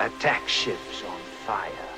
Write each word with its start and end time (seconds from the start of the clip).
Attack 0.00 0.40
ships 0.46 1.04
on 1.06 1.46
fire. 1.46 1.90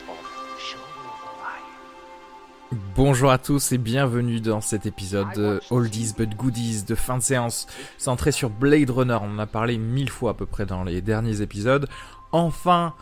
Bonjour 2.96 3.30
à 3.30 3.38
tous 3.38 3.70
et 3.70 3.78
bienvenue 3.78 4.40
dans 4.40 4.60
cet 4.60 4.86
épisode 4.86 5.32
de 5.36 5.60
Oldies 5.70 6.12
but 6.18 6.34
Goodies 6.34 6.82
de 6.82 6.96
fin 6.96 7.18
de 7.18 7.22
séance 7.22 7.68
centré 7.98 8.32
sur 8.32 8.50
Blade 8.50 8.90
Runner. 8.90 9.18
On 9.22 9.36
en 9.36 9.38
a 9.38 9.46
parlé 9.46 9.78
mille 9.78 10.10
fois 10.10 10.32
à 10.32 10.34
peu 10.34 10.46
près 10.46 10.66
dans 10.66 10.82
les 10.82 11.00
derniers 11.00 11.42
épisodes. 11.42 11.88
Enfin, 12.32 12.94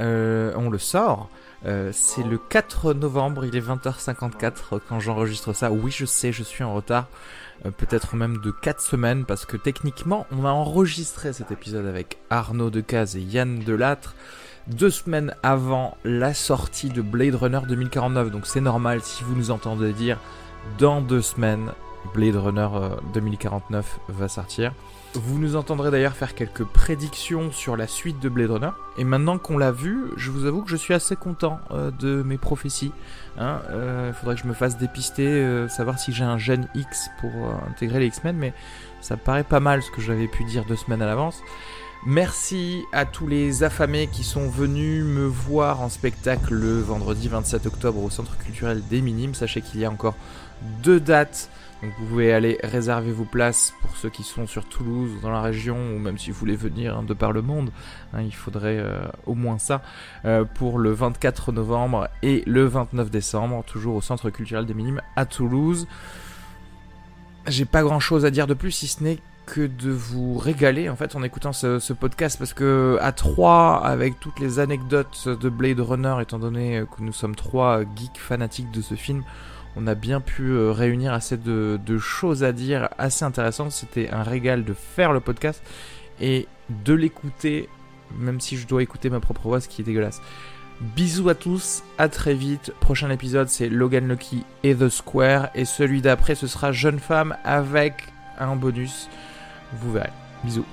euh, 0.00 0.52
on 0.56 0.70
le 0.70 0.78
sort. 0.78 1.30
Euh, 1.66 1.90
c'est 1.92 2.22
le 2.22 2.38
4 2.38 2.94
novembre, 2.94 3.44
il 3.44 3.56
est 3.56 3.60
20h54 3.66 4.78
quand 4.88 5.00
j'enregistre 5.00 5.52
ça. 5.52 5.72
Oui, 5.72 5.90
je 5.90 6.04
sais, 6.04 6.30
je 6.30 6.44
suis 6.44 6.62
en 6.62 6.74
retard. 6.74 7.08
Euh, 7.66 7.72
Peut-être 7.72 8.14
même 8.14 8.38
de 8.38 8.52
4 8.52 8.80
semaines 8.80 9.24
parce 9.24 9.46
que 9.46 9.56
techniquement, 9.56 10.26
on 10.30 10.44
a 10.44 10.50
enregistré 10.50 11.32
cet 11.32 11.50
épisode 11.50 11.86
avec 11.86 12.18
Arnaud 12.30 12.70
Decaze 12.70 13.16
et 13.16 13.20
Yann 13.20 13.58
Delattre 13.58 14.14
deux 14.66 14.90
semaines 14.90 15.34
avant 15.42 15.96
la 16.04 16.34
sortie 16.34 16.88
de 16.88 17.02
Blade 17.02 17.34
Runner 17.34 17.60
2049. 17.66 18.30
Donc 18.30 18.46
c'est 18.46 18.60
normal 18.60 19.00
si 19.02 19.24
vous 19.24 19.34
nous 19.34 19.50
entendez 19.50 19.92
dire 19.92 20.18
dans 20.78 21.00
deux 21.00 21.22
semaines, 21.22 21.70
Blade 22.14 22.36
Runner 22.36 22.68
euh, 22.74 22.88
2049 23.12 23.98
va 24.08 24.28
sortir. 24.28 24.72
Vous 25.14 25.38
nous 25.38 25.54
entendrez 25.54 25.92
d'ailleurs 25.92 26.14
faire 26.14 26.34
quelques 26.34 26.64
prédictions 26.64 27.52
sur 27.52 27.76
la 27.76 27.86
suite 27.86 28.18
de 28.18 28.28
Blade 28.28 28.50
Runner. 28.50 28.70
Et 28.98 29.04
maintenant 29.04 29.38
qu'on 29.38 29.58
l'a 29.58 29.70
vu, 29.70 30.06
je 30.16 30.32
vous 30.32 30.44
avoue 30.44 30.62
que 30.62 30.70
je 30.70 30.76
suis 30.76 30.92
assez 30.92 31.14
content 31.14 31.60
euh, 31.70 31.92
de 31.92 32.22
mes 32.24 32.36
prophéties. 32.36 32.90
Hein. 33.38 33.60
Euh, 33.70 34.10
Il 34.12 34.14
faudrait 34.14 34.34
que 34.34 34.42
je 34.42 34.48
me 34.48 34.54
fasse 34.54 34.76
dépister, 34.76 35.26
euh, 35.26 35.68
savoir 35.68 36.00
si 36.00 36.12
j'ai 36.12 36.24
un 36.24 36.36
gène 36.38 36.68
X 36.74 37.10
pour 37.20 37.30
euh, 37.30 37.70
intégrer 37.70 38.00
les 38.00 38.06
X-Men, 38.06 38.36
mais 38.36 38.52
ça 39.00 39.16
paraît 39.16 39.44
pas 39.44 39.60
mal 39.60 39.82
ce 39.82 39.90
que 39.92 40.00
j'avais 40.00 40.26
pu 40.26 40.42
dire 40.44 40.64
deux 40.64 40.76
semaines 40.76 41.02
à 41.02 41.06
l'avance. 41.06 41.40
Merci 42.06 42.84
à 42.92 43.06
tous 43.06 43.26
les 43.26 43.62
affamés 43.62 44.08
qui 44.08 44.24
sont 44.24 44.48
venus 44.48 45.04
me 45.04 45.24
voir 45.24 45.80
en 45.80 45.88
spectacle 45.88 46.52
le 46.52 46.80
vendredi 46.80 47.28
27 47.28 47.66
octobre 47.66 48.02
au 48.02 48.10
Centre 48.10 48.36
culturel 48.36 48.82
des 48.90 49.00
Minimes. 49.00 49.34
Sachez 49.34 49.62
qu'il 49.62 49.80
y 49.80 49.84
a 49.84 49.90
encore 49.90 50.14
deux 50.82 51.00
dates 51.00 51.48
donc 51.84 51.92
vous 51.98 52.06
pouvez 52.06 52.32
aller 52.32 52.58
réserver 52.62 53.12
vos 53.12 53.24
places 53.24 53.74
pour 53.82 53.94
ceux 53.96 54.08
qui 54.08 54.22
sont 54.22 54.46
sur 54.46 54.64
Toulouse 54.64 55.10
ou 55.16 55.20
dans 55.20 55.30
la 55.30 55.42
région, 55.42 55.76
ou 55.94 55.98
même 55.98 56.16
si 56.16 56.30
vous 56.30 56.38
voulez 56.38 56.56
venir 56.56 56.96
hein, 56.96 57.02
de 57.02 57.12
par 57.12 57.30
le 57.32 57.42
monde, 57.42 57.70
hein, 58.14 58.22
il 58.22 58.34
faudrait 58.34 58.78
euh, 58.78 59.06
au 59.26 59.34
moins 59.34 59.58
ça, 59.58 59.82
euh, 60.24 60.46
pour 60.46 60.78
le 60.78 60.92
24 60.92 61.52
novembre 61.52 62.08
et 62.22 62.42
le 62.46 62.64
29 62.64 63.10
décembre, 63.10 63.62
toujours 63.66 63.96
au 63.96 64.00
Centre 64.00 64.30
culturel 64.30 64.64
des 64.64 64.72
Minimes 64.72 65.02
à 65.14 65.26
Toulouse. 65.26 65.86
J'ai 67.46 67.66
pas 67.66 67.82
grand 67.82 68.00
chose 68.00 68.24
à 68.24 68.30
dire 68.30 68.46
de 68.46 68.54
plus 68.54 68.70
si 68.70 68.86
ce 68.86 69.02
n'est 69.02 69.18
que 69.46 69.66
de 69.66 69.90
vous 69.90 70.38
régaler 70.38 70.88
en 70.88 70.96
fait 70.96 71.14
en 71.16 71.22
écoutant 71.22 71.52
ce, 71.52 71.92
podcast 71.92 72.38
parce 72.38 72.54
que 72.54 72.98
à 73.00 73.12
trois 73.12 73.84
avec 73.84 74.18
toutes 74.20 74.40
les 74.40 74.58
anecdotes 74.58 75.28
de 75.28 75.48
Blade 75.48 75.80
Runner 75.80 76.16
étant 76.20 76.38
donné 76.38 76.84
que 76.96 77.02
nous 77.02 77.12
sommes 77.12 77.36
trois 77.36 77.82
geeks 77.96 78.18
fanatiques 78.18 78.70
de 78.70 78.80
ce 78.80 78.94
film 78.94 79.22
on 79.76 79.86
a 79.86 79.94
bien 79.94 80.20
pu 80.20 80.50
euh, 80.50 80.72
réunir 80.72 81.12
assez 81.12 81.36
de 81.36 81.98
choses 81.98 82.44
à 82.44 82.52
dire 82.52 82.88
assez 82.98 83.24
intéressantes. 83.24 83.72
C'était 83.72 84.10
un 84.10 84.22
régal 84.22 84.64
de 84.64 84.72
faire 84.72 85.12
le 85.12 85.20
podcast 85.20 85.62
et 86.20 86.46
de 86.84 86.94
l'écouter, 86.94 87.68
même 88.16 88.40
si 88.40 88.56
je 88.56 88.66
dois 88.66 88.82
écouter 88.82 89.10
ma 89.10 89.20
propre 89.20 89.42
voix, 89.48 89.60
ce 89.60 89.68
qui 89.68 89.82
est 89.82 89.84
dégueulasse. 89.84 90.20
Bisous 90.80 91.28
à 91.28 91.34
tous, 91.34 91.82
à 91.98 92.08
très 92.08 92.34
vite. 92.34 92.72
Prochain 92.80 93.10
épisode, 93.10 93.48
c'est 93.48 93.68
Logan 93.68 94.08
Lucky 94.08 94.44
et 94.64 94.74
The 94.74 94.88
Square. 94.88 95.50
Et 95.54 95.64
celui 95.64 96.02
d'après, 96.02 96.34
ce 96.34 96.46
sera 96.46 96.72
Jeune 96.72 96.98
Femme 96.98 97.36
avec 97.44 97.94
un 98.38 98.56
bonus. 98.56 99.08
Vous 99.80 99.92
verrez. 99.92 100.10
Bisous. 100.42 100.66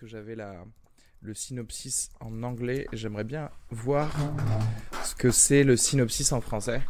que 0.00 0.06
j'avais 0.06 0.34
la, 0.34 0.64
le 1.22 1.34
synopsis 1.34 2.10
en 2.20 2.42
anglais 2.42 2.86
j'aimerais 2.92 3.24
bien 3.24 3.50
voir 3.70 4.10
ce 5.04 5.14
que 5.14 5.30
c'est 5.30 5.64
le 5.64 5.76
synopsis 5.76 6.32
en 6.32 6.40
français. 6.40 6.82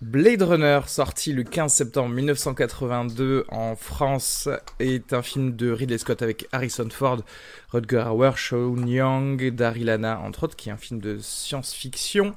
Blade 0.00 0.42
Runner, 0.42 0.80
sorti 0.88 1.32
le 1.32 1.44
15 1.44 1.72
septembre 1.72 2.12
1982 2.12 3.44
en 3.48 3.76
France, 3.76 4.48
est 4.80 5.12
un 5.12 5.22
film 5.22 5.54
de 5.54 5.70
Ridley 5.70 5.98
Scott 5.98 6.22
avec 6.22 6.48
Harrison 6.50 6.88
Ford, 6.90 7.22
Rutger 7.70 8.06
Hauer, 8.08 8.32
Sean 8.36 8.84
Young, 8.84 9.50
Daryl 9.50 9.88
Hannah, 9.90 10.18
entre 10.18 10.42
autres, 10.42 10.56
qui 10.56 10.70
est 10.70 10.72
un 10.72 10.76
film 10.76 11.00
de 11.00 11.18
science-fiction 11.20 12.34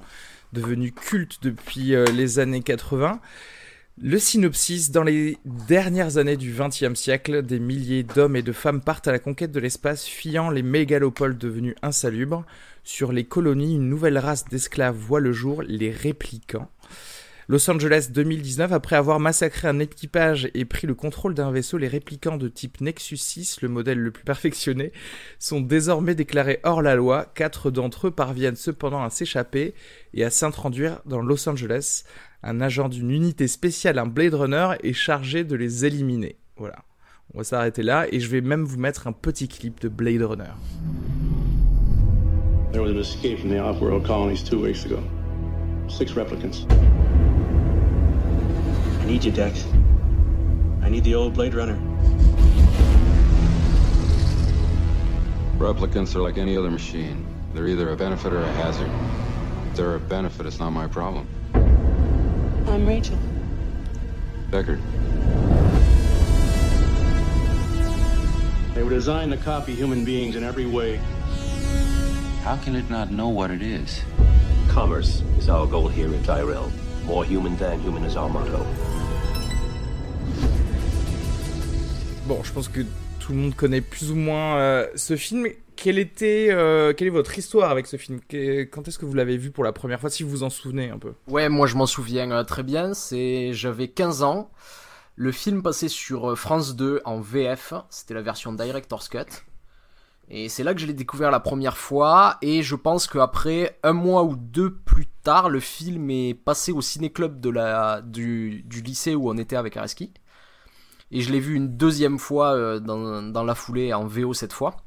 devenu 0.54 0.92
culte 0.92 1.40
depuis 1.42 1.96
euh, 1.96 2.06
les 2.06 2.38
années 2.38 2.62
80. 2.62 3.20
Le 4.02 4.20
synopsis, 4.20 4.92
dans 4.92 5.04
les 5.04 5.38
dernières 5.46 6.18
années 6.18 6.36
du 6.36 6.54
XXe 6.54 7.00
siècle, 7.00 7.44
des 7.44 7.60
milliers 7.60 8.04
d'hommes 8.04 8.36
et 8.36 8.42
de 8.42 8.52
femmes 8.52 8.82
partent 8.82 9.08
à 9.08 9.14
la 9.14 9.20
conquête 9.20 9.54
de 9.54 9.60
l'espace, 9.62 10.06
fuyant 10.06 10.50
les 10.50 10.64
mégalopoles 10.64 11.38
devenus 11.38 11.76
insalubres. 11.82 12.44
Sur 12.84 13.14
les 13.14 13.24
colonies, 13.24 13.76
une 13.76 13.88
nouvelle 13.88 14.18
race 14.18 14.44
d'esclaves 14.44 14.98
voit 14.98 15.22
le 15.22 15.32
jour, 15.32 15.62
les 15.62 15.92
réplicants. 15.92 16.70
Los 17.48 17.70
Angeles 17.70 18.10
2019, 18.12 18.72
après 18.72 18.96
avoir 18.96 19.20
massacré 19.20 19.68
un 19.68 19.78
équipage 19.78 20.50
et 20.56 20.66
pris 20.66 20.88
le 20.88 20.96
contrôle 20.96 21.36
d'un 21.36 21.52
vaisseau, 21.52 21.78
les 21.78 21.88
réplicants 21.88 22.38
de 22.38 22.48
type 22.48 22.82
Nexus 22.82 23.18
6, 23.18 23.62
le 23.62 23.70
modèle 23.70 24.00
le 24.00 24.10
plus 24.10 24.24
perfectionné, 24.24 24.92
sont 25.38 25.62
désormais 25.62 26.16
déclarés 26.16 26.60
hors 26.64 26.82
la 26.82 26.96
loi. 26.96 27.32
Quatre 27.36 27.70
d'entre 27.70 28.08
eux 28.08 28.12
parviennent 28.12 28.56
cependant 28.56 29.04
à 29.04 29.12
s'échapper 29.12 29.76
et 30.16 30.24
à 30.24 30.32
s'introduire 30.32 31.02
dans 31.06 31.22
Los 31.22 31.48
Angeles. 31.48 32.04
Un 32.42 32.62
agent 32.62 32.90
d'une 32.90 33.12
unité 33.12 33.48
spéciale, 33.48 34.00
un 34.00 34.08
Blade 34.08 34.34
Runner, 34.34 34.70
est 34.82 34.94
chargé 34.94 35.44
de 35.44 35.56
les 35.56 35.86
éliminer. 35.86 36.38
Voilà. 36.58 36.78
On 37.36 37.40
va 37.40 37.44
s'arrêter 37.44 37.84
là 37.84 38.08
et 38.12 38.20
je 38.20 38.30
vais 38.30 38.42
même 38.42 38.64
vous 38.64 38.80
mettre 38.80 39.06
un 39.06 39.12
petit 39.12 39.48
clip 39.48 39.80
de 39.82 39.90
Blade 39.90 40.24
Runner. 40.24 40.54
There 42.72 42.82
was 42.82 42.90
an 42.90 43.00
escape 43.00 43.40
from 43.40 43.52
the 43.52 43.60
off-world 43.60 44.04
colonies 44.04 44.44
two 44.44 44.64
weeks. 44.64 44.88
Six 45.88 46.12
replicants. 46.14 46.66
I 49.06 49.08
need 49.08 49.24
you, 49.24 49.32
Dex. 49.32 49.68
I 50.82 50.90
need 50.90 51.04
the 51.04 51.14
old 51.14 51.36
Blade 51.36 51.54
Runner. 51.54 51.76
Replicants 55.60 56.16
are 56.16 56.24
like 56.24 56.40
any 56.40 56.58
other 56.58 56.72
machine. 56.72 57.24
They're 57.54 57.68
either 57.68 57.92
a 57.92 57.96
benefit 57.96 58.34
or 58.34 58.42
a 58.42 58.52
hazard. 58.54 58.90
If 59.70 59.78
they're 59.78 59.94
a 59.94 60.00
benefit, 60.00 60.48
it's 60.48 60.58
not 60.58 60.72
my 60.72 60.88
problem. 60.88 61.28
I'm 61.54 62.88
Rachel. 62.88 63.20
Deckard. 64.50 64.82
They 68.74 68.82
were 68.82 68.90
designed 68.90 69.32
to 69.34 69.38
copy 69.38 69.76
human 69.76 70.04
beings 70.04 70.36
in 70.36 70.44
every 70.44 70.66
way. 70.66 71.00
How 72.42 72.58
can 72.58 72.76
it 72.76 72.90
not 72.90 73.12
know 73.12 73.30
what 73.30 73.52
it 73.52 73.62
is? 73.62 74.02
Commerce 74.68 75.22
is 75.38 75.48
our 75.48 75.68
goal 75.68 75.90
here 75.90 76.12
at 76.12 76.24
Tyrell. 76.24 76.72
More 77.08 77.24
human 77.26 77.56
than 77.58 77.80
human 77.84 78.04
is 78.06 78.16
our 78.18 78.30
motto. 78.30 78.60
bon, 82.28 82.42
je 82.44 82.52
pense 82.52 82.68
que 82.68 82.82
tout 83.20 83.32
le 83.34 83.38
monde 83.38 83.56
connaît 83.56 83.82
plus 83.82 84.12
ou 84.12 84.16
moins 84.16 84.58
euh, 84.58 84.88
ce 84.96 85.16
film. 85.16 85.48
Quelle 85.76 86.00
était, 86.00 86.48
euh, 86.52 86.94
quelle 86.94 87.08
est 87.08 87.12
votre 87.12 87.38
histoire 87.38 87.70
avec 87.70 87.86
ce 87.86 87.98
film? 87.98 88.20
Que- 88.28 88.64
Quand 88.64 88.88
est-ce 88.88 88.98
que 88.98 89.06
vous 89.06 89.14
l'avez 89.14 89.38
vu 89.38 89.52
pour 89.52 89.64
la 89.64 89.72
première 89.74 90.00
fois, 90.00 90.10
si 90.10 90.24
vous 90.24 90.30
vous 90.30 90.44
en 90.44 90.50
souvenez 90.50 90.90
un 90.90 90.98
peu? 90.98 91.14
Ouais, 91.28 91.50
moi 91.50 91.68
je 91.68 91.76
m'en 91.76 91.86
souviens 91.86 92.32
euh, 92.32 92.44
très 92.44 92.64
bien. 92.64 92.94
C'est, 92.96 93.54
j'avais 93.54 93.88
15 93.90 94.24
ans. 94.24 94.50
Le 95.16 95.32
film 95.32 95.62
passait 95.62 95.88
sur 95.88 96.38
France 96.38 96.76
2 96.76 97.02
en 97.06 97.20
VF. 97.22 97.74
C'était 97.90 98.16
la 98.16 98.22
version 98.22 98.52
Director's 98.54 99.08
Cut. 99.10 99.26
Et 100.30 100.50
c'est 100.50 100.64
là 100.64 100.74
que 100.74 100.80
je 100.82 100.88
l'ai 100.88 100.94
découvert 100.94 101.30
la 101.32 101.40
première 101.40 101.78
fois. 101.78 102.38
Et 102.42 102.64
je 102.64 102.76
pense 102.76 103.06
qu'après 103.08 103.78
un 103.84 103.94
mois 103.94 104.24
ou 104.24 104.36
deux 104.36 104.74
plus 104.74 105.06
tard, 105.24 105.50
le 105.50 105.60
film 105.60 106.10
est 106.10 106.34
passé 106.34 106.72
au 106.72 106.82
ciné-club 106.82 107.40
de 107.40 107.50
la, 107.50 108.02
du, 108.02 108.64
du 108.64 108.82
lycée 108.82 109.14
où 109.16 109.30
on 109.30 109.38
était 109.38 109.56
avec 109.56 109.78
Areski. 109.78 110.12
Et 111.12 111.22
je 111.22 111.32
l'ai 111.32 111.40
vu 111.40 111.54
une 111.56 111.78
deuxième 111.78 112.18
fois 112.18 112.54
euh, 112.56 112.80
dans, 112.80 113.22
dans 113.22 113.44
la 113.44 113.54
foulée 113.56 113.94
en 113.94 114.06
VO 114.08 114.34
cette 114.34 114.54
fois. 114.54 114.78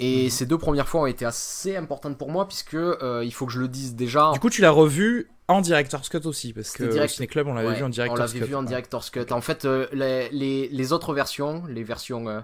Et 0.00 0.30
ces 0.30 0.46
deux 0.46 0.58
premières 0.58 0.88
fois 0.88 1.00
ont 1.02 1.06
été 1.06 1.24
assez 1.24 1.76
importantes 1.76 2.16
pour 2.16 2.30
moi 2.30 2.46
puisque 2.46 2.74
euh, 2.74 3.22
il 3.24 3.32
faut 3.34 3.46
que 3.46 3.52
je 3.52 3.58
le 3.60 3.66
dise 3.68 3.96
déjà. 3.96 4.30
Du 4.32 4.38
coup, 4.38 4.48
tu 4.48 4.62
l'as 4.62 4.70
revu 4.70 5.28
en 5.48 5.60
Director's 5.60 6.08
Cut 6.08 6.24
aussi, 6.26 6.52
parce 6.52 6.70
que 6.72 6.84
direct- 6.84 7.10
au 7.12 7.14
Ciné 7.16 7.26
Club, 7.26 7.48
on 7.48 7.54
l'avait 7.54 7.68
Ouais, 7.68 7.74
vu 7.74 7.82
en 7.82 7.86
On 7.86 7.90
Director's 7.90 8.32
Cut. 8.32 8.38
l'avait 8.38 8.48
vu 8.50 8.54
en 8.54 8.62
Director's 8.62 9.10
Cut. 9.10 9.32
En 9.32 9.40
fait, 9.40 9.64
euh, 9.64 9.86
les, 9.92 10.28
les, 10.30 10.68
les 10.68 10.92
autres 10.92 11.14
versions, 11.14 11.64
les 11.66 11.82
versions 11.82 12.28
euh, 12.28 12.40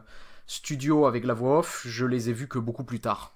studio 0.47 1.07
avec 1.07 1.25
la 1.25 1.35
voix 1.35 1.59
off, 1.61 1.83
je 1.87 2.07
les 2.07 2.31
ai 2.31 2.33
vues 2.33 2.49
que 2.49 2.59
beaucoup 2.59 2.85
plus 2.85 3.01
tard. 3.01 3.33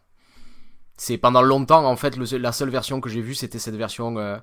C'est 0.97 1.17
pendant 1.19 1.43
longtemps, 1.43 1.85
en 1.87 1.97
fait, 1.97 2.17
le- 2.17 2.39
la 2.39 2.53
seule 2.53 2.71
version 2.71 3.01
que 3.01 3.09
j'ai 3.09 3.21
vue, 3.21 3.35
c'était 3.35 3.59
cette 3.61 3.77
version 3.77 4.19
euh, 4.19 4.37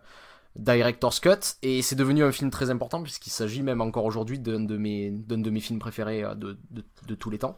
Director's 0.55 1.19
Cut. 1.19 1.57
Et 1.63 1.81
c'est 1.81 1.95
devenu 1.97 2.23
un 2.23 2.31
film 2.31 2.49
très 2.49 2.69
important, 2.69 3.03
puisqu'il 3.03 3.31
s'agit 3.31 3.61
même 3.61 3.81
encore 3.81 4.05
aujourd'hui 4.05 4.39
d'un 4.39 4.61
de 4.61 4.77
mes, 4.77 5.11
d'un 5.11 5.37
de 5.39 5.49
mes 5.49 5.59
films 5.59 5.79
préférés 5.79 6.23
euh, 6.23 6.33
de, 6.33 6.57
de, 6.71 6.83
de 7.07 7.15
tous 7.15 7.29
les 7.29 7.39
temps. 7.39 7.57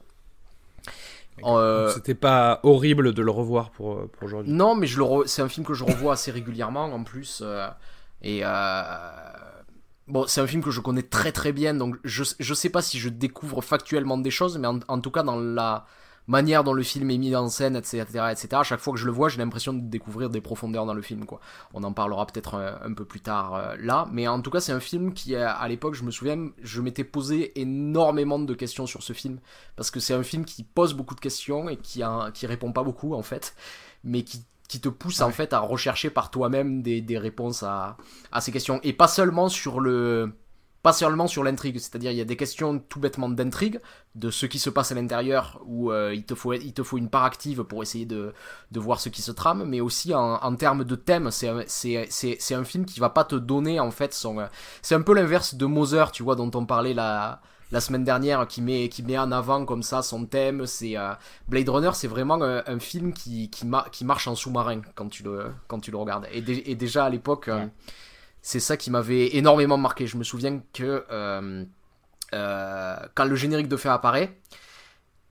Euh, 1.44 1.92
C'était 1.94 2.16
pas 2.16 2.60
horrible 2.64 3.14
de 3.14 3.22
le 3.22 3.30
revoir 3.30 3.70
pour, 3.70 3.94
euh, 3.94 4.10
pour 4.12 4.24
aujourd'hui. 4.24 4.52
non, 4.52 4.74
mais 4.74 4.88
je 4.88 4.98
le 4.98 5.04
re- 5.04 5.28
c'est 5.28 5.44
un 5.44 5.50
film 5.50 5.64
que 5.66 5.76
je 5.76 5.84
revois 5.84 6.14
assez 6.14 6.32
régulièrement 6.32 6.86
en 6.86 7.04
plus. 7.04 7.42
euh, 7.46 7.68
et 8.24 8.40
euh, 8.44 8.48
bon, 10.08 10.26
c'est 10.28 10.42
un 10.42 10.48
film 10.48 10.64
que 10.64 10.72
je 10.72 10.82
connais 10.82 11.04
très 11.04 11.32
très 11.32 11.52
bien, 11.52 11.74
donc 11.74 11.98
je, 12.04 12.24
je 12.40 12.54
sais 12.54 12.70
pas 12.70 12.82
si 12.82 13.00
je 13.00 13.10
découvre 13.10 13.62
factuellement 13.62 14.18
des 14.18 14.32
choses, 14.32 14.58
mais 14.58 14.68
en, 14.68 14.80
en 14.88 15.00
tout 15.00 15.12
cas 15.12 15.24
dans 15.24 15.40
la 15.40 15.86
manière 16.28 16.64
dont 16.64 16.74
le 16.74 16.84
film 16.84 17.10
est 17.10 17.18
mis 17.18 17.36
en 17.36 17.50
scène, 17.50 17.76
etc., 17.76 18.04
etc. 18.32 18.48
À 18.52 18.64
chaque 18.64 18.80
fois 18.80 18.94
que 18.94 19.00
je 19.00 19.06
le 19.06 19.12
vois, 19.12 19.30
j'ai 19.30 19.38
l'impression 19.38 19.74
de 19.74 19.82
découvrir 19.82 20.30
des 20.30 20.42
profondeurs 20.42 20.86
dans 20.86 20.94
le 20.94 21.02
film, 21.02 21.26
quoi. 21.26 21.40
On 21.74 21.84
en 21.84 21.94
parlera 21.94 22.26
peut-être 22.28 22.56
un, 22.56 22.94
peu 22.94 23.06
plus 23.06 23.22
tard 23.22 23.56
euh, 23.56 23.76
là, 23.80 24.08
mais 24.12 24.28
en 24.28 24.42
tout 24.42 24.52
cas, 24.52 24.60
c'est 24.60 24.74
un 24.74 24.80
film 24.80 25.14
qui, 25.14 25.36
euh, 25.36 25.50
à 25.50 25.68
l'époque, 25.68 25.96
je 25.96 26.04
me 26.04 26.12
souviens, 26.12 26.50
je 26.62 26.82
m'étais 26.82 27.06
posé 27.06 27.60
énormément 27.60 28.40
de 28.40 28.54
questions 28.54 28.86
sur 28.86 29.04
ce 29.04 29.14
film 29.14 29.40
parce 29.76 29.90
que 29.90 30.00
c'est 30.00 30.14
un 30.14 30.24
film 30.24 30.46
qui 30.46 30.64
pose 30.64 30.94
beaucoup 30.94 31.16
de 31.16 31.22
questions 31.22 31.70
et 31.70 31.78
qui, 31.78 32.04
a, 32.04 32.32
qui 32.34 32.46
répond 32.46 32.72
pas 32.72 32.84
beaucoup 32.84 33.14
en 33.14 33.24
fait, 33.24 33.56
mais 34.04 34.24
qui, 34.24 34.44
qui 34.68 34.80
te 34.82 34.90
pousse 34.90 35.22
en 35.22 35.32
fait 35.32 35.54
à 35.54 35.60
rechercher 35.60 36.10
par 36.10 36.30
toi-même 36.32 36.82
des, 36.82 37.02
des 37.02 37.18
réponses 37.18 37.64
à, 37.64 37.98
à 38.32 38.42
ces 38.42 38.52
questions. 38.52 38.80
Et 38.84 38.94
pas 38.94 39.08
seulement 39.08 39.50
sur 39.50 39.80
le 39.80 40.32
pas 40.84 40.94
seulement 40.94 41.28
sur 41.28 41.44
l'intrigue, 41.44 41.80
c'est-à-dire 41.80 42.12
il 42.12 42.18
y 42.18 42.22
a 42.22 42.26
des 42.26 42.38
questions 42.38 42.80
tout 42.80 43.00
bêtement 43.00 43.28
d'intrigue, 43.28 43.82
de 44.16 44.30
ce 44.32 44.46
qui 44.46 44.58
se 44.58 44.70
passe 44.70 44.92
à 44.92 44.96
l'intérieur, 44.96 45.62
où 45.66 45.92
euh, 45.92 46.14
il, 46.14 46.24
te 46.24 46.34
faut, 46.34 46.54
il 46.54 46.72
te 46.74 46.82
faut 46.84 46.98
une 46.98 47.10
part 47.10 47.26
active 47.26 47.64
pour 47.64 47.82
essayer 47.84 48.06
de, 48.06 48.32
de 48.72 48.80
voir 48.80 49.02
ce 49.02 49.10
qui 49.10 49.22
se 49.22 49.32
trame, 49.32 49.66
mais 49.66 49.82
aussi 49.82 50.14
en, 50.14 50.36
en 50.36 50.56
termes 50.56 50.86
de 50.86 50.96
thème, 50.96 51.30
c'est 51.32 51.50
un- 51.50 51.64
c'est 51.68 52.54
un 52.54 52.64
film 52.64 52.86
qui 52.86 53.00
va 53.02 53.10
pas 53.10 53.26
te 53.26 53.36
donner 53.36 53.80
en 53.82 53.92
fait 53.92 54.14
son... 54.14 54.40
euh, 54.40 54.46
C'est 54.82 54.96
un 54.96 55.02
peu 55.02 55.14
l'inverse 55.14 55.56
de 55.56 55.66
Mother, 55.66 56.12
tu 56.12 56.24
vois, 56.24 56.36
dont 56.36 56.52
on 56.54 56.66
parlait 56.66 56.94
la, 56.94 57.42
la 57.72 57.82
semaine 57.82 58.04
dernière, 58.04 58.48
qui 58.48 58.62
met, 58.62 58.90
qui 58.90 59.04
met 59.04 59.18
en 59.18 59.32
avant 59.32 59.66
comme 59.66 59.84
ça 59.84 60.02
son 60.02 60.26
thème. 60.26 60.66
C'est 60.66 60.98
euh, 60.98 61.14
Blade 61.48 61.70
Runner, 61.70 61.92
c'est 61.94 62.08
vraiment 62.08 62.42
un, 62.42 62.64
un 62.66 62.80
film 62.80 63.14
qui, 63.14 63.50
qui, 63.50 63.66
ma- 63.66 63.88
qui 63.92 64.06
marche 64.06 64.28
en 64.28 64.36
sous-marin 64.36 64.82
quand 64.96 65.10
tu 65.10 65.24
le, 65.24 65.52
quand 65.68 65.80
tu 65.80 65.92
le 65.92 65.98
regardes. 65.98 66.28
Et, 66.32 66.42
dé- 66.42 66.64
et 66.66 66.76
déjà 66.76 67.06
à 67.06 67.10
l'époque, 67.10 67.50
euh, 67.50 67.66
c'est 68.42 68.60
ça 68.62 68.78
qui 68.78 68.90
m'avait 68.92 69.36
énormément 69.36 69.78
marqué. 69.78 70.08
Je 70.08 70.18
me 70.18 70.24
souviens 70.24 70.62
que 70.74 71.06
euh, 71.12 71.66
euh, 72.34 72.96
quand 73.16 73.26
le 73.26 73.36
générique 73.36 73.68
de 73.68 73.78
fin 73.78 73.92
apparaît, 73.94 74.38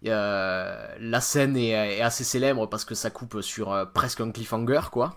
euh, 0.06 0.94
la 1.00 1.20
scène 1.20 1.56
est, 1.56 1.70
est 1.98 2.02
assez 2.02 2.22
célèbre 2.22 2.66
parce 2.66 2.84
que 2.84 2.94
ça 2.94 3.10
coupe 3.10 3.40
sur 3.40 3.72
euh, 3.72 3.86
presque 3.86 4.20
un 4.20 4.30
cliffhanger, 4.30 4.82
quoi. 4.92 5.16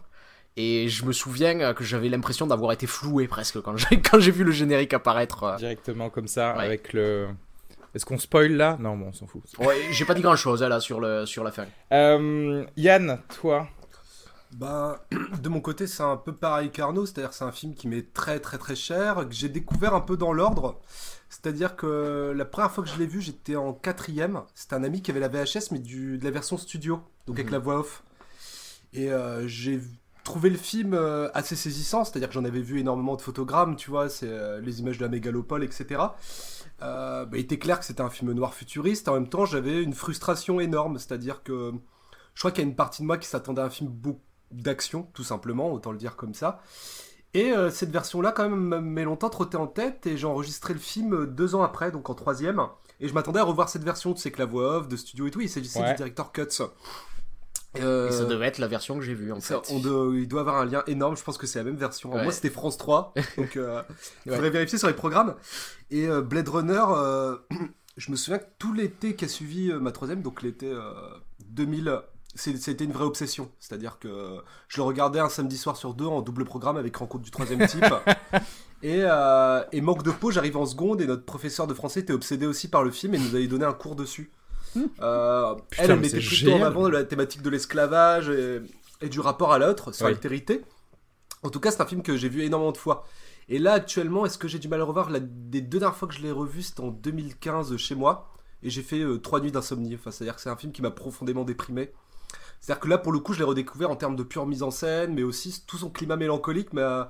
Et 0.57 0.89
je 0.89 1.05
me 1.05 1.13
souviens 1.13 1.59
euh, 1.61 1.73
que 1.73 1.83
j'avais 1.83 2.09
l'impression 2.09 2.45
d'avoir 2.47 2.71
été 2.73 2.85
floué 2.87 3.27
presque 3.27 3.61
quand 3.61 3.77
j'ai 3.77 4.01
quand 4.01 4.19
j'ai 4.19 4.31
vu 4.31 4.43
le 4.43 4.51
générique 4.51 4.93
apparaître. 4.93 5.43
euh. 5.43 5.55
Directement 5.57 6.09
comme 6.09 6.27
ça, 6.27 6.55
Ouais. 6.57 6.65
avec 6.65 6.93
le. 6.93 7.27
Est-ce 7.95 8.05
qu'on 8.05 8.17
spoil 8.19 8.51
là? 8.53 8.77
Non, 8.79 8.95
bon, 8.97 9.07
on 9.07 9.13
s'en 9.13 9.25
fout. 9.25 9.41
Ouais, 9.59 9.75
j'ai 9.91 10.05
pas 10.05 10.13
dit 10.13 10.21
grand 10.21 10.35
chose 10.35 10.61
là 10.61 10.79
sur, 10.79 10.99
le, 10.99 11.25
sur 11.25 11.43
la 11.43 11.51
fin. 11.51 11.65
Euh, 11.91 12.63
Yann, 12.77 13.19
toi? 13.41 13.67
Bah, 14.51 15.03
de 15.41 15.49
mon 15.49 15.59
côté, 15.61 15.87
c'est 15.87 16.03
un 16.03 16.17
peu 16.17 16.33
pareil 16.33 16.69
qu'Arnaud, 16.71 17.05
c'est-à-dire 17.05 17.29
que 17.31 17.35
c'est 17.35 17.45
un 17.45 17.51
film 17.51 17.73
qui 17.73 17.87
m'est 17.87 18.13
très 18.13 18.39
très 18.39 18.57
très 18.57 18.75
cher, 18.75 19.15
que 19.27 19.33
j'ai 19.33 19.49
découvert 19.49 19.93
un 19.95 20.01
peu 20.01 20.17
dans 20.17 20.33
l'ordre. 20.33 20.79
C'est-à-dire 21.29 21.75
que 21.75 22.33
la 22.35 22.45
première 22.45 22.71
fois 22.71 22.83
que 22.83 22.89
je 22.89 22.97
l'ai 22.97 23.05
vu, 23.07 23.21
j'étais 23.21 23.55
en 23.55 23.73
quatrième. 23.73 24.41
C'était 24.55 24.75
un 24.75 24.83
ami 24.83 25.01
qui 25.01 25.11
avait 25.11 25.19
la 25.19 25.27
VHS, 25.27 25.71
mais 25.71 25.79
du, 25.79 26.17
de 26.17 26.23
la 26.25 26.31
version 26.31 26.57
studio, 26.57 26.99
donc 27.27 27.37
avec 27.37 27.47
Mhm. 27.47 27.51
la 27.53 27.59
voix 27.59 27.79
off. 27.79 28.03
Et 28.93 29.11
euh, 29.11 29.47
j'ai 29.47 29.77
vu- 29.77 29.98
trouvé 30.29 30.51
le 30.51 30.57
film 30.57 30.93
euh, 30.93 31.27
assez 31.33 31.55
saisissant, 31.55 32.03
c'est-à-dire 32.03 32.27
que 32.29 32.35
j'en 32.35 32.45
avais 32.45 32.61
vu 32.61 32.79
énormément 32.79 33.15
de 33.15 33.21
photogrammes, 33.21 33.75
tu 33.75 33.89
vois, 33.89 34.09
c'est 34.09 34.29
euh, 34.29 34.61
les 34.61 34.79
images 34.79 34.99
de 34.99 35.03
la 35.03 35.09
mégalopole, 35.09 35.63
etc. 35.63 36.01
Euh, 36.83 37.25
bah, 37.25 37.37
il 37.37 37.39
était 37.41 37.57
clair 37.57 37.79
que 37.79 37.85
c'était 37.85 38.01
un 38.01 38.11
film 38.11 38.31
noir 38.33 38.53
futuriste. 38.53 39.09
En 39.09 39.13
même 39.15 39.27
temps, 39.27 39.45
j'avais 39.45 39.81
une 39.81 39.93
frustration 39.93 40.59
énorme, 40.59 40.99
c'est-à-dire 40.99 41.41
que 41.41 41.73
je 42.35 42.39
crois 42.41 42.51
qu'il 42.51 42.63
y 42.63 42.67
a 42.67 42.69
une 42.69 42.75
partie 42.75 43.01
de 43.01 43.07
moi 43.07 43.17
qui 43.17 43.27
s'attendait 43.27 43.61
à 43.61 43.65
un 43.65 43.69
film 43.71 43.89
beaucoup 43.89 44.21
d'action, 44.51 45.07
tout 45.13 45.23
simplement, 45.23 45.71
autant 45.73 45.91
le 45.91 45.97
dire 45.97 46.15
comme 46.15 46.35
ça. 46.35 46.61
Et 47.33 47.51
euh, 47.51 47.71
cette 47.71 47.89
version-là, 47.91 48.31
quand 48.31 48.47
même, 48.49 48.81
m'est 48.81 49.03
longtemps 49.03 49.29
trotté 49.29 49.57
en 49.57 49.67
tête, 49.67 50.05
et 50.05 50.15
j'ai 50.15 50.27
enregistré 50.27 50.73
le 50.73 50.79
film 50.79 51.25
deux 51.25 51.55
ans 51.55 51.63
après, 51.63 51.91
donc 51.91 52.07
en 52.09 52.13
troisième. 52.15 52.61
Et 52.99 53.07
je 53.07 53.13
m'attendais 53.15 53.39
à 53.39 53.43
revoir 53.43 53.67
cette 53.67 53.83
version, 53.83 54.13
tu 54.13 54.21
sais 54.21 54.31
que 54.31 54.39
la 54.39 54.45
voix 54.45 54.77
off, 54.77 54.87
de 54.87 54.95
studio 54.95 55.25
et 55.27 55.31
tout, 55.31 55.41
il 55.41 55.49
s'agissait 55.49 55.81
Ouais. 55.81 55.89
du 55.89 55.95
director 55.95 56.31
Cuts. 56.31 56.61
Euh, 57.77 58.09
Et 58.09 58.11
ça 58.11 58.25
devait 58.25 58.47
être 58.47 58.57
la 58.57 58.67
version 58.67 58.95
que 58.97 59.01
j'ai 59.01 59.13
vue 59.13 59.31
en 59.31 59.39
ça, 59.39 59.61
fait. 59.61 59.73
on 59.73 59.79
doit- 59.79 60.15
il 60.15 60.27
doit 60.27 60.41
avoir 60.41 60.57
un 60.57 60.65
lien 60.65 60.81
énorme, 60.87 61.15
je 61.15 61.23
pense 61.23 61.37
que 61.37 61.45
c'est 61.45 61.59
la 61.59 61.65
même 61.65 61.75
version. 61.75 62.11
Ouais. 62.13 62.23
Moi 62.23 62.31
c'était 62.31 62.49
France 62.49 62.77
3, 62.77 63.13
donc 63.37 63.57
euh, 63.57 63.83
il 64.25 64.31
Ouais. 64.31 64.35
faudrait 64.37 64.49
vérifier 64.49 64.77
sur 64.79 64.87
les 64.87 64.95
programmes. 64.95 65.35
Et 65.91 66.07
euh, 66.07 66.21
Blade 66.21 66.49
Runner, 66.49 66.83
euh, 66.89 67.35
je 67.97 68.09
me 68.11 68.15
souviens 68.15 68.39
que 68.39 68.47
tout 68.57 68.73
l'été 68.73 69.15
qui 69.15 69.25
a 69.25 69.27
suivi 69.27 69.71
euh, 69.71 69.79
ma 69.79 69.91
troisième, 69.91 70.23
donc 70.23 70.41
l'été 70.41 70.65
euh, 70.71 70.91
2000, 71.49 71.99
c'est- 72.33 72.57
c'était 72.57 72.85
une 72.85 72.91
vraie 72.91 73.05
obsession. 73.05 73.51
C'est-à-dire 73.59 73.99
que 73.99 74.37
je 74.67 74.77
le 74.77 74.83
regardais 74.83 75.19
un 75.19 75.29
samedi 75.29 75.57
soir 75.57 75.77
sur 75.77 75.93
deux 75.93 76.05
en 76.07 76.21
double 76.21 76.45
programme 76.45 76.77
avec 76.77 76.95
rencontre 76.97 77.23
du 77.23 77.31
troisième 77.31 77.67
type. 77.67 77.85
Et, 78.81 79.01
euh, 79.03 79.61
et 79.73 79.81
manque 79.81 80.03
de 80.03 80.11
peau, 80.11 80.31
j'arrive 80.31 80.55
en 80.55 80.65
seconde 80.65 81.01
et 81.01 81.05
notre 81.05 81.25
professeur 81.25 81.67
de 81.67 81.73
français 81.73 81.99
était 81.99 82.13
obsédé 82.13 82.45
aussi 82.45 82.69
par 82.69 82.81
le 82.81 82.91
film 82.91 83.13
et 83.13 83.17
nous 83.17 83.35
avait 83.35 83.45
donné 83.47 83.65
un 83.65 83.73
cours 83.73 83.93
dessus. 83.97 84.31
Euh, 85.01 85.55
Putain, 85.69 85.83
elle, 85.83 85.91
elle 85.91 85.99
mettait 85.99 86.19
plutôt 86.19 86.53
en 86.53 86.63
avant 86.63 86.89
la 86.89 87.03
thématique 87.03 87.41
de 87.41 87.49
l'esclavage 87.49 88.29
et, 88.29 88.61
et 89.01 89.09
du 89.09 89.19
rapport 89.19 89.51
à 89.51 89.59
l'autre, 89.59 89.91
sur 89.93 90.05
Oui. 90.05 90.11
l'altérité. 90.11 90.61
En 91.43 91.49
tout 91.49 91.59
cas, 91.59 91.71
c'est 91.71 91.81
un 91.81 91.85
film 91.85 92.01
que 92.03 92.17
j'ai 92.17 92.29
vu 92.29 92.43
énormément 92.43 92.71
de 92.71 92.77
fois. 92.77 93.05
Et 93.47 93.57
là, 93.59 93.73
actuellement, 93.73 94.25
est-ce 94.25 94.37
que 94.37 94.47
j'ai 94.47 94.59
du 94.59 94.67
mal 94.67 94.81
à 94.81 94.83
revoir 94.83 95.09
La, 95.09 95.19
Des 95.21 95.61
deux 95.61 95.79
dernières 95.79 95.97
fois 95.97 96.07
que 96.07 96.13
je 96.13 96.21
l'ai 96.21 96.31
revu, 96.31 96.61
c'était 96.61 96.81
en 96.81 96.89
2015 96.91 97.75
chez 97.77 97.95
moi. 97.95 98.29
Et 98.61 98.69
j'ai 98.69 98.81
fait 98.83 98.99
euh, 98.99 99.17
trois 99.17 99.39
nuits 99.39 99.51
d'insomnie. 99.51 99.95
Enfin, 99.95 100.11
c'est-à-dire 100.11 100.35
que 100.35 100.41
c'est 100.41 100.49
un 100.49 100.55
film 100.57 100.71
qui 100.73 100.81
m'a 100.81 100.91
profondément 100.91 101.45
déprimé. 101.45 101.91
C'est-à-dire 102.59 102.81
que 102.81 102.87
là, 102.89 102.97
pour 102.97 103.11
le 103.13 103.19
coup, 103.19 103.33
je 103.33 103.39
l'ai 103.39 103.45
redécouvert 103.45 103.89
en 103.89 103.95
termes 103.95 104.17
de 104.17 104.23
pure 104.23 104.45
mise 104.45 104.63
en 104.63 104.69
scène, 104.71 105.13
mais 105.13 105.23
aussi 105.23 105.63
tout 105.65 105.77
son 105.77 105.89
climat 105.89 106.17
mélancolique, 106.17 106.73
mais 106.73 106.81
euh, 106.81 107.05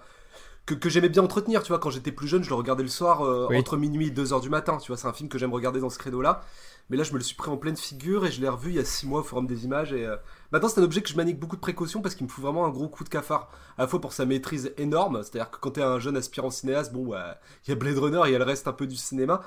que, 0.68 0.76
que 0.76 0.90
j'aimais 0.90 1.10
bien 1.10 1.24
entretenir. 1.24 1.64
Tu 1.64 1.70
vois, 1.70 1.80
quand 1.80 1.90
j'étais 1.90 2.12
plus 2.12 2.28
jeune, 2.28 2.44
je 2.44 2.50
le 2.50 2.56
regardais 2.56 2.84
le 2.84 2.90
soir 2.90 3.24
euh, 3.26 3.48
Oui. 3.50 3.58
entre 3.58 3.76
minuit 3.78 4.08
et 4.08 4.12
2 4.12 4.32
heures 4.32 4.42
du 4.42 4.50
matin. 4.52 4.78
Tu 4.78 4.90
vois, 4.90 4.98
c'est 4.98 5.08
un 5.08 5.14
film 5.14 5.28
que 5.28 5.40
j'aime 5.40 5.52
regarder 5.52 5.80
dans 5.80 5.90
ce 5.90 5.98
créneau-là. 5.98 6.44
Mais 6.90 6.98
là, 6.98 7.04
je 7.04 7.12
me 7.14 7.18
le 7.18 7.24
suis 7.24 7.36
pris 7.36 7.52
en 7.52 7.58
pleine 7.58 7.78
figure 7.78 8.26
et 8.26 8.32
je 8.32 8.42
l'ai 8.42 8.50
revu 8.50 8.72
il 8.72 8.76
y 8.76 8.80
a 8.80 8.86
6 8.86 9.06
mois 9.08 9.20
au 9.20 9.24
forum 9.24 9.46
des 9.46 9.64
images. 9.66 9.94
Et 9.94 10.06
euh, 10.06 10.16
maintenant, 10.52 10.70
c'est 10.70 10.80
un 10.80 10.84
objet 10.84 11.02
que 11.02 11.10
je 11.10 11.16
manie 11.16 11.32
avec 11.32 11.40
beaucoup 11.40 11.56
de 11.56 11.62
précaution 11.62 12.02
parce 12.02 12.16
qu'il 12.16 12.26
me 12.26 12.32
fout 12.32 12.44
vraiment 12.44 12.66
un 12.66 12.70
gros 12.70 12.88
coup 12.88 13.04
de 13.04 13.10
cafard. 13.10 13.52
À 13.78 13.84
la 13.84 13.88
fois 13.88 14.02
pour 14.02 14.12
sa 14.14 14.26
maîtrise 14.26 14.74
énorme, 14.78 15.22
c'est-à-dire 15.22 15.52
que 15.52 15.58
quand 15.60 15.72
t'es 15.72 15.84
un 15.84 16.00
jeune 16.00 16.18
aspirant 16.18 16.50
cinéaste, 16.50 16.92
bon, 16.92 17.06
ouais, 17.06 17.20
il 17.66 17.70
y 17.70 17.74
a 17.74 17.76
Blade 17.76 17.98
Runner, 18.00 18.22
il 18.26 18.32
y 18.32 18.36
a 18.36 18.40
le 18.40 18.44
reste 18.44 18.68
un 18.68 18.74
peu 18.74 18.88
du 18.88 18.96
cinéma. 18.96 19.42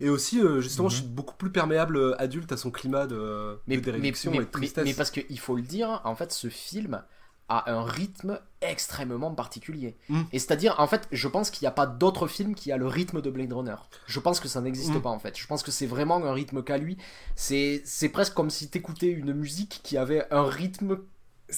Et 0.00 0.08
aussi, 0.08 0.40
euh, 0.40 0.60
justement, 0.60 0.88
je 0.88 0.96
suis 0.96 1.06
beaucoup 1.06 1.36
plus 1.36 1.50
perméable 1.50 2.16
adulte 2.18 2.50
à 2.52 2.56
son 2.56 2.70
climat 2.72 3.06
de, 3.06 3.58
mais, 3.68 3.76
de 3.76 3.80
mais, 3.80 3.84
déréduction 3.84 4.30
mais- 4.32 4.38
et 4.38 4.40
de 4.40 4.44
tristesse. 4.46 4.84
mais 4.84 4.94
parce 4.94 5.10
qu'il 5.12 5.38
faut 5.38 5.54
le 5.54 5.62
dire, 5.62 6.00
en 6.04 6.16
fait, 6.16 6.32
ce 6.32 6.48
film 6.48 7.02
a 7.48 7.70
un 7.72 7.82
rythme 7.82 8.38
extrêmement 8.60 9.32
particulier. 9.34 9.96
Mm. 10.08 10.22
Et 10.32 10.38
c'est-à-dire, 10.38 10.74
en 10.78 10.86
fait, 10.86 11.08
je 11.12 11.28
pense 11.28 11.50
qu'il 11.50 11.64
n'y 11.64 11.68
a 11.68 11.72
pas 11.72 11.86
d'autre 11.86 12.26
film 12.26 12.54
qui 12.54 12.72
a 12.72 12.76
le 12.76 12.86
rythme 12.86 13.22
de 13.22 13.30
Blade 13.30 13.52
Runner. 13.52 13.76
Je 14.06 14.20
pense 14.20 14.38
que 14.40 14.48
ça 14.48 14.60
n'existe 14.60 14.94
Mm. 14.94 15.00
pas, 15.00 15.10
en 15.10 15.18
fait. 15.18 15.38
Je 15.38 15.46
pense 15.46 15.62
que 15.62 15.70
c'est 15.70 15.86
vraiment 15.86 16.16
un 16.24 16.32
rythme 16.32 16.62
qu'à 16.62 16.76
lui. 16.78 16.98
C'est 17.36 17.80
c'est 17.84 18.08
presque 18.10 18.34
comme 18.34 18.50
si 18.50 18.68
t'écoutais 18.68 19.08
une 19.08 19.32
musique 19.32 19.80
qui 19.82 19.96
avait 19.96 20.26
un 20.30 20.44
rythme 20.44 20.98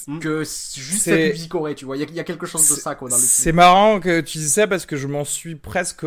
Mm. 0.07 0.21
que 0.21 0.39
juste 0.45 0.77
C'est- 0.77 1.11
cette 1.25 1.33
musique 1.33 1.55
aurait, 1.57 1.75
tu 1.75 1.85
vois. 1.85 1.97
Il 1.97 2.01
y 2.01 2.05
a- 2.05 2.09
il 2.09 2.15
y, 2.15 2.21
a 2.21 2.25
quelque 2.25 2.47
chose 2.47 2.63
de 2.71 2.75
ça, 2.77 2.95
quoi, 2.95 3.09
dans 3.09 3.17
le 3.17 3.21
C'est 3.23 3.43
film. 3.51 3.57
marrant 3.57 3.99
que 3.99 4.21
tu 4.21 4.39
dises 4.39 4.53
ça 4.55 4.69
parce 4.69 4.87
que 4.87 4.97
je 4.97 5.09
m'en 5.09 5.25
suis 5.25 5.57
presque 5.57 6.07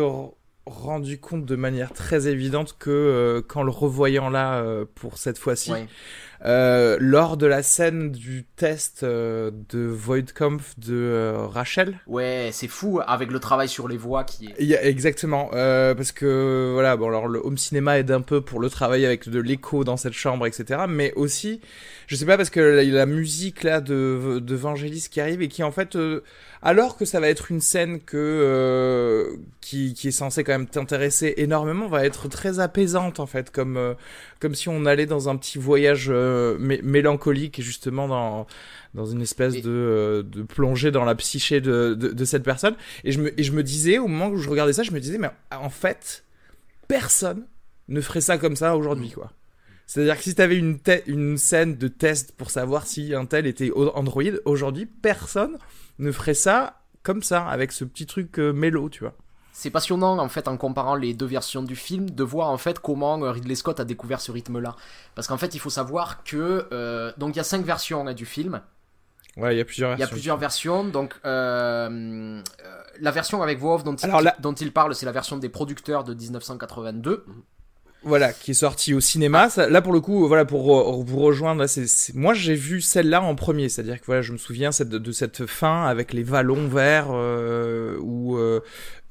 rendu 0.66 1.20
compte 1.20 1.44
de 1.44 1.56
manière 1.56 1.92
très 1.92 2.26
évidente 2.26 2.76
que 2.78 2.88
euh, 2.90 3.42
qu'en 3.42 3.62
le 3.62 3.70
revoyant 3.70 4.30
là 4.30 4.54
euh, 4.62 4.86
pour 4.94 5.18
cette 5.18 5.36
fois-ci, 5.36 5.70
Ouais. 5.72 5.86
Euh, 6.44 6.96
lors 7.00 7.36
de 7.36 7.46
la 7.46 7.62
scène 7.62 8.10
du 8.10 8.44
test 8.56 9.02
euh, 9.02 9.50
de 9.70 9.80
Voidkampf 9.80 10.78
de 10.78 10.94
euh, 10.94 11.46
Rachel. 11.46 11.98
Ouais, 12.06 12.50
c'est 12.52 12.68
fou 12.68 13.00
avec 13.06 13.30
le 13.30 13.38
travail 13.38 13.68
sur 13.68 13.88
les 13.88 13.96
voix 13.96 14.24
qui 14.24 14.46
est. 14.58 14.86
Exactement, 14.86 15.50
euh, 15.54 15.94
parce 15.94 16.12
que 16.12 16.70
voilà, 16.72 16.96
bon 16.96 17.08
alors 17.08 17.28
le 17.28 17.40
home 17.42 17.58
cinéma 17.58 17.98
aide 17.98 18.10
un 18.10 18.20
peu 18.20 18.40
pour 18.40 18.60
le 18.60 18.68
travail 18.68 19.06
avec 19.06 19.28
de 19.28 19.40
l'écho 19.40 19.84
dans 19.84 19.96
cette 19.96 20.12
chambre, 20.12 20.46
etc. 20.46 20.82
Mais 20.88 21.12
aussi, 21.14 21.60
je 22.06 22.16
sais 22.16 22.26
pas 22.26 22.36
parce 22.36 22.50
que 22.50 22.60
la, 22.60 22.82
la 22.84 23.06
musique 23.06 23.62
là 23.62 23.80
de 23.80 24.38
de 24.40 24.54
Vangelis 24.54 25.08
qui 25.10 25.20
arrive 25.20 25.42
et 25.42 25.48
qui 25.48 25.62
en 25.62 25.70
fait, 25.72 25.96
euh, 25.96 26.20
alors 26.62 26.96
que 26.96 27.04
ça 27.04 27.20
va 27.20 27.28
être 27.28 27.50
une 27.50 27.60
scène 27.60 28.00
que 28.00 28.16
euh, 28.16 29.36
qui 29.60 29.94
qui 29.94 30.08
est 30.08 30.12
censée 30.12 30.44
quand 30.44 30.52
même 30.52 30.66
t'intéresser 30.68 31.34
énormément, 31.38 31.88
va 31.88 32.04
être 32.04 32.28
très 32.28 32.60
apaisante 32.60 33.20
en 33.20 33.26
fait, 33.26 33.50
comme 33.50 33.76
euh, 33.76 33.94
comme 34.40 34.54
si 34.54 34.68
on 34.68 34.86
allait 34.86 35.06
dans 35.06 35.28
un 35.28 35.36
petit 35.36 35.58
voyage 35.58 36.06
euh, 36.10 36.58
mé- 36.58 36.82
mélancolique 36.82 37.60
justement 37.62 38.08
dans 38.08 38.46
dans 38.94 39.06
une 39.06 39.22
espèce 39.22 39.54
Et- 39.56 39.62
de, 39.62 39.70
euh, 39.70 40.22
de 40.22 40.42
plongée 40.42 40.90
dans 40.92 41.04
la 41.04 41.16
psyché 41.16 41.60
de, 41.60 41.94
de, 41.94 42.08
de 42.12 42.24
cette 42.24 42.44
personne. 42.44 42.76
Et 43.02 43.10
je, 43.10 43.20
me, 43.20 43.40
et 43.40 43.42
je 43.42 43.50
me 43.50 43.64
disais, 43.64 43.98
au 43.98 44.06
moment 44.06 44.28
où 44.28 44.36
je 44.36 44.48
regardais 44.48 44.72
ça, 44.72 44.84
je 44.84 44.92
me 44.92 45.00
disais, 45.00 45.18
mais 45.18 45.30
en 45.50 45.68
fait, 45.68 46.22
personne 46.86 47.44
ne 47.88 48.00
ferait 48.00 48.20
ça 48.20 48.38
comme 48.38 48.54
ça 48.54 48.76
aujourd'hui, 48.76 49.10
quoi. 49.10 49.32
C'est-à-dire 49.86 50.16
que 50.16 50.22
si 50.22 50.34
t'avais 50.34 50.56
une, 50.56 50.78
une 51.06 51.36
scène 51.38 51.76
de 51.76 51.88
test 51.88 52.32
pour 52.36 52.50
savoir 52.50 52.86
si 52.86 53.14
un 53.14 53.26
tel 53.26 53.46
était 53.46 53.70
Android, 53.94 54.22
aujourd'hui, 54.44 54.86
personne 54.86 55.58
ne 55.98 56.10
ferait 56.10 56.34
ça 56.34 56.80
comme 57.02 57.22
ça, 57.22 57.46
avec 57.46 57.70
ce 57.72 57.84
petit 57.84 58.06
truc 58.06 58.38
euh, 58.38 58.52
mélo, 58.52 58.88
tu 58.88 59.00
vois. 59.00 59.12
C'est 59.52 59.70
passionnant 59.70 60.18
en 60.18 60.28
fait 60.28 60.48
en 60.48 60.56
comparant 60.56 60.96
les 60.96 61.12
deux 61.14 61.26
versions 61.26 61.62
du 61.62 61.76
film 61.76 62.08
de 62.10 62.24
voir 62.24 62.48
en 62.48 62.56
fait 62.58 62.80
comment 62.80 63.22
euh, 63.22 63.30
Ridley 63.30 63.54
Scott 63.54 63.78
a 63.78 63.84
découvert 63.84 64.20
ce 64.20 64.32
rythme-là. 64.32 64.74
Parce 65.14 65.28
qu'en 65.28 65.36
fait 65.36 65.54
il 65.54 65.60
faut 65.60 65.70
savoir 65.70 66.24
que 66.24 66.66
euh, 66.72 67.12
donc 67.18 67.34
il 67.34 67.36
y 67.36 67.40
a 67.40 67.44
cinq 67.44 67.64
versions 67.64 68.06
hein, 68.08 68.14
du 68.14 68.24
film. 68.26 68.62
Ouais, 69.36 69.54
il 69.54 69.58
y 69.58 69.60
a 69.60 69.64
plusieurs 69.64 69.90
Il 69.90 69.92
y 69.92 69.94
a 69.94 69.98
versions. 69.98 70.14
plusieurs 70.14 70.36
versions. 70.38 70.84
Donc 70.84 71.14
euh, 71.24 71.88
euh, 71.88 72.42
la 73.00 73.10
version 73.12 73.42
avec 73.42 73.58
voix 73.60 73.74
off 73.74 73.84
dont 73.84 73.94
il, 73.94 74.06
Alors 74.06 74.22
là- 74.22 74.34
dont 74.40 74.54
il 74.54 74.72
parle, 74.72 74.94
c'est 74.94 75.06
la 75.06 75.12
version 75.12 75.36
des 75.36 75.48
producteurs 75.50 76.02
de 76.04 76.14
1982. 76.14 77.24
Voilà, 78.04 78.32
qui 78.32 78.50
est 78.50 78.54
sorti 78.54 78.92
au 78.94 79.00
cinéma. 79.00 79.48
Ça- 79.48 79.68
là, 79.68 79.80
pour 79.82 79.92
le 79.92 80.00
coup, 80.00 80.26
voilà, 80.28 80.44
pour 80.44 80.66
re- 80.66 81.04
vous 81.04 81.18
rejoindre, 81.18 81.60
là, 81.60 81.68
c'est, 81.68 81.86
c'est- 81.86 82.14
moi, 82.14 82.34
j'ai 82.34 82.54
vu 82.54 82.80
celle-là 82.80 83.22
en 83.22 83.34
premier. 83.34 83.68
C'est-à-dire 83.68 83.98
que 84.00 84.06
voilà, 84.06 84.22
je 84.22 84.32
me 84.32 84.38
souviens 84.38 84.72
cette, 84.72 84.88
de 84.90 85.12
cette 85.12 85.46
fin 85.46 85.84
avec 85.84 86.12
les 86.12 86.22
vallons 86.22 86.68
verts 86.68 87.08
euh, 87.12 87.96
où, 88.00 88.36
euh, 88.36 88.60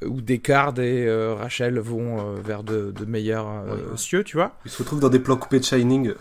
où 0.06 0.22
Descartes 0.22 0.80
et 0.80 1.08
euh, 1.08 1.34
Rachel 1.34 1.80
vont 1.80 2.20
euh, 2.20 2.36
vers 2.44 2.64
de, 2.64 2.92
de 2.92 3.06
meilleurs 3.06 3.48
euh, 3.48 3.96
cieux, 3.98 4.24
tu 4.24 4.38
vois. 4.38 4.56
Ils 4.66 4.72
se 4.72 4.78
retrouvent 4.80 5.00
dans 5.00 5.10
des 5.10 5.20
plans 5.20 5.38
coupés 5.38 5.60
de 5.60 5.66
Shining. 5.66 6.14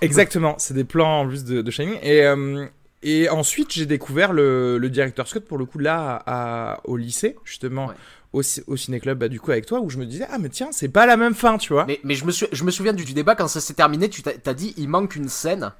Exactement, 0.00 0.54
c'est 0.58 0.74
des 0.74 0.84
plans 0.84 1.20
en 1.20 1.26
plus 1.28 1.44
de, 1.44 1.62
de 1.62 1.70
Shining. 1.70 1.98
Et, 2.02 2.24
euh, 2.24 2.64
et 3.02 3.28
ensuite, 3.28 3.70
j'ai 3.72 3.84
découvert 3.86 4.32
le, 4.32 4.78
le 4.78 4.88
directeur 4.88 5.28
Scott, 5.28 5.44
pour 5.44 5.58
le 5.58 5.66
coup, 5.66 5.78
là, 5.78 6.22
à, 6.26 6.80
au 6.84 6.96
lycée, 6.96 7.36
justement, 7.44 7.88
Ouais. 7.88 7.94
Au, 8.34 8.42
au 8.66 8.76
ciné-club, 8.76 9.18
bah, 9.18 9.28
du 9.28 9.40
coup, 9.40 9.50
avec 9.52 9.64
toi, 9.66 9.80
où 9.80 9.88
je 9.88 9.96
me 9.98 10.04
disais, 10.06 10.26
ah, 10.30 10.38
mais 10.38 10.48
tiens, 10.50 10.68
c'est 10.72 10.88
pas 10.88 11.06
la 11.06 11.16
même 11.16 11.34
fin, 11.34 11.56
tu 11.56 11.72
vois. 11.72 11.84
Mais, 11.86 12.00
mais 12.04 12.14
je, 12.14 12.24
me 12.24 12.32
suis, 12.32 12.46
je 12.52 12.64
me 12.64 12.70
souvian 12.70 12.92
du, 12.92 13.04
du 13.04 13.14
débat 13.14 13.34
quand 13.34 13.48
ça 13.48 13.60
s'est 13.60 13.74
terminé, 13.74 14.08
tu 14.10 14.22
t'as 14.22 14.32
t'as 14.32 14.54
dit 14.54 14.74
il 14.76 14.88
manque 14.88 15.16
une 15.16 15.28
scène. 15.28 15.72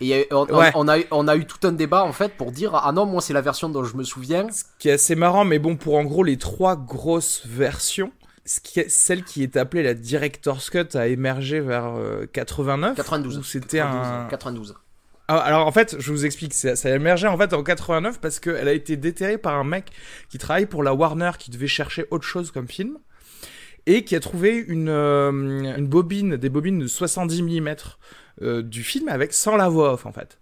Et 0.00 0.28
on, 0.30 0.46
on- 0.50 0.58
Ouais. 0.58 0.70
on 0.74 0.86
a, 0.88 0.98
eu- 1.00 1.06
on 1.10 1.26
a 1.28 1.36
eu 1.36 1.44
tout 1.44 1.66
un 1.66 1.72
débat 1.72 2.04
en 2.04 2.12
fait 2.12 2.32
pour 2.36 2.52
dire 2.52 2.72
ah 2.76 2.92
non 2.92 3.04
moi 3.04 3.20
c'est 3.20 3.32
la 3.32 3.40
version 3.40 3.68
dont 3.68 3.82
je 3.82 3.96
me 3.96 4.04
souviens. 4.04 4.46
qui 4.78 4.88
est 4.88 4.92
assez 4.92 5.16
marrant, 5.16 5.44
mais 5.44 5.58
bon, 5.58 5.76
pour 5.76 5.96
en 5.96 6.04
gros 6.04 6.22
les 6.22 6.36
trois 6.36 6.76
grosses 6.76 7.42
versions, 7.46 8.12
ce 8.46 8.60
qui 8.60 8.78
est, 8.80 8.88
celle 8.88 9.24
qui 9.24 9.42
est 9.42 9.56
appelée 9.56 9.82
la 9.82 9.94
Director's 9.94 10.70
Cut 10.70 10.94
a 10.96 11.08
émergé 11.08 11.58
vers 11.60 11.94
euh, 11.96 12.26
89. 12.32 12.94
92. 12.96 13.38
où 13.38 13.42
c'était 13.42 13.78
92, 13.78 14.06
un. 14.06 14.26
92. 14.30 14.74
Ah, 15.30 15.38
alors 15.40 15.66
en 15.66 15.72
fait, 15.72 15.96
je 15.98 16.10
vous 16.10 16.24
explique, 16.24 16.54
ça, 16.54 16.74
ça 16.74 16.88
a 16.88 16.94
émergé 16.94 17.28
en 17.28 17.36
fait 17.36 17.52
en 17.52 17.62
89 17.62 18.18
parce 18.18 18.40
qu'elle 18.40 18.66
a 18.66 18.72
été 18.72 18.96
déterrée 18.96 19.36
par 19.36 19.54
un 19.56 19.64
mec 19.64 19.90
qui 20.30 20.38
travaille 20.38 20.64
pour 20.64 20.82
la 20.82 20.94
Warner 20.94 21.32
qui 21.38 21.50
devait 21.50 21.66
chercher 21.66 22.06
autre 22.10 22.24
chose 22.24 22.50
comme 22.50 22.66
film 22.66 22.98
et 23.84 24.04
qui 24.04 24.16
a 24.16 24.20
trouvé 24.20 24.56
une, 24.56 24.88
euh, 24.88 25.76
bobine, 25.80 26.36
des 26.36 26.48
bobines 26.48 26.78
de 26.78 26.86
70 26.86 27.42
mm 27.42 27.74
euh, 28.40 28.62
du 28.62 28.82
film 28.82 29.08
avec 29.08 29.34
sans 29.34 29.56
la 29.56 29.68
voix 29.68 29.92
off 29.92 30.06
en 30.06 30.12
fait. 30.12 30.38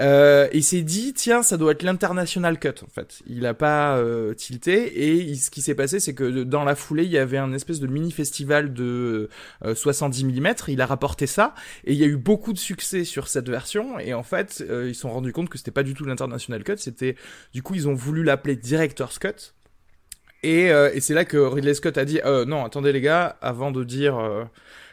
Euh, 0.00 0.48
et 0.52 0.62
s'est 0.62 0.82
dit 0.82 1.12
tiens 1.12 1.42
ça 1.42 1.58
doit 1.58 1.72
être 1.72 1.82
l'international 1.82 2.58
cut 2.58 2.82
en 2.82 2.88
fait. 2.88 3.20
Il 3.26 3.44
a 3.44 3.52
pas 3.52 3.98
euh, 3.98 4.32
tilté 4.32 5.28
et 5.28 5.34
ce 5.34 5.50
qui 5.50 5.60
s'est 5.60 5.74
passé 5.74 6.00
c'est 6.00 6.14
que 6.14 6.42
dans 6.42 6.64
la 6.64 6.74
foulée 6.74 7.04
il 7.04 7.10
y 7.10 7.18
avait 7.18 7.36
un 7.36 7.52
espèce 7.52 7.80
de 7.80 7.86
mini 7.86 8.10
festival 8.10 8.72
de 8.72 9.28
euh, 9.64 9.74
70 9.74 10.24
mm. 10.24 10.54
Il 10.68 10.80
a 10.80 10.86
rapporté 10.86 11.26
ça 11.26 11.54
et 11.84 11.92
il 11.92 11.98
y 11.98 12.04
a 12.04 12.06
eu 12.06 12.16
beaucoup 12.16 12.54
de 12.54 12.58
succès 12.58 13.04
sur 13.04 13.28
cette 13.28 13.48
version 13.50 13.98
et 13.98 14.14
en 14.14 14.22
fait 14.22 14.64
euh, 14.68 14.88
ils 14.88 14.94
se 14.94 15.02
sont 15.02 15.10
rendus 15.10 15.32
compte 15.32 15.50
que 15.50 15.58
c'était 15.58 15.70
pas 15.70 15.82
du 15.82 15.92
tout 15.94 16.04
l'international 16.04 16.64
cut. 16.64 16.78
C'était 16.78 17.16
du 17.52 17.62
coup 17.62 17.74
ils 17.74 17.86
ont 17.86 17.94
voulu 17.94 18.22
l'appeler 18.22 18.56
director's 18.56 19.18
cut. 19.18 19.52
Et, 20.42 20.70
euh, 20.70 20.90
et 20.94 21.00
c'est 21.00 21.14
là 21.14 21.24
que 21.24 21.36
Ridley 21.36 21.74
Scott 21.74 21.98
a 21.98 22.04
dit 22.04 22.20
euh, 22.24 22.44
non 22.44 22.64
attendez 22.64 22.92
les 22.92 23.00
gars 23.00 23.36
avant 23.42 23.70
de 23.70 23.84
dire 23.84 24.18
euh, 24.18 24.44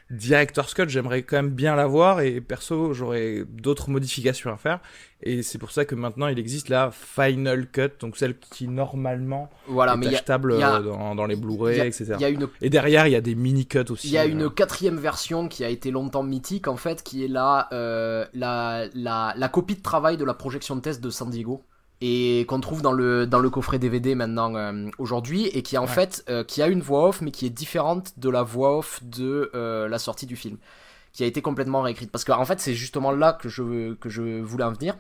Director's 0.10 0.74
Cut, 0.74 0.88
j'aimerais 0.88 1.24
quand 1.24 1.36
même 1.36 1.50
bien 1.50 1.76
l'avoir 1.76 2.22
et 2.22 2.40
perso, 2.40 2.94
j'aurais 2.94 3.44
d'autres 3.50 3.90
modifications 3.90 4.52
à 4.52 4.58
faire. 4.58 4.80
Et 5.22 5.44
c'est 5.44 5.58
pour 5.58 5.72
ça 5.72 5.84
que 5.84 5.96
maintenant 5.96 6.28
il 6.28 6.40
existe 6.40 6.70
la 6.70 6.92
Final 6.92 7.68
Cut, 7.70 7.90
donc 8.00 8.16
celle 8.18 8.38
qui 8.38 8.68
normalement 8.68 9.50
Voilà 9.68 9.94
est 9.94 9.98
mais 9.98 10.06
il 10.06 10.12
y 10.12 10.16
a, 10.16 10.18
achetable 10.20 10.54
il 10.56 10.60
y 10.60 10.64
a- 10.64 10.76
euh, 10.76 10.84
dans, 10.84 11.16
dans 11.16 11.26
les 11.26 11.36
Blu-ray, 11.36 11.80
etc. 11.80 12.14
il 12.16 12.22
y 12.22 12.26
a 12.26 12.30
une 12.30 12.48
Et 12.62 12.70
derrière, 12.70 13.08
il 13.08 13.12
y 13.12 13.16
a 13.16 13.22
des 13.22 13.36
mini-cuts 13.36 13.90
aussi. 13.90 14.08
Il 14.08 14.14
y 14.14 14.18
a 14.18 14.24
euh. 14.24 14.30
une 14.30 14.50
quatrième 14.50 14.98
version 14.98 15.48
qui 15.50 15.66
a 15.66 15.70
été 15.70 15.92
longtemps 15.92 16.24
mythique 16.24 16.68
en 16.68 16.78
fait, 16.78 17.04
qui 17.04 17.26
est 17.26 17.28
la, 17.28 17.68
euh, 17.74 18.26
la, 18.34 18.86
la, 18.94 19.34
la 19.36 19.50
copie 19.50 19.76
de 19.76 19.82
travail 19.82 20.16
de 20.18 20.24
la 20.26 20.34
projection 20.34 20.76
de 20.76 20.82
test 20.82 21.02
de 21.02 21.10
San 21.10 21.30
Diego 21.30 21.64
et 22.00 22.46
qu'on 22.48 22.60
trouve 22.60 22.82
dans 22.84 22.92
le, 22.92 23.26
dans 23.26 23.40
le 23.40 23.50
coffret 23.50 23.80
DVD 23.80 24.14
maintenant 24.14 24.56
euh, 24.56 24.88
aujourd'hui 25.00 25.48
et 25.48 25.64
qui 25.64 25.78
en 25.78 25.84
Ouais. 25.84 25.88
fait 25.88 26.24
euh, 26.30 26.44
qui 26.44 26.62
a 26.62 26.68
une 26.68 26.82
voix 26.82 27.08
off 27.08 27.22
mais 27.22 27.32
qui 27.32 27.46
est 27.48 27.50
différente 27.50 28.14
de 28.18 28.30
la 28.30 28.44
voix 28.44 28.78
off 28.78 29.04
de 29.04 29.50
euh, 29.56 29.88
la 29.88 29.98
sortie 29.98 30.28
du 30.28 30.36
film 30.36 30.58
qui 31.14 31.24
a 31.24 31.26
été 31.26 31.42
complètement 31.42 31.82
réécrite. 31.82 32.12
Parce 32.12 32.24
que 32.24 32.32
en 32.32 32.46
fait 32.46 32.60
c'est 32.60 32.76
justement 32.76 33.12
là 33.12 33.34
que 33.34 33.50
je, 33.50 33.94
que 33.96 34.10
je 34.10 34.42
voulais 34.42 34.64
en 34.64 34.74
venir. 34.74 34.96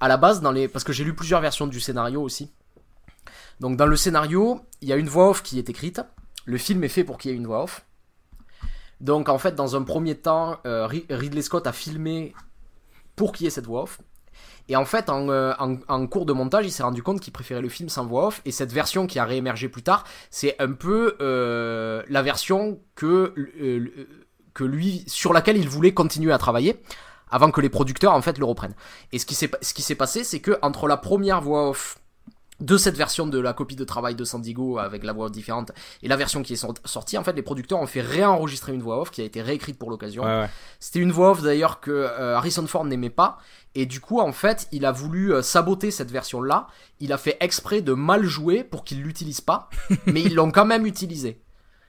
À 0.00 0.08
la 0.08 0.16
base 0.16 0.40
dans 0.40 0.52
les 0.52 0.68
parce 0.68 0.84
que 0.84 0.92
j'ai 0.94 1.04
lu 1.04 1.14
plusieurs 1.14 1.40
versions 1.42 1.66
du 1.66 1.80
scénario 1.80 2.22
aussi. 2.22 2.50
Donc 3.60 3.76
dans 3.76 3.86
le 3.86 3.96
scénario 3.96 4.60
il 4.80 4.88
y 4.88 4.92
a 4.92 4.96
une 4.96 5.08
voix 5.10 5.28
off 5.28 5.42
qui 5.42 5.58
est 5.58 5.68
écrite. 5.68 6.00
Le 6.46 6.56
film 6.56 6.82
est 6.82 6.88
fait 6.88 7.04
pour 7.04 7.18
qu'il 7.18 7.30
y 7.30 7.34
ait 7.34 7.36
une 7.36 7.46
voix 7.46 7.62
off. 7.64 7.84
Donc 9.00 9.28
en 9.28 9.38
fait, 9.38 9.54
dans 9.54 9.76
un 9.76 9.82
premier 9.82 10.14
temps, 10.14 10.58
Ri- 10.64 11.06
Ridley 11.10 11.42
Scott 11.42 11.66
a 11.66 11.72
filmé 11.72 12.34
pour 13.16 13.32
qu'il 13.32 13.44
y 13.44 13.46
ait 13.48 13.50
cette 13.50 13.66
voix 13.66 13.82
off. 13.82 14.00
Et 14.68 14.76
en 14.76 14.84
fait, 14.84 15.08
en, 15.08 15.28
euh, 15.28 15.52
en 15.58 16.06
cours 16.06 16.26
de 16.26 16.32
montage, 16.32 16.66
il 16.66 16.70
s'est 16.70 16.82
rendu 16.82 17.02
compte 17.02 17.20
qu'il 17.20 17.32
préférait 17.32 17.62
le 17.62 17.68
film 17.68 17.88
sans 17.88 18.06
voix 18.06 18.28
off. 18.28 18.42
Et 18.44 18.52
cette 18.52 18.72
version 18.72 19.06
qui 19.06 19.18
a 19.18 19.24
réémergé 19.24 19.68
plus 19.68 19.82
tard, 19.82 20.04
c'est 20.30 20.56
un 20.60 20.72
peu 20.72 21.16
euh, 21.20 22.02
la 22.08 22.22
version 22.22 22.80
que, 22.94 23.34
euh, 23.36 24.06
que 24.54 24.64
lui, 24.64 25.04
sur 25.06 25.32
laquelle 25.32 25.56
il 25.56 25.68
voulait 25.68 25.94
continuer 25.94 26.32
à 26.32 26.38
travailler 26.38 26.80
avant 27.30 27.50
que 27.50 27.62
les 27.62 27.70
producteurs 27.70 28.12
en 28.12 28.20
fait 28.20 28.38
le 28.38 28.44
reprennent. 28.44 28.74
Et 29.10 29.18
ce 29.18 29.24
qui 29.24 29.34
s'est 29.34 29.50
ce 29.62 29.72
qui 29.72 29.80
s'est 29.80 29.94
passé, 29.94 30.22
c'est 30.22 30.40
que 30.40 30.58
entre 30.60 30.86
la 30.86 30.98
première 30.98 31.40
voix 31.40 31.70
off 31.70 31.96
de 32.60 32.76
cette 32.76 32.96
version 32.96 33.26
de 33.26 33.40
la 33.40 33.52
copie 33.54 33.74
de 33.76 33.84
travail 33.84 34.14
de 34.14 34.24
Sandigo 34.24 34.78
avec 34.78 35.02
la 35.02 35.12
voix 35.12 35.26
off 35.26 35.32
différente 35.32 35.72
et 36.02 36.08
la 36.08 36.16
version 36.16 36.42
qui 36.42 36.52
est 36.52 36.56
sort- 36.56 36.74
sortie, 36.84 37.18
en 37.18 37.24
fait, 37.24 37.32
les 37.32 37.42
producteurs 37.42 37.80
ont 37.80 37.86
fait 37.86 38.00
réenregistrer 38.02 38.72
une 38.72 38.82
voix 38.82 39.00
off 39.00 39.10
qui 39.10 39.20
a 39.20 39.24
été 39.24 39.42
réécrite 39.42 39.78
pour 39.78 39.90
l'occasion. 39.90 40.22
Ouais, 40.22 40.40
ouais. 40.42 40.50
C'était 40.78 41.00
une 41.00 41.10
voix 41.12 41.30
off 41.32 41.42
d'ailleurs 41.42 41.80
que 41.80 41.90
euh, 41.90 42.36
Harrison 42.36 42.66
Ford 42.66 42.84
n'aimait 42.84 43.10
pas. 43.10 43.38
Et 43.74 43.86
du 43.86 44.00
coup, 44.00 44.20
en 44.20 44.32
fait, 44.32 44.68
il 44.70 44.84
a 44.84 44.92
voulu 44.92 45.32
euh, 45.32 45.42
saboter 45.42 45.90
cette 45.90 46.10
version-là. 46.10 46.66
Il 47.00 47.12
a 47.12 47.18
fait 47.18 47.36
exprès 47.40 47.80
de 47.80 47.94
mal 47.94 48.22
jouer 48.24 48.62
pour 48.64 48.84
qu'il 48.84 49.02
l'utilise 49.02 49.40
pas. 49.40 49.68
mais 50.06 50.22
ils 50.22 50.34
l'ont 50.34 50.50
quand 50.52 50.66
même 50.66 50.86
utilisé. 50.86 51.40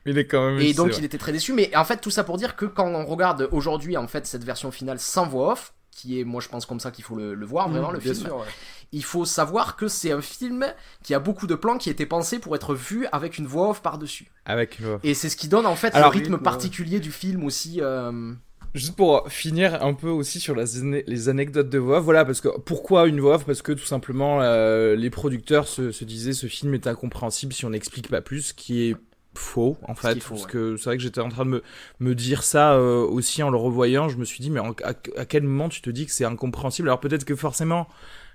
Il 0.05 0.17
est 0.17 0.27
quand 0.27 0.49
même. 0.49 0.59
Et 0.59 0.73
donc, 0.73 0.97
il 0.97 1.05
était 1.05 1.17
très 1.17 1.31
déçu. 1.33 1.53
Mais 1.53 1.75
en 1.75 1.85
fait, 1.85 1.97
tout 1.97 2.09
ça 2.09 2.23
pour 2.23 2.37
dire 2.37 2.55
que 2.55 2.65
quand 2.65 2.87
on 2.87 3.05
regarde 3.05 3.47
aujourd'hui, 3.51 3.95
en 3.95 4.07
fait, 4.07 4.25
cette 4.25 4.43
version 4.43 4.71
finale 4.71 4.99
sans 4.99 5.27
voix 5.27 5.53
off, 5.53 5.73
qui 5.93 6.19
est, 6.19 6.23
moi, 6.23 6.41
je 6.41 6.49
pense 6.49 6.65
comme 6.65 6.79
ça 6.79 6.91
qu'il 6.91 7.03
faut 7.03 7.15
le, 7.15 7.33
le 7.33 7.45
voir, 7.45 7.69
vraiment, 7.69 7.91
le 7.91 7.99
Mmh, 7.99 8.01
bien 8.01 8.13
film. 8.13 8.25
sûr, 8.25 8.37
ouais. 8.37 8.45
Il 8.91 9.03
faut 9.03 9.25
savoir 9.25 9.75
que 9.75 9.87
c'est 9.87 10.11
un 10.11 10.21
film 10.21 10.65
qui 11.03 11.13
a 11.15 11.19
beaucoup 11.19 11.47
de 11.47 11.55
plans 11.55 11.77
qui 11.77 11.89
étaient 11.89 12.05
pensés 12.05 12.39
pour 12.39 12.55
être 12.55 12.75
vus 12.75 13.07
avec 13.11 13.37
une 13.39 13.47
voix 13.47 13.69
off 13.71 13.81
par-dessus. 13.81 14.27
Avec 14.45 14.79
une 14.79 14.85
voix. 14.85 14.99
Et 15.03 15.13
c'est 15.15 15.29
ce 15.29 15.35
qui 15.35 15.47
donne, 15.47 15.65
en 15.65 15.75
fait, 15.75 15.95
Alors, 15.95 16.11
le 16.11 16.19
rythme 16.19 16.33
rythme, 16.33 16.43
particulier 16.43 16.99
du 16.99 17.11
film 17.11 17.43
aussi. 17.43 17.79
euh, 17.81 18.33
Juste 18.75 18.95
pour 18.95 19.27
finir 19.29 19.83
un 19.83 19.93
peu 19.93 20.09
aussi 20.09 20.39
sur 20.39 20.55
les, 20.55 20.79
ane- 20.79 21.03
les 21.05 21.29
anecdotes 21.29 21.69
de 21.69 21.77
voix 21.77 21.97
off, 21.99 22.03
voilà, 22.03 22.25
parce 22.25 22.41
que 22.41 22.49
pourquoi 22.59 23.07
une 23.07 23.19
voix 23.19 23.35
off? 23.35 23.45
Parce 23.45 23.61
que 23.61 23.71
tout 23.71 23.85
simplement, 23.85 24.41
euh, 24.41 24.95
les 24.95 25.09
producteurs 25.11 25.67
se, 25.67 25.91
se 25.91 26.05
disaient 26.05 26.33
ce 26.33 26.47
film 26.47 26.73
est 26.73 26.87
incompréhensible 26.87 27.53
si 27.53 27.65
on 27.65 27.69
n'explique 27.71 28.09
pas 28.09 28.21
plus, 28.21 28.41
ce 28.41 28.53
qui 28.53 28.89
est 28.89 28.95
faux 29.35 29.77
en 29.83 29.95
fait, 29.95 30.19
parce 30.27 30.43
ouais. 30.43 30.49
que 30.49 30.77
c'est 30.77 30.85
vrai 30.85 30.97
que 30.97 31.03
j'étais 31.03 31.21
en 31.21 31.29
train 31.29 31.45
de 31.45 31.49
me, 31.49 31.63
me 31.99 32.13
dire 32.15 32.43
ça 32.43 32.73
euh, 32.73 33.01
aussi 33.05 33.41
en 33.43 33.49
le 33.49 33.57
revoyant, 33.57 34.09
je 34.09 34.17
me 34.17 34.25
suis 34.25 34.41
dit 34.41 34.49
mais 34.49 34.59
en- 34.59 34.71
à, 34.83 34.93
à 35.17 35.25
quel 35.25 35.43
moment 35.43 35.69
tu 35.69 35.81
te 35.81 35.89
dis 35.89 36.05
que 36.05 36.11
c'est 36.11 36.25
incompréhensible? 36.25 36.87
Alors 36.89 36.99
peut-être 36.99 37.25
que 37.25 37.35
forcément 37.35 37.87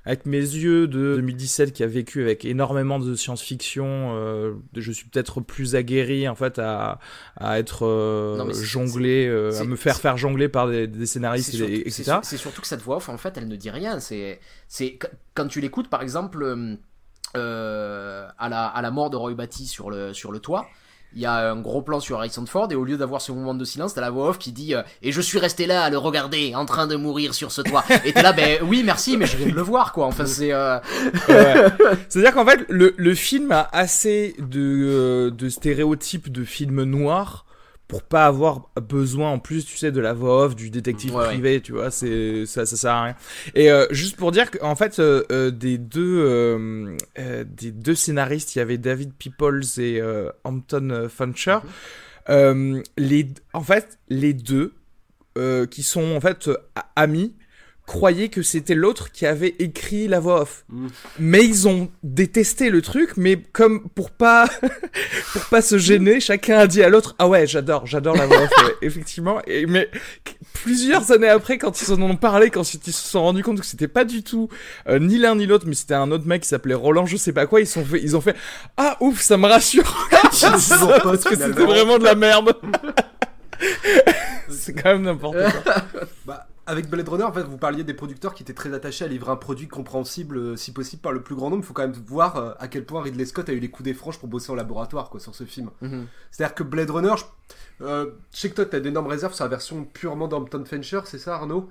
avec 0.04 0.24
mes 0.26 0.38
yeux 0.38 0.86
de 0.88 1.16
2017 1.16 1.72
qui 1.72 1.82
a 1.82 1.86
vécu 1.86 2.22
avec 2.22 2.44
énormément 2.46 2.98
de 2.98 3.14
science-fiction, 3.14 4.14
euh, 4.16 4.54
je 4.74 4.90
suis 4.92 5.06
peut-être 5.06 5.40
plus 5.42 5.74
aguerri 5.74 6.26
en 6.28 6.34
fait 6.34 6.58
à, 6.58 6.98
à 7.36 7.58
être 7.58 7.84
euh, 7.84 8.38
Non, 8.38 8.50
jonglé, 8.52 9.26
euh, 9.26 9.60
à 9.60 9.64
me 9.64 9.76
faire 9.76 9.96
faire 9.98 10.16
jongler 10.16 10.48
par 10.48 10.66
des, 10.68 10.86
des 10.86 11.04
scénaristes, 11.04 11.52
et- 11.52 11.56
surtout- 11.58 11.72
etc. 11.72 12.16
C'est 12.22 12.36
surtout 12.38 12.62
que 12.62 12.66
cette 12.68 12.80
voix 12.80 12.96
off, 12.96 13.08
en 13.10 13.18
fait, 13.18 13.36
elle 13.36 13.48
ne 13.48 13.56
dit 13.56 13.70
rien. 13.70 14.00
C'est, 14.00 14.40
c'est 14.66 14.92
qu- 14.92 15.08
quand 15.34 15.46
tu 15.48 15.60
l'écoutes, 15.60 15.90
par 15.90 16.00
exemple, 16.02 16.42
à 17.34 18.48
la 18.48 18.66
à 18.66 18.82
la 18.82 18.90
mort 18.90 19.10
de 19.10 19.16
Roy 19.16 19.34
Batty 19.34 19.66
sur 19.66 19.90
le 19.90 20.12
sur 20.14 20.32
le 20.32 20.38
toit. 20.38 20.68
Il 21.14 21.22
y 21.22 21.26
a 21.26 21.50
un 21.50 21.56
gros 21.60 21.80
plan 21.80 22.00
sur 22.00 22.18
Harrison 22.18 22.44
Ford 22.46 22.68
et 22.70 22.74
au 22.74 22.84
lieu 22.84 22.96
d'avoir 22.98 23.20
ce 23.22 23.32
moment 23.32 23.54
de 23.54 23.64
silence, 23.64 23.94
t'as 23.94 24.02
la 24.02 24.10
voix 24.10 24.28
off 24.28 24.38
qui 24.38 24.52
dit 24.52 24.74
euh, 24.74 24.82
et 25.02 25.10
je 25.10 25.20
suis 25.22 25.38
resté 25.38 25.66
là 25.66 25.82
à 25.84 25.90
le 25.90 25.96
regarder 25.98 26.54
en 26.54 26.66
train 26.66 26.86
de 26.86 26.96
mourir 26.96 27.32
sur 27.34 27.50
ce 27.50 27.62
toit. 27.62 27.82
et 28.04 28.12
t'es 28.12 28.22
là 28.22 28.32
ben 28.32 28.58
oui 28.62 28.82
merci 28.84 29.16
mais 29.16 29.24
je 29.26 29.36
viens 29.38 29.48
de 29.48 29.54
le 29.54 29.62
voir 29.62 29.92
quoi. 29.92 30.06
Enfin 30.06 30.26
c'est 30.26 30.52
euh, 30.52 30.78
Ouais. 31.28 31.54
C'est-à-dire 32.08 32.34
qu'en 32.34 32.44
fait, 32.44 32.60
le, 32.68 32.94
le 32.96 33.14
film 33.14 33.52
a 33.52 33.68
assez 33.72 34.34
de, 34.38 34.60
euh, 34.60 35.30
de 35.30 35.48
stéréotypes 35.48 36.30
de 36.30 36.44
films 36.44 36.82
noirs 36.84 37.44
pour 37.88 38.02
pas 38.02 38.26
avoir 38.26 38.68
besoin 38.80 39.30
en 39.30 39.38
plus, 39.38 39.64
tu 39.64 39.76
sais, 39.78 39.90
de 39.90 40.00
la 40.00 40.12
voix 40.12 40.44
off, 40.44 40.54
du 40.54 40.68
détective 40.70 41.14
Ouais, 41.14 41.22
ouais. 41.22 41.26
privé, 41.28 41.60
tu 41.62 41.72
vois, 41.72 41.90
c'est 41.90 42.44
ça, 42.44 42.66
ça 42.66 42.76
sert 42.76 42.92
à 42.92 43.02
rien. 43.04 43.16
Et 43.54 43.70
euh, 43.70 43.86
juste 43.90 44.16
pour 44.16 44.30
dire 44.30 44.50
qu'en 44.50 44.76
fait, 44.76 44.98
euh, 44.98 45.24
euh, 45.32 45.50
des 45.50 45.78
deux 45.78 46.18
euh, 46.20 46.96
euh, 47.18 47.44
des 47.48 47.72
deux 47.72 47.94
scénaristes, 47.94 48.54
il 48.54 48.58
y 48.58 48.62
avait 48.62 48.76
David 48.78 49.14
Peoples 49.14 49.62
et 49.78 50.00
euh, 50.00 50.30
Anton 50.44 51.08
Funcher. 51.08 51.58
Euh, 52.28 52.82
les, 52.98 53.26
en 53.54 53.62
fait, 53.62 53.98
les 54.10 54.34
deux 54.34 54.74
euh, 55.38 55.64
qui 55.66 55.82
sont 55.82 56.14
en 56.14 56.20
fait 56.20 56.50
amis 56.94 57.34
croyaient 57.88 58.28
que 58.28 58.42
c'était 58.42 58.74
l'autre 58.74 59.10
qui 59.10 59.26
avait 59.26 59.56
écrit 59.58 60.06
la 60.06 60.20
voix 60.20 60.42
off. 60.42 60.64
Mm. 60.68 60.86
Mais 61.18 61.44
ils 61.44 61.66
ont 61.66 61.90
détesté 62.04 62.70
le 62.70 62.82
truc, 62.82 63.16
mais 63.16 63.36
comme 63.36 63.88
pour 63.88 64.10
pas 64.10 64.46
pour 65.32 65.44
pas 65.46 65.62
se 65.62 65.78
gêner, 65.78 66.20
chacun 66.20 66.58
a 66.58 66.66
dit 66.68 66.82
à 66.82 66.90
l'autre 66.90 67.16
ah 67.18 67.26
ouais 67.26 67.46
j'adore 67.46 67.86
j'adore 67.86 68.14
la 68.14 68.26
voix 68.26 68.42
off 68.42 68.50
ouais, 68.64 68.74
effectivement. 68.82 69.40
Et 69.46 69.66
mais 69.66 69.90
plusieurs 70.52 71.10
années 71.10 71.28
après, 71.28 71.58
quand 71.58 71.80
ils 71.80 71.92
en 71.92 72.00
ont 72.02 72.16
parlé, 72.16 72.50
quand 72.50 72.62
ils 72.74 72.92
se 72.92 73.08
sont 73.08 73.22
rendus 73.22 73.42
compte 73.42 73.58
que 73.60 73.66
c'était 73.66 73.88
pas 73.88 74.04
du 74.04 74.22
tout 74.22 74.48
euh, 74.88 74.98
ni 74.98 75.18
l'un 75.18 75.34
ni 75.34 75.46
l'autre, 75.46 75.64
mais 75.66 75.74
c'était 75.74 75.94
un 75.94 76.12
autre 76.12 76.26
mec 76.26 76.42
qui 76.42 76.48
s'appelait 76.48 76.74
Roland, 76.74 77.06
je 77.06 77.16
sais 77.16 77.32
pas 77.32 77.46
quoi, 77.46 77.60
ils 77.60 77.66
sont 77.66 77.84
fait 77.84 78.00
ils 78.02 78.14
ont 78.14 78.20
fait 78.20 78.36
ah 78.76 78.98
ouf 79.00 79.20
ça 79.20 79.38
me 79.38 79.46
rassure 79.46 80.08
parce 80.12 81.24
que 81.24 81.36
c'était 81.36 81.64
vraiment 81.64 81.98
de 81.98 82.04
la 82.04 82.14
merde. 82.14 82.54
C'est 84.50 84.74
quand 84.74 84.92
même 84.92 85.02
n'importe 85.02 85.36
quoi. 85.36 85.74
Bah, 86.26 86.47
avec 86.68 86.90
Blade 86.90 87.08
Runner, 87.08 87.24
en 87.24 87.32
fait, 87.32 87.44
vous 87.44 87.56
parliez 87.56 87.82
des 87.82 87.94
producteurs 87.94 88.34
qui 88.34 88.42
étaient 88.42 88.52
très 88.52 88.74
attachés 88.74 89.02
à 89.02 89.08
livrer 89.08 89.32
un 89.32 89.36
produit 89.36 89.68
compréhensible, 89.68 90.36
euh, 90.36 90.56
si 90.56 90.70
possible, 90.72 91.00
par 91.00 91.12
le 91.12 91.22
plus 91.22 91.34
grand 91.34 91.48
nombre. 91.48 91.62
Il 91.64 91.66
faut 91.66 91.72
quand 91.72 91.88
même 91.88 91.96
voir 92.06 92.36
euh, 92.36 92.52
à 92.58 92.68
quel 92.68 92.84
point 92.84 93.02
Ridley 93.02 93.24
Scott 93.24 93.48
a 93.48 93.54
eu 93.54 93.58
les 93.58 93.70
coups 93.70 93.84
des 93.84 93.94
franges 93.94 94.18
pour 94.18 94.28
bosser 94.28 94.52
en 94.52 94.54
laboratoire, 94.54 95.08
quoi, 95.08 95.18
sur 95.18 95.34
ce 95.34 95.44
film. 95.44 95.70
Mhm. 95.80 96.06
C'est-à-dire 96.30 96.54
que 96.54 96.62
Blade 96.62 96.90
Runner, 96.90 97.14
je, 97.16 97.84
euh, 97.84 98.10
je 98.34 98.38
sais 98.38 98.50
que 98.50 98.54
toi, 98.54 98.66
t'as 98.66 98.80
d'énormes 98.80 99.06
réserves 99.06 99.32
sur 99.32 99.44
la 99.44 99.48
version 99.48 99.84
purement 99.86 100.28
d'Hampton 100.28 100.62
Fincher, 100.66 101.00
c'est 101.06 101.18
ça, 101.18 101.36
Arnaud? 101.36 101.70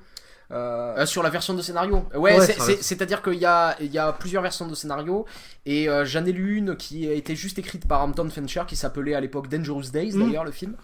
Euh, 0.49 0.95
Euh, 0.97 1.05
sur 1.05 1.23
la 1.23 1.29
version 1.29 1.53
de 1.53 1.61
scénario. 1.61 2.05
Ouais, 2.15 2.39
c'est-à-dire 2.81 3.21
qu'il 3.21 3.33
y 3.35 3.45
a, 3.45 3.75
il 3.81 3.91
y 3.91 3.97
a 3.97 4.13
plusieurs 4.13 4.41
versions 4.41 4.65
de 4.65 4.75
scénario 4.75 5.25
et 5.65 5.89
euh, 5.89 6.05
j'en 6.05 6.23
ai 6.25 6.31
lu 6.31 6.55
une 6.55 6.77
qui 6.77 7.05
était 7.05 7.35
juste 7.35 7.59
écrite 7.59 7.85
par 7.85 8.01
Hampton 8.01 8.29
Fincher 8.29 8.61
qui 8.65 8.77
s'appelait 8.77 9.13
à 9.13 9.19
l'époque 9.19 9.49
Dangerous 9.49 9.89
Days 9.91 10.13
Mm. 10.15 10.25
d'ailleurs 10.25 10.45
le 10.45 10.51
film. 10.51 10.75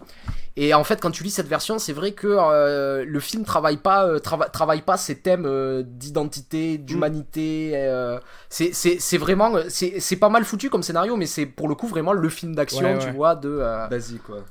Et 0.56 0.74
en 0.74 0.84
fait 0.84 1.00
quand 1.00 1.10
tu 1.10 1.24
lis 1.24 1.30
cette 1.30 1.48
version 1.48 1.78
c'est 1.78 1.94
vrai 1.94 2.12
que 2.12 2.26
euh, 2.28 3.06
le 3.06 3.20
film 3.20 3.44
travaille 3.44 3.78
pas 3.78 4.18
trava- 4.18 4.50
travaille 4.50 4.82
pas 4.82 4.98
ces 4.98 5.16
thèmes 5.16 5.48
d'identité, 5.82 6.76
d'humanité. 6.76 7.72
euh, 7.74 8.18
c'est 8.50 9.16
vraiment 9.18 9.54
c'est 9.68 10.16
pas 10.16 10.28
mal 10.28 10.44
foutu 10.44 10.68
comme 10.68 10.82
scénario 10.82 11.16
mais 11.16 11.26
c'est 11.26 11.46
pour 11.46 11.68
le 11.68 11.74
coup 11.74 11.86
vraiment 11.88 12.12
le 12.12 12.28
film 12.28 12.54
d'action 12.54 12.84
Ouais, 12.84 12.98
tu 12.98 13.06
ouais. 13.06 13.12
vois 13.12 13.34
de. 13.34 13.62
Basique, 13.88 14.22
quoi. 14.24 14.44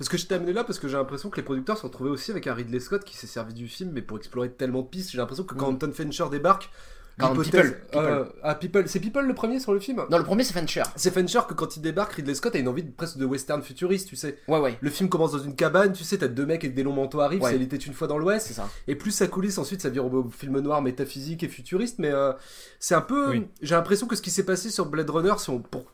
Parce 0.00 0.08
que 0.08 0.16
je 0.16 0.26
t'ai 0.26 0.34
amené 0.34 0.54
là 0.54 0.64
parce 0.64 0.78
que 0.78 0.88
j'ai 0.88 0.96
l'impression 0.96 1.28
que 1.28 1.36
les 1.36 1.42
producteurs 1.42 1.76
se 1.76 1.82
sont 1.82 1.88
retrouvés 1.88 2.08
aussi 2.10 2.30
avec 2.30 2.46
un 2.46 2.54
Ridley 2.54 2.80
Scott 2.80 3.04
qui 3.04 3.14
s'est 3.16 3.26
servi 3.26 3.52
du 3.52 3.68
film, 3.68 3.90
mais 3.92 4.00
pour 4.00 4.16
explorer 4.16 4.50
tellement 4.50 4.80
de 4.80 4.86
pistes. 4.88 5.10
J'ai 5.10 5.18
l'impression 5.18 5.44
que 5.44 5.54
quand 5.54 5.66
Mm. 5.70 5.74
Hampton 5.74 5.92
Fincher 5.92 6.24
débarque, 6.30 6.70
People, 7.18 7.42
People. 7.44 7.76
euh, 7.96 8.24
ah, 8.42 8.54
People. 8.54 8.88
C'est 8.88 8.98
People 8.98 9.26
le 9.26 9.34
premier 9.34 9.60
sur 9.60 9.74
le 9.74 9.80
film? 9.80 10.02
Non 10.10 10.16
le 10.16 10.24
premier 10.24 10.42
c'est 10.42 10.54
Fincher. 10.54 10.84
C'est 10.96 11.12
Fincher 11.12 11.40
que 11.46 11.52
quand 11.52 11.76
il 11.76 11.82
débarque, 11.82 12.14
Ridley 12.14 12.34
Scott 12.34 12.54
a 12.54 12.58
une 12.58 12.68
envie 12.68 12.82
de, 12.82 12.90
presque 12.90 13.18
de 13.18 13.26
western 13.26 13.62
futuriste, 13.62 14.08
tu 14.08 14.16
sais. 14.16 14.38
Ouais 14.48 14.58
ouais 14.58 14.78
Le 14.80 14.88
film 14.88 15.10
commence 15.10 15.32
dans 15.32 15.38
une 15.38 15.54
cabane, 15.54 15.92
tu 15.92 16.02
sais, 16.02 16.16
t'as 16.16 16.28
deux 16.28 16.46
mecs 16.46 16.64
avec 16.64 16.74
des 16.74 16.82
longs 16.82 16.94
manteaux 16.94 17.20
arrivent, 17.20 17.42
Ouais. 17.42 17.50
c'est 17.50 17.56
Il 17.56 17.62
était 17.62 17.76
une 17.76 17.92
fois 17.92 18.06
dans 18.08 18.14
c'est 18.16 18.20
l'Ouest. 18.22 18.52
ça. 18.52 18.70
Et 18.88 18.94
plus 18.94 19.10
ça 19.10 19.26
coulisse, 19.26 19.58
ensuite 19.58 19.82
ça 19.82 19.90
vire 19.90 20.06
au 20.06 20.30
film 20.30 20.60
noir 20.60 20.80
métaphysique 20.80 21.42
et 21.42 21.48
futuriste, 21.48 21.98
mais 21.98 22.10
euh, 22.10 22.32
c'est 22.78 22.94
un 22.94 23.02
peu. 23.02 23.30
Oui. 23.32 23.46
J'ai 23.60 23.74
l'impression 23.74 24.06
que 24.06 24.16
ce 24.16 24.22
qui 24.22 24.30
s'est 24.30 24.46
passé 24.46 24.70
sur 24.70 24.86
Blade 24.86 25.10
Runner, 25.10 25.34
si 25.36 25.50
on, 25.50 25.58
pour 25.58 25.84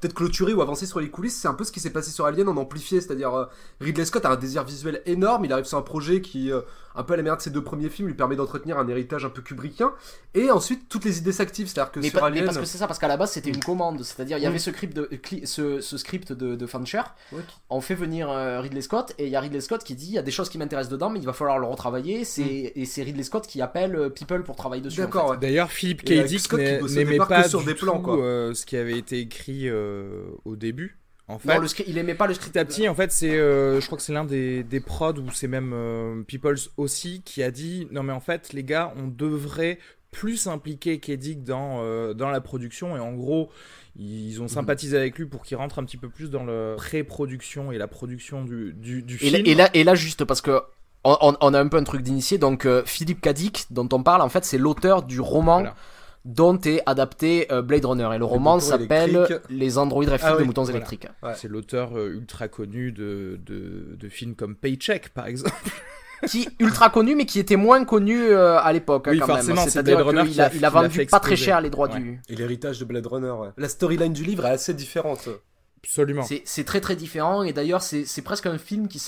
peut-être 0.00 0.14
clôturer 0.14 0.52
ou 0.52 0.62
avancer 0.62 0.86
sur 0.86 1.00
les 1.00 1.10
coulisses, 1.10 1.36
c'est 1.36 1.48
un 1.48 1.54
peu 1.54 1.64
ce 1.64 1.72
qui 1.72 1.80
s'est 1.80 1.90
passé 1.90 2.10
sur 2.10 2.26
Alien 2.26 2.48
en 2.48 2.56
amplifié, 2.56 3.00
c'est-à-dire 3.00 3.34
euh, 3.34 3.44
Ridley 3.80 4.04
Scott 4.04 4.24
a 4.24 4.30
un 4.30 4.36
désir 4.36 4.64
visuel 4.64 5.02
énorme, 5.06 5.44
il 5.44 5.52
arrive 5.52 5.64
sur 5.64 5.78
un 5.78 5.82
projet 5.82 6.20
qui, 6.20 6.52
euh, 6.52 6.60
un 6.96 7.02
peu 7.02 7.14
à 7.14 7.16
la 7.16 7.22
manière 7.22 7.36
de 7.36 7.42
ses 7.42 7.50
deux 7.50 7.62
premiers 7.62 7.88
films, 7.88 8.08
lui 8.08 8.14
permet 8.14 8.36
d'entretenir 8.36 8.78
un 8.78 8.88
héritage 8.88 9.24
un 9.24 9.30
peu 9.30 9.42
kubrickien, 9.42 9.92
et 10.34 10.50
ensuite 10.50 10.88
toutes 10.88 11.04
les 11.04 11.18
idées 11.18 11.32
s'activent, 11.32 11.68
c'est-à-dire 11.68 11.92
que 11.92 12.00
Mais, 12.00 12.08
sur 12.10 12.18
pa- 12.20 12.26
mais 12.30 12.32
Alien. 12.38 12.44
parce 12.46 12.58
que 12.58 12.64
c'est 12.64 12.78
ça, 12.78 12.86
parce 12.86 12.98
qu'à 12.98 13.08
la 13.08 13.16
base 13.16 13.32
c'était 13.32 13.50
une 13.50 13.62
commande, 13.62 14.02
c'est-à-dire 14.02 14.38
il 14.38 14.42
y 14.42 14.46
Mm. 14.46 14.48
avait 14.50 14.58
ce 14.58 14.70
script 14.72 14.96
de, 14.96 15.04
cli- 15.16 15.46
ce, 15.46 15.80
ce 15.80 15.98
script 15.98 16.32
de, 16.32 16.56
Ouais. 17.32 17.40
on 17.70 17.80
fait 17.80 17.94
venir 17.94 18.30
euh, 18.30 18.60
Ridley 18.60 18.80
Scott 18.82 19.14
et 19.18 19.24
il 19.26 19.30
y 19.30 19.36
a 19.36 19.40
Ridley 19.40 19.60
Scott 19.60 19.82
qui 19.84 19.94
dit 19.94 20.06
il 20.08 20.12
y 20.14 20.18
a 20.18 20.22
des 20.22 20.30
choses 20.30 20.48
qui 20.48 20.58
m'intéressent 20.58 20.90
dedans 20.92 21.10
mais 21.10 21.18
il 21.20 21.26
va 21.26 21.32
falloir 21.32 21.58
le 21.58 21.66
retravailler, 21.66 22.24
c'est 22.24 22.72
et 22.74 22.84
c'est 22.84 23.02
Ridley 23.02 23.22
Scott 23.22 23.46
qui 23.46 23.60
appelle 23.62 23.96
euh, 23.96 24.08
People 24.10 24.42
pour 24.42 24.56
travailler 24.56 24.82
dessus. 24.82 25.00
en 25.00 25.04
Mm. 25.04 25.06
D'accord, 25.06 25.24
fait. 25.26 25.30
ouais. 25.32 25.38
D'ailleurs, 25.38 25.70
Philippe 25.70 26.02
K. 26.04 26.12
Dick 26.24 26.52
n'aimait 26.52 27.16
pas 27.18 27.48
sur 27.48 27.60
du 27.60 27.66
des 27.66 27.74
plans, 27.74 27.96
tout, 27.98 28.02
quoi. 28.02 28.18
euh, 28.18 28.54
ce 28.54 28.66
qui 28.66 28.76
avait 28.76 28.98
été 28.98 29.18
écrit 29.20 29.68
euh, 29.68 30.24
au 30.44 30.56
début. 30.56 30.98
En 31.28 31.38
fait, 31.38 31.54
Non, 31.54 31.60
le 31.60 31.66
script, 31.68 31.88
il 31.88 31.98
aimait 31.98 32.14
pas 32.14 32.26
le 32.28 32.34
script. 32.34 32.52
petit 32.52 32.58
à 32.58 32.64
petit, 32.64 32.88
en 32.88 32.94
fait, 32.94 33.10
c'est, 33.10 33.36
euh, 33.36 33.80
je 33.80 33.86
crois 33.86 33.98
que 33.98 34.04
c'est 34.04 34.12
l'un 34.12 34.24
des, 34.24 34.62
des 34.62 34.80
prods 34.80 35.14
ou 35.18 35.30
c'est 35.32 35.48
même 35.48 35.72
euh, 35.74 36.22
Peoples 36.22 36.56
aussi 36.76 37.22
qui 37.24 37.42
a 37.42 37.50
dit 37.50 37.88
non 37.90 38.02
mais 38.04 38.12
en 38.12 38.20
fait 38.20 38.52
les 38.52 38.62
gars, 38.62 38.92
on 38.96 39.08
devrait 39.08 39.78
plus 40.12 40.46
impliquer 40.46 40.98
Kedick 41.00 41.42
dans 41.44 41.82
dans 42.14 42.30
la 42.30 42.40
production 42.40 42.96
et 42.96 43.00
en 43.00 43.12
gros 43.12 43.50
ils 43.98 44.36
Mhm. 44.36 44.44
ont 44.44 44.48
sympathisé 44.48 44.96
avec 44.96 45.18
lui 45.18 45.26
pour 45.26 45.42
qu'il 45.42 45.56
rentre 45.56 45.78
un 45.78 45.84
petit 45.84 45.96
peu 45.96 46.08
plus 46.08 46.30
dans 46.30 46.44
le 46.44 46.74
pré-production 46.76 47.72
et 47.72 47.78
la 47.78 47.88
production 47.88 48.44
du, 48.44 48.72
du, 48.74 49.02
du 49.02 49.14
Et 49.14 49.18
film. 49.18 49.32
là, 49.32 49.50
et 49.50 49.54
là, 49.54 49.70
et 49.74 49.84
là, 49.84 49.94
juste 49.94 50.24
parce 50.24 50.40
que 50.42 50.60
on, 51.04 51.54
a 51.54 51.60
un 51.60 51.68
peu 51.68 51.76
un 51.76 51.84
truc 51.84 52.02
d'initié, 52.02 52.36
donc 52.36 52.66
euh, 52.66 52.82
Philippe 52.84 53.20
Kadik, 53.20 53.66
dont 53.70 53.88
on 53.92 54.02
parle, 54.02 54.22
en 54.22 54.28
fait, 54.28 54.44
c'est 54.44 54.58
l'auteur 54.58 55.02
du 55.04 55.20
roman 55.20 55.58
Voilà. 55.60 55.74
Dont 56.26 56.58
est 56.60 56.82
adapté 56.86 57.46
euh, 57.52 57.62
Blade 57.62 57.84
Runner. 57.84 58.08
Et 58.14 58.18
le 58.18 58.24
roman 58.24 58.60
s'appelle. 58.60 59.26
Les 59.48 59.78
androïdes 59.78 60.10
réfléchis 60.10 60.32
Ah 60.32 60.36
oui, 60.36 60.42
de 60.42 60.46
moutons 60.46 60.62
voilà. 60.64 60.76
électriques. 60.78 61.06
Ouais. 61.22 61.32
C'est 61.36 61.48
l'auteur 61.48 61.96
euh, 61.96 62.12
ultra 62.14 62.48
connu 62.48 62.92
de, 62.92 63.40
de, 63.46 63.96
de 63.98 64.08
films 64.08 64.34
comme 64.34 64.56
Paycheck 64.56 65.10
par 65.10 65.26
exemple. 65.26 65.54
qui 66.26 66.48
ultra 66.60 66.90
connu 66.90 67.14
mais 67.14 67.26
qui 67.26 67.38
était 67.38 67.56
moins 67.56 67.84
connu 67.84 68.20
euh, 68.22 68.58
à 68.58 68.72
l'époque 68.72 69.06
hein, 69.06 69.12
Oui, 69.12 69.18
quand 69.20 69.26
forcément, 69.26 69.60
même. 69.62 69.70
C'est-à-dire 69.70 69.96
Blade 69.96 70.06
Runner 70.08 70.22
qu'il 70.24 70.32
qui 70.32 70.40
a, 70.40 70.50
il 70.54 70.64
a 70.64 70.70
vendu 70.70 71.06
pas 71.06 71.20
très 71.20 71.36
cher 71.36 71.60
les 71.60 71.70
droits 71.70 71.88
Ouais. 71.88 72.00
du. 72.00 72.20
Et 72.28 72.34
l'héritage 72.34 72.80
de 72.80 72.84
Blade 72.84 73.06
Runner, 73.06 73.30
ouais. 73.30 73.48
La 73.56 73.68
storyline 73.68 74.12
du 74.12 74.24
livre 74.24 74.46
est 74.46 74.50
assez 74.50 74.74
différente. 74.74 75.28
Absolument. 75.84 76.24
C'est 76.44 76.64
très 76.64 76.80
très 76.80 76.96
différent 76.96 77.44
et 77.44 77.52
d'ailleurs 77.52 77.82
c'est 77.82 78.04
c'est 78.04 78.22
presque 78.22 78.46
un 78.46 78.58
film 78.58 78.88
qui 78.88 78.98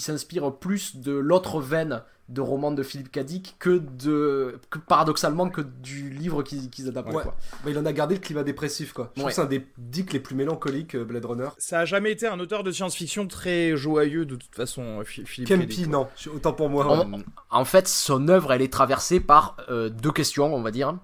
s'inspire 0.00 0.54
plus 0.54 0.96
de 0.96 1.12
l'autre 1.12 1.60
veine 1.60 2.02
de 2.30 2.40
roman 2.40 2.70
de 2.72 2.82
Philippe 2.82 3.12
Kadik 3.12 3.56
que 3.58 3.78
de 3.78 4.58
que 4.70 4.78
paradoxalement 4.78 5.50
que 5.50 5.60
du 5.60 6.08
livre 6.08 6.42
qu'ils 6.42 6.70
qu'ils 6.70 6.88
adaptent 6.88 7.12
Ouais. 7.12 7.22
quoi. 7.22 7.34
Bah, 7.64 7.70
il 7.70 7.78
en 7.78 7.84
a 7.84 7.92
gardé 7.92 8.14
le 8.14 8.20
climat 8.20 8.42
dépressif, 8.42 8.92
quoi. 8.94 9.12
Je 9.16 9.22
Ouais. 9.22 9.30
c'est 9.30 9.42
un 9.42 9.44
des 9.46 9.66
dicks 9.76 10.12
les 10.14 10.20
plus 10.20 10.34
mélancoliques, 10.34 10.94
euh, 10.96 11.04
Blade 11.04 11.24
Runner. 11.26 11.48
Ça 11.58 11.80
a 11.80 11.84
jamais 11.84 12.10
été 12.12 12.26
un 12.26 12.40
auteur 12.40 12.64
de 12.64 12.72
science-fiction 12.72 13.26
très 13.26 13.76
joyeux 13.76 14.24
de 14.24 14.36
toute 14.36 14.54
façon, 14.54 15.00
euh, 15.00 15.04
Phi- 15.04 15.26
Philippe 15.26 15.48
K. 15.50 15.52
Campy, 15.60 15.66
Dick. 15.76 15.86
non. 15.88 16.08
Autant 16.34 16.54
pour 16.54 16.70
moi. 16.70 16.86
En, 16.86 17.20
en 17.50 17.64
fait, 17.66 17.86
son 17.88 18.28
œuvre, 18.28 18.52
elle 18.52 18.62
est 18.62 18.72
traversée 18.72 19.20
par 19.20 19.56
euh, 19.68 19.90
deux 19.90 20.12
questions, 20.12 20.54
on 20.54 20.62
va 20.62 20.70
dire. 20.70 20.96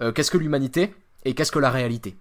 Euh, 0.00 0.10
qu'est-ce 0.10 0.32
que 0.32 0.38
l'humanité 0.38 0.92
et 1.24 1.34
qu'est-ce 1.34 1.52
que 1.52 1.60
la 1.60 1.70
réalité? 1.70 2.16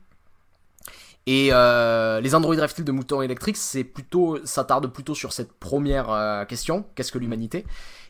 Et 1.26 1.50
euh, 1.54 2.20
les 2.20 2.36
androïdes 2.36 2.60
reptiles 2.60 2.84
de 2.84 2.92
moutons 2.92 3.22
électriques, 3.22 3.56
c'est 3.56 3.86
plutôt, 3.86 4.38
s'attarde 4.46 4.88
plutôt 4.92 5.16
sur 5.16 5.32
cette 5.32 5.54
première 5.54 6.10
euh, 6.10 6.44
question, 6.44 6.86
qu'est-ce 6.96 7.14
que 7.14 7.18
l'humanité? 7.18 7.66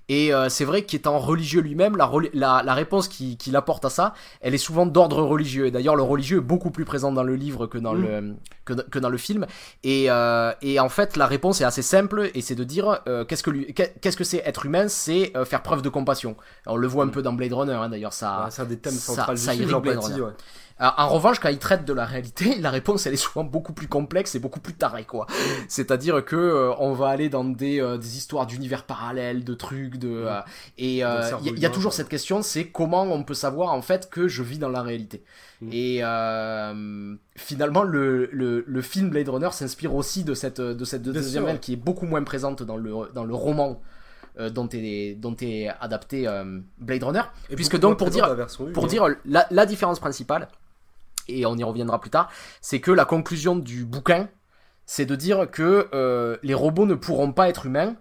Et 0.10 0.34
euh, 0.34 0.50
c'est 0.50 0.66
vrai 0.66 0.84
qu'étant 0.84 1.18
religieux 1.18 1.62
lui-même, 1.62 1.96
la, 1.96 2.06
reli- 2.06 2.30
la, 2.34 2.62
la 2.64 2.74
réponse 2.74 3.08
qu'il 3.08 3.38
qu'il 3.38 3.56
apporte 3.56 3.86
à 3.86 3.90
ça, 3.90 4.14
elle 4.42 4.54
est 4.54 4.58
souvent 4.58 4.86
d'ordre 4.86 5.22
religieux. 5.24 5.68
Et 5.68 5.72
d'ailleurs, 5.72 5.96
le 5.96 6.04
religieux 6.04 6.40
est 6.40 6.42
beaucoup 6.42 6.72
plus 6.72 6.84
présent 6.86 7.12
dans 7.14 7.24
le 7.24 7.36
livre 7.36 7.68
que 7.68 7.78
dans, 7.78 7.94
Mm. 7.94 8.02
le, 8.02 8.36
que, 8.66 8.74
que 8.74 9.00
dans 9.00 9.10
le 9.10 9.18
film. 9.18 9.46
Et, 9.84 10.12
euh, 10.12 10.52
et 10.62 10.80
en 10.80 10.90
fait, 10.90 11.16
la 11.16 11.26
réponse 11.26 11.62
est 11.62 11.64
assez 11.66 11.82
simple, 11.82 12.30
et 12.36 12.42
c'est 12.42 12.56
de 12.56 12.64
dire 12.66 13.00
euh, 13.08 13.24
qu'est-ce 13.24 13.44
que 13.44 13.52
qu'est-ce 13.72 14.24
c'est 14.24 14.44
être 14.46 14.66
humain? 14.66 14.88
C'est 14.90 15.32
faire 15.46 15.62
preuve 15.64 15.82
de 15.82 15.90
compassion. 15.90 16.36
On 16.68 16.76
le 16.76 16.88
voit 16.88 17.06
un 17.06 17.10
peu 17.10 17.22
dans 17.22 17.34
Blade 17.34 17.54
Runner, 17.54 17.74
hein, 17.74 17.90
d'ailleurs, 17.90 18.14
ça, 18.14 18.44
Ah, 18.46 18.52
c'est 18.52 18.62
un 18.62 18.66
des 18.66 18.78
thèmes 18.80 18.94
ça- 18.94 19.14
centraux 19.16 19.34
du 19.34 19.38
ça 19.40 19.52
film, 19.54 19.70
ouais. 20.22 20.32
Euh, 20.82 20.86
En 20.98 21.08
revanche, 21.10 21.40
quand 21.40 21.50
il 21.50 21.60
traite 21.60 21.86
de 21.86 21.94
la 21.94 22.06
réalité, 22.06 22.56
la 22.60 22.70
réponse 22.72 23.06
elle 23.06 23.14
est 23.14 23.18
souvent 23.18 23.44
beaucoup 23.44 23.74
plus 23.74 23.88
complexe 23.88 24.36
et 24.36 24.40
beaucoup 24.40 24.60
plus 24.60 24.74
tarée 24.74 25.06
quoi. 25.06 25.28
C'est-à-dire 25.68 26.26
que 26.26 26.36
euh, 26.36 26.74
on 26.80 26.94
va 26.94 27.10
aller 27.10 27.30
dans 27.30 27.44
des, 27.44 27.80
euh, 27.80 27.98
des 27.98 28.18
histoires 28.18 28.48
d'univers 28.48 28.84
parallèles, 28.86 29.44
de 29.44 29.54
trucs, 29.54 29.98
de 29.98 30.10
euh, 30.26 30.40
et 30.78 31.04
euh, 31.06 31.22
il 31.42 31.46
y, 31.48 31.50
a- 31.50 31.54
il 31.54 31.60
y 31.60 31.66
a 31.66 31.70
toujours 31.70 31.94
cette 31.94 32.10
question, 32.10 32.42
c'est 32.42 32.66
comment 32.68 33.04
on 33.04 33.24
peut 33.24 33.34
savoir 33.36 33.72
en 33.74 33.82
fait 33.82 34.10
que 34.10 34.28
je 34.28 34.42
vis 34.44 34.58
dans 34.58 34.70
la 34.70 34.82
réalité. 34.82 35.24
Mm. 35.62 35.70
Et 35.72 36.00
euh, 36.02 37.16
finalement, 37.36 37.84
le, 37.84 38.28
le, 38.32 38.64
le 38.68 38.82
film 38.82 39.10
Blade 39.10 39.30
Runner 39.30 39.50
s'inspire 39.52 39.94
aussi 39.96 40.24
de 40.24 40.34
cette 40.34 40.60
de 40.62 40.86
cette 40.86 41.04
deuxième 41.04 41.46
ouais. 41.46 41.60
qui 41.60 41.74
est 41.74 41.78
beaucoup 41.78 42.06
moins 42.06 42.24
présente 42.24 42.64
dans 42.64 42.78
le 42.78 42.94
dans 43.14 43.26
le 43.26 43.36
roman. 43.36 43.82
euh, 44.40 44.50
dont 44.50 44.68
est 44.74 45.14
dont 45.14 45.36
est 45.42 45.70
adapté 45.80 46.28
euh, 46.28 46.60
Blade 46.80 47.04
Runner 47.04 47.22
Et 47.52 47.56
puisque 47.56 47.78
donc 47.80 48.00
pour 48.00 48.10
dire 48.10 48.36
pour 48.74 48.88
dire 48.88 49.06
la, 49.26 49.46
la 49.52 49.66
différence 49.68 50.00
principale, 50.00 50.48
et 51.28 51.46
on 51.46 51.56
y 51.56 51.64
reviendra 51.64 52.00
plus 52.00 52.10
tard, 52.10 52.30
c'est 52.62 52.80
que 52.80 52.92
la 52.92 53.06
conclusion 53.06 53.56
du 53.56 53.86
bouquin, 53.86 54.30
c'est 54.86 55.06
de 55.06 55.16
dire 55.16 55.50
que 55.50 55.90
euh, 55.94 56.38
les 56.44 56.54
robots 56.54 56.86
ne 56.86 56.96
pourront 56.96 57.32
pas 57.32 57.50
être 57.50 57.66
humains 57.66 57.96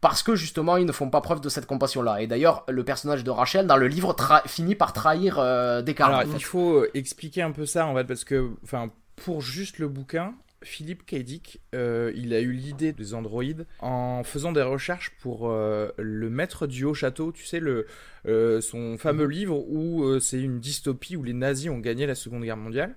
parce 0.00 0.22
que 0.22 0.34
justement 0.34 0.76
ils 0.76 0.86
ne 0.86 0.92
font 0.92 1.10
pas 1.10 1.20
preuve 1.20 1.40
de 1.40 1.48
cette 1.48 1.66
compassion-là. 1.66 2.22
Et 2.22 2.26
d'ailleurs, 2.26 2.64
le 2.68 2.84
personnage 2.84 3.24
de 3.24 3.30
Rachel 3.30 3.66
dans 3.66 3.76
le 3.76 3.86
livre 3.86 4.16
finit 4.46 4.74
par 4.74 4.92
trahir 4.92 5.38
euh, 5.38 5.82
Descartes. 5.82 6.12
Alors, 6.12 6.26
en 6.26 6.32
fait. 6.32 6.38
il 6.38 6.44
faut 6.44 6.84
expliquer 6.94 7.42
un 7.42 7.52
peu 7.52 7.66
ça 7.66 7.86
en 7.86 7.94
fait, 7.94 8.04
parce 8.04 8.24
que, 8.24 8.50
enfin, 8.64 8.90
pour 9.16 9.42
juste 9.42 9.78
le 9.78 9.88
bouquin, 9.88 10.34
Philippe 10.62 11.06
K. 11.06 11.16
Dick, 11.16 11.60
euh, 11.74 12.12
il 12.14 12.34
a 12.34 12.40
eu 12.40 12.52
l'idée 12.52 12.92
des 12.92 13.14
androïdes 13.14 13.66
en 13.80 14.22
faisant 14.24 14.52
des 14.52 14.62
recherches 14.62 15.12
pour 15.20 15.48
euh, 15.48 15.90
le 15.96 16.28
maître 16.28 16.66
du 16.66 16.84
haut 16.84 16.94
château, 16.94 17.32
tu 17.32 17.46
sais, 17.46 17.60
le, 17.60 17.86
euh, 18.26 18.60
son 18.60 18.98
fameux 18.98 19.26
livre 19.26 19.56
où 19.68 20.04
euh, 20.04 20.20
c'est 20.20 20.40
une 20.40 20.60
dystopie 20.60 21.16
où 21.16 21.22
les 21.22 21.32
nazis 21.32 21.70
ont 21.70 21.78
gagné 21.78 22.06
la 22.06 22.14
Seconde 22.14 22.44
Guerre 22.44 22.56
mondiale. 22.56 22.94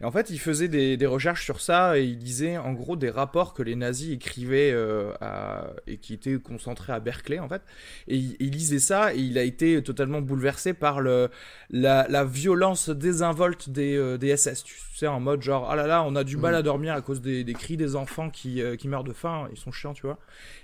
Et 0.00 0.04
en 0.04 0.10
fait, 0.10 0.30
il 0.30 0.38
faisait 0.38 0.68
des, 0.68 0.96
des 0.96 1.06
recherches 1.06 1.44
sur 1.44 1.60
ça 1.60 1.98
et 1.98 2.04
il 2.04 2.18
lisait 2.18 2.56
en 2.56 2.72
gros 2.72 2.96
des 2.96 3.10
rapports 3.10 3.52
que 3.52 3.62
les 3.62 3.76
nazis 3.76 4.12
écrivaient 4.14 4.70
euh, 4.72 5.12
à- 5.20 5.72
et 5.86 5.98
qui 5.98 6.14
étaient 6.14 6.38
concentrés 6.38 6.92
à 6.92 7.00
Berkeley 7.00 7.38
en 7.38 7.48
fait. 7.48 7.62
Et 8.08 8.16
il, 8.16 8.36
il 8.40 8.50
lisait 8.50 8.78
ça 8.78 9.14
et 9.14 9.18
il 9.18 9.36
a 9.38 9.42
été 9.42 9.82
totalement 9.82 10.20
bouleversé 10.22 10.72
par 10.72 11.00
le, 11.00 11.28
la, 11.70 12.06
la 12.08 12.24
violence 12.24 12.88
désinvolte 12.88 13.68
des, 13.70 13.96
euh, 13.96 14.16
des 14.16 14.36
SS. 14.36 14.64
Tu 14.64 14.74
sais, 14.94 15.06
en 15.06 15.20
mode 15.20 15.42
genre, 15.42 15.68
ah 15.70 15.76
là 15.76 15.86
là, 15.86 16.02
on 16.04 16.16
a 16.16 16.24
du 16.24 16.36
mal 16.36 16.54
à 16.54 16.62
dormir 16.62 16.94
à 16.94 17.02
cause 17.02 17.20
des, 17.20 17.44
des 17.44 17.54
cris 17.54 17.76
des 17.76 17.96
enfants 17.96 18.30
qui, 18.30 18.62
euh, 18.62 18.76
qui 18.76 18.88
meurent 18.88 19.04
de 19.04 19.12
faim, 19.12 19.48
ils 19.52 19.58
sont 19.58 19.72
chiants, 19.72 19.92
tu 19.94 20.02
vois. 20.02 20.18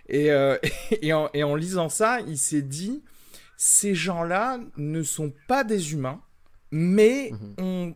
Et, 0.08 0.30
euh, 0.30 0.56
et, 1.02 1.12
en, 1.12 1.28
et 1.34 1.42
en 1.42 1.54
lisant 1.54 1.88
ça, 1.88 2.20
il 2.26 2.38
s'est 2.38 2.62
dit, 2.62 3.02
ces 3.56 3.94
gens-là 3.94 4.58
ne 4.76 5.02
sont 5.02 5.32
pas 5.48 5.64
des 5.64 5.92
humains, 5.92 6.20
mais 6.70 7.32
ont 7.58 7.94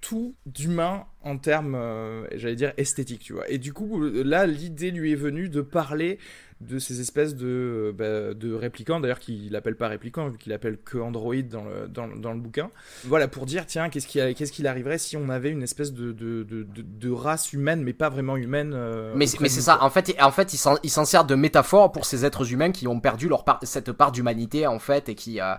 tout 0.00 0.34
d'humain 0.46 1.06
en 1.28 1.38
termes, 1.38 1.74
euh, 1.74 2.26
j'allais 2.34 2.56
dire, 2.56 2.72
esthétiques, 2.76 3.20
tu 3.20 3.32
vois. 3.34 3.48
Et 3.50 3.58
du 3.58 3.72
coup, 3.72 4.00
là, 4.02 4.46
l'idée 4.46 4.90
lui 4.90 5.12
est 5.12 5.16
venue 5.16 5.48
de 5.48 5.60
parler 5.60 6.18
de 6.60 6.80
ces 6.80 7.00
espèces 7.00 7.36
de, 7.36 7.94
bah, 7.96 8.34
de 8.34 8.52
réplicants, 8.52 8.98
d'ailleurs 8.98 9.20
qu'il 9.20 9.54
appelle 9.54 9.76
pas 9.76 9.86
réplicants, 9.86 10.28
vu 10.28 10.38
qu'il 10.38 10.52
appelle 10.52 10.76
que 10.76 10.98
Android 10.98 11.36
dans 11.36 11.64
le, 11.64 11.86
dans, 11.86 12.08
dans 12.08 12.32
le 12.32 12.40
bouquin. 12.40 12.70
Voilà, 13.04 13.28
pour 13.28 13.46
dire, 13.46 13.64
tiens, 13.64 13.88
qu'est-ce 13.88 14.08
qui, 14.08 14.18
qu'est-ce 14.34 14.50
qu'il 14.50 14.66
arriverait 14.66 14.98
si 14.98 15.16
on 15.16 15.28
avait 15.28 15.50
une 15.50 15.62
espèce 15.62 15.92
de, 15.92 16.10
de, 16.10 16.42
de, 16.42 16.64
de, 16.64 16.82
de 16.82 17.10
race 17.10 17.52
humaine, 17.52 17.82
mais 17.82 17.92
pas 17.92 18.08
vraiment 18.08 18.36
humaine 18.36 18.72
euh, 18.74 19.12
Mais, 19.14 19.26
c'est 19.26 19.48
ça, 19.48 19.82
en 19.82 19.90
fait, 19.90 20.16
en 20.20 20.32
fait 20.32 20.52
il 20.52 20.90
s'en 20.90 21.04
sert 21.04 21.24
de 21.24 21.36
métaphore 21.36 21.92
pour 21.92 22.04
ces 22.04 22.24
êtres 22.24 22.52
humains 22.52 22.72
qui 22.72 22.88
ont 22.88 22.98
perdu 22.98 23.28
leur 23.28 23.44
part, 23.44 23.60
cette 23.62 23.92
part 23.92 24.10
d'humanité, 24.10 24.66
en 24.66 24.80
fait, 24.80 25.08
et 25.08 25.14
qui. 25.14 25.40
euh, 25.40 25.54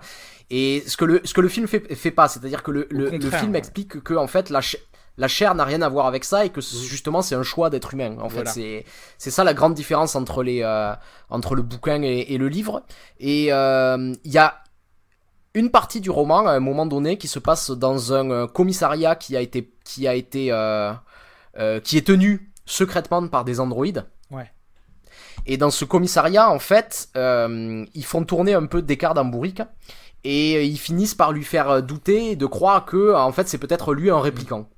et 0.52 0.84
ce 0.88 0.98
que 0.98 1.06
le, 1.06 1.22
ce 1.24 1.34
que 1.36 1.42
le 1.42 1.48
film 1.48 1.68
fait, 1.68 1.94
fait 1.94 2.10
pas, 2.10 2.28
c'est-à-dire 2.28 2.64
que 2.64 2.72
le, 2.72 2.88
le, 2.90 3.20
film 3.30 3.52
ouais. 3.52 3.60
explique 3.60 4.02
que, 4.04 4.16
en 4.16 4.26
fait, 4.26 4.50
la, 4.50 4.62
la 5.20 5.28
chair 5.28 5.54
n'a 5.54 5.66
rien 5.66 5.82
à 5.84 5.90
voir 5.90 6.08
avec 6.08 6.24
ça 6.24 6.46
et 6.46 6.50
que 6.50 6.62
c- 6.62 6.78
justement 6.88 7.22
c'est 7.22 7.36
un 7.36 7.44
choix 7.44 7.70
d'être 7.70 7.94
humain. 7.94 8.18
En 8.20 8.28
Voilà. 8.28 8.50
fait, 8.52 8.60
c'est 8.60 8.86
c'est 9.20 9.30
ça 9.32 9.44
la 9.44 9.54
grande 9.54 9.76
différence 9.76 10.16
entre, 10.16 10.42
les, 10.42 10.62
euh, 10.64 10.94
entre 11.30 11.54
le 11.56 11.62
bouquin 11.62 12.02
et, 12.02 12.34
et 12.34 12.38
le 12.38 12.48
livre. 12.48 12.84
Et 13.20 13.54
euh, 13.54 14.14
il 14.24 14.32
y 14.32 14.38
a 14.40 14.56
une 15.54 15.70
partie 15.70 16.02
du 16.02 16.10
roman 16.10 16.48
à 16.48 16.54
un 16.54 16.60
moment 16.60 16.86
donné 16.86 17.18
qui 17.18 17.28
se 17.28 17.40
passe 17.40 17.70
dans 17.72 18.14
un 18.14 18.32
euh, 18.32 18.48
commissariat 18.48 19.16
qui 19.16 19.36
a 19.38 19.42
été 19.42 19.72
qui 19.84 20.08
a 20.08 20.14
été 20.16 20.52
euh, 20.52 20.94
qui 21.84 21.98
est 21.98 22.08
tenu 22.08 22.52
secrètement 22.66 23.28
par 23.28 23.44
des 23.44 23.60
androïdes. 23.60 24.06
Ouais. 24.32 24.52
Et 25.46 25.58
dans 25.58 25.72
ce 25.72 25.86
commissariat, 25.86 26.50
en 26.52 26.60
fait, 26.60 27.10
ils 27.16 28.06
font 28.06 28.24
tourner 28.24 28.54
un 28.54 28.66
peu 28.68 28.82
Descartes 28.82 29.18
en 29.18 29.26
bourrique 29.26 29.62
et 30.24 30.66
ils 30.66 30.78
finissent 30.78 31.16
par 31.16 31.32
lui 31.32 31.44
faire 31.44 31.82
douter 31.82 32.32
et 32.32 32.36
de 32.36 32.46
croire 32.46 32.86
que 32.86 33.16
en 33.16 33.32
fait 33.32 33.48
c'est 33.48 33.58
peut-être 33.58 33.94
lui 33.94 34.10
un 34.12 34.20
réplicant. 34.20 34.70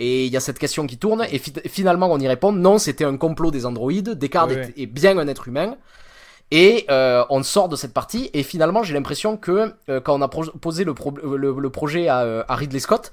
Et 0.00 0.26
il 0.26 0.32
y 0.32 0.36
a 0.36 0.40
cette 0.40 0.58
question 0.60 0.86
qui 0.86 0.96
tourne 0.96 1.26
et 1.30 1.38
fi- 1.38 1.52
finalement 1.66 2.08
on 2.10 2.18
y 2.18 2.28
répond 2.28 2.52
non, 2.52 2.78
c'était 2.78 3.04
un 3.04 3.16
complot 3.16 3.50
des 3.50 3.66
androïdes. 3.66 4.10
Descartes 4.10 4.52
est, 4.52 4.72
est 4.80 4.86
bien 4.86 5.18
un 5.18 5.26
être 5.28 5.48
humain. 5.48 5.76
Et 6.50 6.86
euh, 6.88 7.24
on 7.28 7.42
sort 7.42 7.68
de 7.68 7.76
cette 7.76 7.92
partie 7.92 8.30
et 8.32 8.42
finalement 8.42 8.82
j'ai 8.82 8.94
l'impression 8.94 9.36
que 9.36 9.74
euh, 9.90 10.00
quand 10.00 10.18
on 10.18 10.22
a 10.22 10.28
posé 10.28 10.84
le, 10.84 10.94
pro- 10.94 11.12
le, 11.22 11.52
le 11.58 11.70
projet 11.70 12.08
à, 12.08 12.20
euh, 12.22 12.42
à 12.48 12.54
Ridley 12.56 12.78
Scott, 12.80 13.12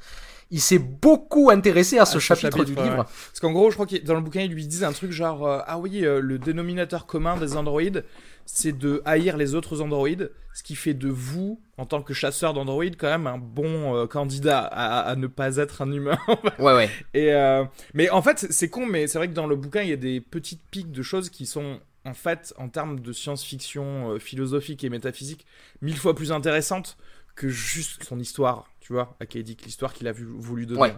il 0.52 0.62
s'est 0.62 0.80
beaucoup 0.80 1.50
intéressé 1.50 1.98
à 1.98 2.06
ce 2.06 2.14
ce 2.14 2.20
chapitre, 2.20 2.64
du 2.64 2.74
ouais. 2.76 2.84
livre. 2.84 3.04
Parce 3.06 3.40
qu'en 3.42 3.52
gros, 3.52 3.72
je 3.72 3.76
crois 3.76 3.88
que 3.88 3.98
dans 3.98 4.14
le 4.14 4.22
bouquin, 4.22 4.42
ils 4.42 4.52
lui 4.52 4.66
disent 4.68 4.84
un 4.84 4.92
truc 4.94 5.12
genre 5.12 5.46
euh, 5.46 5.60
Ah 5.66 5.80
oui, 5.80 6.06
euh, 6.06 6.22
le 6.22 6.38
dénominateur 6.38 7.08
commun 7.08 7.36
des 7.36 7.58
androïdes, 7.58 8.06
c'est 8.46 8.78
de 8.78 9.02
haïr 9.06 9.38
les 9.38 9.56
autres 9.56 9.82
androïdes, 9.82 10.32
ce 10.54 10.64
qui 10.64 10.76
fait 10.76 10.94
de 10.94 11.10
vous, 11.10 11.60
en 11.78 11.86
tant 11.86 12.02
que 12.02 12.14
chasseur 12.14 12.54
d'androïdes, 12.54 12.96
quand 12.98 13.10
même 13.10 13.28
un 13.28 13.38
bon 13.38 13.96
euh, 13.96 14.08
candidat 14.08 14.60
à, 14.60 15.00
à 15.02 15.16
ne 15.16 15.28
pas 15.28 15.58
être 15.58 15.82
un 15.82 15.92
humain. 15.92 16.18
Ouais 16.60 16.74
ouais. 16.74 16.90
Et 17.14 17.34
euh, 17.34 17.66
mais 17.94 18.10
en 18.10 18.22
fait, 18.22 18.40
c'est- 18.40 18.52
c'est 18.52 18.70
con, 18.70 18.86
mais 18.86 19.08
c'est 19.08 19.18
vrai 19.18 19.28
que 19.28 19.34
dans 19.34 19.48
le 19.48 19.56
bouquin, 19.56 19.82
il 19.82 19.90
y 19.90 19.94
a 19.94 19.98
des 19.98 20.22
petites 20.22 20.62
piques 20.72 20.92
de 20.92 21.02
choses 21.02 21.30
qui 21.30 21.46
sont 21.46 21.80
en 22.08 22.14
fait, 22.14 22.54
en 22.60 22.70
termes 22.70 23.00
de 23.00 23.12
science-fiction 23.12 24.12
euh, 24.12 24.20
philosophique 24.20 24.84
et 24.84 24.90
métaphysique, 24.90 25.46
mille 25.82 25.98
fois 25.98 26.16
plus 26.16 26.32
intéressantes 26.32 26.98
que 27.36 27.50
juste 27.50 28.04
son 28.04 28.18
histoire, 28.20 28.72
tu 28.80 28.94
vois, 28.94 29.18
à 29.20 29.26
Dick, 29.26 29.66
l'histoire 29.66 29.94
qu'il 29.94 30.08
a 30.08 30.12
vu- 30.14 30.26
voulu 30.26 30.66
donner. 30.66 30.80
Ouais. 30.82 30.94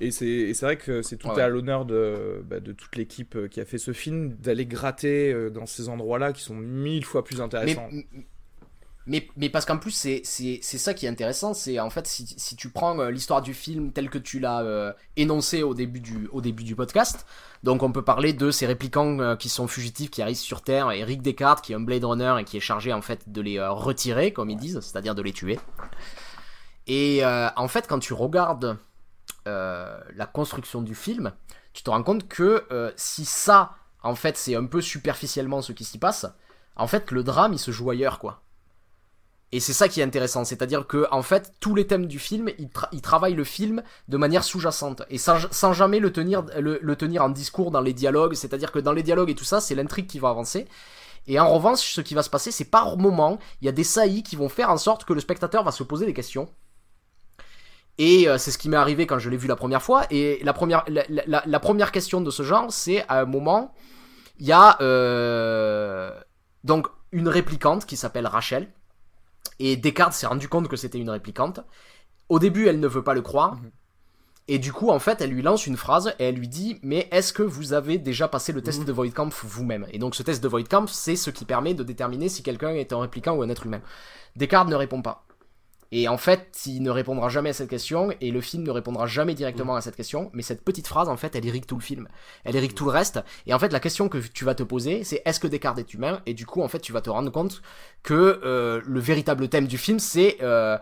Et 0.00 0.10
c'est 0.10 0.52
vrai 0.62 0.76
que 0.78 1.02
c'est 1.02 1.16
tout 1.18 1.28
Ouais. 1.28 1.42
à 1.42 1.48
l'honneur 1.48 1.84
de, 1.84 2.42
bah, 2.48 2.60
de 2.60 2.72
toute 2.72 2.96
l'équipe 2.96 3.36
euh, 3.36 3.48
qui 3.48 3.60
a 3.60 3.64
fait 3.66 3.76
ce 3.78 3.92
film 3.92 4.34
d'aller 4.36 4.64
gratter 4.66 5.32
euh, 5.32 5.50
dans 5.50 5.66
ces 5.66 5.88
endroits-là 5.90 6.32
qui 6.32 6.42
sont 6.42 6.54
mille 6.54 7.04
fois 7.04 7.22
plus 7.22 7.40
intéressants. 7.42 7.88
mais, 7.92 8.06
mais 9.06 9.50
parce 9.50 9.66
qu'en 9.66 9.76
plus, 9.76 9.90
c'est, 9.90 10.24
ça 10.62 10.94
qui 10.94 11.04
est 11.04 11.08
intéressant. 11.08 11.52
C'est 11.52 11.78
en 11.78 11.90
fait, 11.90 12.06
si, 12.06 12.26
si 12.38 12.56
tu 12.56 12.70
prends 12.70 12.98
euh, 12.98 13.10
l'histoire 13.10 13.42
du 13.42 13.52
film 13.52 13.92
telle 13.92 14.08
que 14.08 14.16
tu 14.16 14.40
l'as 14.40 14.62
euh, 14.62 14.92
énoncé 15.16 15.62
au 15.62 15.74
début, 15.74 16.00
du, 16.00 16.26
au 16.32 16.40
début 16.40 16.64
du 16.64 16.74
podcast, 16.74 17.26
donc 17.62 17.82
on 17.82 17.92
peut 17.92 18.02
parler 18.02 18.32
de 18.32 18.50
ces 18.50 18.64
réplicants 18.66 19.18
euh, 19.18 19.36
qui 19.36 19.50
sont 19.50 19.66
fugitifs, 19.66 20.10
qui 20.10 20.22
arrivent 20.22 20.36
sur 20.36 20.62
Terre, 20.62 20.90
et 20.90 21.04
Rick 21.04 21.20
Descartes, 21.20 21.62
qui 21.62 21.72
est 21.72 21.76
un 21.76 21.80
Blade 21.80 22.04
Runner 22.04 22.36
et 22.40 22.44
qui 22.44 22.56
est 22.56 22.60
chargé 22.60 22.94
en 22.94 23.02
fait 23.02 23.30
de 23.30 23.42
les 23.42 23.60
retirer, 23.66 24.32
comme 24.32 24.48
ils 24.48 24.56
disent, 24.56 24.80
c'est-à-dire 24.80 25.14
de 25.14 25.22
les 25.22 25.32
tuer. 25.32 25.58
Et 26.86 27.22
en 27.24 27.68
fait, 27.68 27.86
quand 27.88 27.98
tu 27.98 28.12
regardes 28.12 28.78
la 29.46 30.26
construction 30.32 30.82
du 30.82 30.94
film, 30.94 31.32
tu 31.72 31.82
te 31.82 31.90
rends 31.90 32.02
compte 32.02 32.28
que 32.28 32.92
si 32.96 33.24
ça, 33.24 33.72
en 34.02 34.14
fait, 34.14 34.36
c'est 34.36 34.54
un 34.54 34.66
peu 34.66 34.80
superficiellement 34.80 35.62
ce 35.62 35.72
qui 35.72 35.84
s'y 35.84 35.98
passe, 35.98 36.26
en 36.76 36.86
fait, 36.86 37.10
le 37.10 37.22
drame, 37.22 37.52
il 37.54 37.58
se 37.58 37.70
joue 37.70 37.90
ailleurs, 37.90 38.18
quoi. 38.18 38.43
Et 39.54 39.60
c'est 39.60 39.72
ça 39.72 39.86
qui 39.88 40.00
est 40.00 40.02
intéressant, 40.02 40.44
c'est-à-dire 40.44 40.84
que 40.84 41.06
en 41.12 41.22
fait 41.22 41.52
tous 41.60 41.76
les 41.76 41.86
thèmes 41.86 42.06
du 42.06 42.18
film, 42.18 42.50
ils, 42.58 42.66
tra- 42.66 42.88
ils 42.90 43.00
travaillent 43.00 43.36
le 43.36 43.44
film 43.44 43.84
de 44.08 44.16
manière 44.16 44.42
sous-jacente 44.42 45.02
et 45.10 45.16
sans, 45.16 45.72
jamais 45.72 46.00
le 46.00 46.12
tenir, 46.12 46.42
le, 46.58 46.96
tenir 46.96 47.22
en 47.22 47.28
discours 47.28 47.70
dans 47.70 47.80
les 47.80 47.92
dialogues, 47.92 48.34
c'est-à-dire 48.34 48.72
que 48.72 48.80
dans 48.80 48.92
les 48.92 49.04
dialogues 49.04 49.30
et 49.30 49.36
tout 49.36 49.44
ça, 49.44 49.60
c'est 49.60 49.76
l'intrigue 49.76 50.08
qui 50.08 50.18
va 50.18 50.30
avancer. 50.30 50.66
Et 51.28 51.38
en 51.38 51.48
revanche, 51.48 51.94
ce 51.94 52.00
qui 52.00 52.14
va 52.14 52.24
se 52.24 52.30
passer, 52.30 52.50
c'est 52.50 52.64
par 52.64 52.96
moment, 52.96 53.38
il 53.62 53.66
y 53.66 53.68
a 53.68 53.72
des 53.72 53.84
saillies 53.84 54.24
qui 54.24 54.34
vont 54.34 54.48
faire 54.48 54.70
en 54.70 54.76
sorte 54.76 55.04
que 55.04 55.12
le 55.12 55.20
spectateur 55.20 55.62
va 55.62 55.70
se 55.70 55.84
poser 55.84 56.04
des 56.04 56.14
questions. 56.14 56.48
Et 57.98 58.28
euh, 58.28 58.38
c'est 58.38 58.50
ce 58.50 58.58
qui 58.58 58.68
m'est 58.68 58.76
arrivé 58.76 59.06
quand 59.06 59.20
je 59.20 59.30
l'ai 59.30 59.36
vu 59.36 59.46
la 59.46 59.54
première 59.54 59.84
fois. 59.84 60.02
Et 60.10 60.40
la 60.42 60.52
première, 60.52 60.84
la 60.88 61.60
première 61.60 61.92
question 61.92 62.20
de 62.20 62.30
ce 62.32 62.42
genre, 62.42 62.72
c'est 62.72 63.04
à 63.08 63.20
un 63.20 63.24
moment, 63.24 63.72
il 64.40 64.46
y 64.46 64.52
a 64.52 64.82
euh, 64.82 66.10
donc 66.64 66.88
une 67.12 67.28
réplicante 67.28 67.86
qui 67.86 67.96
s'appelle 67.96 68.26
Rachel. 68.26 68.68
Et 69.58 69.76
Descartes 69.76 70.12
s'est 70.12 70.26
rendu 70.26 70.48
compte 70.48 70.68
que 70.68 70.76
c'était 70.76 70.98
une 70.98 71.10
réplicante. 71.10 71.60
Au 72.28 72.38
début, 72.38 72.66
elle 72.66 72.80
ne 72.80 72.88
veut 72.88 73.04
pas 73.04 73.14
le 73.14 73.22
croire. 73.22 73.58
Et 74.46 74.58
du 74.58 74.72
coup, 74.72 74.90
en 74.90 74.98
fait, 74.98 75.20
elle 75.22 75.30
lui 75.30 75.40
lance 75.40 75.66
une 75.66 75.76
phrase 75.76 76.14
et 76.18 76.24
elle 76.24 76.34
lui 76.34 76.48
dit 76.48 76.78
Mais 76.82 77.08
est-ce 77.10 77.32
que 77.32 77.42
vous 77.42 77.72
avez 77.72 77.96
déjà 77.96 78.28
passé 78.28 78.52
le 78.52 78.62
test 78.62 78.84
de 78.84 78.92
Voidkampf 78.92 79.44
vous-même? 79.44 79.86
Et 79.90 79.98
donc, 79.98 80.14
ce 80.14 80.22
test 80.22 80.42
de 80.42 80.48
Voidkampf, 80.48 80.90
c'est 80.90 81.16
ce 81.16 81.30
qui 81.30 81.46
permet 81.46 81.72
de 81.72 81.82
déterminer 81.82 82.28
si 82.28 82.42
quelqu'un 82.42 82.74
est 82.74 82.92
un 82.92 83.00
réplicant 83.00 83.34
ou 83.34 83.42
un 83.42 83.48
être 83.48 83.64
humain. 83.64 83.80
Descartes 84.36 84.68
ne 84.68 84.74
répond 84.74 85.00
pas. 85.00 85.23
Et 85.96 86.08
en 86.08 86.16
fait, 86.16 86.62
il 86.66 86.82
ne 86.82 86.90
répondra 86.90 87.28
jamais 87.28 87.50
à 87.50 87.52
cette 87.52 87.70
question, 87.70 88.12
et 88.20 88.32
le 88.32 88.40
film 88.40 88.64
ne 88.64 88.70
répondra 88.72 89.06
jamais 89.06 89.34
directement 89.34 89.76
à 89.76 89.80
cette 89.80 89.94
question, 89.94 90.28
mais 90.32 90.42
cette 90.42 90.64
petite 90.64 90.88
phrase, 90.88 91.08
en 91.08 91.16
fait, 91.16 91.36
elle 91.36 91.44
irrigue 91.44 91.66
tout 91.66 91.76
le 91.76 91.82
film. 91.82 92.08
Elle 92.42 92.56
irrigue 92.56 92.74
tout 92.74 92.84
le 92.84 92.90
reste. 92.90 93.20
Et 93.46 93.54
en 93.54 93.60
fait, 93.60 93.72
la 93.72 93.78
question 93.78 94.08
que 94.08 94.18
tu 94.18 94.44
vas 94.44 94.56
te 94.56 94.64
poser, 94.64 95.04
c'est 95.04 95.22
est-ce 95.24 95.38
que 95.38 95.46
Descartes 95.46 95.78
est 95.78 95.94
humain? 95.94 96.20
Et 96.26 96.34
du 96.34 96.46
coup, 96.46 96.62
en 96.62 96.68
fait, 96.68 96.80
tu 96.80 96.90
vas 96.90 97.00
te 97.00 97.10
rendre 97.10 97.30
compte 97.30 97.62
que 98.02 98.40
euh, 98.44 98.80
le 98.84 98.98
véritable 98.98 99.48
thème 99.48 99.68
du 99.68 99.78
film, 99.78 100.00
c'est 100.00 100.38
euh, 100.42 100.78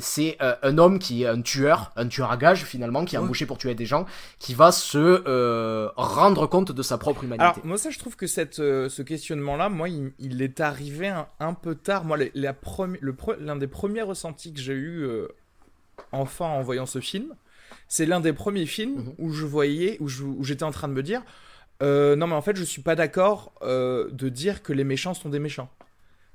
c'est 0.00 0.36
euh, 0.40 0.54
un 0.62 0.78
homme 0.78 0.98
qui 0.98 1.22
est 1.22 1.26
un 1.26 1.40
tueur, 1.42 1.92
un 1.96 2.08
tueur 2.08 2.30
à 2.30 2.36
gages 2.36 2.64
finalement, 2.64 3.04
qui 3.04 3.16
est 3.16 3.18
embauché 3.18 3.46
pour 3.46 3.58
tuer 3.58 3.74
des 3.74 3.86
gens, 3.86 4.06
qui 4.38 4.54
va 4.54 4.72
se 4.72 5.22
euh, 5.26 5.88
rendre 5.96 6.46
compte 6.46 6.72
de 6.72 6.82
sa 6.82 6.98
propre 6.98 7.24
humanité. 7.24 7.44
Alors, 7.44 7.58
moi, 7.64 7.78
ça, 7.78 7.90
je 7.90 7.98
trouve 7.98 8.16
que 8.16 8.26
cette, 8.26 8.58
euh, 8.58 8.88
ce 8.88 9.02
questionnement-là, 9.02 9.68
moi, 9.68 9.88
il, 9.88 10.12
il 10.18 10.42
est 10.42 10.60
arrivé 10.60 11.08
un, 11.08 11.26
un 11.40 11.54
peu 11.54 11.74
tard. 11.74 12.04
Moi, 12.04 12.18
la 12.34 12.54
l'un 13.40 13.56
des 13.56 13.66
premiers 13.66 14.02
ressentis 14.02 14.52
que 14.52 14.60
j'ai 14.60 14.74
eu 14.74 15.06
enfant 16.12 16.56
en 16.56 16.62
voyant 16.62 16.86
ce 16.86 17.00
film, 17.00 17.34
c'est 17.88 18.06
l'un 18.06 18.20
des 18.20 18.32
premiers 18.32 18.66
films 18.66 18.96
Mhm. 18.96 19.14
où 19.18 19.32
je 19.32 19.46
voyais, 19.46 19.96
où 20.00 20.08
j'étais 20.44 20.64
en 20.64 20.70
train 20.70 20.88
de 20.88 20.92
me 20.94 21.02
dire 21.02 21.22
non, 21.80 22.26
mais 22.28 22.34
en 22.34 22.42
fait, 22.42 22.56
je 22.56 22.62
suis 22.64 22.82
pas 22.82 22.94
d'accord 22.94 23.52
de 23.62 24.28
dire 24.28 24.62
que 24.62 24.72
les 24.72 24.84
méchants 24.84 25.14
sont 25.14 25.28
des 25.28 25.40
méchants. 25.40 25.68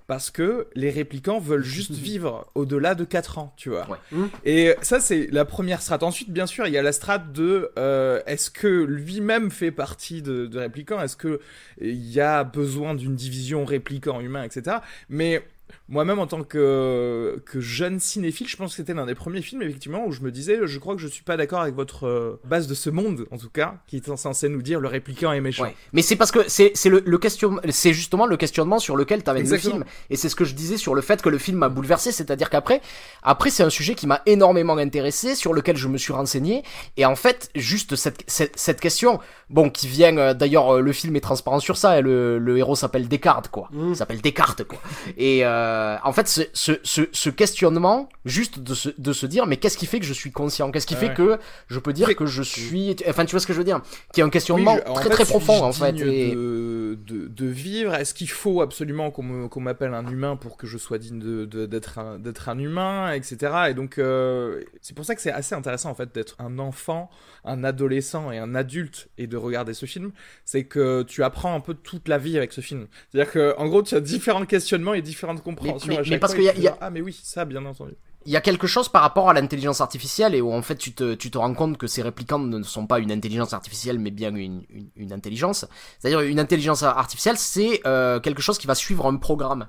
Parce 0.08 0.32
que 0.32 0.67
les 0.74 0.89
réplicants 0.89 1.39
veulent 1.39 1.63
juste 1.63 1.91
vivre 1.93 2.50
au-delà 2.56 2.96
de 2.96 3.04
4 3.04 3.38
ans, 3.38 3.54
tu 3.58 3.70
vois. 3.70 3.88
Ouais. 3.89 3.98
Mhm. 4.12 4.30
Et 4.46 4.76
ça, 4.82 5.00
c'est 5.00 5.28
la 5.32 5.46
première 5.46 5.82
strate. 5.82 6.04
Ensuite, 6.04 6.32
bien 6.32 6.48
sûr, 6.48 6.65
il 6.65 6.74
y 6.74 6.78
a 6.78 6.82
la 6.82 6.93
strate 6.93 7.32
de 7.34 7.72
euh, 7.78 8.22
est-ce 8.26 8.50
que 8.50 8.67
lui-même 8.67 9.52
fait 9.52 9.72
partie 9.72 10.22
de, 10.22 10.48
de 10.48 10.60
réplicants? 10.60 11.02
Est-ce 11.02 11.17
que 11.17 11.41
il 11.82 12.10
y 12.10 12.22
a 12.22 12.43
besoin 12.43 12.96
d'une 12.96 13.15
division 13.15 13.65
réplicant-humain, 13.65 14.43
etc. 14.43 14.78
Mais 15.10 15.43
moi-même, 15.89 16.19
en 16.19 16.28
tant 16.28 16.43
que, 16.43 17.41
que 17.45 17.60
jeune 17.60 18.00
cinéphile, 18.00 18.47
je 18.47 18.58
pense 18.58 18.71
que 18.71 18.76
c'était 18.78 18.93
l'un 18.93 19.06
des 19.06 19.15
premiers 19.15 19.41
films, 19.41 19.62
effectivement, 19.62 20.06
où 20.06 20.12
je 20.12 20.21
me 20.21 20.32
disais, 20.32 20.60
je 20.65 20.80
crois 20.80 20.95
que 20.95 21.02
je 21.02 21.08
suis 21.08 21.23
pas 21.23 21.38
d'accord 21.38 21.62
avec 21.62 21.76
votre 21.76 22.06
euh, 22.08 22.39
base 22.45 22.67
de 22.67 22.73
ce 22.73 22.89
monde, 22.89 23.26
en 23.32 23.38
tout 23.38 23.50
cas, 23.50 23.76
qui 23.88 23.97
est 23.97 24.15
censé 24.15 24.50
nous 24.50 24.62
dire 24.62 24.80
le 24.80 24.88
réplicant 24.88 25.32
est 25.32 25.41
méchant. 25.41 25.63
Ouais. 25.63 25.76
Mais 25.93 26.02
c'est 26.02 26.15
parce 26.15 26.32
que 26.32 26.39
c'est 26.47 26.71
c'est 26.76 26.89
le, 26.89 27.02
le 27.06 27.17
question 27.17 27.60
c'est 27.69 27.93
justement 27.93 28.26
le 28.26 28.38
questionnement 28.38 28.80
sur 28.80 28.95
lequel 28.95 29.23
t'amènes 29.23 29.50
le 29.50 29.58
film 29.58 29.84
et 30.10 30.15
c'est 30.15 30.30
ce 30.30 30.36
que 30.36 30.45
je 30.45 30.54
disais 30.56 30.78
sur 30.78 30.95
le 30.95 31.02
fait 31.02 31.21
que 31.21 31.30
le 31.30 31.38
film 31.38 31.58
m'a 31.58 31.69
bouleversé 31.69 32.12
c'est-à-dire 32.12 32.50
qu'après 32.50 32.82
après 33.23 33.50
c'est 33.50 33.63
un 33.63 33.69
sujet 33.69 33.95
qui 33.95 34.08
m'a 34.08 34.21
énormément 34.26 34.78
intéressé 34.78 35.36
sur 35.36 35.54
lequel 35.54 35.78
je 35.78 35.88
me 35.88 35.97
suis 35.97 36.13
renseigné 36.13 36.63
et 36.97 37.06
en 37.06 37.15
fait 37.15 37.50
juste 37.56 37.95
cette 37.95 38.23
cette, 38.28 38.58
cette 38.58 38.80
question 38.80 39.19
bon 39.50 39.69
qui 39.69 39.88
vient 39.88 40.17
euh, 40.17 40.34
d'ailleurs 40.34 40.76
euh, 40.76 40.82
le 40.82 40.91
film 40.93 41.15
est 41.15 41.21
transparent 41.21 41.60
sur 41.60 41.78
ça 41.78 42.00
et 42.00 42.02
le, 42.02 42.38
le 42.39 42.58
héros 42.58 42.76
s'appelle 42.76 43.08
Descartes 43.08 43.50
quoi 43.50 43.69
Mm. 43.71 43.95
s'appelle 43.95 44.21
Descartes 44.21 44.63
quoi 44.63 44.80
et 45.17 45.45
euh, 45.45 45.77
en 46.04 46.13
fait 46.13 46.28
ce, 46.28 46.42
ce, 46.54 46.74
ce, 46.84 47.02
ce 47.12 47.30
questionnement 47.30 48.10
juste 48.26 48.60
de 48.60 48.74
se, 48.74 48.90
de 48.98 49.13
se 49.13 49.26
dire 49.26 49.46
mais 49.48 49.58
qu'est-ce 49.58 49.78
qui 49.78 49.86
fait 49.86 50.00
que 50.00 50.06
je 50.06 50.13
suis 50.13 50.32
conscient? 50.32 50.72
Qu'est-ce 50.72 50.88
qui 50.88 50.96
Ah 50.96 51.00
fait 51.00 51.08
ouais. 51.10 51.13
que 51.16 51.40
je 51.68 51.80
peux 51.80 51.94
dire 51.94 52.16
que 52.16 52.26
je 52.26 52.44
suis 52.44 52.96
enfin 53.08 53.26
tu 53.26 53.32
vois 53.32 53.40
ce 53.40 53.48
que 53.48 53.54
je 53.54 53.58
veux 53.58 53.63
dire? 53.63 53.82
Qui 54.13 54.22
est 54.22 54.24
un 54.24 54.30
questionnement 54.30 54.76
Oui, 54.76 54.82
je- 54.86 54.92
en 54.92 54.94
très 54.96 55.04
fait, 55.06 55.10
très 55.10 55.26
profond 55.26 55.63
en 55.63 55.72
fait 55.72 55.96
et... 56.00 56.32
de, 56.36 56.98
de, 57.06 57.28
de 57.28 57.46
vivre 57.46 57.94
Est-ce 57.96 58.13
qu'il 58.13 58.30
faut 58.30 58.62
absolument 58.62 59.12
qu'on 59.12 59.60
m'appelle 59.62 59.94
un 59.94 60.08
humain 60.08 60.36
pour 60.36 60.58
que 60.58 60.68
je 60.68 60.78
sois 60.78 60.98
digne 60.98 61.20
d'être 61.46 62.00
un, 62.00 62.20
un 62.48 62.60
humain, 62.60 63.12
etc. 63.13 63.54
Et 63.70 63.74
donc, 63.74 63.98
euh, 63.98 64.63
c'est 64.82 64.96
pour 64.96 65.06
ça 65.06 65.16
que 65.16 65.22
c'est 65.22 65.32
assez 65.32 65.54
intéressant 65.56 65.90
en 65.90 65.96
fait 65.96 66.13
d'être 66.13 66.36
un 66.40 66.60
enfant, 66.60 67.10
un 67.46 67.63
adolescent 67.63 68.32
et 68.32 68.38
un 68.38 68.56
adulte 68.56 69.10
et 69.18 69.28
de 69.28 69.38
regarder 69.38 69.74
ce 69.74 69.86
film. 69.86 70.12
C'est 70.46 70.63
que 70.63 71.04
tu 71.04 71.24
apprends 71.24 71.54
un 71.56 71.60
peu 71.60 71.74
toute 71.74 72.08
la 72.08 72.18
vie 72.18 72.38
avec 72.38 72.54
ce 72.54 72.62
film. 72.62 72.88
C'est-à-dire 73.12 73.32
que, 73.32 73.56
en 73.58 73.68
gros, 73.68 73.84
tu 73.84 73.96
as 73.96 74.00
différents 74.00 74.46
questionnements 74.46 74.94
et 74.94 75.02
différentes 75.02 75.44
compréhensions. 75.44 75.66
Mais- 75.88 75.95
à 75.95 75.99
mais 75.99 76.03
chaque 76.06 76.19
parce 76.19 76.34
fois, 76.34 76.38
qu'il 76.38 76.45
y 76.45 76.49
a- 76.49 76.53
tu 76.53 76.60
il 76.60 76.63
y 76.63 76.67
a- 76.67 76.71
dis, 76.71 76.77
Ah, 76.82 76.89
mais 76.89 77.01
oui, 77.01 77.17
ça, 77.23 77.45
bien 77.45 77.65
entendu. 77.65 77.93
il 78.25 78.32
y 78.32 78.36
a 78.36 78.41
quelque 78.41 78.67
chose 78.67 78.89
par 78.89 79.01
rapport 79.01 79.30
à 79.30 79.34
l'intelligence 79.34 79.80
artificielle 79.82 80.36
et 80.36 80.41
où 80.41 80.51
en 80.53 80.62
fait 80.62 80.75
tu 80.75 80.93
te, 80.93 81.13
tu 81.13 81.32
te 81.32 81.38
rends 81.38 81.53
compte 81.53 81.77
que 81.77 81.88
ces 81.88 82.01
réplicants 82.01 82.39
ne 82.39 82.62
sont 82.63 82.86
pas 82.88 82.99
une 82.99 83.12
intelligence 83.12 83.53
artificielle 83.53 83.99
mais 83.99 84.12
bien 84.12 84.36
une, 84.36 84.63
une, 84.69 84.89
une 84.95 85.13
intelligence. 85.13 85.65
C'est-à-dire 85.99 86.21
une 86.21 86.39
intelligence 86.39 86.84
artificielle 86.84 87.38
c'est 87.38 87.82
euh, 87.86 88.19
quelque 88.19 88.41
chose 88.41 88.58
qui 88.58 88.67
va 88.67 88.75
suivre 88.75 89.06
un 89.08 89.15
programme. 89.15 89.67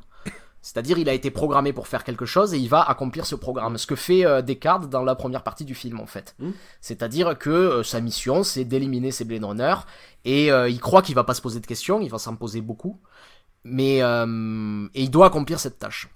C'est-à-dire 0.61 0.98
il 0.98 1.08
a 1.08 1.12
été 1.14 1.30
programmé 1.30 1.72
pour 1.72 1.87
faire 1.87 2.02
quelque 2.02 2.26
chose 2.26 2.52
et 2.52 2.58
il 2.58 2.68
va 2.68 2.82
accomplir 2.82 3.26
ce 3.26 3.37
programme. 3.37 3.78
Ce 3.78 3.87
que 3.87 3.94
fait 3.94 4.26
euh, 4.26 4.42
Descartes 4.42 4.90
dans 4.90 5.04
la 5.04 5.14
première 5.14 5.44
partie 5.44 5.64
du 5.64 5.74
film 5.76 6.00
en 6.00 6.06
fait. 6.06 6.34
Mm. 6.40 6.50
C'est-à-dire 6.80 7.38
que 7.38 7.48
euh, 7.48 7.82
sa 7.84 8.00
mission 8.00 8.42
c'est 8.42 8.64
d'éliminer 8.64 9.12
ces 9.12 9.24
Blade 9.24 9.44
Runners 9.44 9.76
et 10.24 10.50
euh, 10.50 10.68
il 10.68 10.80
croit 10.80 11.00
qu'il 11.00 11.14
va 11.14 11.22
pas 11.22 11.34
se 11.34 11.40
poser 11.40 11.61
de 11.61 11.66
questions, 11.66 12.00
il 12.00 12.11
va 12.11 12.18
s'en 12.18 12.34
poser 12.34 12.61
beaucoup. 12.61 12.98
Mais 13.64 14.03
euh, 14.03 14.87
et 14.94 15.03
il 15.03 15.11
doit 15.11 15.27
accomplir 15.27 15.61
cette 15.61 15.79
tâche. 15.79 16.09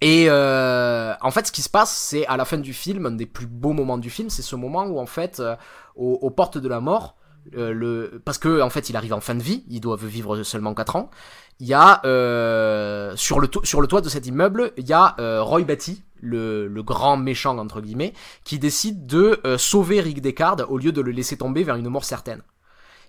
Et 0.00 0.26
euh, 0.28 1.14
en 1.20 1.30
fait, 1.30 1.46
ce 1.46 1.52
qui 1.52 1.62
se 1.62 1.68
passe, 1.68 1.94
c'est 1.94 2.26
à 2.26 2.36
la 2.36 2.44
fin 2.44 2.56
du 2.56 2.72
film, 2.72 3.06
un 3.06 3.10
des 3.10 3.26
plus 3.26 3.46
beaux 3.46 3.72
moments 3.72 3.98
du 3.98 4.08
film, 4.08 4.30
c'est 4.30 4.42
ce 4.42 4.56
moment 4.56 4.84
où 4.84 4.98
en 4.98 5.06
fait, 5.06 5.40
euh, 5.40 5.56
aux, 5.94 6.30
portes 6.30 6.56
de 6.56 6.68
la 6.68 6.80
mort, 6.80 7.16
euh, 7.56 7.72
le, 7.72 8.22
parce 8.24 8.38
que 8.38 8.62
en 8.62 8.70
fait, 8.70 8.88
il 8.88 8.96
arrive 8.96 9.12
en 9.12 9.20
fin 9.20 9.34
de 9.34 9.42
vie, 9.42 9.64
ils 9.68 9.80
doivent 9.80 10.06
vivre 10.06 10.42
seulement 10.42 10.72
4 10.72 10.96
ans. 10.96 11.10
Il 11.58 11.66
y 11.66 11.74
a 11.74 12.00
euh, 12.06 13.14
sur 13.16 13.40
le 13.40 13.48
sur 13.64 13.82
le 13.82 13.86
toit 13.86 14.00
de 14.00 14.08
cet 14.08 14.26
immeuble, 14.26 14.72
il 14.78 14.88
y 14.88 14.94
a 14.94 15.14
Roy 15.42 15.64
Batty, 15.64 16.02
le, 16.22 16.66
le 16.66 16.82
grand 16.82 17.18
méchant 17.18 17.58
entre 17.58 17.82
guillemets, 17.82 18.14
qui 18.44 18.58
décide 18.58 19.06
de 19.06 19.42
sauver 19.58 20.00
Rick 20.00 20.22
Deckard 20.22 20.56
au 20.70 20.78
lieu 20.78 20.92
de 20.92 21.02
le 21.02 21.10
laisser 21.10 21.36
tomber 21.36 21.62
vers 21.62 21.76
une 21.76 21.90
mort 21.90 22.06
certaine. 22.06 22.40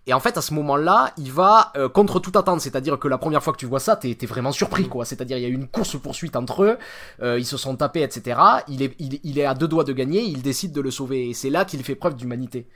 Et 0.07 0.13
en 0.13 0.19
fait, 0.19 0.35
à 0.37 0.41
ce 0.41 0.53
moment-là, 0.55 1.13
il 1.17 1.31
va 1.31 1.71
euh, 1.75 1.87
contre 1.87 2.19
toute 2.19 2.35
attente, 2.35 2.59
c'est-à-dire 2.59 2.97
que 2.97 3.07
la 3.07 3.19
première 3.19 3.43
fois 3.43 3.53
que 3.53 3.59
tu 3.59 3.67
vois 3.67 3.79
ça, 3.79 3.95
t'es 3.95 4.15
vraiment 4.25 4.51
surpris, 4.51 4.87
quoi. 4.87 5.05
C'est-à-dire, 5.05 5.37
il 5.37 5.43
y 5.43 5.45
a 5.45 5.49
eu 5.49 5.53
une 5.53 5.67
course-poursuite 5.67 6.35
entre 6.35 6.63
eux, 6.63 6.77
euh, 7.21 7.37
ils 7.37 7.45
se 7.45 7.57
sont 7.57 7.75
tapés, 7.75 8.01
etc. 8.01 8.39
Il 8.67 8.81
est, 8.81 8.95
il, 8.97 9.19
il 9.23 9.37
est 9.37 9.45
à 9.45 9.53
deux 9.53 9.67
doigts 9.67 9.83
de 9.83 9.93
gagner, 9.93 10.23
il 10.23 10.41
décide 10.41 10.71
de 10.73 10.81
le 10.81 10.89
sauver. 10.89 11.29
Et 11.29 11.33
c'est 11.33 11.51
là 11.51 11.65
qu'il 11.65 11.83
fait 11.83 11.95
preuve 11.95 12.15
d'humanité. 12.15 12.67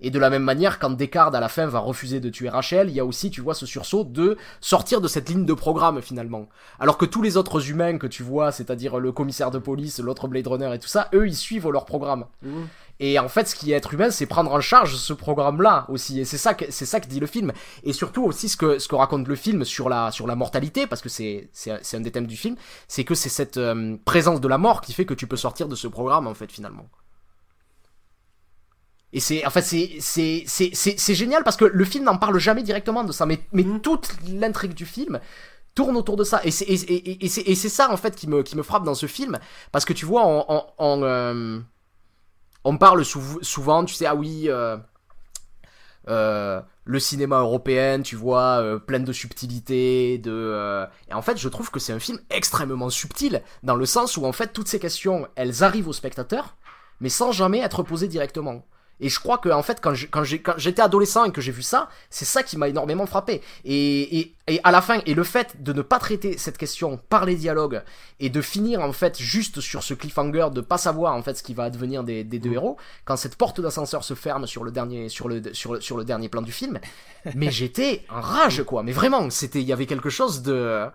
Et 0.00 0.10
de 0.10 0.18
la 0.18 0.30
même 0.30 0.44
manière, 0.44 0.78
quand 0.78 0.90
Descartes, 0.90 1.34
à 1.34 1.40
la 1.40 1.48
fin, 1.48 1.66
va 1.66 1.80
refuser 1.80 2.20
de 2.20 2.30
tuer 2.30 2.48
Rachel, 2.48 2.88
il 2.88 2.94
y 2.94 3.00
a 3.00 3.04
aussi, 3.04 3.30
tu 3.30 3.40
vois, 3.40 3.54
ce 3.54 3.66
sursaut 3.66 4.04
de 4.04 4.36
sortir 4.60 5.00
de 5.00 5.08
cette 5.08 5.28
ligne 5.28 5.44
de 5.44 5.54
programme, 5.54 6.00
finalement. 6.00 6.48
Alors 6.78 6.98
que 6.98 7.04
tous 7.04 7.20
les 7.20 7.36
autres 7.36 7.68
humains 7.70 7.98
que 7.98 8.06
tu 8.06 8.22
vois, 8.22 8.52
c'est-à-dire 8.52 9.00
le 9.00 9.10
commissaire 9.10 9.50
de 9.50 9.58
police, 9.58 9.98
l'autre 9.98 10.28
Blade 10.28 10.46
Runner 10.46 10.72
et 10.72 10.78
tout 10.78 10.86
ça, 10.86 11.08
eux, 11.14 11.26
ils 11.26 11.34
suivent 11.34 11.68
leur 11.68 11.84
programme. 11.84 12.26
Mhm. 12.42 12.68
Et 13.00 13.18
en 13.18 13.28
fait, 13.28 13.46
ce 13.48 13.54
qui 13.54 13.72
est 13.72 13.76
être 13.76 13.94
humain, 13.94 14.10
c'est 14.10 14.26
prendre 14.26 14.52
en 14.52 14.60
charge 14.60 14.96
ce 14.96 15.12
programme-là 15.12 15.86
aussi. 15.88 16.20
Et 16.20 16.24
c'est 16.24 16.38
ça 16.38 16.54
que 16.54 16.64
c'est 16.70 16.86
ça 16.86 16.98
que 17.00 17.06
dit 17.06 17.20
le 17.20 17.26
film. 17.28 17.52
Et 17.84 17.92
surtout 17.92 18.24
aussi 18.24 18.48
ce 18.48 18.56
que 18.56 18.78
ce 18.80 18.88
que 18.88 18.96
raconte 18.96 19.28
le 19.28 19.36
film 19.36 19.64
sur 19.64 19.88
la 19.88 20.10
sur 20.10 20.26
la 20.26 20.34
mortalité, 20.36 20.86
parce 20.88 21.00
que 21.02 21.08
c'est 21.08 21.48
c'est 21.52 21.96
un- 21.96 22.00
des 22.00 22.10
thèmes 22.10 22.26
du 22.26 22.36
film, 22.36 22.56
c'est 22.88 23.04
que 23.04 23.14
c'est 23.14 23.28
cette 23.28 23.56
euh, 23.56 23.96
présence 24.04 24.40
de 24.40 24.48
la 24.48 24.58
mort 24.58 24.80
qui 24.80 24.92
fait 24.92 25.06
que 25.06 25.14
tu 25.14 25.26
peux 25.28 25.36
sortir 25.36 25.68
de 25.68 25.76
ce 25.76 25.86
programme 25.88 26.26
en 26.26 26.34
fait 26.34 26.50
finalement. 26.50 26.88
Et 29.12 29.20
c'est 29.20 29.44
en 29.46 29.50
fait 29.50 29.62
c'est 29.62 29.96
c'est 30.00 30.44
c'est 30.46 30.70
c'est 30.74 31.14
génial 31.14 31.42
parce 31.42 31.56
que 31.56 31.64
le 31.64 31.84
film 31.86 32.04
n'en 32.04 32.18
parle 32.18 32.38
jamais 32.38 32.62
directement 32.62 33.04
de 33.04 33.12
ça, 33.12 33.24
mais 33.24 33.40
mais 33.52 33.64
toute 33.82 34.10
l'intrigue 34.28 34.74
du 34.74 34.84
film 34.84 35.18
tourne 35.74 35.96
autour 35.96 36.16
de 36.16 36.24
ça 36.24 36.42
et 36.44 36.50
c'est 36.50 36.66
et, 36.66 36.74
et, 36.94 37.24
et 37.24 37.28
c'est 37.28 37.40
et 37.42 37.54
c'est 37.54 37.70
ça 37.70 37.90
en 37.90 37.96
fait 37.96 38.14
qui 38.16 38.28
me 38.28 38.42
qui 38.42 38.54
me 38.56 38.62
frappe 38.62 38.84
dans 38.84 38.94
ce 38.94 39.06
film 39.06 39.38
parce 39.72 39.86
que 39.86 39.94
tu 39.94 40.04
vois 40.04 40.24
en 40.26 40.44
en, 40.48 40.66
en, 40.76 41.02
euh, 41.04 41.58
on 42.68 42.76
parle 42.76 43.04
sou- 43.04 43.42
souvent, 43.42 43.84
tu 43.84 43.94
sais, 43.94 44.06
ah 44.06 44.14
oui, 44.14 44.44
euh, 44.48 44.76
euh, 46.08 46.60
le 46.84 47.00
cinéma 47.00 47.38
européen, 47.40 48.02
tu 48.02 48.14
vois, 48.16 48.60
euh, 48.60 48.78
plein 48.78 49.00
de 49.00 49.12
subtilité, 49.12 50.18
de... 50.18 50.86
Et 51.10 51.14
en 51.14 51.22
fait, 51.22 51.38
je 51.38 51.48
trouve 51.48 51.70
que 51.70 51.80
c'est 51.80 51.94
un 51.94 51.98
film 51.98 52.18
extrêmement 52.28 52.90
subtil, 52.90 53.42
dans 53.62 53.76
le 53.76 53.86
sens 53.86 54.16
où, 54.18 54.26
en 54.26 54.32
fait, 54.32 54.52
toutes 54.52 54.68
ces 54.68 54.78
questions, 54.78 55.28
elles 55.34 55.64
arrivent 55.64 55.88
au 55.88 55.94
spectateur, 55.94 56.56
mais 57.00 57.08
sans 57.08 57.32
jamais 57.32 57.60
être 57.60 57.82
posées 57.82 58.08
directement. 58.08 58.58
Et 59.00 59.08
je 59.08 59.20
crois 59.20 59.38
que 59.38 59.48
en 59.48 59.62
fait 59.62 59.80
quand 59.80 60.24
j'étais 60.24 60.82
adolescent 60.82 61.24
et 61.24 61.32
que 61.32 61.40
j'ai 61.40 61.52
vu 61.52 61.62
ça, 61.62 61.88
c'est 62.10 62.24
ça 62.24 62.42
qui 62.42 62.56
m'a 62.56 62.68
énormément 62.68 63.06
frappé. 63.06 63.42
Et, 63.64 64.18
et, 64.18 64.34
et 64.48 64.60
à 64.64 64.70
la 64.70 64.80
fin, 64.80 65.00
et 65.06 65.14
le 65.14 65.24
fait 65.24 65.62
de 65.62 65.72
ne 65.72 65.82
pas 65.82 65.98
traiter 65.98 66.38
cette 66.38 66.58
question 66.58 66.98
par 67.08 67.24
les 67.24 67.36
dialogues 67.36 67.82
et 68.20 68.30
de 68.30 68.40
finir 68.40 68.80
en 68.80 68.92
fait 68.92 69.18
juste 69.18 69.60
sur 69.60 69.82
ce 69.82 69.94
cliffhanger 69.94 70.48
de 70.52 70.60
pas 70.60 70.78
savoir 70.78 71.14
en 71.14 71.22
fait 71.22 71.34
ce 71.34 71.42
qui 71.42 71.54
va 71.54 71.64
advenir 71.64 72.02
des, 72.04 72.24
des 72.24 72.38
deux 72.38 72.52
héros, 72.52 72.76
quand 73.04 73.16
cette 73.16 73.36
porte 73.36 73.60
d'ascenseur 73.60 74.04
se 74.04 74.14
ferme 74.14 74.46
sur 74.46 74.64
le 74.64 74.70
dernier 74.70 75.08
sur 75.08 75.28
le 75.28 75.42
sur 75.52 75.74
le, 75.74 75.80
sur 75.80 75.96
le 75.96 76.04
dernier 76.04 76.28
plan 76.28 76.42
du 76.42 76.52
film, 76.52 76.78
mais 77.34 77.50
j'étais 77.58 78.04
en 78.10 78.20
rage 78.20 78.62
quoi. 78.64 78.82
Mais 78.82 78.92
vraiment, 78.92 79.30
c'était 79.30 79.60
il 79.60 79.66
y 79.66 79.72
avait 79.72 79.86
quelque 79.86 80.10
chose 80.10 80.42
de 80.42 80.86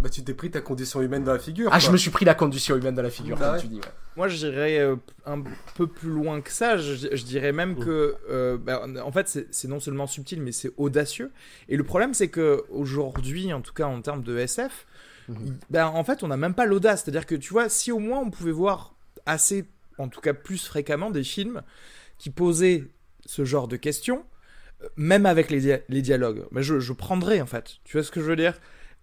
Bah, 0.00 0.08
tu 0.08 0.22
t'es 0.22 0.34
pris 0.34 0.50
ta 0.50 0.60
condition 0.60 1.02
humaine 1.02 1.24
dans 1.24 1.32
la 1.32 1.38
figure. 1.40 1.68
ah 1.68 1.70
quoi. 1.72 1.78
je 1.80 1.90
me 1.90 1.96
suis 1.96 2.10
pris 2.10 2.24
la 2.24 2.34
condition 2.34 2.76
humaine 2.76 2.94
dans 2.94 3.02
la 3.02 3.10
figure 3.10 3.36
Bah 3.36 3.46
comme 3.46 3.54
ouais. 3.56 3.60
tu 3.60 3.66
dis. 3.66 3.76
ouais. 3.76 3.92
Moi, 4.16 4.28
je 4.28 4.36
dirais 4.36 4.78
euh, 4.78 4.96
un 5.26 5.42
peu 5.76 5.86
plus 5.88 6.10
loin 6.10 6.40
que 6.40 6.50
ça. 6.52 6.76
Je, 6.76 6.94
je 6.94 7.24
dirais 7.24 7.50
même 7.52 7.76
que, 7.76 8.14
euh, 8.30 8.56
bah, 8.58 8.84
en 9.04 9.10
fait, 9.12 9.46
c'est 9.50 9.68
non 9.68 9.80
seulement 9.80 10.06
subtil, 10.06 10.40
mais 10.40 10.52
c'est 10.52 10.70
audacieux. 10.76 11.32
Et 11.68 11.76
le 11.76 11.82
problème, 11.84 12.14
c'est 12.14 12.28
que 12.28 12.64
aujourd'hui, 12.70 13.52
en 13.52 13.60
tout 13.60 13.72
cas 13.72 13.86
en 13.86 14.00
termes 14.00 14.22
de 14.22 14.38
SF, 14.38 14.86
il- 15.28 15.54
bah, 15.70 15.90
en 15.90 16.04
fait, 16.04 16.22
on 16.22 16.28
n'a 16.28 16.36
même 16.36 16.54
pas 16.54 16.66
l'audace. 16.66 17.02
C'est-à-dire 17.04 17.26
que, 17.26 17.34
tu 17.34 17.52
vois, 17.52 17.68
si 17.68 17.90
au 17.92 17.98
moins 17.98 18.20
on 18.20 18.30
pouvait 18.30 18.52
voir 18.52 18.94
assez, 19.26 19.68
en 19.98 20.08
tout 20.08 20.20
cas 20.20 20.32
plus 20.32 20.64
fréquemment, 20.66 21.10
des 21.10 21.24
films 21.24 21.62
qui 22.18 22.30
posaient 22.30 22.84
ce 23.26 23.44
genre 23.44 23.66
de 23.68 23.76
questions, 23.76 24.24
euh, 24.82 24.86
même 24.96 25.26
avec 25.26 25.50
les, 25.50 25.60
dia- 25.60 25.80
les 25.88 26.02
dialogues, 26.02 26.44
bah, 26.52 26.62
je, 26.62 26.78
je 26.80 26.92
prendrais, 26.92 27.40
en 27.40 27.46
fait. 27.46 27.78
Tu 27.84 27.96
vois 27.96 28.04
ce 28.04 28.10
que 28.12 28.20
je 28.20 28.26
veux 28.26 28.36
dire? 28.36 28.54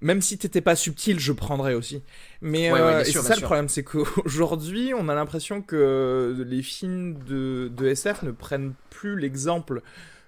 Même 0.01 0.21
si 0.21 0.37
t'étais 0.37 0.61
pas 0.61 0.75
subtil, 0.75 1.19
je 1.19 1.31
prendrais 1.31 1.73
aussi. 1.73 2.03
Mais 2.41 2.71
Ouais, 2.71 2.79
euh, 2.79 3.03
et 3.03 3.11
c'est 3.11 3.21
ça 3.21 3.33
sûr. 3.33 3.35
le 3.35 3.41
problème, 3.41 3.69
c'est 3.69 3.83
qu'aujourd'hui, 3.83 4.93
on 4.97 5.09
a 5.09 5.15
l'impression 5.15 5.61
que 5.61 6.43
les 6.45 6.61
films 6.61 7.19
de, 7.23 7.71
de 7.75 7.87
SF 7.87 8.23
ne 8.23 8.31
prennent 8.31 8.73
plus 8.89 9.17
l'exemple 9.19 9.81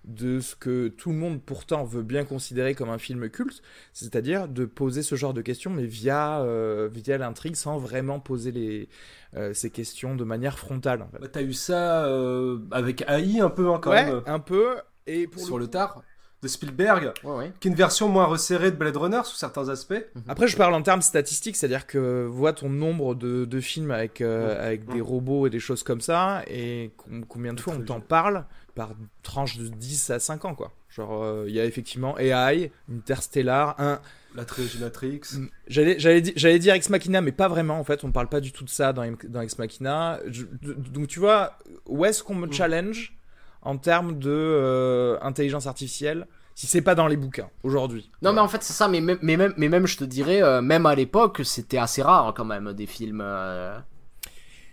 de 0.06 0.39
ce 0.39 0.56
que 0.56 0.88
tout 0.88 1.10
le 1.12 1.17
monde 1.17 1.41
pourtant 1.43 1.84
veut 1.84 2.03
bien 2.03 2.23
considérer 2.23 2.75
comme 2.75 2.89
un 2.89 2.97
film 2.97 3.30
culte, 3.30 3.62
c'est-à-dire 3.93 4.47
de 4.47 4.65
poser 4.65 5.03
ce 5.03 5.15
genre 5.15 5.34
de 5.34 5.41
questions, 5.41 5.69
mais 5.71 5.86
via, 5.86 6.41
euh, 6.41 6.89
via 6.91 7.17
l'intrigue, 7.17 7.56
sans 7.56 7.77
vraiment 7.77 8.19
poser 8.21 8.51
les, 8.51 8.89
euh, 9.36 9.53
ces 9.53 9.69
questions 9.69 10.15
de 10.15 10.23
manière 10.23 10.58
frontale. 10.60 11.01
En 11.01 11.10
fait. 11.10 11.19
Bah, 11.19 11.27
T'as 11.27 11.41
eu 11.41 11.53
ça 11.53 12.06
euh, 12.06 12.60
avec 12.71 13.01
AI 13.08 13.39
un 13.39 13.49
peu 13.49 13.71
hein, 13.71 13.80
quand 13.82 13.91
ouais, 13.91 14.06
même, 14.06 14.21
un 14.25 14.39
peu. 14.39 14.77
Et 15.08 15.27
pour 15.27 15.41
sur 15.45 15.58
le 15.58 15.60
le 15.60 15.67
tard, 15.67 16.03
de 16.43 16.47
Spielberg, 16.47 17.13
Ouais, 17.23 17.36
ouais. 17.36 17.52
qui 17.60 17.67
est 17.67 17.71
une 17.71 17.78
version 17.78 18.10
moins 18.10 18.26
resserrée 18.26 18.69
de 18.71 18.76
Blade 18.76 18.95
Runner 18.97 19.21
sous 19.23 19.36
certains 19.38 19.69
aspects. 19.69 20.06
Après, 20.28 20.47
je 20.47 20.56
parle 20.56 20.73
en 20.76 20.84
termes 20.84 21.02
statistiques, 21.02 21.56
c'est-à-dire 21.56 21.88
que 21.88 22.26
vois 22.26 22.54
ton 22.54 22.69
nombre 22.69 23.15
de, 23.15 23.45
de 23.45 23.60
films 23.60 23.89
avec, 23.91 24.21
euh, 24.21 24.56
Mm. 24.56 24.60
avec 24.65 24.86
des 24.86 25.00
Mm. 25.00 25.04
robots 25.04 25.47
et 25.47 25.50
des 25.50 25.60
choses 25.60 25.82
comme 25.84 26.02
ça, 26.02 26.43
et 26.47 26.91
com- 26.97 27.26
combien 27.28 27.54
de 27.54 27.60
fois 27.60 27.73
on 27.76 27.82
t'en 27.82 28.00
parle 28.02 28.45
par 28.76 28.91
tranche 29.23 29.58
de 29.58 29.67
10 29.67 30.12
à 30.12 30.19
5 30.19 30.45
ans, 30.45 30.54
quoi. 30.54 30.71
Genre, 30.89 31.23
euh, 31.23 31.45
il 31.47 31.54
y 31.56 31.60
a 31.60 31.65
effectivement 31.65 32.17
AI, 32.19 32.71
Interstellar, 33.08 33.76
un. 33.80 34.00
La 34.36 34.45
trilogie 34.45 34.78
Matrix. 34.80 35.21
J'allais, 35.67 35.97
j'allais, 35.97 36.21
di- 36.21 36.34
j'allais 36.36 36.60
dire 36.60 36.76
Ex 36.76 36.89
Machina, 36.89 37.21
mais 37.21 37.32
pas 37.32 37.47
vraiment, 37.47 37.80
en 37.80 37.84
fait, 37.84 38.04
on 38.04 38.12
parle 38.12 38.28
pas 38.30 38.39
du 38.41 38.52
tout 38.52 38.63
de 38.63 38.69
ça 38.69 38.93
dans, 38.93 39.04
Ex 39.41 39.58
Machina. 39.58 40.19
Je- 40.28 40.43
donc, 40.91 41.08
tu 41.08 41.19
vois, 41.19 41.58
où 41.88 42.06
est-ce 42.06 42.21
qu'on 42.23 42.36
me 42.36 42.45
Mm. 42.47 42.54
challenge 42.54 43.16
en 43.61 43.77
termes 43.77 44.19
de 44.19 44.29
euh, 44.29 45.17
intelligence 45.21 45.67
artificielle 45.67 46.27
si 46.57 46.65
c'est 46.65 46.81
pas 46.81 46.95
dans 46.95 47.05
les 47.05 47.17
bouquins 47.17 47.51
aujourd'hui 47.61 48.09
Non, 48.23 48.33
mais 48.33 48.41
en 48.41 48.47
fait, 48.47 48.63
c'est 48.63 48.73
ça, 48.73 48.87
mais 48.87 48.99
même, 48.99 49.19
mais, 49.21 49.37
même, 49.37 49.53
mais 49.57 49.69
même, 49.69 49.85
je 49.85 49.95
te 49.95 50.03
dirais, 50.03 50.41
euh, 50.41 50.59
même 50.59 50.87
à 50.87 50.95
l'époque, 50.95 51.41
c'était 51.43 51.77
assez 51.77 52.01
rare 52.01 52.33
quand 52.35 52.45
même, 52.45 52.73
des 52.73 52.87
films 52.87 53.21
euh, 53.23 53.77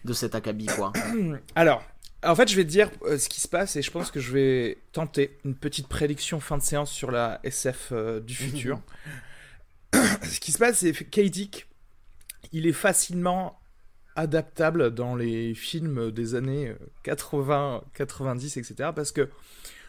de 0.06 0.14
cet 0.14 0.34
acabit, 0.34 0.64
quoi. 0.64 0.94
Alors, 1.54 1.82
en 2.24 2.34
fait, 2.34 2.48
je 2.48 2.56
vais 2.56 2.64
te 2.64 2.70
dire 2.70 2.90
euh, 3.02 3.18
ce 3.18 3.28
qui 3.28 3.38
se 3.38 3.48
passe 3.48 3.76
et 3.76 3.82
je 3.82 3.90
pense 3.90 4.10
que 4.10 4.18
je 4.18 4.32
vais 4.32 4.78
tenter 4.92 5.38
une 5.44 5.54
petite 5.54 5.86
prédiction 5.86 6.40
fin 6.40 6.56
de 6.56 6.62
séance 6.62 6.90
sur 6.90 7.10
la 7.10 7.38
SF 7.42 7.92
du 8.24 8.34
futur. 8.34 8.80
ce 9.92 10.40
qui 10.40 10.52
se 10.52 10.58
passe, 10.58 10.78
c'est 10.78 10.92
que 10.92 11.04
K. 11.04 11.28
Dick, 11.28 11.66
il 12.52 12.66
est 12.66 12.72
facilement 12.72 13.60
adaptable 14.16 14.92
dans 14.94 15.16
les 15.16 15.54
films 15.54 16.10
des 16.10 16.34
années 16.34 16.68
euh, 16.68 16.76
80, 17.02 17.82
90, 17.94 18.56
etc. 18.56 18.90
Parce 18.94 19.12
que, 19.12 19.28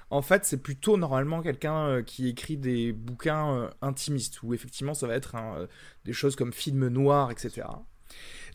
en 0.10 0.22
fait, 0.22 0.46
c'est 0.46 0.62
plutôt 0.62 0.98
normalement 0.98 1.42
quelqu'un 1.42 1.88
euh, 1.88 2.02
qui 2.02 2.30
écrit 2.30 2.58
des 2.58 2.92
bouquins 2.94 3.56
euh, 3.56 3.70
intimistes, 3.82 4.42
où 4.44 4.54
effectivement 4.54 4.94
ça 4.94 5.08
va 5.08 5.16
être 5.16 5.36
euh, 5.36 5.68
des 6.06 6.14
choses 6.14 6.36
comme 6.36 6.54
film 6.54 6.88
noir, 6.88 7.32
etc. 7.32 7.68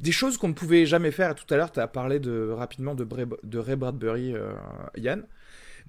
Des 0.01 0.13
choses 0.13 0.39
qu'on 0.39 0.49
ne 0.49 0.55
pouvait 0.55 0.87
jamais 0.87 1.11
faire. 1.11 1.35
Tout 1.35 1.53
à 1.53 1.57
l'heure, 1.57 1.73
tu 1.73 1.81
as 1.81 1.89
parlé 1.89 2.21
de, 2.21 2.51
rapidement 2.51 2.95
de 2.95 3.59
Ray 3.59 3.77
Bradbury, 3.77 4.35
euh, 4.35 4.55
Yann. 4.97 5.27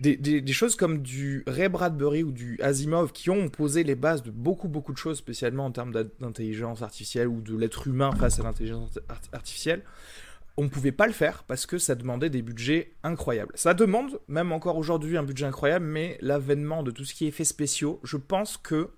Des, 0.02 0.52
choses 0.52 0.76
comme 0.76 1.04
du 1.04 1.44
Ray 1.46 1.70
Bradbury 1.70 2.24
ou 2.24 2.32
du 2.32 2.60
Asimov 2.62 3.12
qui 3.12 3.30
ont 3.30 3.50
posé 3.50 3.84
les 3.84 3.94
bases 3.96 4.24
de 4.24 4.32
beaucoup, 4.32 4.68
beaucoup 4.68 4.94
de 4.94 4.98
choses, 4.98 5.20
spécialement 5.20 5.66
en 5.66 5.72
termes 5.72 5.92
d'in- 5.92 6.10
d'intelligence 6.20 6.82
artificielle 6.82 7.28
ou 7.28 7.40
de 7.42 7.56
l'être 7.56 7.88
humain 7.88 8.12
face 8.14 8.40
à 8.40 8.44
l'intelligence 8.44 8.98
art- 9.10 9.22
artificielle. 9.32 9.84
On 10.58 10.64
ne 10.64 10.70
pouvait 10.70 10.92
pas 10.92 11.06
le 11.08 11.14
faire 11.14 11.44
parce 11.44 11.66
que 11.68 11.78
ça 11.78 11.94
demandait 11.96 12.30
des 12.32 12.42
budgets 12.42 12.94
incroyables. 13.04 13.52
Ça 13.56 13.74
demande, 13.76 14.20
même 14.28 14.52
encore 14.52 14.78
aujourd'hui, 14.78 15.18
un 15.18 15.24
budget 15.24 15.46
incroyable, 15.46 15.86
mais 15.86 16.18
l'avènement 16.22 16.82
de 16.84 16.92
tout 16.92 17.06
ce 17.06 17.14
qui 17.14 17.26
est 17.26 17.30
effets 17.30 17.44
spéciaux, 17.46 18.00
je 18.04 18.18
pense 18.18 18.58
que 18.58 18.90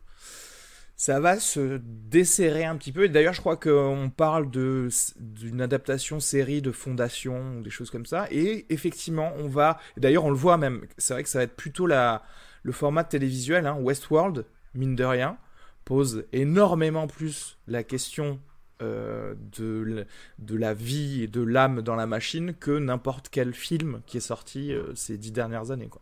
ça 1.03 1.19
va 1.19 1.37
se 1.37 1.81
desserrer 1.83 2.63
un 2.63 2.77
petit 2.77 2.93
peu. 2.93 3.03
Et 3.03 3.09
d'ailleurs, 3.09 3.33
je 3.33 3.41
crois 3.41 3.57
qu'on 3.57 4.09
parle 4.15 4.49
d'une 4.49 5.59
adaptation 5.59 6.21
série 6.21 6.61
de 6.61 6.71
Fondation 6.71 7.59
des 7.59 7.69
choses 7.69 7.91
comme 7.91 8.05
ça. 8.05 8.25
Et 8.31 8.65
effectivement, 8.69 9.33
on 9.37 9.49
va. 9.49 9.79
D'ailleurs, 9.97 10.23
on 10.23 10.29
le 10.29 10.37
voit 10.37 10.55
même. 10.55 10.87
C'est 10.97 11.13
vrai 11.13 11.23
que 11.23 11.27
ça 11.27 11.39
va 11.39 11.43
être 11.43 11.57
plutôt 11.57 11.87
la 11.87 12.23
le 12.61 12.71
format 12.71 13.03
télévisuel. 13.03 13.67
Hein. 13.67 13.75
Westworld, 13.81 14.45
mine 14.75 14.95
de 14.95 15.03
rien, 15.03 15.37
pose 15.83 16.23
énormément 16.31 17.07
plus 17.07 17.57
la 17.67 17.83
question 17.83 18.39
euh, 18.81 19.36
de, 19.55 20.05
de 20.39 20.55
la 20.57 20.73
vie 20.73 21.21
et 21.21 21.27
de 21.27 21.41
l'âme 21.41 21.83
dans 21.83 21.95
la 21.95 22.07
machine 22.07 22.55
que 22.55 22.71
n'importe 22.71 23.29
quel 23.29 23.53
film 23.53 24.01
qui 24.07 24.17
est 24.17 24.21
sorti 24.21 24.73
euh, 24.73 24.95
ces 24.95 25.17
dix 25.17 25.31
dernières 25.31 25.69
années. 25.69 25.88
Quoi. 25.88 26.01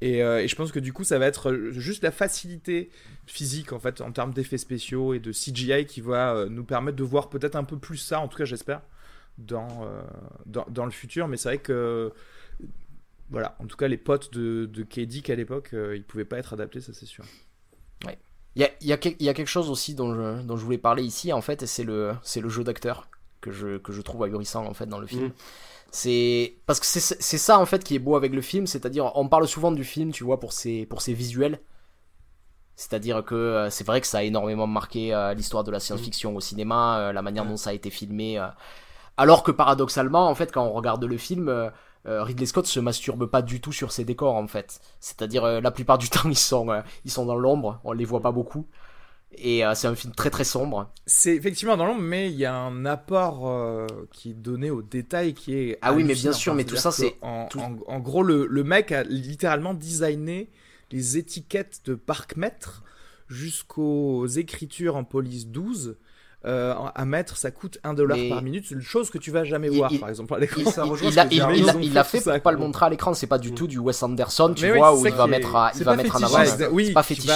Et, 0.00 0.22
euh, 0.22 0.42
et 0.42 0.48
je 0.48 0.56
pense 0.56 0.72
que 0.72 0.80
du 0.80 0.92
coup, 0.92 1.04
ça 1.04 1.18
va 1.18 1.26
être 1.26 1.70
juste 1.70 2.02
la 2.02 2.10
facilité 2.10 2.90
physique 3.26 3.72
en 3.72 3.78
fait 3.78 4.00
en 4.00 4.10
termes 4.10 4.34
d'effets 4.34 4.58
spéciaux 4.58 5.14
et 5.14 5.20
de 5.20 5.30
CGI 5.30 5.86
qui 5.86 6.00
va 6.00 6.46
nous 6.50 6.64
permettre 6.64 6.96
de 6.96 7.04
voir 7.04 7.30
peut-être 7.30 7.56
un 7.56 7.64
peu 7.64 7.78
plus 7.78 7.98
ça, 7.98 8.18
en 8.20 8.28
tout 8.28 8.36
cas 8.36 8.44
j'espère, 8.44 8.82
dans, 9.38 9.88
dans, 10.46 10.66
dans 10.68 10.84
le 10.84 10.90
futur. 10.90 11.28
Mais 11.28 11.36
c'est 11.36 11.48
vrai 11.48 11.58
que 11.58 12.12
voilà, 13.30 13.56
en 13.60 13.66
tout 13.66 13.76
cas 13.76 13.88
les 13.88 13.96
potes 13.96 14.34
de, 14.34 14.66
de 14.66 14.82
K-Dick 14.82 15.30
à 15.30 15.36
l'époque, 15.36 15.70
ils 15.72 16.04
pouvaient 16.04 16.24
pas 16.24 16.38
être 16.38 16.52
adaptés, 16.52 16.80
ça 16.80 16.92
c'est 16.92 17.06
sûr. 17.06 17.24
Il 18.56 18.62
y 18.62 18.64
a, 18.64 18.70
y, 18.80 18.92
a, 18.92 18.98
y 19.20 19.28
a 19.28 19.34
quelque 19.34 19.48
chose 19.48 19.68
aussi 19.70 19.94
dont 19.94 20.14
je, 20.14 20.42
dont 20.42 20.56
je 20.56 20.64
voulais 20.64 20.78
parler 20.78 21.02
ici, 21.02 21.32
en 21.32 21.40
fait, 21.40 21.62
et 21.62 21.66
c'est 21.66 21.82
le, 21.84 22.14
c'est 22.22 22.40
le 22.40 22.48
jeu 22.48 22.62
d'acteur 22.64 23.08
que 23.40 23.50
je, 23.50 23.78
que 23.78 23.92
je 23.92 24.00
trouve 24.02 24.22
ahurissant, 24.24 24.64
en 24.66 24.74
fait, 24.74 24.86
dans 24.86 24.98
le 25.00 25.06
film. 25.06 25.24
Mhm. 25.24 25.32
C'est 25.90 26.56
parce 26.66 26.80
que 26.80 26.86
c'est 26.86 27.38
ça 27.38 27.58
en 27.60 27.66
fait 27.66 27.84
qui 27.84 27.94
est 27.94 28.00
beau 28.00 28.16
avec 28.16 28.32
le 28.32 28.40
film, 28.40 28.66
c'est-à-dire 28.66 29.12
on 29.14 29.28
parle 29.28 29.46
souvent 29.46 29.70
du 29.70 29.84
film, 29.84 30.10
tu 30.10 30.24
vois, 30.24 30.40
pour 30.40 30.52
ses 30.52 30.86
pour 30.86 31.00
ses 31.02 31.12
visuels. 31.14 31.60
C'est-à-dire 32.76 33.24
que 33.24 33.34
euh, 33.36 33.70
c'est 33.70 33.84
vrai 33.86 34.00
que 34.00 34.06
ça 34.08 34.18
a 34.18 34.22
énormément 34.24 34.66
marqué 34.66 35.14
euh, 35.14 35.32
l'histoire 35.34 35.62
de 35.62 35.70
la 35.70 35.78
science-fiction 35.78 36.34
au 36.34 36.40
cinéma, 36.40 36.98
euh, 36.98 37.12
la 37.12 37.22
manière 37.22 37.46
dont 37.46 37.56
ça 37.56 37.70
a 37.70 37.72
été 37.72 37.90
filmé. 37.90 38.38
euh. 38.40 38.48
Alors 39.16 39.44
que 39.44 39.52
paradoxalement, 39.52 40.28
en 40.28 40.34
fait, 40.34 40.50
quand 40.52 40.64
on 40.64 40.72
regarde 40.72 41.04
le 41.04 41.16
film, 41.16 41.48
euh, 41.48 41.70
Ridley 42.06 42.46
Scott 42.46 42.66
se 42.66 42.80
masturbe 42.80 43.26
pas 43.26 43.42
du 43.42 43.60
tout 43.60 43.72
sur 43.72 43.92
ses 43.92 44.04
décors, 44.04 44.34
en 44.36 44.46
fait. 44.46 44.80
C'est-à-dire 45.00 45.44
euh, 45.44 45.60
la 45.60 45.70
plupart 45.70 45.98
du 45.98 46.08
temps, 46.10 46.28
ils 46.28 46.36
sont 46.38 46.70
euh, 46.70 46.82
ils 47.04 47.10
sont 47.10 47.26
dans 47.26 47.36
l'ombre, 47.36 47.80
on 47.84 47.92
les 47.92 48.04
voit 48.04 48.20
pas 48.20 48.32
beaucoup. 48.32 48.66
Et 49.36 49.64
euh, 49.66 49.74
c'est 49.74 49.88
un 49.88 49.96
film 49.96 50.14
très 50.14 50.30
très 50.30 50.44
sombre. 50.44 50.92
C'est 51.06 51.34
effectivement 51.34 51.76
dans 51.76 51.86
l'ombre, 51.86 52.02
mais 52.02 52.30
il 52.30 52.36
y 52.36 52.44
a 52.44 52.54
un 52.54 52.84
apport 52.86 53.48
euh, 53.48 53.86
qui 54.12 54.30
est 54.30 54.34
donné 54.34 54.70
au 54.70 54.80
détail 54.80 55.34
qui 55.34 55.54
est. 55.56 55.78
Ah 55.82 55.92
oui, 55.92 56.04
mais 56.04 56.14
bien 56.14 56.32
sûr, 56.32 56.54
mais 56.54 56.62
tout 56.64 56.76
ça, 56.76 56.92
c'est- 56.92 57.12
que 57.12 57.24
En, 57.26 57.46
tout- 57.48 57.58
en- 57.58 57.76
en 57.88 57.98
gros, 57.98 58.22
le, 58.22 58.46
le 58.46 58.62
mec 58.64 58.92
a 58.92 59.02
littéralement 59.02 59.74
designé 59.74 60.50
les 60.92 61.16
étiquettes 61.18 61.80
de 61.86 61.94
parc-mètre 61.96 62.84
jusqu'aux 63.26 64.26
écritures 64.26 64.96
en 64.96 65.04
police 65.04 65.48
12. 65.48 65.96
Euh, 66.46 66.74
à 66.94 67.04
mettre, 67.04 67.36
ça 67.36 67.50
coûte 67.50 67.78
1 67.84 67.94
dollar 67.94 68.16
Mais- 68.18 68.28
par 68.28 68.42
minute, 68.42 68.64
c'est 68.68 68.74
une 68.74 68.80
chose 68.82 69.10
que 69.10 69.18
tu 69.18 69.30
vas 69.30 69.44
jamais 69.44 69.68
Il- 69.68 69.76
voir, 69.78 69.90
il- 69.92 70.00
par 70.00 70.08
exemple, 70.08 70.34
à 70.34 70.38
l'écran. 70.38 70.60
Il, 70.64 70.70
Ça 70.70 70.84
il- 71.30 71.40
fait 71.40 71.94
l'a 71.94 72.04
fait 72.04 72.20
ça, 72.20 72.32
pour 72.34 72.42
pas 72.42 72.52
le 72.52 72.58
montrer 72.58 72.86
à 72.86 72.88
l'écran, 72.90 73.14
c'est 73.14 73.26
pas 73.26 73.38
du 73.38 73.52
Mm. 73.52 73.54
tout 73.54 73.66
du 73.66 73.78
Wes 73.78 74.02
Anderson, 74.02 74.52
tu 74.54 74.64
Mais 74.66 74.76
vois, 74.76 74.94
où 74.96 75.06
il 75.06 75.12
va 75.12 75.26
mettre, 75.26 75.54
à- 75.56 75.72
il 75.74 75.84
va 75.84 75.92
pas 75.92 75.96
mettre 76.02 76.16
en 76.16 76.18
fétichiste. 76.18 76.60
avant. 76.62 76.72
Oui, 76.74 76.92
pas 76.92 77.02
fétichiste, 77.02 77.32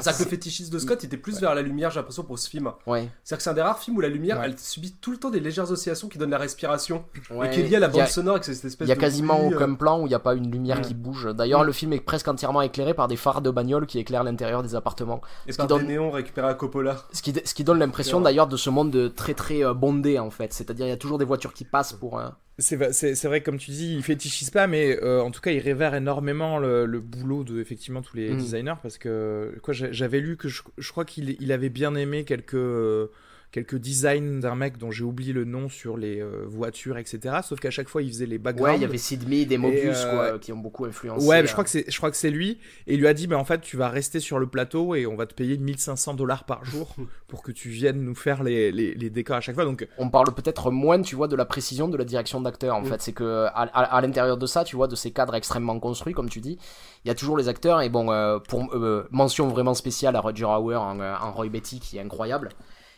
ça. 0.00 0.12
que 0.12 0.22
le 0.22 0.28
fétichisme 0.28 0.72
de 0.72 0.78
Scott 0.78 1.04
était 1.04 1.16
plus 1.16 1.40
vers 1.40 1.54
la 1.54 1.62
lumière, 1.62 1.90
j'ai 1.90 1.96
l'impression, 2.00 2.22
pour 2.24 2.38
ce 2.38 2.48
film. 2.48 2.70
C'est-à-dire 2.86 3.08
que 3.36 3.42
c'est 3.42 3.50
un 3.50 3.54
des 3.54 3.62
rares 3.62 3.78
films 3.78 3.96
où 3.96 4.00
la 4.00 4.08
lumière, 4.08 4.42
elle 4.42 4.58
subit 4.58 4.94
tout 5.00 5.10
le 5.10 5.16
temps 5.18 5.30
des 5.30 5.40
légères 5.40 5.70
oscillations 5.70 6.08
qui 6.08 6.18
donnent 6.18 6.30
la 6.30 6.38
respiration. 6.38 7.04
Et 7.44 7.50
qui 7.50 7.60
est 7.60 7.64
liée 7.68 7.76
à 7.76 7.80
la 7.80 7.88
bande 7.88 8.06
sonore 8.08 8.34
avec 8.34 8.44
cette 8.44 8.64
espèce 8.64 8.86
Il 8.86 8.88
y 8.88 8.92
a 8.92 8.96
quasiment 8.96 9.38
bruit, 9.38 9.54
euh, 9.54 9.56
aucun 9.56 9.74
plan 9.74 10.00
où 10.00 10.06
il 10.06 10.08
n'y 10.08 10.14
a 10.14 10.18
pas 10.18 10.34
une 10.34 10.50
lumière 10.50 10.78
Mm. 10.78 10.82
qui 10.82 10.94
bouge. 10.94 11.28
D'ailleurs, 11.34 11.62
Mm. 11.62 11.66
le 11.66 11.72
film 11.72 11.92
est 11.92 12.00
presque 12.00 12.28
entièrement 12.28 12.62
éclairé 12.62 12.94
par 12.94 13.08
des 13.08 13.16
phares 13.16 13.42
de 13.42 13.50
bagnole 13.50 13.86
qui 13.86 13.98
éclairent 13.98 14.24
l'intérieur 14.24 14.62
des 14.62 14.74
appartements. 14.74 15.20
Et 15.46 15.52
ce 15.52 15.56
par 15.56 15.66
qui 15.66 15.72
des 15.74 15.78
donne- 15.80 15.88
néons 15.88 16.10
récupérés 16.10 16.48
à 16.48 16.54
Coppola. 16.54 16.96
Ce 17.12 17.22
qui, 17.22 17.64
donne 17.64 17.78
l'impression. 17.78 18.20
D'ailleurs 18.24 18.48
de 18.48 18.56
ce 18.56 18.70
monde 18.70 18.90
de 18.90 19.06
très 19.08 19.34
très 19.34 19.64
euh, 19.64 19.74
bondé 19.74 20.18
en 20.18 20.30
fait. 20.30 20.52
C'est-à-dire 20.52 20.86
il 20.86 20.90
y 20.90 20.92
a 20.92 20.96
toujours 20.96 21.18
des 21.18 21.24
voitures 21.24 21.52
qui 21.54 21.64
passent 21.64 21.92
pour. 21.92 22.18
euh, 22.18 22.28
C'est 22.58 22.76
vrai, 23.24 23.42
comme 23.42 23.58
tu 23.58 23.70
dis, 23.72 23.94
il 23.94 24.02
fétichise 24.02 24.50
pas, 24.50 24.66
mais 24.66 24.98
euh, 25.02 25.20
en 25.22 25.30
tout 25.30 25.40
cas, 25.40 25.50
il 25.50 25.58
révère 25.58 25.94
énormément 25.94 26.58
le, 26.58 26.86
le 26.86 27.00
boulot 27.00 27.44
de 27.44 27.60
effectivement 27.60 28.00
tous 28.02 28.16
les 28.16 28.30
Mm. 28.30 28.36
designers 28.36 28.74
parce 28.82 28.98
que 28.98 29.56
quoi, 29.62 29.74
j'avais 29.74 30.20
lu 30.20 30.36
que 30.36 30.48
je, 30.48 30.62
je 30.78 30.90
crois 30.92 31.04
qu'il 31.04 31.36
il 31.40 31.52
avait 31.52 31.68
bien 31.68 31.94
aimé 31.94 32.24
quelques 32.24 32.54
euh, 32.54 33.10
quelques 33.54 33.76
designs 33.76 34.40
d'un 34.40 34.56
mec 34.56 34.78
dont 34.78 34.90
j'ai 34.90 35.04
oublié 35.04 35.32
le 35.32 35.44
nom 35.44 35.68
sur 35.68 35.96
les 35.96 36.20
euh, 36.20 36.42
voitures, 36.44 36.98
etc. 36.98 37.36
Sauf 37.44 37.60
qu'à 37.60 37.70
chaque 37.70 37.88
fois, 37.88 38.02
il 38.02 38.08
faisait 38.08 38.26
les 38.26 38.38
backgrounds. 38.38 38.72
Ouais, 38.72 38.78
il 38.78 38.82
y 38.82 38.84
avait 38.84 38.98
Sid 38.98 39.28
Mead 39.28 39.52
et 39.52 39.58
Mobius 39.58 39.96
euh, 40.04 40.10
quoi, 40.30 40.38
qui 40.40 40.52
ont 40.52 40.56
beaucoup 40.58 40.86
influencé. 40.86 41.24
Ouais, 41.24 41.42
euh, 41.42 41.46
je 41.46 41.52
crois 41.52 41.62
que 41.62 41.70
c'est, 41.70 41.84
je 41.88 41.96
crois 41.96 42.10
que 42.10 42.16
c'est 42.16 42.30
lui. 42.32 42.58
Et 42.88 42.94
il 42.94 42.98
lui 43.00 43.06
a 43.06 43.14
dit, 43.14 43.28
bah, 43.28 43.38
en 43.38 43.44
fait, 43.44 43.60
tu 43.60 43.76
vas 43.76 43.88
rester 43.88 44.18
sur 44.18 44.40
le 44.40 44.48
plateau 44.48 44.96
et 44.96 45.06
on 45.06 45.14
va 45.14 45.26
te 45.26 45.34
payer 45.34 45.56
1500 45.56 46.14
dollars 46.14 46.42
par 46.44 46.64
jour 46.64 46.96
pour 47.28 47.44
que 47.44 47.52
tu 47.52 47.68
viennes 47.68 48.02
nous 48.02 48.16
faire 48.16 48.42
les, 48.42 48.72
les, 48.72 48.92
les 48.94 49.08
décors 49.10 49.36
à 49.36 49.40
chaque 49.40 49.54
fois. 49.54 49.64
Donc, 49.64 49.86
on 49.98 50.10
parle 50.10 50.34
peut-être 50.34 50.72
moins, 50.72 51.00
tu 51.00 51.14
vois, 51.14 51.28
de 51.28 51.36
la 51.36 51.44
précision 51.44 51.86
de 51.86 51.96
la 51.96 52.04
direction 52.04 52.40
d'acteur. 52.40 52.74
En 52.74 52.82
Mm. 52.82 52.86
fait, 52.86 53.02
c'est 53.02 53.12
que 53.12 53.44
à, 53.46 53.50
à- 53.72 53.96
à 53.96 54.00
l'intérieur 54.00 54.36
de 54.36 54.46
ça, 54.46 54.64
tu 54.64 54.74
vois, 54.74 54.88
de 54.88 54.96
ces 54.96 55.12
cadres 55.12 55.36
extrêmement 55.36 55.78
construits, 55.78 56.12
comme 56.12 56.28
tu 56.28 56.40
dis, 56.40 56.58
il 57.04 57.08
y 57.08 57.10
a 57.12 57.14
toujours 57.14 57.36
les 57.38 57.48
acteurs. 57.48 57.82
Et 57.82 57.88
bon, 57.88 58.10
euh, 58.10 58.40
pour 58.40 58.74
euh, 58.74 59.06
mention 59.12 59.46
vraiment 59.46 59.74
spéciale 59.74 60.16
à 60.16 60.20
Roger 60.20 60.44
Hauer 60.44 60.74
en, 60.74 60.98
euh, 60.98 61.14
en 61.22 61.30
Roy 61.32 61.50
Betty, 61.50 61.78
qui 61.78 61.98
est 61.98 62.00
incroyable. 62.00 62.48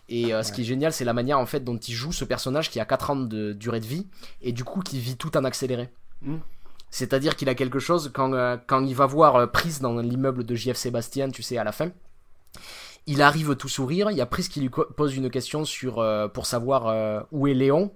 Et 0.09 0.33
euh, 0.33 0.43
ce 0.43 0.53
qui 0.53 0.61
est 0.61 0.65
génial, 0.65 0.93
c'est 0.93 1.05
la 1.05 1.13
manière 1.13 1.39
en 1.39 1.47
fait 1.47 1.61
dont 1.61 1.77
il 1.77 1.95
joue 1.95 2.13
ce 2.13 2.25
personnage 2.25 2.71
qui 2.71 2.79
a 2.79 2.85
4 2.85 3.11
ans 3.11 3.17
de 3.17 3.53
durée 3.53 3.81
de 3.81 3.87
vie 3.87 4.07
et 4.41 4.53
du 4.53 4.65
coup 4.65 4.81
qui 4.81 5.01
vit 5.01 5.17
tout 5.17 5.37
en 5.37 5.45
accéléré. 5.45 5.91
Mm. 6.23 6.37
C'est-à-dire 6.91 7.37
qu'il 7.37 7.49
a 7.49 7.55
quelque 7.55 7.81
chose 7.81 8.11
quand, 8.15 8.33
euh, 8.33 8.57
quand 8.67 8.85
il 8.85 8.95
va 8.95 9.07
voir 9.07 9.37
euh, 9.37 9.47
Prise 9.47 9.81
dans 9.81 9.99
l'immeuble 9.99 10.45
de 10.45 10.55
JF 10.55 10.77
Sébastien, 10.77 11.31
tu 11.31 11.43
sais, 11.43 11.59
à 11.59 11.65
la 11.65 11.73
fin. 11.73 11.91
il 13.07 13.21
arrive 13.21 13.57
tout 13.57 13.69
sourire. 13.69 14.11
Il 14.11 14.17
y 14.17 14.21
a 14.21 14.27
Pris 14.27 14.45
qui 14.49 14.61
lui 14.61 14.71
pose 14.71 15.17
une 15.17 15.31
question 15.31 15.65
sur 15.65 16.05
pour 16.33 16.47
savoir 16.47 17.25
où 17.33 17.49
est 17.49 17.55
Léon. 17.55 17.93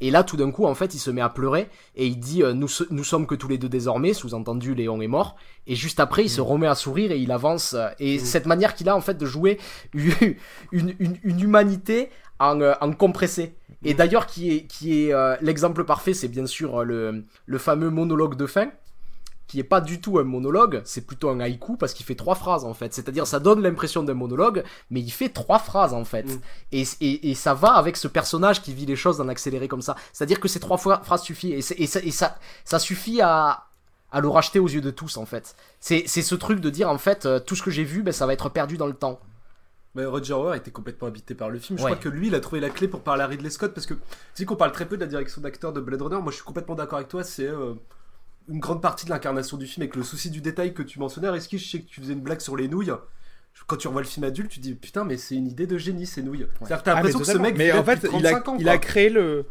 Et 0.00 0.10
là, 0.10 0.24
tout 0.24 0.36
d'un 0.36 0.50
coup, 0.50 0.64
en 0.64 0.74
fait, 0.74 0.94
il 0.94 0.98
se 0.98 1.10
met 1.10 1.20
à 1.20 1.28
pleurer 1.28 1.68
et 1.94 2.06
il 2.06 2.18
dit 2.18 2.42
euh, 2.42 2.52
nous, 2.52 2.68
nous 2.90 3.04
sommes 3.04 3.26
que 3.26 3.34
tous 3.34 3.48
les 3.48 3.58
deux 3.58 3.68
désormais, 3.68 4.12
sous-entendu 4.14 4.74
Léon 4.74 5.00
est 5.00 5.08
mort. 5.08 5.36
Et 5.66 5.74
juste 5.74 6.00
après, 6.00 6.24
il 6.24 6.30
se 6.30 6.40
remet 6.40 6.66
à 6.66 6.74
sourire 6.74 7.12
et 7.12 7.18
il 7.18 7.32
avance. 7.32 7.76
Et 7.98 8.18
cette 8.18 8.46
manière 8.46 8.74
qu'il 8.74 8.88
a 8.88 8.96
en 8.96 9.00
fait 9.00 9.18
de 9.18 9.26
jouer 9.26 9.58
une, 9.94 10.34
une, 10.72 11.18
une 11.22 11.40
humanité 11.40 12.10
en, 12.40 12.60
euh, 12.60 12.72
en 12.80 12.92
compressé. 12.92 13.54
Et 13.84 13.94
d'ailleurs, 13.94 14.26
qui 14.26 14.50
est, 14.50 14.62
qui 14.62 15.04
est 15.04 15.14
euh, 15.14 15.36
l'exemple 15.40 15.84
parfait, 15.84 16.14
c'est 16.14 16.28
bien 16.28 16.46
sûr 16.46 16.80
euh, 16.80 16.84
le, 16.84 17.24
le 17.46 17.58
fameux 17.58 17.90
monologue 17.90 18.34
de 18.34 18.46
fin 18.46 18.70
qui 19.50 19.58
est 19.58 19.64
pas 19.64 19.80
du 19.80 20.00
tout 20.00 20.20
un 20.20 20.22
monologue, 20.22 20.80
c'est 20.84 21.00
plutôt 21.04 21.28
un 21.28 21.40
haïku 21.40 21.76
parce 21.76 21.92
qu'il 21.92 22.06
fait 22.06 22.14
trois 22.14 22.36
phrases 22.36 22.64
en 22.64 22.72
fait. 22.72 22.94
C'est-à-dire 22.94 23.26
ça 23.26 23.40
donne 23.40 23.60
l'impression 23.62 24.04
d'un 24.04 24.14
monologue, 24.14 24.62
mais 24.90 25.00
il 25.00 25.10
fait 25.10 25.28
trois 25.28 25.58
phrases 25.58 25.92
en 25.92 26.04
fait. 26.04 26.22
Mm. 26.22 26.40
Et, 26.70 26.84
et, 27.00 27.30
et 27.30 27.34
ça 27.34 27.52
va 27.52 27.72
avec 27.72 27.96
ce 27.96 28.06
personnage 28.06 28.62
qui 28.62 28.72
vit 28.72 28.86
les 28.86 28.94
choses 28.94 29.20
en 29.20 29.26
accéléré 29.26 29.66
comme 29.66 29.82
ça. 29.82 29.96
C'est-à-dire 30.12 30.38
que 30.38 30.46
ces 30.46 30.60
trois 30.60 30.78
phrases 30.78 31.22
suffisent 31.22 31.72
et, 31.72 31.82
et, 31.82 31.86
ça, 31.88 32.00
et 32.00 32.12
ça, 32.12 32.38
ça 32.64 32.78
suffit 32.78 33.20
à, 33.20 33.64
à 34.12 34.20
le 34.20 34.28
racheter 34.28 34.60
aux 34.60 34.68
yeux 34.68 34.80
de 34.80 34.92
tous 34.92 35.16
en 35.16 35.26
fait. 35.26 35.56
C'est 35.80 36.06
ce 36.06 36.34
truc 36.36 36.60
de 36.60 36.70
dire 36.70 36.88
en 36.88 36.98
fait 36.98 37.26
euh, 37.26 37.40
tout 37.40 37.56
ce 37.56 37.62
que 37.64 37.72
j'ai 37.72 37.82
vu, 37.84 38.04
ben, 38.04 38.12
ça 38.12 38.26
va 38.26 38.32
être 38.32 38.50
perdu 38.50 38.76
dans 38.76 38.86
le 38.86 38.94
temps. 38.94 39.18
Mais 39.96 40.04
Roger 40.04 40.34
Hauer 40.34 40.56
était 40.56 40.70
complètement 40.70 41.08
habité 41.08 41.34
par 41.34 41.50
le 41.50 41.58
film. 41.58 41.76
Je 41.76 41.82
Ouais. 41.82 41.90
crois 41.90 42.00
que 42.00 42.08
lui, 42.08 42.28
il 42.28 42.34
a 42.36 42.40
trouvé 42.40 42.60
la 42.60 42.70
clé 42.70 42.86
pour 42.86 43.00
parler 43.00 43.24
à 43.24 43.26
Ridley 43.26 43.50
Scott 43.50 43.74
parce 43.74 43.86
que 43.88 43.94
c'est 44.34 44.44
qu'on 44.44 44.54
parle 44.54 44.70
très 44.70 44.86
peu 44.86 44.94
de 44.96 45.00
la 45.00 45.08
direction 45.08 45.40
d'acteur 45.42 45.72
de 45.72 45.80
Blade 45.80 46.00
Runner. 46.02 46.20
Moi, 46.22 46.30
je 46.30 46.36
suis 46.36 46.44
complètement 46.44 46.76
d'accord 46.76 46.98
avec 46.98 47.08
toi. 47.08 47.24
C'est 47.24 47.48
euh, 47.48 47.74
une 48.48 48.58
grande 48.60 48.82
partie 48.82 49.04
de 49.06 49.10
l'incarnation 49.10 49.56
du 49.56 49.66
film 49.66 49.82
avec 49.82 49.96
le 49.96 50.02
souci 50.02 50.30
du 50.30 50.40
détail 50.40 50.74
que 50.74 50.82
tu 50.82 50.98
mentionnais. 50.98 51.28
Risky, 51.28 51.58
je 51.58 51.68
sais 51.70 51.80
que 51.80 51.86
tu 51.88 52.00
faisais 52.00 52.12
une 52.14 52.20
blague 52.20 52.40
sur 52.40 52.56
les 52.56 52.68
nouilles. 52.68 52.92
Quand 53.66 53.76
tu 53.76 53.88
revois 53.88 54.02
le 54.02 54.08
film 54.08 54.24
adulte, 54.24 54.50
tu 54.50 54.60
dis 54.60 54.74
putain, 54.74 55.04
mais 55.04 55.16
c'est 55.16 55.34
une 55.36 55.46
idée 55.46 55.66
de 55.66 55.76
génie 55.78 56.06
ces 56.06 56.22
nouilles. 56.22 56.46
C'est-à-dire 56.58 56.78
que 56.78 56.84
t'as 56.84 56.92
Ah, 56.92 56.94
l'impression 56.96 57.18
que 57.20 57.26
ce 57.26 57.38
mec 57.38 57.56
mais 57.58 57.70
en 57.72 57.84
il 57.84 57.90
a, 57.90 57.96
35 57.96 58.48
ans, 58.48 58.56
il 58.58 58.62
quoi. 58.64 58.72
a 58.72 58.78
créé 58.78 59.10
le. 59.10 59.46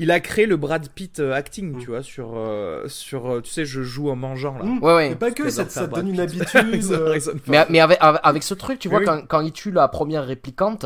Il 0.00 0.10
a 0.10 0.18
créé 0.18 0.46
le 0.46 0.56
Brad 0.56 0.88
Pitt 0.88 1.20
euh, 1.20 1.32
acting, 1.34 1.74
Mm. 1.76 1.78
tu 1.78 1.86
vois, 1.86 2.02
sur, 2.02 2.32
euh, 2.36 2.88
sur, 2.88 3.30
euh, 3.30 3.40
tu 3.40 3.50
sais, 3.52 3.64
je 3.64 3.82
joue 3.82 4.10
en 4.10 4.16
mangeant 4.16 4.58
là. 4.58 4.64
Mm. 4.64 4.82
Ouais, 4.82 4.94
ouais. 4.94 5.08
Mais 5.10 5.14
pas 5.14 5.30
que, 5.30 5.48
ça, 5.50 5.68
ça 5.68 5.86
te 5.86 5.94
donne 5.94 6.08
une 6.08 6.18
habitude. 6.20 6.84
euh. 6.90 7.16
Mais, 7.46 7.64
mais 7.70 7.78
avec, 7.78 7.98
avec 8.00 8.42
ce 8.42 8.54
truc, 8.54 8.80
tu 8.80 8.88
vois, 8.88 8.98
Oui, 9.00 9.04
quand, 9.04 9.24
quand 9.28 9.40
il 9.40 9.52
tue 9.52 9.70
la 9.70 9.86
première 9.86 10.26
réplicante, 10.26 10.84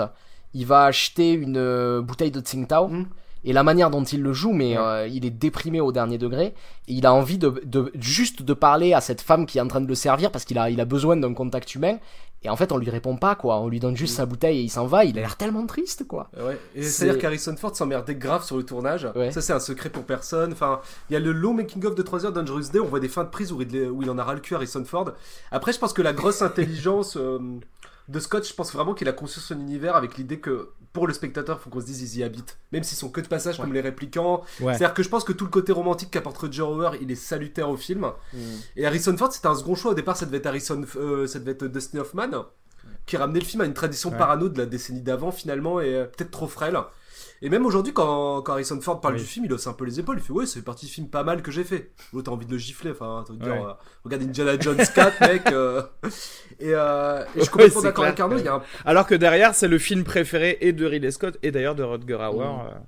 il 0.53 0.67
va 0.67 0.85
acheter 0.85 1.33
une 1.33 1.57
euh, 1.57 2.03
bouteille 2.03 2.31
de 2.31 2.41
Tsingtao. 2.41 2.89
Mm. 2.89 3.07
Et 3.49 3.53
la 3.55 3.63
manière 3.63 3.91
dont 3.91 4.05
il 4.05 4.23
le 4.23 4.33
joue, 4.33 4.53
mais 4.53 4.77
Ouais. 4.77 4.85
euh, 4.85 5.07
il 5.09 5.25
est 5.25 5.31
déprimé 5.31 5.81
au 5.81 5.91
dernier 5.91 6.19
degré. 6.19 6.55
Et 6.87 6.93
il 6.93 7.07
a 7.07 7.13
envie 7.15 7.39
de, 7.39 7.61
de 7.65 7.91
juste 7.99 8.43
de 8.43 8.53
parler 8.55 8.93
à 8.95 9.01
cette 9.01 9.21
femme 9.23 9.47
qui 9.47 9.59
est 9.59 9.61
en 9.61 9.69
train 9.69 9.81
de 9.81 9.89
le 9.89 9.95
servir 9.95 10.31
parce 10.31 10.45
qu'il 10.45 10.59
a, 10.59 10.69
il 10.71 10.81
a 10.81 10.85
besoin 10.85 11.17
d'un 11.17 11.33
contact 11.35 11.75
humain. 11.75 11.99
Et 12.45 12.49
en 12.51 12.55
fait, 12.57 12.71
on 12.71 12.77
lui 12.77 12.89
répond 12.89 13.17
pas, 13.17 13.35
quoi. 13.35 13.59
On 13.61 13.69
lui 13.69 13.81
donne 13.81 13.97
juste 13.97 14.15
Mm. 14.15 14.17
sa 14.19 14.27
bouteille 14.27 14.59
et 14.59 14.63
il 14.63 14.69
s'en 14.69 14.87
va. 14.87 15.05
Il 15.05 15.19
a 15.19 15.23
l'air 15.23 15.37
tellement 15.37 15.67
triste, 15.67 16.07
quoi. 16.07 16.31
Ouais. 16.41 16.57
Et 16.77 16.83
c'est-à-dire 16.85 17.19
qu'Harrison 17.21 17.57
Ford 17.57 17.75
s'emmerdait 17.75 18.15
grave 18.15 18.45
sur 18.45 18.57
le 18.57 18.63
tournage. 18.65 19.09
Ouais. 19.17 19.33
Ça, 19.33 19.41
c'est 19.41 19.53
un 19.53 19.59
secret 19.61 19.89
pour 19.91 20.05
personne. 20.05 20.53
Enfin, 20.53 20.81
il 21.11 21.15
y 21.15 21.17
a 21.17 21.21
le 21.21 21.33
long 21.33 21.53
making-of 21.55 21.97
de 21.97 22.03
3 22.03 22.27
heures 22.27 22.33
Dangerous 22.33 22.69
Day. 22.73 22.79
On 22.79 22.87
voit 22.87 23.01
des 23.01 23.09
fins 23.09 23.25
de 23.25 23.31
prise 23.31 23.51
où, 23.51 23.57
Ridley- 23.59 23.89
où 23.89 24.03
il 24.03 24.11
en 24.11 24.19
a 24.19 24.25
ras 24.25 24.35
le 24.35 24.41
cul, 24.41 24.55
Harrison 24.55 24.85
Ford. 24.85 25.11
Après, 25.51 25.73
je 25.73 25.79
pense 25.81 25.93
que 25.93 26.03
la 26.03 26.13
grosse 26.13 26.43
intelligence 26.43 27.17
euh, 27.17 27.39
de 28.09 28.21
Scott, 28.21 28.47
je 28.47 28.55
pense 28.55 28.73
vraiment 28.73 28.95
qu'il 28.95 29.09
a 29.09 29.13
conçu 29.13 29.41
son 29.41 29.59
univers 29.59 29.97
avec 29.97 30.17
l'idée 30.17 30.39
que 30.39 30.69
pour 30.93 31.07
le 31.07 31.13
spectateur, 31.13 31.59
il 31.61 31.65
faut 31.65 31.71
qu'on 31.71 31.81
se 31.81 31.87
dise 31.87 32.15
ils 32.15 32.21
y 32.21 32.25
habitent. 32.25 32.59
Même 32.73 32.83
s'ils 32.83 32.99
sont 32.99 33.11
que 33.11 33.21
de 33.21 33.29
passage 33.29 33.59
comme 33.59 33.73
les 33.73 33.81
réplicants. 33.81 34.43
Ouais. 34.61 34.73
C'est-à-dire 34.75 34.95
que 34.95 35.03
je 35.03 35.09
pense 35.09 35.25
que 35.25 35.33
tout 35.33 35.45
le 35.45 35.51
côté 35.51 35.73
romantique 35.73 36.11
qu'apporte 36.11 36.39
Roger 36.39 36.63
Hauer, 36.63 36.91
il 37.01 37.11
est 37.11 37.17
salutaire 37.17 37.69
au 37.69 37.77
film. 37.77 38.11
Et 38.77 38.87
Harrison 38.87 39.17
Ford, 39.17 39.33
c'était 39.33 39.49
un 39.49 39.55
second 39.55 39.75
choix. 39.75 39.93
Au 39.93 39.95
départ, 39.95 40.17
ça 40.17 40.27
devait 40.27 40.39
être 40.39 40.47
Harrison, 40.47 40.85
euh, 40.97 41.27
ça 41.27 41.39
devait 41.39 41.53
être 41.53 41.67
Dustin 41.67 41.99
Hoffman, 42.01 42.47
qui 43.07 43.17
ramenait 43.17 43.41
le 43.41 43.45
film 43.45 43.63
à 43.63 43.65
une 43.65 43.75
tradition 43.75 44.11
parano 44.11 44.49
de 44.49 44.59
la 44.59 44.67
décennie 44.67 45.03
d'avant, 45.03 45.31
finalement, 45.31 45.81
et 45.81 45.95
euh, 45.95 46.05
peut-être 46.05 46.31
trop 46.31 46.49
frêle. 46.49 46.79
Et 47.41 47.51
même 47.51 47.65
aujourd'hui, 47.67 47.93
quand, 47.93 48.43
quand 48.43 48.53
Harrison 48.53 48.81
Ford 48.81 49.01
parle 49.01 49.15
Oui. 49.15 49.21
du 49.21 49.27
film, 49.27 49.45
il 49.45 49.53
hausse 49.53 49.67
un 49.69 49.73
peu 49.73 49.85
les 49.85 50.01
épaules. 50.01 50.17
Il 50.19 50.23
fait 50.25 50.33
Ouais, 50.33 50.47
c'est 50.47 50.63
parti 50.63 50.87
du 50.87 50.93
film 50.93 51.09
pas 51.09 51.23
mal 51.23 51.41
que 51.43 51.51
j'ai 51.53 51.63
fait. 51.65 51.93
L'autre, 52.13 52.27
t'as 52.27 52.33
envie 52.33 52.47
de 52.47 52.51
le 52.53 52.59
gifler. 52.59 52.91
Enfin, 52.91 53.23
t'as 53.27 53.33
envie 53.33 53.39
de 53.41 53.45
dire 53.45 53.55
Ouais. 53.55 53.69
euh, 53.69 53.73
Regarde 54.05 54.23
Indiana 54.25 54.59
Jones 54.59 54.77
4, 54.95 55.21
mec. 55.29 55.43
euh. 55.53 55.83
Et, 56.59 56.75
euh, 56.75 57.23
et 57.25 57.39
je 57.39 57.41
suis 57.43 57.51
complètement 57.51 57.83
d'accord 57.83 58.05
avec 58.07 58.19
Arnaud. 58.21 58.39
un 58.49 58.63
Alors 58.85 59.07
que 59.07 59.15
derrière, 59.15 59.55
c'est 59.55 59.69
le 59.69 59.79
film 59.79 60.03
préféré 60.05 60.59
et 60.61 60.73
de 60.73 60.85
Ridley 60.85 61.11
Scott 61.13 61.39
et 61.43 61.51
d'ailleurs 61.53 61.75
de 61.77 61.83
Rutger 61.85 62.15
Hauer. 62.15 62.45
euh. 62.45 62.79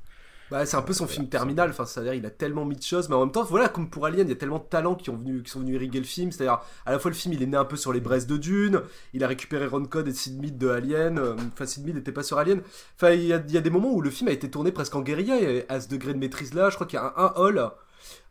Bah, 0.50 0.66
c'est 0.66 0.76
un 0.76 0.82
peu 0.82 0.92
son 0.92 1.06
film 1.06 1.28
terminal, 1.28 1.70
enfin, 1.70 1.86
c'est-à-dire 1.86 2.14
il 2.14 2.26
a 2.26 2.30
tellement 2.30 2.64
mis 2.64 2.74
de 2.74 2.82
choses, 2.82 3.08
mais 3.08 3.14
en 3.14 3.20
même 3.20 3.30
temps, 3.30 3.44
voilà, 3.44 3.68
comme 3.68 3.88
pour 3.88 4.04
Alien, 4.06 4.26
il 4.26 4.30
y 4.30 4.32
a 4.32 4.36
tellement 4.36 4.58
de 4.58 4.64
talents 4.64 4.96
qui, 4.96 5.08
ont 5.08 5.16
venu, 5.16 5.42
qui 5.44 5.50
sont 5.50 5.60
venus 5.60 5.76
irriguer 5.76 6.00
le 6.00 6.04
film, 6.04 6.32
c'est-à-dire 6.32 6.58
à 6.86 6.90
la 6.90 6.98
fois 6.98 7.12
le 7.12 7.16
film 7.16 7.34
il 7.34 7.42
est 7.42 7.46
né 7.46 7.56
un 7.56 7.64
peu 7.64 7.76
sur 7.76 7.92
les 7.92 8.00
braises 8.00 8.26
de 8.26 8.36
Dune, 8.36 8.82
il 9.12 9.22
a 9.22 9.28
récupéré 9.28 9.66
Ron 9.66 9.84
Code 9.84 10.08
et 10.08 10.12
Sid 10.12 10.40
Mead 10.40 10.58
de 10.58 10.68
Alien, 10.68 11.18
euh, 11.20 11.36
enfin 11.52 11.66
Sid 11.66 11.84
Mead 11.86 11.94
n'était 11.94 12.10
pas 12.10 12.24
sur 12.24 12.38
Alien, 12.38 12.62
enfin 12.96 13.10
il 13.12 13.26
y, 13.26 13.32
a, 13.32 13.40
il 13.46 13.54
y 13.54 13.56
a 13.58 13.60
des 13.60 13.70
moments 13.70 13.92
où 13.92 14.00
le 14.00 14.10
film 14.10 14.28
a 14.28 14.32
été 14.32 14.50
tourné 14.50 14.72
presque 14.72 14.96
en 14.96 15.02
guérilla, 15.02 15.40
et 15.40 15.66
à 15.68 15.80
ce 15.80 15.86
degré 15.88 16.14
de 16.14 16.18
maîtrise 16.18 16.52
là, 16.52 16.68
je 16.68 16.74
crois 16.74 16.86
qu'il 16.88 16.96
y 16.98 17.00
a 17.00 17.14
un, 17.16 17.26
un 17.26 17.32
hall, 17.36 17.58
euh, 17.58 17.68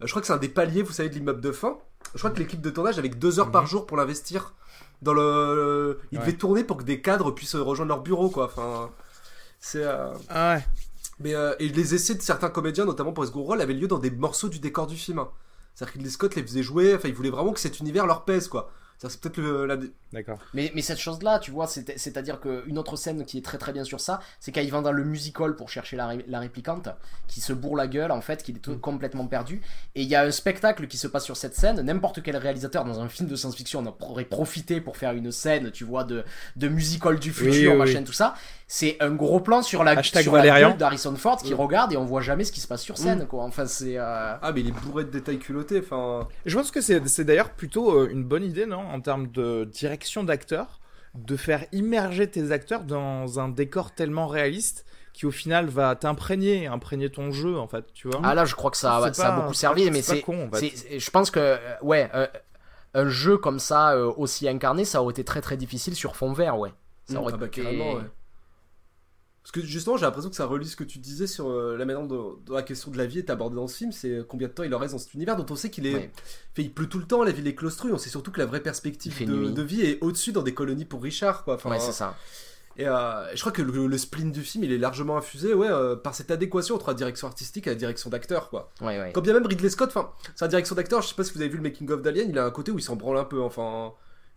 je 0.01 0.09
crois 0.09 0.19
que 0.21 0.27
c'est 0.27 0.33
un 0.33 0.37
des 0.37 0.49
paliers, 0.49 0.81
vous 0.81 0.91
savez, 0.91 1.07
de 1.07 1.15
l'immeuble 1.15 1.39
de 1.41 1.53
fin, 1.53 1.77
je 2.13 2.19
crois 2.19 2.31
que 2.31 2.39
l'équipe 2.39 2.59
de 2.61 2.69
tournage 2.69 2.99
avait 2.99 3.09
que 3.11 3.15
deux 3.17 3.39
heures 3.39 3.51
par 3.51 3.65
jour 3.65 3.85
pour 3.85 3.95
l'investir 3.95 4.53
dans 5.01 5.13
le... 5.13 5.99
Il 6.11 6.17
Ouais. 6.17 6.25
devait 6.25 6.37
tourner 6.37 6.63
pour 6.65 6.75
que 6.77 6.83
des 6.83 6.99
cadres 7.01 7.31
puissent 7.31 7.55
rejoindre 7.55 7.89
leur 7.89 8.01
bureau, 8.01 8.29
quoi, 8.29 8.45
enfin... 8.45 8.89
C'est... 9.61 9.83
euh, 9.83 10.11
Ah 10.29 10.55
ouais. 10.55 10.65
Mais 11.19 11.35
euh, 11.35 11.53
et 11.59 11.69
les 11.69 11.95
essais 11.95 12.15
de 12.15 12.21
certains 12.21 12.49
comédiens, 12.49 12.85
notamment 12.85 13.13
pour 13.13 13.23
rôle, 13.43 13.61
avaient 13.61 13.73
lieu 13.73 13.87
dans 13.87 13.99
des 13.99 14.11
morceaux 14.11 14.49
du 14.49 14.59
décor 14.59 14.87
du 14.87 14.95
film. 14.95 15.23
C'est-à-dire 15.75 15.93
que 15.93 15.97
Ridley 15.99 16.11
Scott 16.11 16.35
les 16.35 16.43
faisait 16.43 16.63
jouer, 16.63 16.95
enfin, 16.95 17.07
il 17.07 17.13
voulait 17.13 17.29
vraiment 17.29 17.53
que 17.53 17.59
cet 17.59 17.79
univers 17.79 18.05
leur 18.05 18.25
pèse, 18.25 18.47
quoi. 18.47 18.71
C'est-à-dire 18.97 19.17
que 19.21 19.23
c'est 19.23 19.31
peut-être 19.33 19.47
le, 19.47 19.65
la... 19.65 19.77
D'accord. 20.11 20.39
Mais, 20.53 20.73
mais 20.75 20.81
cette 20.81 20.97
chose-là, 20.97 21.39
tu 21.39 21.51
vois, 21.51 21.67
c'est- 21.67 21.97
c'est-à-dire 21.97 22.41
qu'une 22.41 22.77
autre 22.77 22.97
scène 22.97 23.23
qui 23.23 23.37
est 23.37 23.41
très 23.41 23.57
très 23.57 23.71
bien 23.71 23.85
sur 23.85 24.01
ça, 24.01 24.19
c'est 24.41 24.51
quand 24.51 24.59
il 24.59 24.69
va 24.71 24.81
dans 24.81 24.91
le 24.91 25.05
musical 25.05 25.55
pour 25.55 25.69
chercher 25.69 25.95
la, 25.95 26.07
ré- 26.07 26.25
la 26.27 26.39
réplicante, 26.41 26.89
qui 27.29 27.39
se 27.39 27.53
bourre 27.53 27.77
la 27.77 27.87
gueule 27.87 28.11
en 28.11 28.19
fait, 28.19 28.43
qu'il 28.43 28.57
est 28.57 28.59
tout- 28.59 28.77
complètement 28.77 29.25
perdu. 29.27 29.61
Et 29.95 30.01
il 30.01 30.09
y 30.09 30.15
a 30.15 30.23
un 30.23 30.31
spectacle 30.31 30.85
qui 30.87 30.97
se 30.97 31.07
passe 31.07 31.23
sur 31.23 31.37
cette 31.37 31.55
scène. 31.55 31.79
N'importe 31.79 32.21
quel 32.21 32.35
réalisateur 32.35 32.83
dans 32.83 32.99
un 32.99 33.07
film 33.07 33.29
de 33.29 33.37
science-fiction 33.37 33.79
en 33.87 33.95
aurait 34.05 34.25
profité 34.25 34.81
pour 34.81 34.97
faire 34.97 35.13
une 35.13 35.31
scène, 35.31 35.71
tu 35.71 35.85
vois, 35.85 36.03
de, 36.03 36.25
de 36.57 36.67
musical 36.67 37.19
du 37.19 37.31
futur, 37.31 37.51
Oui, 37.53 37.67
oui, 37.67 37.77
machin, 37.77 37.99
oui. 37.99 38.03
tout 38.03 38.11
ça. 38.11 38.33
C'est 38.71 38.97
un 39.01 39.09
gros 39.09 39.39
plan 39.39 39.63
sur 39.63 39.83
la, 39.83 39.91
Hashtag 39.97 40.21
sur 40.21 40.31
la 40.31 40.39
Valérian. 40.43 40.69
gueule 40.69 40.77
d'Harrison 40.77 41.15
Ford 41.15 41.37
qui 41.41 41.55
regarde 41.55 41.91
et 41.91 41.97
on 41.97 42.05
voit 42.05 42.21
jamais 42.21 42.43
ce 42.43 42.51
qui 42.51 42.59
se 42.59 42.67
passe 42.67 42.83
sur 42.83 42.99
scène, 42.99 43.23
Mm. 43.23 43.27
quoi. 43.27 43.43
Enfin, 43.43 43.65
c'est. 43.65 43.97
euh, 43.97 44.35
Ah, 44.39 44.51
mais 44.53 44.61
il 44.61 44.67
est 44.67 44.79
bourré 44.85 45.05
de 45.05 45.09
détails 45.09 45.39
culottés, 45.39 45.79
enfin... 45.83 46.27
Je 46.45 46.55
pense 46.55 46.69
que 46.69 46.79
c'est 46.79 47.05
c'est 47.07 47.23
d'ailleurs 47.25 47.49
plutôt 47.49 47.91
euh, 47.97 48.09
une 48.11 48.23
bonne 48.23 48.43
idée, 48.43 48.67
non, 48.67 48.77
en 48.81 49.01
termes 49.01 49.27
de 49.31 49.63
direction 49.65 50.23
d'acteur, 50.23 50.79
de 51.15 51.35
faire 51.35 51.65
immerger 51.71 52.29
tes 52.29 52.51
acteurs 52.51 52.83
dans 52.83 53.39
un 53.39 53.49
décor 53.49 53.91
tellement 53.91 54.27
réaliste 54.27 54.85
qui 55.13 55.25
au 55.25 55.31
final 55.31 55.65
va 55.65 55.95
t'imprégner, 55.95 56.67
imprégner 56.67 57.09
ton 57.09 57.31
jeu 57.31 57.57
en 57.57 57.67
fait, 57.67 57.85
tu 57.95 58.07
vois. 58.07 58.21
Ah 58.23 58.35
là, 58.35 58.45
je 58.45 58.53
crois 58.53 58.69
que 58.69 58.77
ça, 58.77 59.11
ça 59.13 59.33
a 59.33 59.41
beaucoup 59.41 59.55
servi, 59.55 59.89
mais 59.89 60.03
c'est 60.03 60.23
en 60.29 60.51
fait. 60.55 60.99
je 60.99 61.09
pense 61.09 61.31
que 61.31 61.39
euh, 61.39 61.57
ouais, 61.81 62.07
euh, 62.13 62.27
un 62.93 63.09
jeu 63.09 63.37
comme 63.39 63.57
ça 63.57 63.93
euh, 63.95 64.13
aussi 64.15 64.47
incarné, 64.47 64.85
ça 64.85 65.01
aurait 65.01 65.11
été 65.13 65.23
très 65.23 65.41
très 65.41 65.57
difficile 65.57 65.95
sur 65.95 66.15
fond 66.15 66.33
vert, 66.33 66.59
ouais. 66.59 66.71
Ça 67.05 67.15
Mm, 67.15 67.17
aurait 67.17 67.33
ah 67.33 67.37
bah, 67.37 67.45
été- 67.47 67.61
carrément, 67.63 67.93
ouais. 67.93 68.03
Parce 69.51 69.65
que 69.65 69.67
justement, 69.67 69.97
j'ai 69.97 70.05
l'impression 70.05 70.29
que 70.29 70.35
ça 70.35 70.45
relie 70.45 70.67
ce 70.67 70.75
que 70.75 70.83
tu 70.83 70.99
disais 70.99 71.25
sur 71.25 71.49
euh, 71.49 71.75
la 71.75 71.83
manière 71.83 72.05
dont, 72.05 72.37
la 72.49 72.61
question 72.61 72.91
de 72.91 72.99
la 72.99 73.07
vie 73.07 73.17
est 73.17 73.31
abordée 73.31 73.55
dans 73.55 73.65
ce 73.65 73.77
film, 73.77 73.91
c'est 73.91 74.19
combien 74.27 74.47
de 74.47 74.53
temps 74.53 74.61
il 74.61 74.75
en 74.75 74.77
reste 74.77 74.93
dans 74.93 74.99
cet 74.99 75.15
univers 75.15 75.35
dont 75.35 75.45
on 75.49 75.55
sait 75.55 75.71
qu'il 75.71 75.87
est... 75.87 75.95
Ouais. 75.95 76.11
Fait, 76.53 76.61
il 76.61 76.71
pleut 76.71 76.85
tout 76.85 76.99
le 76.99 77.05
temps, 77.05 77.23
la 77.23 77.31
ville 77.31 77.47
est 77.47 77.55
claustrue, 77.55 77.91
on 77.91 77.97
sait 77.97 78.11
surtout 78.11 78.29
que 78.29 78.37
la 78.37 78.45
vraie 78.45 78.59
perspective 78.59 79.25
de, 79.25 79.61
vie 79.63 79.81
est 79.81 79.97
au-dessus 80.03 80.33
dans 80.33 80.43
des 80.43 80.53
colonies 80.53 80.85
pour 80.85 81.01
Richard, 81.01 81.45
quoi. 81.45 81.55
Enfin, 81.55 81.71
Ouais, 81.71 81.79
c'est 81.79 81.93
ça. 81.93 82.15
Et 82.77 82.87
euh, 82.87 83.35
je 83.35 83.39
crois 83.39 83.51
que 83.51 83.63
le, 83.63 83.87
le 83.87 83.97
spleen 83.97 84.31
du 84.31 84.43
film, 84.43 84.65
il 84.65 84.71
est 84.71 84.77
largement 84.77 85.17
infusé, 85.17 85.55
ouais, 85.55 85.67
euh, 85.67 85.95
par 85.95 86.13
cette 86.13 86.29
adéquation 86.29 86.75
entre 86.75 86.89
la 86.89 86.93
direction 86.93 87.27
artistique 87.27 87.65
et 87.65 87.71
la 87.71 87.75
direction 87.75 88.11
d'acteur, 88.11 88.51
quoi. 88.51 88.71
Ouais, 88.81 88.99
ouais. 88.99 89.11
Quand 89.15 89.21
bien 89.21 89.33
même 89.33 89.47
Ridley 89.47 89.71
Scott, 89.71 89.89
enfin, 89.89 90.11
sa 90.35 90.47
direction 90.47 90.75
d'acteur, 90.75 91.01
je 91.01 91.07
sais 91.07 91.15
pas 91.15 91.23
si 91.23 91.33
vous 91.33 91.41
avez 91.41 91.49
vu 91.49 91.57
le 91.57 91.63
making 91.63 91.89
of 91.89 92.03
d'Alien, 92.03 92.29
il 92.29 92.37
a 92.37 92.45
un 92.45 92.51
côté 92.51 92.69
où 92.71 92.77
il 92.77 92.83
s'en 92.83 92.95
branle 92.95 93.17
un 93.17 93.25
peu, 93.25 93.41
enfin. 93.41 93.93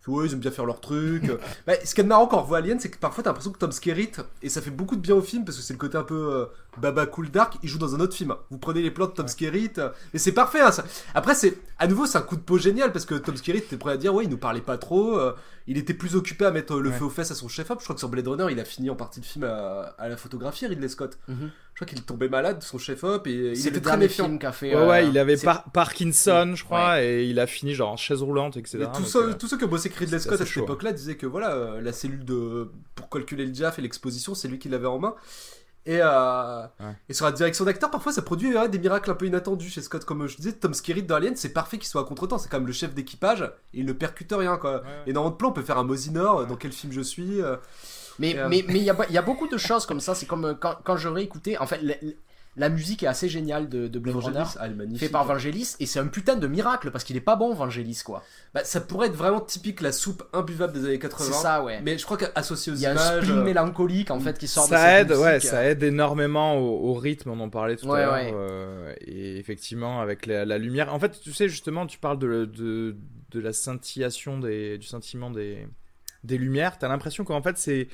Ouais, 0.07 0.27
ils 0.27 0.33
aiment 0.33 0.39
bien 0.39 0.51
faire 0.51 0.65
leur 0.65 0.81
truc. 0.81 1.31
bah, 1.67 1.73
ce 1.83 1.95
qui 1.95 2.01
est 2.01 2.03
marrant 2.03 2.27
quand 2.27 2.37
on 2.37 2.41
revoit 2.41 2.57
Alien, 2.57 2.79
c'est 2.79 2.89
que 2.89 2.97
parfois 2.97 3.23
t'as 3.23 3.29
l'impression 3.29 3.51
que 3.51 3.57
Tom 3.57 3.71
Skerritt, 3.71 4.21
et 4.41 4.49
ça 4.49 4.61
fait 4.61 4.71
beaucoup 4.71 4.95
de 4.95 5.01
bien 5.01 5.15
au 5.15 5.21
film 5.21 5.45
parce 5.45 5.57
que 5.57 5.63
c'est 5.63 5.73
le 5.73 5.79
côté 5.79 5.97
un 5.97 6.03
peu 6.03 6.33
euh, 6.33 6.45
baba 6.77 7.05
cool 7.05 7.29
dark, 7.29 7.57
il 7.63 7.69
joue 7.69 7.77
dans 7.77 7.95
un 7.95 7.99
autre 7.99 8.15
film. 8.15 8.35
Vous 8.49 8.57
prenez 8.57 8.81
les 8.81 8.91
plans 8.91 9.07
de 9.07 9.11
Tom 9.11 9.27
Skerritt, 9.27 9.79
euh, 9.79 9.89
et 10.13 10.17
c'est 10.17 10.33
parfait. 10.33 10.59
Hein, 10.59 10.71
ça. 10.71 10.83
Après, 11.15 11.35
c'est 11.35 11.57
à 11.79 11.87
nouveau, 11.87 12.05
c'est 12.05 12.17
un 12.17 12.21
coup 12.21 12.35
de 12.35 12.41
peau 12.41 12.57
génial 12.57 12.91
parce 12.91 13.05
que 13.05 13.15
Tom 13.15 13.37
Skerritt 13.37 13.65
était 13.65 13.77
prêt 13.77 13.93
à 13.93 13.97
dire, 13.97 14.13
ouais, 14.13 14.25
il 14.25 14.29
nous 14.29 14.37
parlait 14.37 14.61
pas 14.61 14.77
trop, 14.77 15.17
euh, 15.17 15.33
il 15.67 15.77
était 15.77 15.93
plus 15.93 16.15
occupé 16.15 16.45
à 16.45 16.51
mettre 16.51 16.75
le 16.79 16.89
Ouais. 16.89 16.95
feu 16.95 17.05
aux 17.05 17.09
fesses 17.09 17.31
à 17.31 17.35
son 17.35 17.47
chef-op. 17.47 17.79
Je 17.79 17.83
crois 17.85 17.95
que 17.95 17.99
sur 17.99 18.09
Blade 18.09 18.27
Runner, 18.27 18.47
il 18.51 18.59
a 18.59 18.65
fini 18.65 18.89
en 18.89 18.95
partie 18.95 19.19
de 19.21 19.25
film 19.25 19.45
à, 19.45 19.95
à 19.97 20.09
la 20.09 20.17
photographie, 20.17 20.67
Ridley 20.67 20.87
Scott. 20.89 21.17
Mhm. 21.27 21.51
Je 21.73 21.75
crois 21.79 21.87
qu'il 21.87 22.03
tombait 22.03 22.29
malade, 22.29 22.61
son 22.61 22.77
chef-op, 22.77 23.25
et 23.27 23.31
il 23.55 23.59
était 23.67 23.71
le 23.71 23.81
très 23.81 23.97
méfiant. 23.97 24.25
film 24.25 24.37
qu'a 24.39 24.51
fait. 24.51 24.75
Ouais, 24.75 24.81
euh, 24.81 24.87
ouais, 24.89 25.07
il 25.07 25.17
avait 25.17 25.37
par- 25.37 25.71
Parkinson, 25.71 26.53
je 26.55 26.63
crois, 26.63 27.01
et 27.01 27.25
il 27.25 27.39
a 27.39 27.47
fini 27.47 27.73
genre 27.73 27.91
en 27.91 27.97
chaise 27.97 28.21
roulante, 28.21 28.57
etc. 28.57 28.79
Et 28.83 28.97
tous, 28.97 29.05
ceux, 29.05 29.29
euh, 29.29 29.33
tous 29.33 29.47
ceux 29.47 29.57
qui 29.57 29.63
ont 29.63 29.67
bossé 29.69 29.87
avec 29.89 29.97
Ridley 29.97 30.19
Scott 30.19 30.39
à 30.41 30.45
cette 30.45 30.57
époque-là 30.57 30.91
disaient 30.91 31.15
que 31.17 31.25
voilà, 31.25 31.51
euh, 31.53 31.81
la 31.81 31.91
cellule 31.93 32.25
de 32.25 32.69
pour 32.95 33.09
calculer 33.09 33.45
le 33.45 33.51
diaph 33.51 33.79
et 33.79 33.81
l'exposition, 33.81 34.35
c'est 34.35 34.47
lui 34.47 34.59
qui 34.59 34.69
l'avait 34.69 34.85
en 34.87 34.99
main. 34.99 35.15
Et, 35.85 35.99
euh, 36.01 36.61
Ouais. 36.79 36.95
et 37.09 37.13
sur 37.13 37.25
la 37.25 37.31
direction 37.33 37.65
d'acteur, 37.65 37.91
parfois 37.91 38.13
ça 38.13 38.21
produit 38.21 38.55
ouais, 38.57 38.69
des 38.69 38.79
miracles 38.79 39.11
un 39.11 39.15
peu 39.15 39.25
inattendus 39.25 39.69
chez 39.69 39.81
Scott. 39.81 40.05
Comme 40.05 40.25
je 40.27 40.37
disais, 40.37 40.53
Tom 40.53 40.73
Skerritt 40.73 41.05
dans 41.05 41.15
Alien, 41.15 41.35
c'est 41.35 41.49
parfait 41.53 41.77
qu'il 41.77 41.87
soit 41.87 42.01
à 42.01 42.05
contre-temps. 42.05 42.37
C'est 42.37 42.47
quand 42.49 42.57
même 42.59 42.67
le 42.67 42.73
chef 42.73 42.93
d'équipage 42.93 43.41
et 43.73 43.79
il 43.79 43.85
ne 43.85 43.91
percute 43.93 44.31
rien. 44.31 44.55
Quoi. 44.57 44.83
Énormément 45.07 45.31
de 45.31 45.37
plans, 45.37 45.49
on 45.49 45.53
peut 45.53 45.61
faire 45.61 45.77
un 45.77 45.83
Mosinor, 45.83 46.45
dans 46.47 46.55
quel 46.55 46.71
film 46.71 46.93
je 46.93 47.01
suis. 47.01 47.41
euh. 47.41 47.57
Mais 48.19 48.31
Et, 48.31 48.39
euh, 48.39 48.47
mais 48.47 48.63
mais 48.67 48.79
il 48.79 48.83
y 48.83 48.89
a, 48.89 48.95
il 49.09 49.13
y 49.13 49.17
a 49.17 49.21
beaucoup 49.23 49.47
de 49.47 49.57
choses 49.57 49.85
comme 49.85 49.99
ça. 49.99 50.15
C'est 50.15 50.25
comme 50.27 50.55
quand, 50.59 50.75
quand 50.83 50.95
je 50.97 51.09
réécoutais. 51.09 51.57
En 51.57 51.65
fait, 51.67 51.81
la, 52.55 52.69
musique 52.69 53.03
est 53.03 53.07
assez 53.07 53.29
géniale 53.29 53.69
de, 53.69 53.87
de 53.87 53.99
Blade 53.99 54.15
Runner. 54.17 54.43
Ah, 54.59 54.65
elle 54.67 54.93
est. 54.93 54.97
Fait 54.97 55.09
par 55.09 55.25
Vangelis. 55.25 55.75
Et 55.79 55.85
c'est 55.85 55.99
un 55.99 56.07
putain 56.07 56.35
de 56.35 56.47
miracle 56.47 56.91
parce 56.91 57.03
qu'il 57.03 57.15
est 57.15 57.21
pas 57.21 57.35
bon, 57.35 57.53
Vangelis, 57.53 58.01
quoi. 58.05 58.23
Bah, 58.53 58.63
ça 58.63 58.81
pourrait 58.81 59.07
être 59.07 59.15
vraiment 59.15 59.41
typique 59.41 59.81
la 59.81 59.91
soupe 59.91 60.23
imbuvable 60.33 60.73
des 60.73 60.85
années 60.85 60.99
80. 60.99 61.25
C'est 61.31 61.41
ça, 61.41 61.63
ouais. 61.63 61.81
Mais 61.81 61.97
je 61.97 62.05
crois 62.05 62.17
qu'associé 62.17 62.71
aux 62.71 62.75
Il 62.75 62.81
y 62.81 62.85
a 62.85 62.91
un 62.91 62.93
images. 62.93 63.23
spleen 63.23 63.39
euh, 63.39 63.43
mélancolique, 63.43 64.11
en 64.11 64.19
fait, 64.19 64.37
qui 64.37 64.47
sort 64.47 64.65
de 64.65 64.69
ça 64.69 64.77
cette 64.99 65.11
aide, 65.11 65.17
ouais, 65.17 65.39
ça 65.39 65.65
aide 65.65 65.81
énormément 65.83 66.57
au, 66.57 66.89
au 66.89 66.93
rythme, 66.93 67.31
on 67.31 67.39
en 67.39 67.49
parlait 67.49 67.75
tout 67.75 67.87
Ouais, 67.87 68.01
à 68.01 68.05
l'heure. 68.05 68.13
ouais. 68.13 68.31
euh, 68.33 68.93
et 69.01 69.37
effectivement, 69.37 70.01
avec 70.01 70.25
la, 70.25 70.45
la 70.45 70.57
lumière. 70.57 70.93
En 70.93 70.99
fait, 70.99 71.19
tu 71.19 71.33
sais, 71.33 71.49
justement, 71.49 71.85
tu 71.87 71.97
parles 71.97 72.19
de, 72.19 72.45
de, 72.45 72.95
de 73.31 73.39
la 73.39 73.53
scintillation, 73.53 74.39
des, 74.39 74.77
du 74.77 74.85
sentiment 74.87 75.31
des, 75.31 75.67
des 76.23 76.37
lumières. 76.37 76.77
T'as 76.77 76.87
l'impression 76.87 77.23
qu'en 77.23 77.41
fait, 77.41 77.57
c'est 77.57 77.87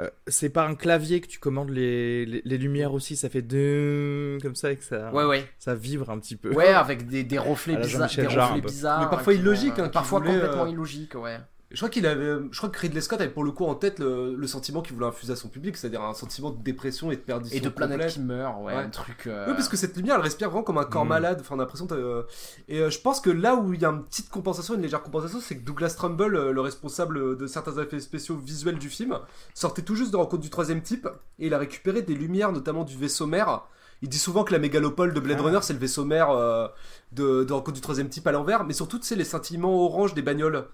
euh, 0.00 0.10
c'est 0.26 0.48
par 0.50 0.68
un 0.68 0.74
clavier 0.74 1.20
que 1.20 1.26
tu 1.28 1.38
commandes 1.38 1.70
les, 1.70 2.26
les, 2.26 2.42
les 2.44 2.58
lumières 2.58 2.92
aussi. 2.94 3.16
Ça 3.16 3.28
fait 3.28 3.42
deux 3.42 4.38
comme 4.42 4.54
ça 4.54 4.72
et 4.72 4.76
que 4.76 4.84
ça, 4.84 5.12
Ouais, 5.12 5.24
ouais. 5.24 5.44
ça 5.58 5.74
vibre 5.74 6.10
un 6.10 6.18
petit 6.18 6.36
peu. 6.36 6.52
Ouais, 6.52 6.68
avec 6.68 7.06
des, 7.06 7.22
des 7.24 7.38
reflets 7.38 7.76
bizarres. 7.80 8.08
Des 8.14 8.26
reflets 8.26 8.60
bizarres. 8.60 9.00
Mais 9.02 9.10
parfois 9.10 9.34
vont, 9.34 9.40
illogiques, 9.40 9.78
euh, 9.78 9.84
hein, 9.84 9.88
parfois 9.88 10.18
voulaient, 10.20 10.32
complètement 10.34 10.64
euh, 10.64 10.70
illogiques, 10.70 11.14
ouais. 11.14 11.38
Je 11.74 11.80
crois 11.80 11.90
qu'il 11.90 12.06
avait, 12.06 12.36
je 12.50 12.56
crois 12.56 12.70
que 12.70 12.78
Ridley 12.78 13.00
Scott 13.00 13.20
avait 13.20 13.28
pour 13.30 13.44
le 13.44 13.50
coup 13.50 13.64
en 13.66 13.74
tête 13.74 13.98
le, 13.98 14.34
le 14.34 14.46
sentiment 14.46 14.80
qu'il 14.80 14.94
voulait 14.94 15.06
infuser 15.08 15.32
à 15.32 15.36
son 15.36 15.48
public, 15.48 15.76
c'est-à-dire 15.76 16.00
un 16.02 16.14
sentiment 16.14 16.50
de 16.50 16.62
dépression 16.62 17.10
et 17.10 17.16
de 17.16 17.20
perdition 17.20 17.56
Et 17.56 17.60
de 17.60 17.68
complète. 17.68 18.06
qui 18.12 18.20
meurent, 18.20 18.60
ouais, 18.62 18.74
Ouais. 18.74 18.82
un 18.82 18.88
truc. 18.88 19.26
euh, 19.26 19.46
Oui, 19.48 19.54
parce 19.54 19.68
que 19.68 19.76
cette 19.76 19.96
lumière, 19.96 20.14
elle 20.16 20.22
respire 20.22 20.48
vraiment 20.50 20.62
comme 20.64 20.78
un 20.78 20.84
corps 20.84 21.04
Mm. 21.04 21.08
malade. 21.08 21.38
Enfin, 21.40 21.56
on 21.56 21.58
a 21.58 21.62
l'impression. 21.62 21.86
euh, 21.92 22.22
Et 22.68 22.78
euh, 22.80 22.90
je 22.90 23.00
pense 23.00 23.20
que 23.20 23.28
là 23.30 23.56
où 23.56 23.74
il 23.74 23.82
y 23.82 23.84
a 23.84 23.88
une 23.90 24.04
petite 24.04 24.30
compensation, 24.30 24.74
une 24.74 24.82
légère 24.82 25.02
compensation, 25.02 25.40
c'est 25.40 25.56
que 25.58 25.64
Douglas 25.64 25.94
Trumbull, 25.96 26.32
le 26.50 26.60
responsable 26.60 27.36
de 27.36 27.46
certains 27.46 27.76
effets 27.82 28.00
spéciaux 28.00 28.36
visuels 28.36 28.78
du 28.78 28.88
film, 28.88 29.18
sortait 29.52 29.82
tout 29.82 29.96
juste 29.96 30.12
de 30.12 30.16
rencontre 30.16 30.42
du 30.42 30.50
troisième 30.50 30.80
type 30.80 31.08
et 31.38 31.48
il 31.48 31.54
a 31.54 31.58
récupéré 31.58 32.02
des 32.02 32.14
lumières, 32.14 32.52
notamment 32.52 32.84
du 32.84 32.96
vaisseau 32.96 33.26
mère. 33.26 33.62
Il 34.02 34.08
dit 34.08 34.18
souvent 34.18 34.44
que 34.44 34.52
la 34.52 34.58
mégalopole 34.58 35.14
de 35.14 35.20
Blade 35.20 35.38
Ah. 35.40 35.44
Runner, 35.44 35.58
c'est 35.62 35.72
le 35.72 35.78
vaisseau 35.78 36.04
mère 36.04 36.30
euh, 36.30 36.68
de, 37.12 37.42
de 37.44 37.52
rencontre 37.52 37.72
du 37.74 37.80
troisième 37.80 38.08
type 38.08 38.26
à 38.26 38.32
l'envers, 38.32 38.64
mais 38.64 38.74
surtout, 38.74 38.98
tu 38.98 39.06
sais, 39.06 39.16
les 39.16 39.24
scintillements 39.24 39.84
orange 39.84 40.14
des 40.14 40.22
bagnoles. 40.22 40.66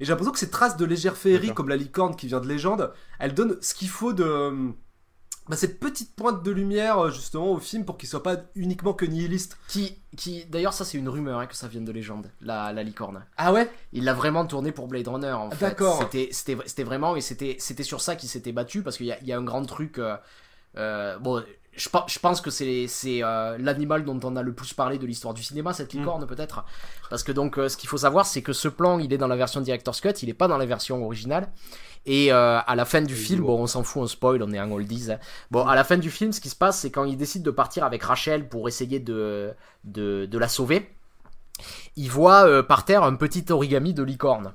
Et 0.00 0.04
j'ai 0.04 0.10
l'impression 0.12 0.32
que 0.32 0.38
ces 0.38 0.50
traces 0.50 0.76
de 0.76 0.84
légère 0.84 1.16
féerie, 1.16 1.52
comme 1.54 1.68
la 1.68 1.76
licorne 1.76 2.16
qui 2.16 2.26
vient 2.26 2.40
de 2.40 2.48
légende, 2.48 2.92
elles 3.18 3.34
donnent 3.34 3.56
ce 3.60 3.74
qu'il 3.74 3.88
faut 3.88 4.12
de. 4.12 4.72
bah, 5.48 5.56
cette 5.56 5.78
petite 5.78 6.16
pointe 6.16 6.42
de 6.42 6.50
lumière, 6.50 6.98
euh, 6.98 7.10
justement, 7.10 7.50
au 7.52 7.58
film 7.58 7.84
pour 7.84 7.98
qu'il 7.98 8.08
soit 8.08 8.22
pas 8.22 8.36
uniquement 8.54 8.94
que 8.94 9.04
nihiliste. 9.04 9.58
Qui, 9.68 9.98
qui... 10.16 10.46
D'ailleurs, 10.46 10.72
ça, 10.72 10.84
c'est 10.84 10.96
une 10.96 11.08
rumeur 11.08 11.38
hein, 11.38 11.46
que 11.46 11.54
ça 11.54 11.68
vienne 11.68 11.84
de 11.84 11.92
légende, 11.92 12.30
la, 12.40 12.72
la 12.72 12.82
licorne. 12.82 13.24
Ah 13.36 13.52
ouais? 13.52 13.70
Il 13.92 14.04
l'a 14.04 14.14
vraiment 14.14 14.46
tourné 14.46 14.72
pour 14.72 14.88
Blade 14.88 15.06
Runner 15.06 15.32
en 15.32 15.50
fait. 15.50 15.66
D'accord. 15.66 16.08
C'était, 16.10 16.84
vraiment 16.84 17.14
et 17.14 17.20
c'était, 17.20 17.56
c'était 17.58 17.82
sur 17.82 18.00
ça 18.00 18.16
qu'il 18.16 18.28
s'était 18.28 18.52
battu 18.52 18.82
parce 18.82 18.96
qu'il 18.96 19.06
y 19.06 19.26
y 19.26 19.32
a 19.32 19.38
un 19.38 19.44
grand 19.44 19.64
truc. 19.64 19.98
euh, 19.98 20.16
euh, 20.76 21.18
bon, 21.18 21.42
je, 21.76 21.88
pe- 21.88 22.06
je 22.06 22.18
pense 22.18 22.40
que 22.40 22.50
c'est, 22.50 22.86
euh, 23.22 23.56
l'animal 23.58 24.04
dont 24.04 24.18
on 24.24 24.36
a 24.36 24.42
le 24.42 24.52
plus 24.52 24.72
parlé 24.74 24.98
de 24.98 25.06
l'histoire 25.06 25.34
du 25.34 25.42
cinéma, 25.42 25.72
cette 25.72 25.92
Mm. 25.94 25.98
licorne 25.98 26.26
peut-être. 26.26 26.64
Parce 27.10 27.22
que 27.22 27.32
donc, 27.32 27.58
euh, 27.58 27.68
ce 27.68 27.76
qu'il 27.76 27.88
faut 27.88 27.98
savoir, 27.98 28.26
c'est 28.26 28.42
que 28.42 28.52
ce 28.52 28.68
plan, 28.68 28.98
il 28.98 29.12
est 29.12 29.18
dans 29.18 29.26
la 29.28 29.36
version 29.36 29.60
Director's 29.60 30.00
Cut, 30.00 30.10
il 30.22 30.28
est 30.28 30.34
pas 30.34 30.48
dans 30.48 30.58
la 30.58 30.66
version 30.66 31.04
originale. 31.04 31.48
Et 32.06 32.32
euh, 32.32 32.58
à 32.66 32.74
la 32.76 32.84
fin 32.84 33.00
du 33.02 33.14
film, 33.16 33.40
bon, 33.42 33.62
on 33.62 33.66
s'en 33.66 33.82
fout, 33.82 34.02
on 34.02 34.06
spoil, 34.06 34.42
on 34.42 34.52
est 34.52 34.60
en 34.60 34.70
oldies. 34.70 35.10
hein. 35.10 35.18
Bon, 35.50 35.66
à 35.66 35.74
la 35.74 35.84
fin 35.84 35.96
du 35.96 36.10
film, 36.10 36.32
ce 36.32 36.40
qui 36.40 36.50
se 36.50 36.56
passe, 36.56 36.78
c'est 36.80 36.90
quand 36.90 37.04
il 37.04 37.16
décide 37.16 37.42
de 37.42 37.50
partir 37.50 37.84
avec 37.84 38.02
Rachel 38.02 38.48
pour 38.48 38.68
essayer 38.68 39.00
de, 39.00 39.52
de, 39.84 40.26
de 40.26 40.38
la 40.38 40.48
sauver, 40.48 40.90
il 41.96 42.10
voit 42.10 42.62
par 42.66 42.84
terre 42.84 43.04
un 43.04 43.14
petit 43.14 43.44
origami 43.50 43.94
de 43.94 44.02
licorne. 44.02 44.52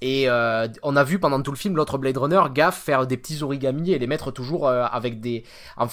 Et 0.00 0.28
euh, 0.28 0.68
on 0.82 0.96
a 0.96 1.04
vu 1.04 1.18
pendant 1.18 1.40
tout 1.40 1.50
le 1.50 1.56
film 1.56 1.76
l'autre 1.76 1.98
Blade 1.98 2.16
Runner, 2.16 2.42
Gaff, 2.52 2.76
faire 2.76 3.06
des 3.06 3.16
petits 3.16 3.42
origamis 3.42 3.92
et 3.92 3.98
les 3.98 4.06
mettre 4.06 4.30
toujours 4.30 4.68
euh, 4.68 4.84
avec 4.90 5.20
des. 5.20 5.44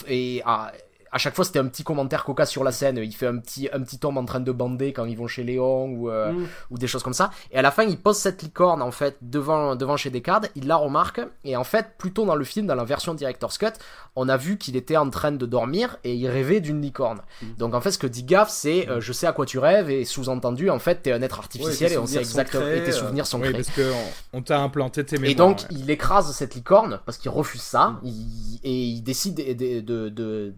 Et 0.07 0.41
à, 0.45 0.71
à 1.11 1.17
chaque 1.17 1.35
fois, 1.35 1.43
c'était 1.45 1.59
un 1.59 1.67
petit 1.67 1.83
commentaire 1.83 2.23
cocasse 2.23 2.49
sur 2.49 2.63
la 2.63 2.71
scène. 2.71 2.97
Il 2.97 3.13
fait 3.13 3.27
un 3.27 3.37
petit, 3.37 3.67
un 3.73 3.81
petit 3.81 3.99
homme 4.03 4.17
en 4.17 4.25
train 4.25 4.39
de 4.39 4.51
bander 4.51 4.93
quand 4.93 5.05
ils 5.05 5.17
vont 5.17 5.27
chez 5.27 5.43
Léon 5.43 5.85
ou, 5.89 6.09
euh, 6.09 6.31
Mm. 6.31 6.47
ou 6.71 6.77
des 6.77 6.87
choses 6.87 7.03
comme 7.03 7.13
ça. 7.13 7.31
Et 7.51 7.57
à 7.57 7.61
la 7.61 7.71
fin, 7.71 7.83
il 7.83 7.97
pose 7.97 8.17
cette 8.17 8.41
licorne 8.43 8.81
en 8.81 8.91
fait 8.91 9.17
devant, 9.21 9.75
devant 9.75 9.97
chez 9.97 10.09
Descartes. 10.09 10.49
Il 10.55 10.67
la 10.67 10.77
remarque. 10.77 11.21
Et 11.43 11.57
en 11.57 11.63
fait, 11.63 11.97
plus 11.97 12.13
tôt 12.13 12.25
dans 12.25 12.35
le 12.35 12.43
film, 12.45 12.65
dans 12.67 12.75
la 12.75 12.83
version 12.85 13.13
Director's 13.13 13.57
Cut, 13.57 13.73
on 14.15 14.29
a 14.29 14.37
vu 14.37 14.57
qu'il 14.57 14.75
était 14.75 14.97
en 14.97 15.09
train 15.09 15.31
de 15.31 15.45
dormir 15.45 15.97
et 16.03 16.13
il 16.15 16.27
rêvait 16.27 16.61
d'une 16.61 16.81
licorne. 16.81 17.19
Mm. 17.41 17.45
Donc 17.57 17.73
en 17.73 17.81
fait, 17.81 17.91
ce 17.91 17.97
que 17.97 18.07
dit 18.07 18.23
Gaff, 18.23 18.49
c'est 18.49 18.87
euh, 18.89 19.01
je 19.01 19.11
sais 19.13 19.27
à 19.27 19.33
quoi 19.33 19.45
tu 19.45 19.59
rêves 19.59 19.89
et 19.89 20.05
sous-entendu, 20.05 20.69
en 20.69 20.79
fait, 20.79 21.01
t'es 21.03 21.11
un 21.11 21.21
être 21.21 21.39
artificiel 21.39 21.91
et 21.93 21.97
on 21.97 22.05
sait 22.05 22.19
exactement. 22.19 22.65
et 22.67 22.83
tes 22.83 22.89
euh. 22.89 22.91
souvenirs 22.93 23.27
sont 23.27 23.37
Oui, 23.39 23.49
créés. 23.49 23.55
parce 23.63 23.75
que 23.75 23.91
on, 24.33 24.39
on 24.39 24.41
t'a 24.41 24.59
implanté 24.59 25.03
tes 25.05 25.17
mémoires. 25.17 25.31
Et 25.31 25.35
donc, 25.35 25.59
ouais. 25.59 25.65
il 25.71 25.89
écrase 25.91 26.31
cette 26.33 26.55
licorne 26.55 26.99
parce 27.05 27.17
qu'il 27.17 27.31
refuse 27.31 27.61
ça. 27.61 27.99
il- 28.03 28.59
et 28.63 28.71
il 28.83 29.01
décide 29.01 29.35
de, 29.35 29.79
de, 29.81 30.09
de, 30.09 30.53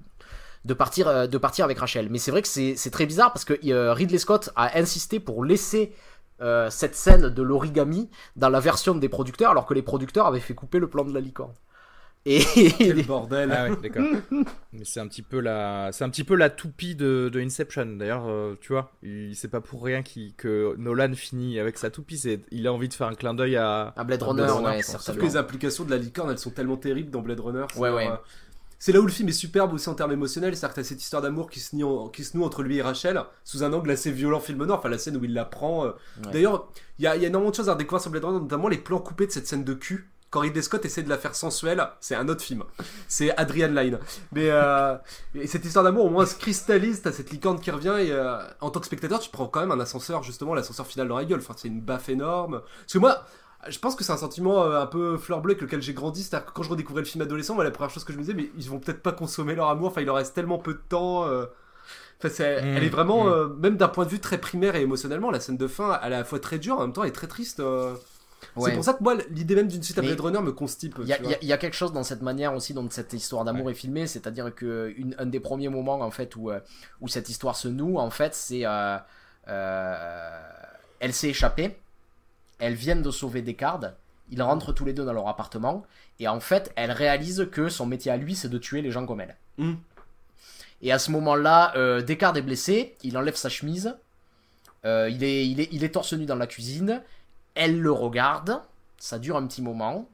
de- 0.66 0.74
partir, 0.74 1.08
euh, 1.08 1.28
de 1.28 1.38
partir 1.38 1.66
avec 1.66 1.78
Rachel. 1.80 2.08
Mais 2.10 2.18
c'est 2.20 2.32
vrai 2.32 2.42
que 2.42 2.48
c'est 2.48 2.76
c'est 2.76 2.90
très 2.92 3.06
bizarre 3.06 3.32
parce 3.34 3.46
que 3.46 3.54
euh, 3.72 3.94
Ridley 3.94 4.18
Scott 4.20 4.50
a 4.56 4.78
insisté 4.78 5.20
pour 5.20 5.44
laisser 5.46 5.94
euh, 6.42 6.70
cette 6.70 6.96
scène 6.96 7.30
de 7.30 7.42
l'origami 7.42 8.10
dans 8.36 8.50
la 8.50 8.60
version 8.60 8.96
des 8.96 9.10
producteurs 9.10 9.52
alors 9.52 9.66
que 9.66 9.74
les 9.74 9.82
producteurs 9.84 10.26
avaient 10.28 10.40
fait 10.40 10.56
couper 10.56 10.80
le 10.80 10.88
plan 10.88 11.04
de 11.06 11.14
la 11.14 11.20
licorne. 11.20 11.54
Et, 12.26 12.40
Quel 12.78 13.06
bordel. 13.06 13.52
Ah 13.52 13.70
ouais, 13.70 13.76
d'accord. 13.84 14.06
Mais 14.72 14.86
c'est 14.86 15.02
un 15.02 15.08
petit 15.08 15.22
peu 15.22 15.42
la, 15.42 15.90
c'est 15.92 16.06
un 16.06 16.10
petit 16.10 16.24
peu 16.24 16.36
la 16.36 16.50
toupie 16.50 16.96
de, 16.96 17.30
de 17.32 17.40
Inception. 17.42 17.86
D'ailleurs, 17.98 18.24
euh, 18.30 18.56
tu 18.62 18.72
vois, 18.72 18.92
il 19.04 19.36
c'est 19.36 19.50
pas 19.50 19.60
pour 19.60 19.84
rien 19.84 20.02
que 20.38 20.74
Nolan 20.78 21.14
finit 21.16 21.60
avec 21.60 21.78
sa 21.78 21.90
toupie. 21.90 22.18
C'est, 22.18 22.40
il 22.52 22.66
a 22.66 22.72
envie 22.72 22.88
de 22.88 22.94
faire 22.94 23.08
un 23.08 23.16
clin 23.16 23.34
d'œil 23.34 23.58
à, 23.58 23.94
à 23.98 24.04
Blade 24.06 24.24
Runner, 24.24 24.44
Blade 24.44 24.52
Runner, 24.56 24.68
ouais. 24.78 24.82
Sauf 24.84 25.18
que 25.18 25.22
les 25.22 25.36
implications 25.36 25.84
de 25.84 25.92
la 25.92 25.98
licorne, 25.98 26.32
elles 26.32 26.40
sont 26.40 26.52
tellement 26.52 26.78
terribles 26.78 27.12
dans 27.12 27.22
Blade 27.22 27.42
Runner. 27.42 27.66
Ouais, 27.76 27.90
ouais. 27.90 28.08
euh, 28.08 28.16
C'est 28.84 28.92
là 28.92 29.00
où 29.00 29.06
le 29.06 29.12
film 29.14 29.30
est 29.30 29.32
superbe 29.32 29.72
aussi 29.72 29.88
en 29.88 29.94
termes 29.94 30.12
émotionnels, 30.12 30.58
c'est-à-dire 30.58 30.76
que 30.76 30.82
t'as 30.82 30.86
cette 30.86 31.02
histoire 31.02 31.22
d'amour 31.22 31.50
qui, 31.50 31.62
se 31.62 31.70
qui 31.70 32.38
noue 32.38 32.44
entre 32.44 32.64
lui 32.64 32.80
et 32.80 32.82
Rachel, 32.82 33.18
sous 33.46 33.64
un 33.64 33.72
angle 33.72 33.90
assez 33.92 34.12
violent 34.12 34.42
film 34.42 34.62
noir, 34.66 34.80
enfin 34.80 34.90
la 34.90 34.98
scène 34.98 35.16
où 35.16 35.24
il 35.24 35.34
la 35.34 35.46
prend. 35.46 35.86
euh. 35.86 35.92
Ouais. 36.26 36.34
D'ailleurs, 36.34 36.68
il 37.00 37.06
y 37.06 37.08
a, 37.08 37.16
il 37.16 37.22
y 37.22 37.26
a 37.26 37.30
énormément 37.30 37.52
de 37.52 37.56
choses 37.56 37.70
à 37.70 37.76
découvrir 37.76 38.02
sur 38.02 38.12
Blade 38.12 38.26
Runner, 38.26 38.42
notamment 38.42 38.68
les 38.68 38.78
plans 38.78 39.00
coupés 39.00 39.26
de 39.26 39.32
cette 39.32 39.48
scène 39.48 39.64
de 39.64 39.74
cul. 39.74 40.12
Quand 40.32 40.42
Ridley 40.42 40.62
Scott 40.62 40.84
essaie 40.84 41.02
de 41.02 41.08
la 41.08 41.18
faire 41.18 41.34
sensuelle, 41.34 41.82
c'est 42.02 42.16
un 42.16 42.28
autre 42.28 42.42
film. 42.42 42.66
C'est 43.08 43.34
Adrian 43.38 43.70
Lyne. 43.70 44.00
Mais 44.34 44.50
euh, 44.50 44.98
et 45.34 45.48
cette 45.48 45.64
histoire 45.64 45.86
d'amour, 45.86 46.04
au 46.04 46.10
moins, 46.10 46.26
se 46.26 46.36
cristallise. 46.36 47.04
T'as 47.04 47.14
cette 47.14 47.30
licorne 47.32 47.62
qui 47.62 47.72
revient 47.72 47.96
et 48.00 48.12
euh, 48.12 48.38
en 48.60 48.70
tant 48.70 48.82
que 48.82 48.88
spectateur, 48.88 49.22
tu 49.22 49.30
prends 49.30 49.48
quand 49.48 49.62
même 49.62 49.72
un 49.72 49.80
ascenseur, 49.80 50.24
justement, 50.24 50.56
l'ascenseur 50.56 50.88
final 50.88 51.08
dans 51.08 51.16
la 51.16 51.24
gueule. 51.24 51.40
Enfin, 51.40 51.54
c'est 51.56 51.70
une 51.70 51.80
baffe 51.80 52.10
énorme. 52.10 52.64
Parce 52.82 52.94
que 52.94 52.98
moi, 52.98 53.24
je 53.70 53.80
pense 53.80 53.96
que 53.96 54.04
c'est 54.04 54.12
un 54.12 54.18
sentiment 54.18 54.64
euh, 54.64 54.82
un 54.82 54.86
peu 54.86 55.18
fleur 55.18 55.42
bleue 55.42 55.52
avec 55.54 55.62
lequel 55.62 55.82
j'ai 55.82 55.94
grandi. 55.94 56.24
C'est-à-dire 56.24 56.48
que 56.48 56.52
quand 56.54 56.64
je 56.64 56.70
redécouvrais 56.70 57.02
le 57.02 57.08
film 57.08 57.22
adolescent, 57.22 57.56
moi, 57.56 57.64
la 57.64 57.72
première 57.72 57.90
chose 57.92 58.04
que 58.04 58.12
je 58.14 58.18
me 58.18 58.24
disais, 58.24 58.34
mais 58.34 58.50
ils 58.58 58.70
vont 58.70 58.80
peut-être 58.80 59.02
pas 59.02 59.12
consommer 59.12 59.56
leur 59.56 59.70
amour. 59.70 59.88
Enfin, 59.90 60.02
il 60.02 60.06
leur 60.06 60.16
reste 60.16 60.34
tellement 60.36 60.58
peu 60.58 60.74
de 60.74 60.82
temps. 60.90 61.26
euh. 61.28 61.46
Enfin, 62.20 62.30
c'est- 62.34 62.62
Mm, 62.62 62.78
elle 62.78 62.84
est 62.84 62.90
vraiment, 62.90 63.26
mm. 63.26 63.28
euh, 63.30 63.48
même 63.50 63.76
d'un 63.78 63.88
point 63.90 64.06
de 64.06 64.10
vue 64.10 64.20
très 64.20 64.38
primaire 64.38 64.76
et 64.76 64.82
émotionnellement, 64.82 65.30
la 65.32 65.40
scène 65.40 65.58
de 65.58 65.68
fin, 65.68 66.00
elle 66.04 66.14
est 66.14 66.16
à 66.16 66.20
la 66.20 66.24
fois 66.26 66.40
très 66.40 66.58
dure, 66.60 66.78
en 66.78 66.82
même 66.82 66.94
temps, 66.94 67.04
elle 67.04 67.10
est 67.10 67.14
très 67.14 67.28
triste. 67.28 67.60
euh. 67.60 67.94
Ouais. 68.58 68.70
C'est 68.72 68.76
pour 68.76 68.84
ça 68.84 68.94
que 68.94 69.02
moi, 69.04 69.16
l'idée 69.30 69.56
même 69.56 69.68
d'une 69.70 69.82
suite 69.82 69.98
à 69.98 70.02
Blade 70.02 70.20
Runner 70.20 70.42
me 70.42 70.52
constipe. 70.52 70.96
Il 71.02 71.06
y, 71.08 71.46
y 71.46 71.54
a- 71.54 71.58
quelque 71.58 71.76
chose 71.76 71.94
dans 71.94 72.04
cette 72.04 72.22
manière 72.22 72.54
aussi 72.54 72.74
dont 72.74 72.86
cette 72.90 73.14
histoire 73.14 73.46
d'amour 73.46 73.70
est 73.72 73.74
filmée, 73.74 74.06
c'est-à-dire 74.06 74.54
que 74.54 74.94
une- 74.98 75.16
un 75.18 75.26
des 75.26 75.40
premiers 75.40 75.70
moments 75.70 76.02
en 76.02 76.12
fait 76.12 76.36
où, 76.36 76.52
où 77.02 77.08
cette 77.08 77.30
histoire 77.30 77.56
se 77.56 77.70
noue, 77.70 77.98
en 77.98 78.10
fait, 78.10 78.36
c'est 78.36 78.66
elle 81.00 81.14
s'est 81.14 81.30
échappée, 81.30 81.78
elles 82.60 82.74
viennent 82.74 83.02
de 83.02 83.12
sauver 83.12 83.42
Descartes, 83.42 83.86
ils 84.30 84.42
rentrent 84.42 84.74
tous 84.74 84.86
les 84.86 84.94
deux 84.94 85.06
dans 85.06 85.14
leur 85.14 85.28
appartement. 85.28 85.84
Et 86.20 86.28
en 86.28 86.40
fait, 86.40 86.72
elle 86.76 86.92
réalise 86.92 87.48
que 87.52 87.70
son 87.70 87.86
métier 87.86 88.12
à 88.12 88.18
lui, 88.18 88.36
c'est 88.36 88.50
de 88.50 88.58
tuer 88.58 88.82
les 88.82 88.92
gens 88.92 89.06
comme 89.06 89.22
elle. 89.22 89.36
Mm. 89.58 89.74
Et 90.82 90.92
à 90.92 91.00
ce 91.00 91.12
moment-là, 91.12 91.74
euh, 91.76 92.02
Descartes 92.02 92.38
est 92.38 92.42
blessé, 92.42 92.96
il 93.04 93.18
enlève 93.18 93.36
sa 93.36 93.50
chemise, 93.50 93.96
euh, 94.86 95.10
il, 95.10 95.24
est, 95.24 95.48
il, 95.48 95.62
est, 95.62 95.70
il 95.72 95.84
est 95.84 95.90
torse 95.90 96.14
nu 96.14 96.26
dans 96.26 96.36
la 96.36 96.48
cuisine, 96.48 97.02
elle 97.56 97.80
le 97.80 97.92
regarde, 97.92 98.62
ça 98.98 99.18
dure 99.18 99.38
un 99.38 99.48
petit 99.48 99.62
moment, 99.62 100.10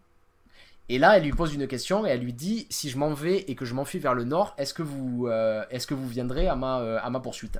et 0.89 0.97
là, 0.97 1.17
elle 1.17 1.23
lui 1.23 1.31
pose 1.31 1.53
une 1.53 1.67
question 1.67 2.05
et 2.05 2.09
elle 2.09 2.21
lui 2.21 2.33
dit 2.33 2.65
si 2.71 2.89
je 2.89 2.97
m'en 2.97 3.13
vais 3.13 3.45
et 3.47 3.55
que 3.55 3.63
je 3.63 3.75
m'enfuis 3.75 3.99
vers 3.99 4.15
le 4.15 4.23
nord, 4.23 4.55
est-ce 4.57 4.73
que 4.73 4.81
vous, 4.81 5.27
euh, 5.27 5.63
est-ce 5.69 5.85
que 5.85 5.93
vous 5.93 6.07
viendrez 6.07 6.47
à 6.47 6.55
ma, 6.55 6.79
euh, 6.79 6.99
à 7.01 7.11
ma 7.11 7.19
poursuite? 7.19 7.59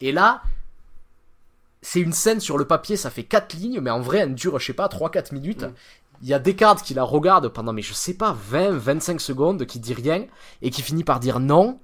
Et 0.00 0.12
là, 0.12 0.42
c'est 1.82 2.00
une 2.00 2.12
scène 2.12 2.40
sur 2.40 2.56
le 2.56 2.64
papier, 2.64 2.96
ça 2.96 3.10
fait 3.10 3.24
4 3.24 3.54
lignes, 3.54 3.80
mais 3.80 3.90
en 3.90 4.00
vrai, 4.00 4.18
elle 4.18 4.34
dure, 4.34 4.58
je 4.58 4.66
sais 4.66 4.72
pas, 4.72 4.86
3-4 4.86 5.34
minutes. 5.34 5.66
Il 6.22 6.28
y 6.28 6.34
a 6.34 6.38
Descartes 6.38 6.82
qui 6.82 6.94
la 6.94 7.02
regarde 7.02 7.48
pendant, 7.48 7.72
mais 7.72 7.82
je 7.82 7.92
sais 7.92 8.14
pas, 8.14 8.36
20-25 8.52 9.18
secondes, 9.18 9.66
qui 9.66 9.80
dit 9.80 9.92
rien, 9.92 10.26
et 10.62 10.70
qui 10.70 10.80
finit 10.80 11.02
par 11.02 11.18
dire 11.18 11.40
non, 11.40 11.80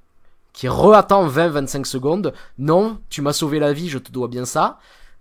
qui 0.52 0.68
re-attend 0.68 1.28
20-25 1.28 1.84
secondes. 1.84 2.32
Non, 2.58 3.00
tu 3.10 3.20
m'as 3.20 3.32
sauvé 3.32 3.58
la 3.58 3.72
vie, 3.72 3.88
je 3.88 3.98
te 3.98 4.12
dois 4.12 4.28
bien 4.28 4.44
ça. 4.44 4.78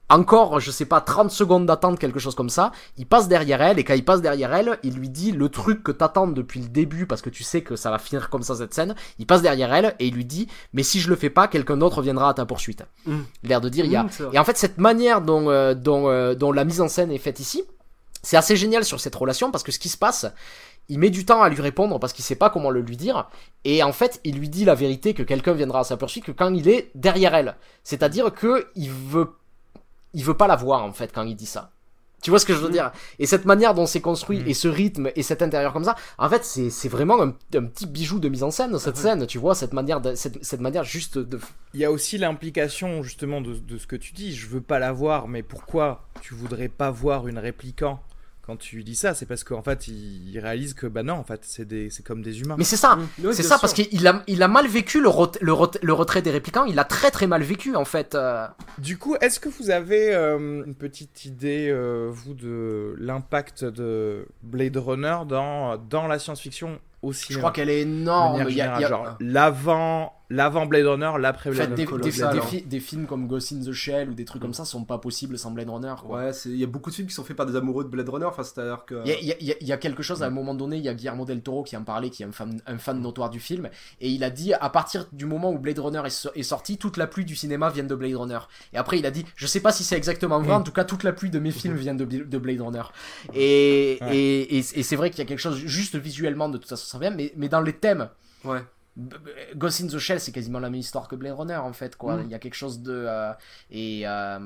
Encore, 0.10 0.60
je 0.60 0.72
sais 0.72 0.86
pas, 0.86 1.02
30 1.02 1.32
secondes 1.32 1.66
d'attente, 1.66 2.00
quelque 2.00 2.20
chose 2.20 2.36
comme 2.36 2.50
ça. 2.50 2.72
Il 2.98 3.06
passe 3.06 3.28
derrière 3.28 3.62
elle, 3.62 3.80
et 3.80 3.84
quand 3.84 3.94
il 3.94 4.06
passe 4.06 4.22
derrière 4.22 4.54
elle, 4.54 4.80
il 4.84 4.94
lui 4.94 5.10
dit 5.10 5.32
le 5.32 5.50
truc 5.50 5.84
que 5.84 5.92
t'attends 5.92 6.28
depuis 6.28 6.62
le 6.62 6.68
début, 6.68 7.06
parce 7.06 7.22
que 7.22 7.30
tu 7.30 7.44
sais 7.44 7.62
que 7.62 7.76
ça 7.76 7.92
va 7.92 8.00
finir 8.00 8.30
comme 8.30 8.44
ça 8.44 8.56
cette 8.56 8.74
scène. 8.74 8.96
Il 9.20 9.26
passe 9.26 9.42
derrière 9.42 9.74
elle, 9.74 9.96
et 10.00 10.08
il 10.08 10.14
lui 10.14 10.26
dit, 10.26 10.48
mais 10.74 10.84
si 10.84 11.00
je 11.00 11.10
le 11.10 11.16
fais 11.16 11.30
pas, 11.30 11.48
quelqu'un 11.48 11.78
d'autre 11.78 12.02
viendra 12.02 12.30
à 12.30 12.34
ta 12.34 12.46
poursuite. 12.46 12.84
Mm. 13.06 13.20
L'air 13.44 13.62
de 13.62 13.70
dire, 13.70 13.86
il 13.86 13.92
y 13.92 13.96
a. 13.96 14.04
Mm. 14.04 14.10
Et 14.34 14.40
en 14.40 14.46
fait, 14.46 14.58
cette 14.58 14.78
manière 14.78 15.22
dont, 15.22 15.50
euh, 15.50 15.74
dont, 15.74 16.10
euh, 16.10 16.36
dont 16.36 16.52
la 16.52 16.64
mise 16.64 16.82
en 16.82 16.88
scène 16.88 17.12
est 17.12 17.18
faite 17.18 17.40
ici, 17.40 17.64
c'est 18.24 18.38
assez 18.38 18.56
génial 18.56 18.84
sur 18.84 19.00
cette 19.00 19.16
relation, 19.16 19.52
parce 19.52 19.64
que 19.64 19.72
ce 19.72 19.80
qui 19.80 19.90
se 19.90 19.98
passe, 19.98 20.26
il 20.90 21.00
met 21.00 21.10
du 21.10 21.26
temps 21.26 21.42
à 21.42 21.50
lui 21.50 21.62
répondre 21.62 22.00
parce 22.00 22.14
qu'il 22.14 22.24
sait 22.24 22.36
pas 22.36 22.50
comment 22.50 22.70
le 22.70 22.82
lui 22.82 22.98
dire. 22.98 23.30
Et 23.66 23.84
en 23.84 23.92
fait, 23.92 24.22
il 24.24 24.38
lui 24.38 24.50
dit 24.50 24.66
la 24.66 24.76
vérité 24.76 25.14
que 25.14 25.24
quelqu'un 25.24 25.54
viendra 25.54 25.82
à 25.82 25.84
sa 25.84 25.98
poursuite 25.98 26.26
que 26.26 26.32
quand 26.32 26.54
il 26.54 26.70
est 26.70 26.92
derrière 26.96 27.36
elle. 27.36 27.56
C'est-à-dire 27.84 28.34
que 28.34 28.68
il 28.76 28.90
veut, 28.90 29.32
il 30.18 30.24
veut 30.26 30.34
pas 30.34 30.48
la 30.48 30.58
voir 30.58 30.84
en 30.84 30.92
fait 30.92 31.14
quand 31.14 31.24
il 31.24 31.36
dit 31.36 31.46
ça. 31.46 31.72
Tu 32.24 32.32
vois 32.32 32.40
ce 32.40 32.48
que 32.48 32.54
je 32.56 32.60
veux 32.60 32.72
dire? 32.72 32.92
Et 33.20 33.28
cette 33.28 33.46
manière 33.46 33.76
dont 33.76 33.86
c'est 33.86 34.02
construit 34.02 34.42
et 34.48 34.56
ce 34.56 34.68
rythme 34.68 35.12
et 35.16 35.22
cet 35.22 35.44
intérieur 35.44 35.72
comme 35.72 35.84
ça, 35.84 35.96
en 36.18 36.28
fait, 36.28 36.44
c'est 36.44 36.72
c'est 36.72 36.90
vraiment 36.90 37.22
un, 37.22 37.28
un 37.30 37.66
petit 37.66 37.86
bijou 37.86 38.20
de 38.20 38.28
mise 38.28 38.42
en 38.42 38.50
scène 38.50 38.78
cette 38.80 38.98
scène. 38.98 39.28
Tu 39.28 39.38
vois 39.38 39.54
cette 39.54 39.72
manière, 39.72 40.02
de- 40.02 40.16
cette, 40.16 40.44
cette 40.44 40.60
manière 40.60 40.84
juste 40.84 41.20
de. 41.20 41.40
Il 41.76 41.80
y 41.80 41.86
a 41.86 41.92
aussi 41.92 42.18
l'implication 42.18 43.04
justement 43.04 43.40
de, 43.40 43.54
de 43.54 43.78
ce 43.78 43.86
que 43.86 43.96
tu 43.96 44.14
dis. 44.14 44.36
Je 44.36 44.48
veux 44.48 44.62
pas 44.62 44.80
la 44.80 44.92
voir, 44.92 45.28
mais 45.28 45.44
pourquoi 45.44 46.08
tu 46.22 46.34
voudrais 46.34 46.70
pas 46.70 46.90
voir 46.90 47.28
une 47.28 47.38
répliquant? 47.38 48.02
Quand 48.48 48.56
tu 48.58 48.84
dis 48.84 48.96
ça 48.96 49.14
C'est 49.14 49.26
parce 49.28 49.44
qu'en 49.44 49.62
fait, 49.62 49.88
il, 49.90 50.30
il 50.30 50.40
réalise 50.40 50.74
que 50.74 50.88
bah 50.88 51.04
non, 51.04 51.14
en 51.16 51.24
fait, 51.24 51.42
c'est 51.44 51.66
des, 51.66 51.90
c'est 51.92 52.02
comme 52.04 52.22
des 52.24 52.42
humains. 52.42 52.56
Mais 52.58 52.64
c'est 52.64 52.78
ça, 52.78 52.98
Ouais, 53.22 53.34
c'est 53.34 53.44
ça 53.44 53.56
sûr. 53.56 53.62
parce 53.62 53.74
qu'il 53.74 54.08
a, 54.08 54.24
il 54.26 54.42
a 54.42 54.48
mal 54.48 54.66
vécu 54.68 55.02
le, 55.02 55.10
ret- 55.10 55.38
le, 55.42 55.54
ret- 55.54 55.78
le 55.84 55.94
retrait 55.94 56.22
des 56.24 56.32
réplicants. 56.32 56.66
Il 56.66 56.80
a 56.80 56.84
très 56.86 57.12
très 57.12 57.28
mal 57.28 57.44
vécu 57.44 57.76
en 57.76 57.86
fait. 57.86 58.16
euh. 58.16 58.48
Du 58.80 58.98
coup, 58.98 59.16
est-ce 59.22 59.40
que 59.40 59.50
vous 59.50 59.70
avez 59.70 60.16
euh, 60.16 60.64
une 60.66 60.74
petite 60.76 61.26
idée, 61.26 61.68
euh, 61.70 62.10
vous, 62.12 62.34
de 62.34 62.96
l'impact 63.00 63.66
de 63.66 64.26
Blade 64.42 64.78
Runner 64.78 65.18
dans, 65.28 65.78
dans 65.78 66.08
la 66.08 66.18
science-fiction 66.18 66.80
au 67.02 67.14
cinéma 67.14 67.34
Je 67.36 67.40
crois 67.40 67.52
qu'elle 67.52 67.70
est 67.70 67.82
énorme. 67.82 68.46
Il 68.50 68.56
y 68.56 68.62
a- 68.62 68.78
il 68.78 68.82
y 68.82 68.86
a- 68.86 68.88
genre 68.90 69.18
l'avant, 69.20 70.14
l'avant 70.30 70.66
Blade 70.66 70.86
Runner, 70.86 71.12
l'après 71.20 71.52
Blade 71.52 71.74
des, 71.76 71.86
Runner. 71.86 72.04
des, 72.04 72.12
colossal, 72.12 72.34
des 72.36 72.42
fi- 72.42 72.62
des 72.64 72.80
films 72.80 73.06
comme 73.06 73.28
Ghost 73.28 73.54
in 73.54 73.62
the 73.64 73.72
Shell 73.72 74.10
ou 74.10 74.14
des 74.14 74.26
trucs 74.26 74.42
comme 74.42 74.54
ça 74.54 74.66
sont 74.66 74.84
pas 74.84 74.98
possibles 74.98 75.38
sans 75.38 75.52
Blade 75.52 75.70
Runner. 75.70 75.94
quoi. 76.06 76.18
Ouais, 76.26 76.34
c'est- 76.34 76.50
il 76.50 76.58
y 76.58 76.64
a 76.64 76.68
beaucoup 76.68 76.90
de 76.90 76.96
films 76.96 77.08
qui 77.08 77.14
sont 77.14 77.24
faits 77.24 77.38
par 77.38 77.46
des 77.46 77.56
amoureux 77.56 77.84
de 77.84 77.90
Blade 77.90 78.10
Runner, 78.10 78.26
enfin, 78.26 78.44
c'est-à-dire 78.44 78.84
que. 78.86 79.02
Il 79.06 79.12
y, 79.12 79.28
y 79.28 79.32
a- 79.32 79.36
il 79.40 79.48
y 79.48 79.52
a- 79.52 79.56
il 79.62 79.68
y 79.68 79.72
a 79.72 79.78
quelque 79.78 80.04
chose 80.04 80.24
à 80.24 80.28
un 80.28 80.30
moment 80.32 80.54
donné, 80.54 80.78
il 80.78 80.84
y 80.84 80.90
a 80.90 80.94
Guillermo 80.94 81.26
del 81.26 81.42
Toro 81.42 81.64
qui 81.64 81.78
en 81.78 81.84
parlait, 81.84 82.10
qui 82.10 82.24
est 82.24 82.26
un 82.26 82.32
fan, 82.32 82.62
un 82.66 82.78
fan 82.78 83.00
notoire 83.02 83.30
du 83.30 83.40
film, 83.40 83.70
et 84.02 84.10
il 84.10 84.24
a 84.24 84.30
dit 84.30 84.54
à 84.54 84.70
partir 84.70 85.06
du 85.14 85.26
moment 85.26 85.52
où 85.52 85.60
Blade 85.60 85.80
Runner 85.80 86.02
est, 86.06 86.10
so- 86.10 86.30
est 86.36 86.44
sorti, 86.44 86.78
toute 86.78 86.98
la 86.98 87.08
pluie 87.08 87.26
du 87.26 87.36
cinéma 87.36 87.70
vient 87.70 87.84
de 87.86 87.96
Blade 87.96 88.16
Runner. 88.16 88.40
Et 88.74 88.78
après 88.78 89.00
il 89.00 89.06
a 89.06 89.12
dit, 89.12 89.26
je 89.36 89.48
sais 89.48 89.60
pas 89.62 89.72
si 89.72 89.84
c'est 89.84 89.96
exactement 89.98 90.40
vrai, 90.42 90.54
en 90.54 90.64
tout 90.64 90.72
cas 90.74 90.84
toute 90.84 91.04
la 91.04 91.14
pluie 91.14 91.30
de 91.30 91.40
mes 91.40 91.52
films 91.52 91.76
vient 91.78 91.96
de, 91.96 92.06
Blade 92.06 92.62
Runner. 92.62 92.84
Et, 93.34 93.98
Ouais. 94.02 94.16
et, 94.18 94.58
et, 94.58 94.60
et 94.60 94.84
c'est 94.84 94.96
vrai 94.96 95.10
qu'il 95.10 95.20
y 95.20 95.22
a 95.22 95.26
quelque 95.26 95.40
chose 95.40 95.58
juste 95.58 95.96
visuellement 95.96 96.50
de 96.50 96.58
toute 96.58 96.70
façon 96.70 96.86
ça 96.86 97.00
vient, 97.00 97.12
mais, 97.12 97.32
mais 97.36 97.50
dans 97.50 97.62
les 97.62 97.74
thèmes, 97.74 98.10
Ouais. 98.44 98.60
Ghost 99.56 99.82
in 99.82 99.88
the 99.88 99.98
Shell, 100.00 100.20
c'est 100.20 100.32
quasiment 100.32 100.60
la 100.60 100.70
même 100.70 100.80
histoire 100.80 101.08
que 101.08 101.16
Blade 101.16 101.34
Runner 101.34 101.56
en 101.56 101.74
fait 101.74 101.96
quoi. 101.96 102.18
Mm. 102.18 102.24
Il 102.26 102.32
y 102.32 102.36
a 102.36 102.40
quelque 102.40 102.56
chose 102.56 102.82
de 102.82 102.94
euh, 103.08 103.32
et 103.72 104.08
euh, 104.08 104.40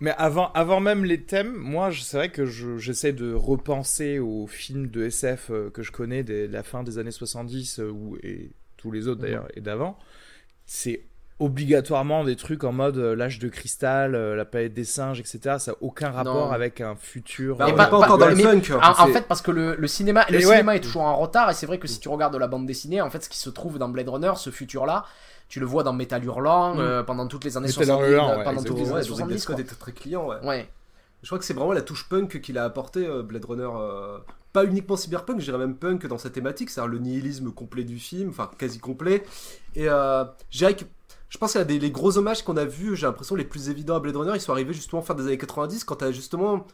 Mais 0.00 0.10
avant, 0.18 0.50
avant 0.52 0.80
même 0.80 1.04
les 1.04 1.22
thèmes, 1.22 1.54
moi, 1.54 1.90
c'est 1.92 2.16
vrai 2.16 2.30
que 2.30 2.46
je- 2.46 2.78
j'essaie 2.78 3.12
de 3.12 3.32
repenser 3.32 4.18
aux 4.18 4.46
films 4.46 4.88
de 4.88 5.04
SF 5.04 5.50
euh, 5.50 5.70
que 5.70 5.82
je 5.82 5.92
connais 5.92 6.24
de 6.24 6.48
la 6.50 6.62
fin 6.62 6.82
des 6.82 6.98
années 6.98 7.12
70 7.12 7.78
euh, 7.78 7.90
ou, 7.90 8.16
et 8.22 8.50
tous 8.76 8.90
les 8.90 9.08
autres 9.08 9.20
d'ailleurs 9.22 9.48
et 9.54 9.60
d'avant. 9.60 9.96
C'est 10.66 11.04
obligatoirement 11.40 12.24
des 12.24 12.36
trucs 12.36 12.64
en 12.64 12.72
mode 12.72 12.96
euh, 12.96 13.16
l'âge 13.16 13.38
de 13.38 13.48
cristal, 13.48 14.14
euh, 14.14 14.36
la 14.36 14.44
planète 14.44 14.72
des 14.74 14.84
singes, 14.84 15.20
etc. 15.20 15.56
Ça 15.58 15.72
n'a 15.72 15.76
aucun 15.80 16.10
rapport 16.10 16.46
Non. 16.46 16.52
avec 16.52 16.80
un 16.80 16.94
futur. 16.96 17.56
Bah, 17.56 17.72
pas- 17.72 17.86
encore 17.92 18.18
dans 18.18 18.26
mais- 18.28 18.34
le 18.34 18.42
punk. 18.42 18.70
en, 18.80 19.06
fait 19.08 19.26
parce 19.26 19.42
que 19.42 19.50
le, 19.50 19.74
le 19.76 19.86
cinéma 19.88 20.24
le 20.30 20.36
Et 20.40 20.46
ouais. 20.46 20.52
cinéma 20.52 20.76
est 20.76 20.80
toujours 20.80 21.02
en 21.02 21.16
retard 21.16 21.50
et 21.50 21.54
c'est 21.54 21.66
vrai 21.66 21.78
que 21.78 21.88
si 21.88 21.98
tu 22.00 22.08
regardes 22.08 22.36
la 22.36 22.46
bande 22.46 22.66
dessinée 22.66 23.00
en 23.00 23.10
fait 23.10 23.22
ce 23.24 23.28
qui 23.28 23.38
se 23.38 23.50
trouve 23.50 23.78
dans 23.78 23.88
Blade 23.88 24.08
Runner 24.08 24.32
ce 24.36 24.50
futur 24.50 24.86
là 24.86 25.04
tu 25.48 25.60
le 25.60 25.66
vois 25.66 25.82
dans 25.82 25.92
Metal 25.92 26.24
Hurlant 26.24 26.74
Mm. 26.76 26.80
euh, 26.80 27.02
pendant 27.02 27.26
toutes 27.26 27.44
les 27.44 27.56
années 27.56 27.66
Metal 27.68 27.84
70 27.86 28.10
Hurlant, 28.12 28.36
ouais, 28.38 28.44
pendant 28.44 28.62
toutes 28.62 28.76
les 28.78 28.82
années 28.84 28.92
Ouais, 28.92 29.00
Ridley 29.00 29.08
70 29.16 29.38
Scott 29.40 29.56
quoi. 29.56 29.64
était 29.64 29.74
très 29.74 29.92
client, 29.92 30.26
ouais. 30.26 30.36
ouais 30.44 30.68
Je 31.22 31.28
crois 31.28 31.38
que 31.38 31.44
c'est 31.44 31.54
vraiment 31.54 31.72
la 31.72 31.82
touche 31.82 32.08
punk 32.08 32.40
qu'il 32.40 32.56
a 32.58 32.64
apporté, 32.64 33.06
euh, 33.06 33.22
Blade 33.22 33.44
Runner. 33.44 33.68
euh, 33.76 34.18
pas 34.52 34.64
uniquement 34.64 34.96
cyberpunk, 34.96 35.40
je 35.40 35.44
dirais 35.46 35.58
même 35.58 35.74
punk 35.76 36.06
dans 36.06 36.16
sa 36.18 36.30
thématique, 36.30 36.70
c'est-à-dire 36.70 36.92
le 36.92 36.98
nihilisme 37.00 37.50
complet 37.52 37.82
du 37.84 37.98
film, 37.98 38.30
enfin 38.30 38.48
quasi 38.56 38.78
complet. 38.78 39.24
Et 39.74 39.88
euh, 39.88 40.24
je 40.50 40.58
dirais 40.58 40.74
que 40.76 40.84
je 41.34 41.38
pense 41.38 41.56
des 41.56 41.80
les 41.80 41.90
gros 41.90 42.16
hommages 42.16 42.44
qu'on 42.44 42.56
a 42.56 42.64
vus, 42.64 42.94
j'ai 42.94 43.06
l'impression 43.06 43.34
les 43.34 43.44
plus 43.44 43.68
évidents 43.68 43.96
à 43.96 44.00
Blade 44.00 44.14
Runner, 44.14 44.30
ils 44.36 44.40
sont 44.40 44.52
arrivés 44.52 44.72
justement 44.72 45.02
fin 45.02 45.14
des 45.14 45.24
années 45.24 45.36
90 45.36 45.82
quand 45.82 45.96
t'as 45.96 46.12
justement 46.12 46.64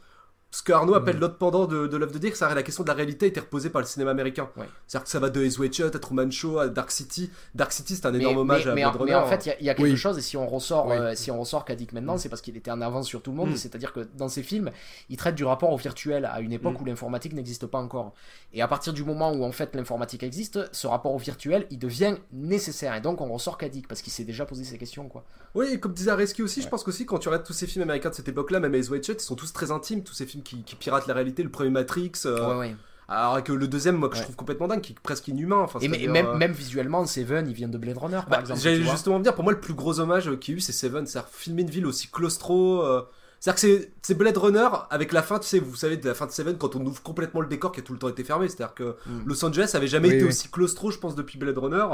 ce 0.53 0.63
que 0.65 0.73
Arnaud 0.73 0.95
appelle 0.95 1.19
l'autre 1.19 1.37
pendant 1.39 1.67
de, 1.67 1.87
de 1.87 1.97
l'œuvre 1.97 2.13
de 2.13 2.19
Dirk, 2.19 2.35
c'est-à-dire 2.35 2.57
la 2.57 2.63
question 2.65 2.83
de 2.83 2.89
la 2.89 2.95
réalité 2.95 3.27
était 3.27 3.39
reposée 3.41 3.71
par 3.71 3.81
le 3.83 3.87
cinéma 3.87 4.11
américain. 4.11 4.49
Ouais. 4.57 4.67
C'est-à-dire 4.89 5.05
que 5.05 5.11
ça 5.11 5.21
va 5.21 5.31
de 5.31 5.45
Ace 5.45 5.59
Wade 5.59 5.71
à 5.95 5.99
Truman 6.01 6.31
Show 6.31 6.59
à 6.59 6.69
Dark 6.69 6.91
City. 6.91 7.31
Dark 7.55 7.71
City, 7.73 7.95
c'est 7.95 8.07
un 8.07 8.11
mais, 8.11 8.19
énorme 8.19 8.39
hommage 8.39 8.65
mais- 8.67 8.71
à 8.73 8.75
mais 8.75 8.81
Blade 8.83 8.95
en, 8.97 8.99
Runner. 8.99 9.13
mais 9.13 9.17
en 9.19 9.27
fait, 9.27 9.47
il 9.47 9.49
y 9.49 9.53
a- 9.53 9.61
y, 9.63 9.71
a 9.71 9.75
quelque 9.75 9.91
Oui. 9.91 9.97
chose, 9.97 10.19
et 10.19 10.23
si 10.23 10.37
on 10.37 10.47
ressort, 10.49 10.87
Oui. 10.89 10.97
euh, 10.97 11.15
si 11.15 11.31
on 11.31 11.39
ressort 11.39 11.65
Kadik 11.65 11.93
maintenant, 11.93 12.19
c'est 12.19 12.29
parce 12.29 12.43
qu'il 12.43 12.57
était 12.57 12.71
en 12.73 12.81
avance 12.81 13.07
sur 13.07 13.23
tout 13.23 13.31
le 13.31 13.37
monde. 13.37 13.51
Mm. 13.51 13.57
C'est-à-dire 13.57 13.93
que 13.93 14.01
dans 14.17 14.29
ses 14.29 14.43
films, 14.43 14.71
il 15.09 15.17
traite 15.17 15.37
du 15.37 15.45
rapport 15.45 15.71
au 15.73 15.77
virtuel 15.77 16.25
à 16.25 16.41
une 16.41 16.53
époque 16.53 16.79
Mm. 16.79 16.83
où 16.83 16.85
l'informatique 16.87 17.33
n'existe 17.33 17.67
pas 17.67 17.79
encore. 17.79 18.13
Et 18.53 18.61
à 18.61 18.67
partir 18.67 18.93
du 18.93 19.05
moment 19.05 19.31
où 19.33 19.45
en 19.45 19.53
fait 19.53 19.75
l'informatique 19.77 20.25
existe, 20.25 20.59
ce 20.73 20.87
rapport 20.89 21.15
au 21.15 21.19
virtuel, 21.19 21.67
il 21.71 21.79
devient 21.79 22.17
nécessaire. 22.33 22.95
Et 22.97 23.01
donc 23.01 23.21
on 23.21 23.33
ressort 23.33 23.57
Kadik 23.59 23.87
parce 23.87 24.03
qu'il 24.03 24.13
s'est 24.13 24.25
déjà 24.25 24.45
posé 24.47 24.65
ces 24.65 24.79
questions, 24.79 25.09
quoi. 25.09 25.25
Oui, 25.55 25.67
et 25.73 25.79
comme 25.81 25.93
disait 25.93 26.11
Areski 26.11 26.43
aussi, 26.43 26.63
je 26.63 26.69
pense 26.69 26.83
qu'aussi 26.83 27.07
quand 27.07 27.19
tu 27.19 27.29
regardes 27.29 27.47
tous 27.47 27.53
ces 27.53 27.67
films 27.67 27.83
américains 27.83 28.11
de 28.11 28.15
cette 28.15 28.29
époque-là, 28.29 28.59
même 28.61 28.75
Ace 28.75 28.89
Wade 28.91 29.05
Shut, 29.05 29.21
ils 29.23 29.25
sont 29.25 29.37
tous 29.37 29.53
très 29.53 29.71
intimes, 29.71 30.03
tous 30.03 30.15
ces 30.15 30.27
films 30.27 30.40
qui, 30.43 30.63
qui 30.63 30.77
piratent 30.77 31.07
la 31.07 31.15
réalité, 31.15 31.43
le 31.43 31.51
premier 31.51 31.71
Matrix, 31.71 32.13
euh, 32.27 32.49
ouais, 32.55 32.59
ouais. 32.59 32.77
alors 33.09 33.43
que 33.43 33.53
le 33.53 33.67
deuxième, 33.69 33.97
moi 33.97 34.09
que 34.09 34.17
je 34.17 34.23
trouve 34.23 34.37
complètement 34.37 34.69
dingue, 34.69 34.81
qui 34.81 34.93
est 34.93 35.01
presque 35.01 35.29
inhumain. 35.29 35.59
Enfin, 35.59 35.79
Et 35.81 35.89
même, 36.09 36.27
euh, 36.27 36.35
même 36.37 36.53
visuellement, 36.53 37.05
Seven, 37.07 37.47
il 37.49 37.55
vient 37.55 37.69
de 37.69 37.79
Blade 37.79 37.99
Runner, 37.99 38.17
par 38.17 38.29
bah, 38.29 38.41
exemple. 38.41 38.61
J'allais 38.61 38.83
justement 38.83 39.21
dire, 39.21 39.35
pour 39.35 39.45
moi, 39.45 39.53
le 39.53 39.61
plus 39.61 39.75
gros 39.75 40.01
hommage 40.01 40.29
euh, 40.29 40.37
qu'il 40.37 40.55
y 40.55 40.57
a 40.57 40.59
eu, 40.59 40.61
c'est 40.61 40.73
Seven, 40.73 41.07
c'est-à-dire 41.07 41.29
filmer 41.33 41.63
une 41.63 41.71
ville 41.71 41.87
aussi 41.87 42.09
claustro. 42.09 42.83
euh, 42.85 43.03
C'est-à-dire 43.41 43.55
que 43.55 43.61
c'est- 43.61 43.93
c'est 44.03 44.15
Blade 44.15 44.37
Runner 44.37 44.69
avec 44.91 45.13
la 45.13 45.23
fin, 45.23 45.39
tu 45.39 45.47
sais, 45.49 45.59
vous 45.61 45.75
savez, 45.75 45.97
de 45.97 46.07
la 46.07 46.15
fin 46.15 46.27
de 46.27 46.31
Seven, 46.31 46.59
quand 46.59 46.77
on 46.77 46.85
ouvre 46.85 47.03
complètement 47.03 47.41
le 47.41 47.47
décor 47.49 47.73
qui 47.73 47.81
a 47.81 47.83
tout 47.83 47.95
le 47.95 47.99
temps 47.99 48.09
été 48.11 48.23
fermé. 48.23 48.49
C'est-à-dire 48.49 48.75
que 48.75 48.97
Mm. 49.07 49.23
Los 49.27 49.43
Angeles 49.45 49.71
avait 49.75 49.87
jamais 49.89 50.09
Oui, 50.09 50.15
été 50.17 50.25
oui. 50.25 50.29
aussi 50.29 50.49
claustro, 50.51 50.91
je 50.91 50.99
pense, 50.99 51.15
depuis 51.15 51.39
Blade 51.39 51.57
Runner. 51.57 51.87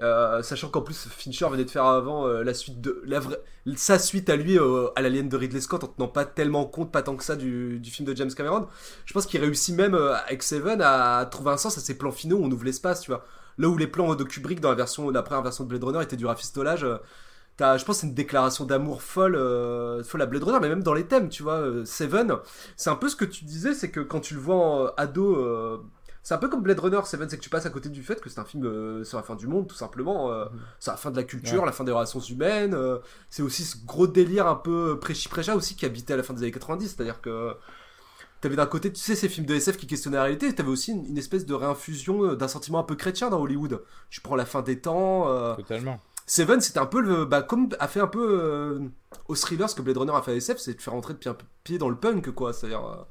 Euh, 0.00 0.42
sachant 0.42 0.68
qu'en 0.68 0.82
plus 0.82 1.08
Fincher 1.10 1.48
venait 1.50 1.64
de 1.64 1.70
faire 1.70 1.84
avant 1.84 2.24
euh, 2.28 2.44
la 2.44 2.54
suite 2.54 2.80
de 2.80 3.02
la 3.04 3.18
vraie- 3.18 3.40
sa 3.74 3.98
suite 3.98 4.30
à 4.30 4.36
lui 4.36 4.56
euh, 4.56 4.86
à 4.94 5.02
l'alien 5.02 5.28
de 5.28 5.36
Ridley 5.36 5.60
Scott 5.60 5.82
en 5.82 5.88
tenant 5.88 6.06
pas 6.06 6.24
tellement 6.24 6.66
compte 6.66 6.92
pas 6.92 7.02
tant 7.02 7.16
que 7.16 7.24
ça 7.24 7.34
du, 7.34 7.80
du 7.80 7.90
film 7.90 8.08
de 8.08 8.14
James 8.14 8.30
Cameron. 8.32 8.68
Je 9.06 9.12
pense 9.12 9.26
qu'il 9.26 9.40
réussit 9.40 9.74
même 9.74 9.96
avec 9.96 10.44
Seven 10.44 10.80
à 10.82 11.26
trouver 11.28 11.50
un 11.50 11.56
sens 11.56 11.76
à 11.78 11.80
ces 11.80 11.98
plans 11.98 12.12
finaux 12.12 12.36
où 12.36 12.44
on 12.44 12.50
ouvre 12.52 12.64
l'espace 12.64 13.00
tu 13.00 13.10
vois. 13.10 13.24
Là 13.58 13.68
où 13.68 13.76
les 13.76 13.88
plans 13.88 14.14
de 14.14 14.22
Kubrick 14.22 14.60
dans 14.60 14.68
la 14.68 14.76
version 14.76 15.10
la 15.10 15.22
première 15.24 15.42
version 15.42 15.64
de 15.64 15.68
Blade 15.68 15.82
Runner 15.82 16.02
étaient 16.02 16.16
du 16.16 16.26
rafistolage 16.26 16.86
je 17.60 17.84
pense 17.84 17.98
c'est 17.98 18.06
une 18.06 18.14
déclaration 18.14 18.64
d'amour 18.64 19.02
folle 19.02 19.34
euh, 19.34 20.04
folle 20.04 20.22
à 20.22 20.26
Blade 20.26 20.44
Runner 20.44 20.58
mais 20.62 20.68
même 20.68 20.84
dans 20.84 20.94
les 20.94 21.06
thèmes 21.06 21.28
tu 21.28 21.42
vois. 21.42 21.60
Seven 21.84 22.36
c'est 22.76 22.90
un 22.90 22.94
peu 22.94 23.08
ce 23.08 23.16
que 23.16 23.24
tu 23.24 23.44
disais 23.44 23.74
c'est 23.74 23.90
que 23.90 23.98
quand 23.98 24.20
tu 24.20 24.34
le 24.34 24.40
vois 24.40 24.56
en 24.56 24.86
ado 24.96 25.82
c'est 26.22 26.34
un 26.34 26.38
peu 26.38 26.48
comme 26.48 26.62
Blade 26.62 26.78
Runner 26.80 27.00
Seven, 27.04 27.28
c'est 27.28 27.36
que 27.38 27.42
tu 27.42 27.48
passes 27.50 27.64
à 27.66 27.70
côté 27.70 27.88
du 27.88 28.02
fait 28.02 28.20
que 28.20 28.28
c'est 28.28 28.38
un 28.40 28.44
film 28.44 28.64
euh, 28.66 29.04
sur 29.04 29.16
la 29.16 29.22
fin 29.22 29.34
du 29.34 29.46
monde, 29.46 29.66
tout 29.66 29.74
simplement. 29.76 30.30
euh, 30.32 30.44
C'est 30.80 30.90
la 30.90 30.96
fin 30.96 31.10
de 31.10 31.16
la 31.16 31.22
culture, 31.24 31.60
Ouais. 31.60 31.66
la 31.66 31.72
fin 31.72 31.84
des 31.84 31.92
relations 31.92 32.20
humaines. 32.20 32.74
euh, 32.74 32.98
c'est 33.30 33.42
aussi 33.42 33.64
ce 33.64 33.76
gros 33.84 34.06
délire 34.06 34.46
un 34.46 34.54
peu 34.56 34.98
prêchi-prêcha 35.00 35.54
aussi 35.56 35.74
qui 35.76 35.86
habitait 35.86 36.12
à 36.14 36.16
la 36.16 36.22
fin 36.22 36.34
des 36.34 36.42
années 36.42 36.50
90. 36.52 36.94
C'est-à-dire 36.96 37.20
que 37.20 37.54
t'avais 38.40 38.56
d'un 38.56 38.66
côté, 38.66 38.92
tu 38.92 39.00
sais, 39.00 39.14
ces 39.16 39.28
films 39.28 39.46
de 39.46 39.54
SF 39.54 39.76
qui 39.78 39.86
questionnaient 39.86 40.16
la 40.16 40.22
réalité, 40.24 40.48
et 40.48 40.54
t'avais 40.54 40.68
aussi 40.68 40.92
une, 40.92 41.04
une 41.06 41.18
espèce 41.18 41.46
de 41.46 41.54
réinfusion 41.54 42.24
euh, 42.24 42.36
d'un 42.36 42.48
sentiment 42.48 42.78
un 42.78 42.84
peu 42.84 42.94
chrétien 42.94 43.30
dans 43.30 43.40
Hollywood. 43.40 43.82
Tu 44.10 44.20
prends 44.20 44.36
la 44.36 44.44
fin 44.46 44.62
des 44.62 44.80
temps. 44.80 45.24
Totalement. 45.56 46.00
Seven, 46.26 46.60
c'était 46.60 46.78
un 46.78 46.86
peu 46.86 47.00
le. 47.00 47.24
Bah, 47.24 47.40
comme 47.42 47.70
a 47.80 47.88
fait 47.88 48.00
un 48.00 48.06
peu 48.06 48.90
au 49.28 49.34
thriller 49.34 49.70
ce 49.70 49.74
que 49.74 49.80
Blade 49.80 49.96
Runner 49.96 50.12
a 50.14 50.20
fait 50.20 50.32
à 50.32 50.34
SF, 50.36 50.58
c'est 50.58 50.74
de 50.74 50.80
faire 50.82 50.92
rentrer 50.92 51.14
pied 51.64 51.78
dans 51.78 51.88
le 51.88 51.96
punk, 51.96 52.30
quoi. 52.32 52.52
C'est-à-dire. 52.52 53.06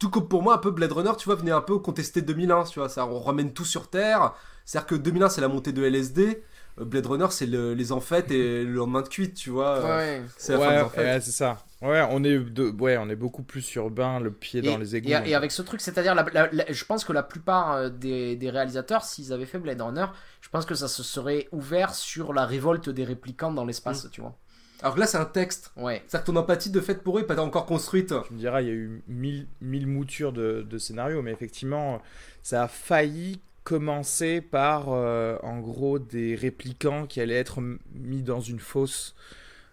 Tout 0.00 0.10
comme 0.10 0.26
pour 0.28 0.42
moi, 0.42 0.54
un 0.54 0.58
peu 0.58 0.72
Blade 0.72 0.90
Runner, 0.92 1.12
tu 1.18 1.26
vois, 1.26 1.36
venait 1.36 1.52
un 1.52 1.60
peu 1.60 1.78
contester 1.78 2.22
2001, 2.22 2.64
tu 2.64 2.80
vois. 2.80 2.88
Ça, 2.88 3.06
on 3.06 3.20
ramène 3.20 3.52
tout 3.52 3.64
sur 3.66 3.88
Terre. 3.88 4.34
C'est-à-dire 4.64 4.86
que 4.88 4.94
2001, 4.96 5.28
c'est 5.28 5.40
la 5.42 5.48
montée 5.48 5.72
de 5.72 5.84
LSD. 5.84 6.42
euh, 6.80 6.84
Blade 6.84 7.06
Runner, 7.06 7.26
c'est 7.30 7.46
le- 7.46 7.74
les 7.74 7.92
enfêtes 7.92 8.30
et 8.30 8.64
le 8.64 8.72
lendemain 8.72 9.02
de 9.02 9.08
cuite, 9.08 9.34
tu 9.34 9.50
vois. 9.50 9.84
Ouais. 9.84 10.22
C'est 10.38 10.52
la 10.54 10.58
fin 10.58 10.70
des 10.70 10.76
Ouais, 10.76 10.82
enfêtes. 10.82 11.04
ouais, 11.16 11.20
c'est 11.20 11.32
ça. 11.32 11.58
Ouais, 11.82 12.06
on 12.10 12.22
est, 12.24 12.38
de... 12.38 12.70
ouais, 12.80 12.96
on 12.98 13.08
est 13.10 13.16
beaucoup 13.16 13.42
plus 13.42 13.74
urbain, 13.74 14.20
le 14.20 14.30
pied 14.32 14.62
dans 14.62 14.78
les 14.78 14.96
égouts. 14.96 15.08
et- 15.10 15.30
et 15.30 15.34
avec 15.34 15.50
ce 15.50 15.62
truc, 15.62 15.80
c'est-à-dire, 15.80 16.14
la- 16.14 16.24
la- 16.32 16.48
la- 16.52 16.72
je 16.72 16.84
pense 16.84 17.04
que 17.04 17.12
la 17.12 17.22
plupart 17.22 17.72
euh, 17.72 17.88
des, 17.90 18.36
des 18.36 18.50
réalisateurs, 18.50 19.04
s'ils 19.04 19.32
avaient 19.32 19.46
fait 19.46 19.58
Blade 19.58 19.80
Runner, 19.82 20.06
je 20.40 20.48
pense 20.50 20.64
que 20.66 20.74
ça 20.74 20.88
se 20.88 21.02
serait 21.02 21.48
ouvert 21.52 21.94
sur 21.94 22.32
la 22.32 22.46
révolte 22.46 22.88
des 22.90 23.04
réplicants 23.04 23.52
dans 23.52 23.64
l'espace, 23.64 24.08
tu 24.12 24.20
vois. 24.20 24.36
Alors 24.82 24.94
que 24.94 25.00
là, 25.00 25.06
c'est 25.06 25.18
un 25.18 25.24
texte. 25.24 25.72
Ouais. 25.76 26.02
C'est-à-dire 26.06 26.24
que 26.26 26.30
ton 26.32 26.36
empathie 26.36 26.70
de 26.70 26.80
fait 26.80 27.02
pour 27.02 27.18
eux 27.18 27.22
est 27.22 27.26
pas 27.26 27.38
encore 27.40 27.66
construite. 27.66 28.14
Tu 28.26 28.32
me 28.34 28.38
diras, 28.38 28.62
il 28.62 28.66
y 28.68 28.70
a 28.70 28.74
eu 28.74 29.02
mille, 29.08 29.46
mille 29.60 29.86
moutures 29.86 30.32
de, 30.32 30.62
de 30.68 30.78
scénarios, 30.78 31.22
mais 31.22 31.32
effectivement, 31.32 32.00
ça 32.42 32.62
a 32.64 32.68
failli 32.68 33.40
commencer 33.64 34.40
par, 34.40 34.86
euh, 34.88 35.36
en 35.42 35.60
gros, 35.60 35.98
des 35.98 36.34
réplicants 36.34 37.06
qui 37.06 37.20
allaient 37.20 37.34
être 37.34 37.60
mis 37.94 38.22
dans 38.22 38.40
une 38.40 38.58
fosse 38.58 39.14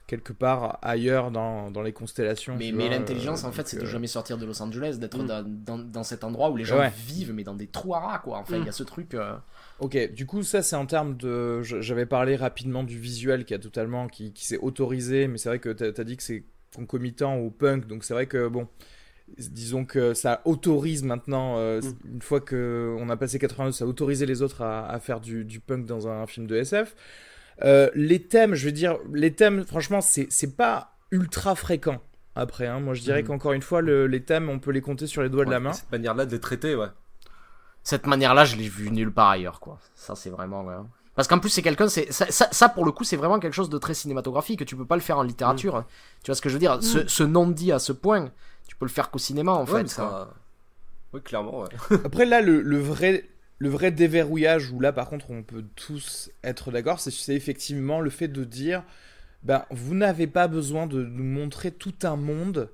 quelque 0.07 0.31
part 0.31 0.77
ailleurs 0.81 1.31
dans, 1.31 1.69
dans 1.71 1.81
les 1.81 1.91
constellations. 1.91 2.55
Mais, 2.57 2.71
l'intelligence, 2.89 3.43
euh, 3.43 3.47
en 3.47 3.51
fait, 3.51 3.67
c'est 3.67 3.77
de 3.77 3.83
euh, 3.83 3.85
jamais 3.85 4.07
sortir 4.07 4.37
de 4.37 4.45
Los 4.45 4.61
Angeles, 4.61 4.97
d'être 4.99 5.17
Mm. 5.21 5.27
dans, 5.27 5.43
dans, 5.45 5.77
dans 5.79 6.03
cet 6.03 6.23
endroit 6.23 6.49
où 6.49 6.55
les 6.57 6.63
gens 6.63 6.77
Ouais. 6.79 6.91
vivent, 6.95 7.33
mais 7.33 7.43
dans 7.43 7.55
des 7.55 7.67
trous 7.67 7.93
à 7.93 7.99
rats, 7.99 8.19
quoi. 8.19 8.37
Enfin, 8.37 8.57
il 8.57 8.65
y 8.65 8.69
a 8.69 8.71
ce 8.73 8.83
truc. 8.83 9.15
Ok, 9.79 9.95
du 10.13 10.25
coup, 10.25 10.41
ça, 10.43 10.61
c'est 10.63 10.75
en 10.75 10.85
termes 10.87 11.17
de. 11.17 11.61
J'avais 11.61 12.05
parlé 12.07 12.35
rapidement 12.35 12.83
du 12.83 12.97
visuel 12.97 13.45
qui 13.45 13.53
a 13.53 13.59
totalement. 13.59 14.07
qui, 14.07 14.33
qui 14.33 14.45
s'est 14.45 14.57
autorisé, 14.57 15.27
mais 15.27 15.37
c'est 15.37 15.49
vrai 15.49 15.59
que 15.59 15.69
t'as 15.69 16.01
as 16.01 16.03
dit 16.03 16.17
que 16.17 16.23
c'est 16.23 16.43
concomitant 16.75 17.35
au 17.37 17.49
punk, 17.51 17.87
donc 17.87 18.03
c'est 18.03 18.13
vrai 18.13 18.25
que, 18.27 18.47
bon. 18.47 18.67
Disons 19.37 19.83
que 19.83 20.13
ça 20.13 20.41
autorise 20.45 21.03
maintenant, 21.03 21.57
euh, 21.57 21.81
Mm. 21.81 22.13
une 22.13 22.21
fois 22.21 22.39
qu'on 22.39 23.09
a 23.09 23.17
passé 23.17 23.37
82, 23.39 23.73
ça 23.73 23.83
a 23.83 23.87
autorisé 23.87 24.25
les 24.25 24.41
autres 24.41 24.61
à, 24.61 24.89
à 24.89 24.99
faire 25.01 25.19
du, 25.19 25.43
du 25.43 25.59
punk 25.59 25.85
dans 25.85 26.07
un 26.07 26.25
film 26.27 26.47
de 26.47 26.55
SF. 26.55 26.95
Euh, 27.65 27.89
les 27.93 28.21
thèmes, 28.23 28.55
je 28.55 28.65
veux 28.65 28.71
dire, 28.71 28.97
les 29.13 29.33
thèmes, 29.33 29.65
franchement, 29.65 29.99
c'est 29.99 30.55
pas 30.55 30.95
ultra 31.11 31.55
fréquent. 31.55 32.01
Après, 32.35 32.67
hein. 32.67 32.79
moi 32.79 32.93
je 32.93 33.01
dirais 33.01 33.21
Mhm. 33.21 33.27
qu'encore 33.27 33.51
une 33.51 33.61
fois, 33.61 33.81
le- 33.81 34.07
les 34.07 34.21
thèmes, 34.23 34.47
on 34.49 34.59
peut 34.59 34.71
les 34.71 34.79
compter 34.81 35.07
sur 35.07 35.21
les 35.21 35.29
doigts 35.29 35.43
de 35.43 35.51
la 35.51 35.59
main. 35.59 35.73
Cette 35.73 35.91
manière-là 35.91 36.25
de 36.25 36.31
les 36.31 36.39
traiter, 36.39 36.75
ouais. 36.75 36.87
Cette 37.87 38.05
manière-là, 38.05 38.43
je 38.43 38.57
l'ai 38.57 38.67
vu 38.67 38.91
nulle 38.91 39.13
part 39.13 39.29
ailleurs, 39.29 39.61
quoi. 39.61 39.79
Ça, 39.95 40.13
c'est 40.13 40.29
vraiment. 40.29 40.65
ouais. 40.65 40.75
Parce 41.15 41.29
qu'en 41.29 41.39
plus, 41.39 41.49
c'est 41.49 41.61
quelqu'un, 41.61 41.87
c'est 41.87 42.11
ça, 42.11 42.29
ça, 42.29 42.49
ça, 42.51 42.67
pour 42.67 42.83
le 42.83 42.91
coup, 42.91 43.05
c'est 43.05 43.15
vraiment 43.15 43.39
quelque 43.39 43.53
chose 43.53 43.69
de 43.69 43.77
très 43.77 43.93
cinématographique. 43.93 44.65
Tu 44.65 44.75
peux 44.75 44.85
pas 44.85 44.95
le 44.97 45.01
faire 45.01 45.17
en 45.17 45.23
littérature. 45.23 45.85
Tu 46.21 46.29
vois 46.29 46.35
ce 46.35 46.41
que 46.41 46.49
je 46.49 46.55
veux 46.55 46.59
dire? 46.59 46.83
Ce, 46.83 47.07
ce 47.07 47.23
non-dit 47.23 47.71
à 47.71 47.79
ce 47.79 47.93
point, 47.93 48.29
tu 48.67 48.75
peux 48.75 48.85
le 48.85 48.91
faire 48.91 49.09
qu'au 49.09 49.19
cinéma, 49.19 49.53
en 49.53 49.61
Ouais, 49.61 49.65
fait. 49.77 49.81
mais 49.83 49.87
ça... 49.87 50.29
Oui, 51.13 51.21
clairement, 51.21 51.61
ouais. 51.61 51.69
Après 52.05 52.25
là, 52.25 52.41
le, 52.41 52.61
le 52.61 52.77
vrai, 52.77 53.29
le 53.57 53.69
vrai 53.69 53.91
déverrouillage 53.91 54.69
où 54.71 54.81
là 54.81 54.91
par 54.91 55.09
contre 55.09 55.31
on 55.31 55.41
peut 55.41 55.63
tous 55.77 56.29
être 56.43 56.69
d'accord, 56.71 56.99
c'est- 56.99 57.11
c'est 57.11 57.33
effectivement 57.35 58.01
le 58.01 58.09
fait 58.09 58.27
de 58.27 58.43
dire, 58.43 58.83
ben 59.43 59.63
vous 59.71 59.95
n'avez 59.95 60.27
pas 60.27 60.49
besoin 60.49 60.85
de 60.85 61.01
nous 61.05 61.23
montrer 61.23 61.71
tout 61.71 61.93
un 62.03 62.17
monde 62.17 62.69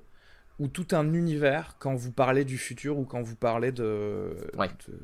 ou 0.60 0.68
tout 0.68 0.86
un 0.92 1.12
univers 1.14 1.76
quand 1.80 1.94
vous 1.96 2.12
parlez 2.12 2.44
du 2.44 2.58
futur 2.58 2.96
ou 2.98 3.04
quand 3.04 3.20
vous 3.22 3.34
parlez 3.34 3.72
de, 3.72 4.36
Ouais. 4.56 4.68
de, 4.88 4.94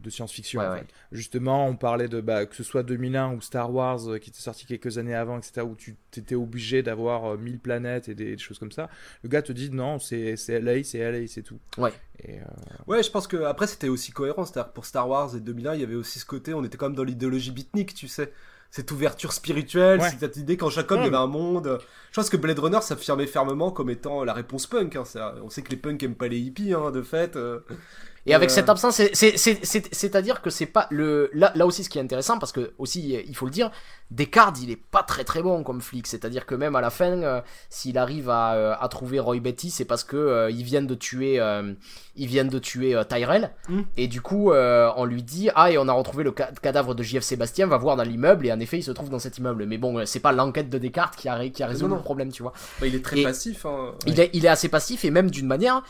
de 0.00 0.10
science-fiction. 0.10 0.60
Ouais, 0.60 0.66
en 0.66 0.72
ouais. 0.72 0.78
fait. 0.80 0.86
Justement, 1.10 1.66
on 1.66 1.74
parlait 1.74 2.06
de 2.08 2.20
bah, 2.20 2.46
que 2.46 2.54
ce 2.54 2.62
soit 2.62 2.84
2001 2.84 3.32
ou 3.34 3.40
Star 3.40 3.72
Wars 3.74 4.08
euh, 4.08 4.18
qui 4.18 4.30
était 4.30 4.38
sorti 4.38 4.64
quelques 4.64 4.98
années 4.98 5.14
avant, 5.14 5.38
etc., 5.38 5.62
où 5.62 5.74
tu 5.74 5.96
étais 6.16 6.36
obligé 6.36 6.82
d'avoir 6.84 7.32
euh, 7.32 7.36
1000 7.36 7.58
planètes 7.58 8.08
et 8.08 8.14
des, 8.14 8.36
des 8.36 8.38
choses 8.38 8.58
comme 8.60 8.70
ça. 8.72 8.88
Le 9.24 9.28
gars 9.28 9.42
te 9.42 9.52
dit 9.52 9.70
non, 9.70 9.98
c'est 9.98 10.36
c'est 10.36 10.60
LA, 10.60 10.84
c'est 10.84 10.98
LA, 10.98 11.26
c'est 11.26 11.42
tout. 11.42 11.58
Ouais. 11.78 11.92
Et, 12.20 12.38
euh, 12.38 12.44
Ouais, 12.86 13.02
je 13.02 13.10
pense 13.10 13.26
que 13.26 13.38
après 13.44 13.66
c'était 13.66 13.88
aussi 13.88 14.12
cohérent. 14.12 14.44
C'est-à-dire 14.44 14.70
que 14.70 14.74
pour 14.74 14.86
Star 14.86 15.08
Wars 15.08 15.34
et 15.34 15.40
2001, 15.40 15.74
il 15.74 15.80
y 15.80 15.84
avait 15.84 15.96
aussi 15.96 16.20
ce 16.20 16.24
côté, 16.26 16.54
on 16.54 16.64
était 16.64 16.76
quand 16.76 16.86
même 16.86 16.96
dans 16.96 17.02
l'idéologie 17.04 17.50
beatnik, 17.50 17.92
tu 17.94 18.06
sais. 18.08 18.32
Cette 18.70 18.90
ouverture 18.90 19.32
spirituelle, 19.32 20.00
Ouais. 20.00 20.10
cette 20.20 20.36
idée 20.36 20.56
qu'en 20.56 20.68
Jacob, 20.70 20.98
il 21.00 21.04
y 21.04 21.06
avait 21.06 21.16
un 21.16 21.26
monde. 21.26 21.78
Je 22.10 22.14
pense 22.20 22.28
que 22.28 22.36
Blade 22.36 22.58
Runner 22.58 22.80
s'affirmait 22.82 23.26
fermement 23.26 23.70
comme 23.70 23.88
étant 23.90 24.22
la 24.24 24.32
réponse 24.34 24.66
punk. 24.66 24.96
hein. 24.96 25.04
Ça- 25.04 25.34
On 25.42 25.48
sait 25.50 25.62
que 25.62 25.70
les 25.70 25.76
punks 25.76 26.02
aiment 26.02 26.14
pas 26.14 26.28
les 26.28 26.38
hippies, 26.38 26.74
hein, 26.74 26.90
de 26.90 27.02
fait. 27.02 27.36
euh. 27.36 27.60
Et 28.26 28.34
avec 28.34 28.50
Euh, 28.50 28.52
cette 28.52 28.68
absence, 28.68 28.96
c'est- 28.96 29.14
c'est- 29.14 29.36
c'est- 29.36 29.64
c'est- 29.64 29.94
c'est-à-dire 29.94 30.42
que 30.42 30.50
c'est 30.50 30.66
pas 30.66 30.86
le 30.90 31.30
là, 31.32 31.52
là 31.54 31.64
aussi 31.66 31.84
ce 31.84 31.88
qui 31.88 31.98
est 31.98 32.02
intéressant 32.02 32.38
parce 32.38 32.52
que 32.52 32.72
aussi 32.78 33.14
il 33.26 33.36
faut 33.36 33.46
le 33.46 33.52
dire, 33.52 33.70
Descartes 34.10 34.58
il 34.62 34.70
est 34.70 34.76
pas 34.90 35.02
très 35.02 35.24
très 35.24 35.42
bon 35.42 35.62
comme 35.64 35.80
flic, 35.80 36.06
c'est-à-dire 36.06 36.44
que 36.46 36.54
même 36.54 36.76
à 36.76 36.80
la 36.80 36.90
fin, 36.90 37.10
euh, 37.22 37.40
s'il 37.70 37.98
arrive 37.98 38.28
à, 38.30 38.54
euh, 38.54 38.74
à 38.80 38.88
trouver 38.88 39.18
Roy 39.20 39.40
Betty, 39.40 39.70
c'est 39.70 39.84
parce 39.84 40.04
que 40.04 40.16
euh, 40.16 40.50
ils 40.50 40.62
viennent 40.64 40.86
de 40.86 40.94
tuer, 40.94 41.40
euh, 41.40 41.72
ils 42.16 42.26
viennent 42.28 42.48
de 42.48 42.58
tuer 42.58 42.94
Tyrell 43.08 43.50
Mm. 43.68 43.80
et 43.96 44.06
du 44.08 44.20
coup 44.20 44.50
on 44.52 45.04
lui 45.04 45.22
dit 45.22 45.48
ah 45.54 45.70
et 45.70 45.78
on 45.78 45.86
a 45.88 45.92
retrouvé 45.92 46.24
le 46.24 46.32
ca- 46.36 46.50
cadavre 46.62 46.94
de 46.94 47.02
JF 47.02 47.22
Sébastien, 47.22 47.66
va 47.66 47.76
voir 47.78 47.96
dans 47.96 48.02
l'immeuble 48.04 48.46
et 48.46 48.52
en 48.52 48.60
effet 48.60 48.78
il 48.78 48.82
se 48.82 48.90
trouve 48.92 49.08
dans 49.10 49.18
cet 49.18 49.38
immeuble. 49.38 49.66
Mais 49.66 49.78
bon, 49.78 50.04
c'est 50.06 50.20
pas 50.20 50.32
l'enquête 50.32 50.68
de 50.70 50.78
Descartes 50.78 51.16
qui 51.16 51.28
a 51.28 51.34
ré- 51.34 51.50
qui 51.52 51.62
a 51.62 51.66
résolu 51.66 51.90
non. 51.90 51.96
le 51.96 52.02
problème, 52.02 52.30
tu 52.32 52.42
vois. 52.42 52.52
Bah, 52.80 52.86
il 52.86 52.94
est 52.94 53.04
très 53.04 53.18
Et- 53.20 53.22
passif. 53.22 53.66
Hein. 53.66 53.92
Il, 54.06 54.18
est, 54.20 54.30
il 54.32 54.44
est 54.44 54.48
assez 54.48 54.68
passif 54.68 55.04
et 55.04 55.10
même 55.10 55.30
d'une 55.30 55.46
manière, 55.46 55.82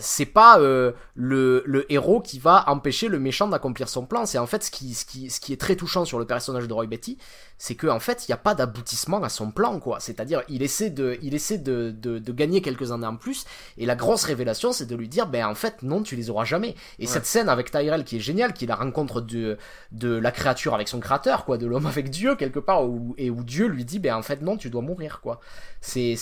c'est 0.00 0.26
pas 0.26 0.58
euh, 0.60 0.92
le, 1.32 1.62
le 1.66 1.90
héros 1.92 2.20
qui 2.20 2.38
va 2.38 2.64
empêcher 2.68 3.08
le 3.08 3.18
méchant 3.18 3.48
d'accomplir 3.48 3.88
son 3.88 4.04
plan. 4.06 4.26
C'est 4.26 4.38
en 4.38 4.46
fait 4.46 4.62
ce 4.62 4.70
qui, 4.70 4.94
ce, 4.94 5.04
qui, 5.04 5.30
ce 5.30 5.40
qui 5.40 5.52
est 5.52 5.60
très 5.60 5.76
touchant 5.76 6.04
sur 6.04 6.18
le 6.18 6.26
personnage 6.26 6.68
de 6.68 6.72
Roy 6.72 6.86
Betty, 6.86 7.18
c'est 7.58 7.74
que 7.74 7.86
en 7.86 8.00
fait 8.00 8.26
il 8.26 8.30
n'y 8.30 8.34
a 8.34 8.38
pas 8.38 8.54
d'aboutissement 8.54 9.22
à 9.22 9.28
son 9.28 9.50
plan 9.50 9.78
quoi. 9.80 10.00
C'est-à-dire 10.00 10.42
il 10.48 10.62
essaie 10.62 10.90
de, 10.90 11.18
il 11.22 11.34
essaie 11.34 11.58
de, 11.58 11.90
de, 11.90 12.18
de 12.18 12.32
gagner 12.32 12.60
quelques 12.60 12.92
années 12.92 13.06
en 13.06 13.16
plus 13.16 13.44
et 13.78 13.86
la 13.86 13.94
grosse 13.96 14.24
révélation 14.24 14.72
c'est 14.72 14.86
de 14.86 14.96
lui 14.96 15.08
dire 15.08 15.26
ben 15.26 15.46
en 15.46 15.54
fait 15.54 15.82
non 15.82 16.02
tu 16.02 16.16
les 16.16 16.28
auras 16.30 16.44
jamais. 16.44 16.74
Et 16.98 17.06
cette 17.06 17.26
scène 17.26 17.48
avec 17.48 17.70
Tyrell 17.70 18.04
qui 18.04 18.16
est 18.16 18.20
géniale, 18.20 18.52
qui 18.52 18.64
est 18.64 18.68
la 18.68 18.76
rencontre 18.76 19.20
de, 19.20 19.56
de 19.92 20.08
la 20.14 20.30
créature 20.32 20.74
avec 20.74 20.88
son 20.88 21.00
créateur 21.00 21.44
quoi, 21.44 21.58
de 21.58 21.66
l'homme 21.66 21.86
avec 21.86 22.10
Dieu 22.10 22.36
quelque 22.36 22.58
part 22.60 22.84
où, 22.88 23.14
et 23.18 23.30
où 23.30 23.42
Dieu 23.44 23.66
lui 23.66 23.84
dit 23.84 23.98
ben 23.98 24.14
en 24.16 24.22
fait 24.22 24.42
non 24.42 24.56
tu 24.56 24.70
dois 24.70 24.82
mourir 24.82 25.20
quoi. 25.22 25.40
C'est 25.80 26.16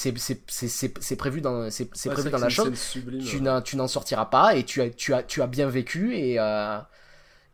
prévu 1.19 1.41
dans 1.41 1.71
c'est 1.71 1.89
c'est 1.95 2.09
Ouais, 2.09 2.15
prévu 2.15 2.29
c'est 2.29 2.31
dans 2.31 2.39
que 2.39 2.43
la 2.43 2.49
chose 2.49 2.75
sublime, 2.79 3.21
ouais. 3.47 3.63
tu 3.63 3.77
n'en 3.77 3.89
sortiras 3.89 4.27
pas 4.27 4.57
et 4.57 4.65
tu 4.65 4.81
as 4.83 4.91
tu 5.01 5.15
as 5.15 5.23
tu 5.23 5.41
as 5.43 5.47
bien 5.47 5.69
vécu 5.69 6.15
et 6.17 6.39
euh, 6.39 6.79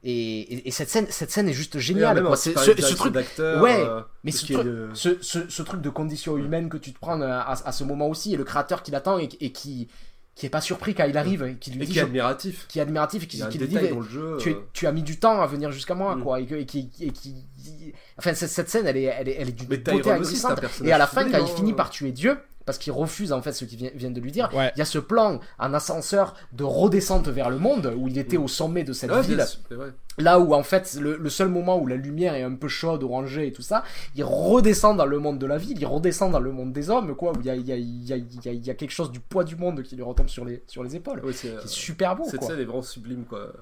et, 0.02 0.40
et, 0.54 0.68
et 0.68 0.70
cette 0.70 0.88
scène 0.90 1.06
cette 1.10 1.30
scène 1.30 1.48
est 1.48 1.52
juste 1.52 1.78
géniale 1.78 2.26
en 2.26 2.34
C'est- 2.36 2.56
ce, 2.58 2.94
truc 2.94 3.12
d'acteur, 3.12 3.62
ouais 3.62 3.84
euh, 3.86 4.00
mais 4.24 4.30
ce 4.32 4.52
truc, 4.52 4.64
de- 4.66 4.90
ce, 4.94 5.18
ce, 5.20 5.48
ce 5.48 5.62
truc 5.62 5.80
de 5.80 5.90
condition 5.90 6.36
humaine 6.36 6.68
que 6.68 6.76
tu 6.76 6.92
te 6.92 6.98
prends 6.98 7.20
à, 7.20 7.28
à, 7.38 7.68
à 7.68 7.72
ce 7.72 7.84
moment 7.84 8.08
aussi 8.08 8.34
et 8.34 8.36
le 8.36 8.44
créateur 8.44 8.82
qui 8.82 8.90
l'attend 8.90 9.18
et, 9.18 9.28
et 9.40 9.52
qui 9.52 9.88
qui 10.34 10.44
est 10.44 10.50
pas 10.50 10.60
surpris 10.60 10.94
quand 10.94 11.06
il 11.06 11.16
arrive 11.16 11.42
et 11.44 11.54
qui 11.56 11.70
lui 11.70 11.86
dit 11.86 11.92
qui 11.92 11.98
est 11.98 12.02
admiratif. 12.02 12.66
qui 12.68 12.78
est 12.78 12.82
admiratif 12.82 13.22
et 13.22 13.26
qui, 13.26 13.38
qui 13.48 13.58
lui 13.58 13.68
dit 13.68 13.78
jeu. 14.10 14.36
tu, 14.38 14.50
euh, 14.50 14.54
tu 14.74 14.86
as 14.86 14.92
mis 14.92 15.02
du 15.02 15.18
temps 15.18 15.40
à 15.40 15.46
venir 15.46 15.70
jusqu'à 15.72 15.94
moi 15.94 16.14
Mm. 16.14 16.22
quoi 16.22 16.40
et, 16.40 16.66
qui 16.66 16.90
et 17.00 17.10
qui 17.10 17.34
enfin 18.18 18.34
cette, 18.34 18.50
cette 18.50 18.68
scène 18.68 18.86
elle 18.86 18.98
est 18.98 19.04
elle 19.04 19.28
est, 19.28 19.36
elle 19.40 19.48
est 19.48 19.68
Mais 19.70 19.78
beauté 19.78 20.12
aussi, 20.20 20.42
et 20.84 20.92
à 20.92 20.98
la 20.98 21.06
fin 21.06 21.24
quand 21.30 21.38
il 21.38 21.44
hein. 21.44 21.56
finit 21.56 21.72
par 21.72 21.88
tuer 21.90 22.12
Dieu 22.12 22.36
parce 22.66 22.76
qu'il 22.78 22.92
refuse 22.92 23.32
en 23.32 23.40
fait 23.40 23.52
ce 23.52 23.64
qu'ils 23.64 23.78
vi- 23.78 23.92
viennent 23.94 24.12
de 24.12 24.20
lui 24.20 24.32
dire 24.32 24.50
Ouais. 24.52 24.70
il 24.76 24.78
y 24.78 24.82
a 24.82 24.84
ce 24.84 24.98
plan 24.98 25.40
en 25.58 25.72
ascenseur 25.72 26.34
de 26.52 26.64
redescente 26.64 27.28
vers 27.28 27.48
le 27.48 27.58
monde 27.58 27.94
où 27.96 28.08
il 28.08 28.18
était 28.18 28.36
au 28.36 28.48
sommet 28.48 28.84
de 28.84 28.92
cette 28.92 29.10
ouais, 29.10 29.22
ville 29.22 29.42
vrai. 29.70 29.92
là 30.18 30.38
où 30.38 30.52
en 30.52 30.62
fait 30.62 30.94
le, 31.00 31.16
le 31.16 31.30
seul 31.30 31.48
moment 31.48 31.78
où 31.78 31.86
la 31.86 31.96
lumière 31.96 32.34
est 32.34 32.42
un 32.42 32.54
peu 32.54 32.68
chaude 32.68 33.02
orangée 33.04 33.46
et 33.46 33.52
tout 33.52 33.62
ça 33.62 33.84
il 34.14 34.24
redescend 34.24 34.96
dans 34.98 35.06
le 35.06 35.18
monde 35.18 35.38
de 35.38 35.46
la 35.46 35.56
ville 35.58 35.78
il 35.80 35.86
redescend 35.86 36.32
dans 36.32 36.40
le 36.40 36.52
monde 36.52 36.72
des 36.72 36.90
hommes 36.90 37.14
quoi 37.14 37.32
où 37.32 37.40
il 37.40 37.46
y 37.46 37.50
a, 37.50 37.54
il 37.54 37.66
y, 37.66 37.72
a, 37.72 37.76
il 37.76 38.04
y, 38.04 38.12
a, 38.12 38.16
il 38.16 38.26
y 38.44 38.48
a- 38.48 38.52
il 38.52 38.66
y 38.66 38.70
a 38.70 38.74
quelque 38.74 38.90
chose 38.90 39.10
du 39.10 39.20
poids 39.20 39.44
du 39.44 39.56
monde 39.56 39.82
qui 39.82 39.94
lui 39.96 40.02
retombe 40.02 40.28
sur 40.28 40.44
les, 40.44 40.62
sur 40.66 40.82
les 40.82 40.96
épaules 40.96 41.24
Ouais, 41.24 41.32
c'est, 41.32 41.50
euh, 41.50 41.60
super 41.66 42.16
beau 42.16 42.24
Cette 42.28 42.40
quoi 42.40 42.48
scène 42.48 42.58
est 42.60 42.64
vraiment 42.64 42.82
sublime, 42.82 43.24
quoi. 43.24 43.52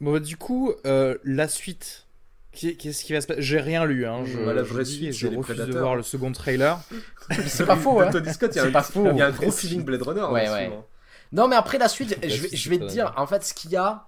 Bon, 0.00 0.12
bah, 0.12 0.20
du 0.20 0.36
coup, 0.36 0.72
euh, 0.86 1.16
la 1.24 1.48
suite. 1.48 2.06
Qu'est-ce 2.52 3.04
qui 3.04 3.12
va 3.14 3.20
se 3.22 3.26
passer 3.26 3.40
J'ai 3.42 3.60
rien 3.60 3.84
lu, 3.86 4.04
hein. 4.06 4.24
Je, 4.26 4.36
Bah, 4.38 4.52
la 4.52 4.62
vraie 4.62 4.84
suite, 4.84 5.12
je 5.12 5.26
refuse 5.28 5.56
de 5.56 5.72
voir 5.72 5.96
le 5.96 6.02
second 6.02 6.32
trailer. 6.32 6.78
c'est 7.46 7.64
pas 7.66 7.76
faux 7.76 8.00
hein 8.00 8.10
Tony 8.10 8.32
Scott, 8.32 8.50
il 8.54 8.58
y 8.58 8.60
a 8.60 8.64
un- 8.64 8.70
pas 8.70 8.82
faux. 8.82 9.08
Il 9.10 9.16
y 9.16 9.22
a 9.22 9.26
un 9.26 9.30
gros 9.30 9.50
feeling 9.50 9.82
Blade 9.84 10.02
Runner. 10.02 10.20
Ouais, 10.30 10.50
ouais. 10.50 10.66
hein. 10.66 10.84
Non, 11.32 11.48
mais 11.48 11.56
après 11.56 11.78
la 11.78 11.88
suite, 11.88 12.10
Bah, 12.20 12.28
je 12.28 12.42
vais, 12.42 12.48
si, 12.48 12.56
je 12.58 12.68
vais 12.70 12.78
te 12.78 12.84
dire, 12.84 13.14
en 13.16 13.26
fait, 13.26 13.42
ce 13.42 13.54
qu'il 13.54 13.70
y 13.70 13.76
a. 13.76 14.06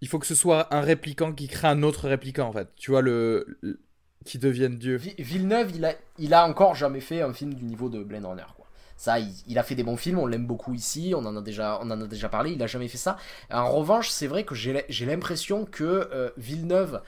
Il 0.00 0.08
faut 0.08 0.18
que 0.18 0.26
ce 0.26 0.34
soit 0.34 0.72
un 0.74 0.80
répliquant 0.80 1.32
qui 1.34 1.48
crée 1.48 1.68
un 1.68 1.82
autre 1.82 2.08
répliquant, 2.08 2.48
en 2.48 2.52
fait. 2.52 2.68
Tu 2.76 2.90
vois, 2.90 3.02
le, 3.02 3.58
le- 3.60 3.78
qui 4.24 4.38
devienne 4.38 4.78
Dieu. 4.78 4.96
Vi- 4.96 5.14
Villeneuve, 5.18 5.72
il 5.74 5.84
a, 5.84 5.92
il 6.18 6.32
a 6.32 6.46
encore 6.46 6.74
jamais 6.74 7.00
fait 7.00 7.20
un 7.20 7.32
film 7.34 7.52
du 7.54 7.64
niveau 7.64 7.90
de 7.90 8.02
Blade 8.02 8.24
Runner, 8.24 8.42
quoi. 8.56 8.59
Ça, 9.00 9.18
il, 9.18 9.58
a 9.58 9.62
fait 9.62 9.74
des 9.74 9.82
bons 9.82 9.96
films, 9.96 10.18
on 10.18 10.26
l'aime 10.26 10.46
beaucoup 10.46 10.74
ici, 10.74 11.14
on 11.16 11.24
en 11.24 11.34
a 11.34 11.40
déjà, 11.40 11.80
parlé, 12.30 12.50
il 12.50 12.62
a 12.62 12.66
jamais 12.66 12.86
fait 12.86 12.98
ça. 12.98 13.16
En 13.50 13.70
revanche, 13.70 14.10
c'est 14.10 14.26
vrai 14.26 14.44
que 14.44 14.54
j'ai 14.54 14.84
j'ai 14.90 15.06
l'impression 15.06 15.64
que 15.64 16.10
euh, 16.12 16.28
Villeneuve 16.36 17.00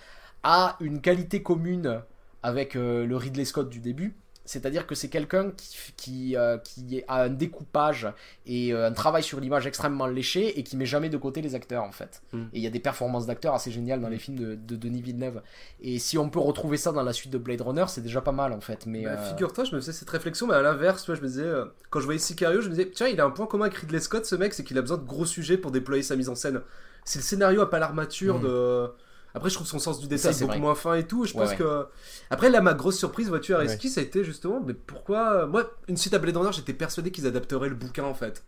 a 0.43 0.79
une 0.81 1.03
qualité 1.03 1.43
commune 1.43 2.01
avec 2.43 2.77
euh, 2.77 3.05
le 3.05 3.15
Ridley 3.15 3.45
Scott 3.45 3.69
du 3.69 3.79
début. 3.79 4.17
C'est-à-dire 4.45 4.87
que 4.87 4.95
c'est 4.95 5.09
quelqu'un 5.09 5.53
qui, 5.53 5.77
qui, 5.97 6.37
euh, 6.37 6.59
qui 6.59 7.03
a 7.07 7.23
un 7.23 7.29
découpage 7.29 8.09
et 8.45 8.73
euh, 8.75 8.89
un 8.89 8.93
travail 8.93 9.23
sur 9.23 9.39
l'image 9.39 9.67
extrêmement 9.67 10.07
léché 10.07 10.59
et 10.59 10.65
qui 10.65 10.77
met 10.77 10.85
jamais 10.87 11.09
de 11.09 11.17
côté 11.17 11.41
les 11.43 11.55
acteurs 11.55 11.85
en 11.85 11.93
fait. 11.93 12.23
Mm. 12.33 12.43
Et 12.53 12.59
il 12.59 12.63
y 12.63 12.67
a 12.67 12.71
des 12.71 12.81
performances 12.81 13.27
d'acteurs 13.27 13.55
assez 13.55 13.71
géniales 13.71 14.01
dans 14.01 14.09
les 14.09 14.19
films 14.19 14.39
de, 14.39 14.55
de 14.57 14.77
Denis 14.77 15.01
Villeneuve. 15.03 15.43
Et 15.81 15.99
si 15.99 16.19
on 16.19 16.29
peut 16.29 16.41
retrouver 16.41 16.77
ça 16.77 16.91
dans 16.93 17.03
la 17.05 17.13
suite 17.13 17.33
de 17.33 17.39
Blade 17.39 17.61
Runner, 17.61 17.85
c'est 17.89 18.01
déjà 18.03 18.21
pas 18.21 18.33
mal 18.33 18.53
en 18.53 18.61
fait. 18.61 18.87
Mais 18.87 19.05
Bah, 19.05 19.11
euh, 19.11 19.29
Figure-toi, 19.31 19.65
je 19.65 19.75
me 19.77 19.81
faisais 19.81 19.93
cette 19.93 20.11
réflexion, 20.11 20.47
mais 20.49 20.55
à 20.55 20.63
l'inverse, 20.63 21.05
je 21.07 21.21
me 21.21 21.27
disais, 21.27 21.43
euh, 21.45 21.67
quand 21.91 22.01
je 22.01 22.05
voyais 22.07 22.19
Sicario, 22.19 22.61
je 22.61 22.69
me 22.69 22.75
disais, 22.75 22.91
tiens, 22.91 23.07
il 23.09 23.21
a 23.21 23.25
un 23.25 23.31
point 23.31 23.47
commun 23.47 23.67
avec 23.67 23.79
Ridley 23.79 24.01
Scott, 24.01 24.27
ce 24.27 24.35
mec, 24.35 24.55
c'est 24.55 24.65
qu'il 24.65 24.77
a 24.79 24.81
besoin 24.81 24.99
de 24.99 25.05
gros 25.05 25.25
sujets 25.27 25.57
pour 25.57 25.71
déployer 25.71 26.03
sa 26.03 26.17
mise 26.17 26.29
en 26.29 26.35
scène. 26.35 26.61
Si 27.05 27.19
le 27.19 27.23
scénario 27.25 27.61
a 27.61 27.71
pas 27.71 27.79
l'armature 27.79 28.39
Mm. 28.39 28.43
de. 28.43 28.91
Après, 29.35 29.49
je 29.51 29.55
trouve 29.55 29.67
son 29.67 29.79
sens 29.79 29.99
du 30.01 30.07
détail 30.09 30.35
c'est 30.35 30.41
beaucoup 30.41 30.53
vrai. 30.53 30.61
moins 30.61 30.75
fin 30.75 30.95
et 30.95 31.07
tout. 31.07 31.25
Je 31.25 31.33
Ouais, 31.35 31.41
pense 31.41 31.51
ouais. 31.51 31.57
que. 31.57 31.87
Après, 32.31 32.51
là, 32.51 32.61
ma 32.61 32.75
grosse 32.75 32.99
surprise, 32.99 33.29
vois-tu, 33.29 33.55
à 33.55 33.59
Reski, 33.59 33.89
ça 33.89 34.01
a 34.01 34.05
été 34.05 34.25
justement, 34.25 34.63
mais 34.65 34.75
pourquoi. 34.75 35.47
Moi, 35.47 35.71
une 35.89 35.97
suite 35.97 36.15
à 36.15 36.19
Blade 36.19 36.37
Runner, 36.37 36.53
j'étais 36.53 36.75
persuadé 36.75 37.11
qu'ils 37.11 37.27
adapteraient 37.27 37.69
le 37.69 37.75
bouquin, 37.75 38.05
en 38.05 38.15
fait. 38.15 38.45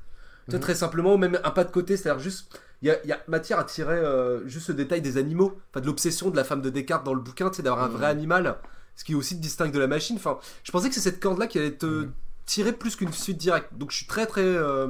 Mhm. 0.48 0.60
très 0.60 0.74
simplement, 0.74 1.14
ou 1.14 1.16
même 1.16 1.38
un 1.42 1.50
pas 1.50 1.64
de 1.64 1.70
côté, 1.70 1.96
c'est-à-dire 1.96 2.20
juste. 2.22 2.60
Il 2.82 2.88
y 3.04 3.08
y 3.08 3.12
a 3.12 3.18
matière 3.28 3.58
à 3.58 3.64
tirer 3.64 3.94
euh, 3.96 4.46
juste 4.46 4.66
ce 4.66 4.72
détail 4.72 5.00
des 5.00 5.16
animaux, 5.16 5.58
enfin 5.70 5.80
de 5.80 5.86
l'obsession 5.86 6.28
de 6.28 6.36
la 6.36 6.44
femme 6.44 6.60
de 6.60 6.68
Descartes 6.68 7.02
dans 7.06 7.14
le 7.14 7.20
bouquin, 7.20 7.48
tu 7.48 7.56
sais, 7.56 7.62
d'avoir 7.62 7.82
un 7.84 7.88
Mhm. 7.88 7.94
vrai 7.96 8.06
animal, 8.08 8.58
ce 8.94 9.04
qui 9.04 9.14
aussi 9.14 9.36
te 9.36 9.40
distingue 9.40 9.72
de 9.72 9.78
la 9.78 9.86
machine. 9.86 10.16
Enfin, 10.16 10.38
je 10.64 10.70
pensais 10.70 10.90
que 10.90 10.94
c'est 10.94 11.00
cette 11.00 11.18
corde-là 11.18 11.46
qui 11.46 11.58
allait 11.58 11.72
te 11.78 11.86
Mhm. 11.86 12.12
tirer 12.44 12.72
plus 12.72 12.94
qu'une 12.94 13.12
suite 13.14 13.38
directe. 13.38 13.72
Donc 13.72 13.90
je 13.90 13.96
suis 13.96 14.06
très 14.06 14.26
très. 14.26 14.42
euh, 14.44 14.88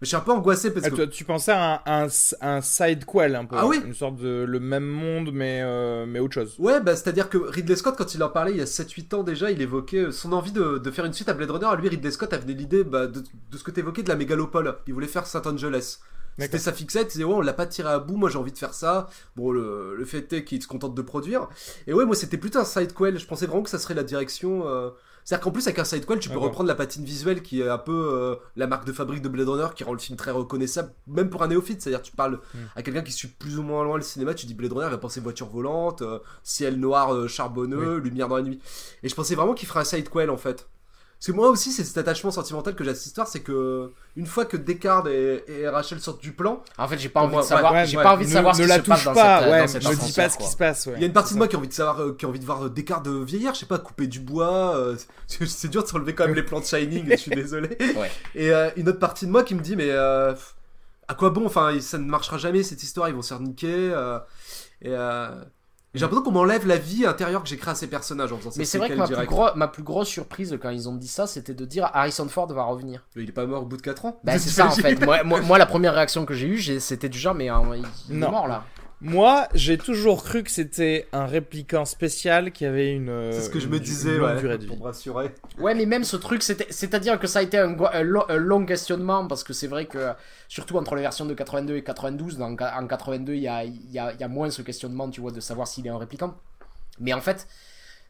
Mais 0.00 0.06
je 0.06 0.08
suis 0.08 0.16
un 0.16 0.20
peu 0.20 0.32
angoissé 0.32 0.72
parce 0.72 0.86
Ah, 0.86 0.90
que. 0.90 1.02
tu 1.02 1.24
pensais 1.24 1.52
à 1.52 1.82
un, 1.84 2.06
un, 2.06 2.08
un 2.40 2.60
side 2.62 3.04
quel 3.10 3.34
un 3.36 3.44
peu. 3.44 3.56
Ah 3.58 3.66
oui 3.66 3.80
Une 3.84 3.94
sorte 3.94 4.16
de 4.16 4.44
le 4.48 4.58
même 4.60 4.86
monde, 4.86 5.30
mais, 5.32 5.60
euh, 5.62 6.06
mais 6.06 6.20
autre 6.20 6.34
chose. 6.34 6.56
Ouais, 6.58 6.80
bah, 6.80 6.96
c'est-à-dire 6.96 7.28
que 7.28 7.36
Ridley 7.36 7.76
Scott, 7.76 7.96
quand 7.98 8.14
il 8.14 8.22
en 8.22 8.30
parlait 8.30 8.52
il 8.52 8.56
y 8.56 8.62
a 8.62 8.66
7-8 8.66 9.14
ans 9.14 9.22
déjà, 9.22 9.50
il 9.50 9.60
évoquait 9.60 10.10
son 10.10 10.32
envie 10.32 10.52
de, 10.52 10.78
de 10.78 10.90
faire 10.90 11.04
une 11.04 11.12
suite 11.12 11.28
à 11.28 11.34
Blade 11.34 11.50
Runner. 11.50 11.66
À 11.66 11.76
lui, 11.76 11.88
Ridley 11.88 12.10
Scott 12.10 12.32
avait 12.32 12.52
l'idée 12.54 12.82
bah, 12.82 13.06
de, 13.08 13.20
de 13.20 13.56
ce 13.58 13.62
que 13.62 13.70
t'évoquais 13.70 14.02
de 14.02 14.08
la 14.08 14.16
mégalopole. 14.16 14.74
Il 14.86 14.94
voulait 14.94 15.06
faire 15.06 15.26
Saint 15.26 15.42
Angeles. 15.44 15.98
C'était 16.38 16.56
sa 16.58 16.72
fixette, 16.72 17.08
il 17.08 17.18
disait 17.18 17.24
ouais 17.24 17.34
on 17.34 17.42
l'a 17.42 17.52
pas 17.52 17.66
tiré 17.66 17.90
à 17.90 17.98
bout, 17.98 18.16
moi 18.16 18.30
j'ai 18.30 18.38
envie 18.38 18.52
de 18.52 18.56
faire 18.56 18.72
ça. 18.72 19.10
Bon 19.36 19.50
le, 19.52 19.94
le 19.94 20.04
fait 20.06 20.32
est 20.32 20.42
qu'il 20.44 20.62
se 20.62 20.66
contente 20.68 20.94
de 20.94 21.02
produire. 21.02 21.48
Et 21.86 21.92
ouais 21.92 22.06
moi 22.06 22.16
c'était 22.16 22.38
plutôt 22.38 22.60
un 22.60 22.64
sidequel, 22.64 23.18
je 23.18 23.26
pensais 23.26 23.44
vraiment 23.44 23.62
que 23.62 23.68
ça 23.68 23.78
serait 23.78 23.92
la 23.92 24.04
direction... 24.04 24.66
euh, 24.66 24.88
C'est-à-dire 25.30 25.44
qu'en 25.44 25.52
plus 25.52 25.68
avec 25.68 25.78
un 25.78 25.84
sidequel 25.84 26.18
tu 26.18 26.28
peux 26.28 26.38
reprendre 26.38 26.66
la 26.66 26.74
patine 26.74 27.04
visuelle 27.04 27.40
qui 27.40 27.60
est 27.60 27.68
un 27.68 27.78
peu 27.78 27.92
euh, 27.92 28.34
la 28.56 28.66
marque 28.66 28.84
de 28.84 28.90
fabrique 28.92 29.22
de 29.22 29.28
Blade 29.28 29.48
Runner 29.48 29.68
qui 29.76 29.84
rend 29.84 29.92
le 29.92 30.00
film 30.00 30.16
très 30.18 30.32
reconnaissable, 30.32 30.92
même 31.06 31.30
pour 31.30 31.44
un 31.44 31.46
néophyte. 31.46 31.80
C'est-à-dire 31.80 32.02
tu 32.02 32.10
parles 32.10 32.40
Hmm. 32.52 32.58
à 32.74 32.82
quelqu'un 32.82 33.02
qui 33.02 33.12
suit 33.12 33.28
plus 33.28 33.56
ou 33.56 33.62
moins 33.62 33.84
loin 33.84 33.96
le 33.96 34.02
cinéma, 34.02 34.34
tu 34.34 34.46
dis 34.46 34.54
Blade 34.54 34.72
Runner 34.72 34.88
il 34.88 34.90
va 34.90 34.98
penser 34.98 35.20
voiture 35.20 35.46
volante, 35.46 36.02
euh, 36.02 36.18
ciel 36.42 36.80
noir 36.80 37.14
euh, 37.14 37.28
charbonneux, 37.28 37.98
lumière 37.98 38.26
dans 38.26 38.38
la 38.38 38.42
nuit. 38.42 38.58
Et 39.04 39.08
je 39.08 39.14
pensais 39.14 39.36
vraiment 39.36 39.54
qu'il 39.54 39.68
ferait 39.68 39.82
un 39.82 39.84
sidequel 39.84 40.30
en 40.30 40.36
fait. 40.36 40.68
Parce 41.20 41.26
que 41.26 41.32
moi 41.32 41.50
aussi, 41.50 41.70
c'est 41.70 41.84
cet 41.84 41.98
attachement 41.98 42.30
sentimental 42.30 42.74
que 42.74 42.82
j'ai 42.82 42.92
à 42.92 42.94
cette 42.94 43.04
histoire, 43.08 43.28
c'est 43.28 43.40
que 43.40 43.92
une 44.16 44.24
fois 44.24 44.46
que 44.46 44.56
Descartes 44.56 45.06
et, 45.08 45.44
et 45.48 45.68
Rachel 45.68 46.00
sortent 46.00 46.22
du 46.22 46.32
plan, 46.32 46.62
En 46.78 46.88
fait, 46.88 46.96
j'ai 46.96 47.10
pas 47.10 47.20
envie 47.20 47.36
de 47.36 47.42
savoir, 47.42 47.74
Ouais, 47.74 47.86
j'ai 47.86 47.98
ouais, 47.98 48.02
pas 48.02 48.14
envie 48.14 48.24
de 48.24 48.30
ne, 48.30 48.34
savoir 48.34 48.56
ce 48.56 48.62
ne 48.62 48.66
qui 48.66 48.68
la 48.70 48.76
se 48.76 48.80
passe 48.80 48.98
touche 49.00 49.04
dans 49.04 49.12
pas, 49.12 49.40
cette, 49.40 49.50
ouais, 49.50 49.60
dans 49.60 49.66
cette 49.68 49.84
ne 49.84 49.94
dis 50.06 50.12
pas 50.14 50.28
ce 50.30 50.38
qui 50.38 50.46
se 50.46 50.56
passe. 50.56 50.86
Ouais. 50.86 50.92
il 50.96 51.00
y 51.00 51.04
a 51.04 51.06
une 51.08 51.12
partie 51.12 51.34
de 51.34 51.38
moi 51.38 51.46
qui 51.46 51.56
a 51.56 51.58
envie 51.58 51.68
de 51.68 51.72
savoir, 51.74 52.00
euh, 52.00 52.14
qui 52.18 52.24
a 52.24 52.28
envie 52.30 52.38
de 52.40 52.46
voir 52.46 52.64
euh, 52.64 52.68
Descartes 52.70 53.06
euh, 53.06 53.22
vieillir, 53.22 53.52
je 53.52 53.60
sais 53.60 53.66
pas, 53.66 53.78
couper 53.78 54.06
du 54.06 54.20
bois. 54.20 54.74
euh, 54.78 54.96
c'est 55.26 55.68
dur 55.68 55.82
de 55.82 55.88
se 55.88 55.92
relever 55.92 56.14
quand 56.14 56.24
même 56.24 56.34
les 56.34 56.42
plans 56.42 56.60
de 56.60 56.64
Shining, 56.64 57.06
je 57.10 57.16
suis 57.16 57.30
désolé. 57.32 57.76
Ouais. 57.98 58.10
Et 58.34 58.50
euh, 58.50 58.70
une 58.76 58.88
autre 58.88 58.98
partie 58.98 59.26
de 59.26 59.30
moi 59.30 59.42
qui 59.44 59.54
me 59.54 59.60
dit, 59.60 59.76
mais 59.76 59.90
euh, 59.90 60.32
à 61.06 61.14
quoi 61.14 61.28
bon 61.28 61.44
Enfin, 61.44 61.78
ça 61.80 61.98
ne 61.98 62.04
marchera 62.08 62.38
jamais 62.38 62.62
cette 62.62 62.82
histoire, 62.82 63.10
ils 63.10 63.14
vont 63.14 63.20
se 63.20 63.28
faire 63.34 63.40
niquer. 63.40 63.90
euh, 63.92 64.18
et 64.80 64.88
euh, 64.94 65.28
j'ai 65.94 66.00
l'impression 66.02 66.22
qu'on 66.22 66.30
m'enlève 66.30 66.66
la 66.66 66.76
vie 66.76 67.04
intérieure 67.06 67.42
que 67.42 67.48
j'ai 67.48 67.56
créée 67.56 67.72
à 67.72 67.74
ces 67.74 67.88
personnages 67.88 68.32
en 68.32 68.38
faisant 68.38 68.50
Mais 68.56 68.64
c'est 68.64 68.78
vrai 68.78 68.88
que 68.90 68.94
ma 68.94 69.06
plus, 69.06 69.14
directe. 69.14 69.32
gros, 69.32 69.48
ma 69.56 69.68
plus 69.68 69.82
grosse 69.82 70.08
surprise 70.08 70.56
quand 70.60 70.70
ils 70.70 70.88
ont 70.88 70.94
dit 70.94 71.08
ça, 71.08 71.26
c'était 71.26 71.54
de 71.54 71.64
dire 71.64 71.90
Harrison 71.92 72.28
Ford 72.28 72.46
va 72.52 72.62
revenir. 72.64 73.04
Mais 73.16 73.24
il 73.24 73.28
est 73.28 73.32
pas 73.32 73.46
mort 73.46 73.62
au 73.62 73.66
bout 73.66 73.76
de 73.76 73.82
4 73.82 74.04
ans 74.04 74.20
Bah, 74.24 74.32
c'est 74.38 74.50
ça 74.50 74.66
en 74.66 74.70
fait. 74.70 75.04
Moi, 75.04 75.22
moi, 75.24 75.40
moi, 75.40 75.58
la 75.58 75.66
première 75.66 75.94
réaction 75.94 76.24
que 76.26 76.34
j'ai 76.34 76.46
eue, 76.46 76.80
c'était 76.80 77.08
du 77.08 77.18
genre, 77.18 77.34
mais 77.34 77.50
euh, 77.50 77.56
il, 77.76 77.84
il 78.08 78.16
est 78.22 78.28
mort 78.28 78.46
là. 78.46 78.64
Moi, 79.02 79.48
j'ai 79.54 79.78
toujours 79.78 80.22
cru 80.22 80.42
que 80.42 80.50
c'était 80.50 81.08
un 81.12 81.24
répliquant 81.24 81.86
spécial 81.86 82.52
qui 82.52 82.66
avait 82.66 82.92
une. 82.92 83.08
euh, 83.08 83.32
C'est 83.32 83.42
ce 83.42 83.50
que 83.50 83.58
je 83.58 83.68
me 83.68 83.80
disais, 83.80 84.18
longue 84.18 84.44
ouais, 84.44 84.58
pour 84.58 84.78
me 84.78 84.82
rassurer. 84.84 85.34
Ouais, 85.58 85.74
mais 85.74 85.86
même 85.86 86.04
ce 86.04 86.16
truc, 86.16 86.42
c'est-à-dire 86.42 87.18
que 87.18 87.26
ça 87.26 87.38
a 87.38 87.42
été 87.42 87.58
un, 87.58 87.74
long 88.02 88.66
questionnement 88.66 89.26
parce 89.26 89.42
que 89.42 89.54
c'est 89.54 89.68
vrai 89.68 89.86
que, 89.86 90.10
surtout 90.48 90.76
entre 90.76 90.96
les 90.96 91.02
versions 91.02 91.24
de 91.24 91.32
82 91.32 91.76
et 91.76 91.82
92, 91.82 92.36
dans, 92.36 92.50
en 92.50 92.86
82, 92.86 93.34
il 93.34 93.40
y 93.40 93.48
a, 93.48 93.64
y 93.64 93.98
a 93.98 94.28
moins 94.28 94.50
ce 94.50 94.60
questionnement, 94.60 95.08
tu 95.08 95.22
vois, 95.22 95.32
de 95.32 95.40
savoir 95.40 95.66
s'il 95.66 95.86
est 95.86 95.90
un 95.90 95.98
répliquant. 95.98 96.34
Mais 96.98 97.14
en 97.14 97.20
fait, 97.22 97.48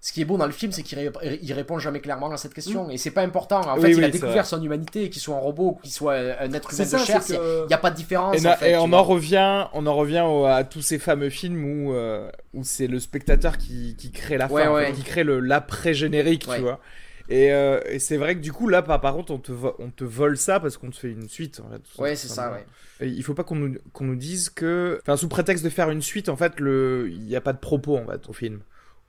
ce 0.03 0.13
qui 0.13 0.23
est 0.23 0.25
beau 0.25 0.39
dans 0.39 0.47
le 0.47 0.53
film, 0.53 0.73
c'est 0.73 0.83
qu'il 0.83 0.99
ré- 0.99 1.39
il 1.43 1.53
répond 1.53 1.79
jamais 1.79 2.01
clairement 2.01 2.31
à 2.31 2.37
cette 2.39 2.55
question. 2.55 2.89
Et 2.89 2.97
c'est 2.97 3.11
pas 3.11 3.21
important. 3.23 3.61
En 3.61 3.75
Oui, 3.77 3.83
fait, 3.83 3.87
oui, 3.89 3.95
il 3.99 4.05
a 4.05 4.09
découvert 4.09 4.47
son 4.47 4.63
humanité, 4.63 5.11
qu'il 5.11 5.21
soit 5.21 5.35
un 5.37 5.41
robot 5.41 5.79
qu'il 5.83 5.93
soit 5.93 6.15
un 6.15 6.53
être 6.55 6.73
humain 6.73 6.85
de 6.85 6.99
chair. 7.05 7.21
Il 7.29 7.37
que- 7.37 7.67
n'y 7.69 7.75
a 7.75 7.79
pas 7.79 7.91
de 7.91 7.97
différence. 7.97 8.35
Et, 8.37 8.41
en 8.41 8.43
na- 8.51 8.57
fait, 8.57 8.71
et 8.71 8.73
tu 8.73 8.79
on 8.79 8.93
en 8.95 9.03
revient, 9.03 9.67
on 9.75 9.87
en 9.87 9.95
revient 9.95 10.25
au- 10.27 10.47
à 10.47 10.65
tous 10.65 10.81
ces 10.81 10.99
fameux 10.99 11.29
films 11.29 11.65
où, 11.65 11.93
euh, 11.93 12.31
où 12.55 12.65
c'est 12.65 12.87
le 12.87 12.99
spectateur 12.99 13.59
qui, 13.59 13.95
qui 13.97 14.11
crée 14.11 14.39
la 14.39 14.49
fin, 14.49 14.55
Ouais, 14.55 14.67
en 14.67 14.75
ouais. 14.75 14.87
fait, 14.87 14.93
qui 14.95 15.03
crée 15.03 15.25
le 15.25 15.39
l'après 15.41 15.93
générique, 15.93 16.47
Ouais. 16.49 16.57
tu 16.57 16.63
vois. 16.63 16.81
Et, 17.29 17.53
euh, 17.53 17.81
et 17.87 17.99
c'est 17.99 18.17
vrai 18.17 18.35
que 18.35 18.41
du 18.41 18.53
coup 18.53 18.69
là, 18.69 18.83
par, 18.83 19.01
par 19.01 19.15
contre, 19.15 19.33
on 19.33 19.39
te, 19.39 19.53
vo- 19.53 19.77
on 19.79 19.91
te 19.91 20.03
vole 20.03 20.37
ça 20.37 20.59
parce 20.61 20.79
qu'on 20.79 20.91
te 20.91 20.97
fait 20.97 21.11
une 21.13 21.29
suite. 21.29 21.61
En 21.61 21.71
fait, 21.71 21.83
Ouais, 22.03 22.17
c'est 22.17 22.27
ça, 22.29 22.51
ouais. 22.51 22.65
Et 23.01 23.07
il 23.09 23.23
faut 23.23 23.35
pas 23.35 23.45
qu'on 23.45 23.55
nous, 24.01 24.17
dise 24.17 24.49
que, 24.51 24.99
enfin, 25.03 25.17
sous 25.17 25.29
prétexte 25.29 25.63
de 25.65 25.71
faire 25.71 25.91
une 25.91 26.03
suite, 26.03 26.29
en 26.31 26.37
fait, 26.37 26.59
le, 26.59 27.09
il 27.11 27.21
n'y 27.21 27.37
a 27.37 27.41
pas 27.41 27.53
de 27.53 27.59
propos 27.59 27.97
en 27.99 28.07
fait 28.07 28.29
au 28.29 28.33
film. 28.33 28.61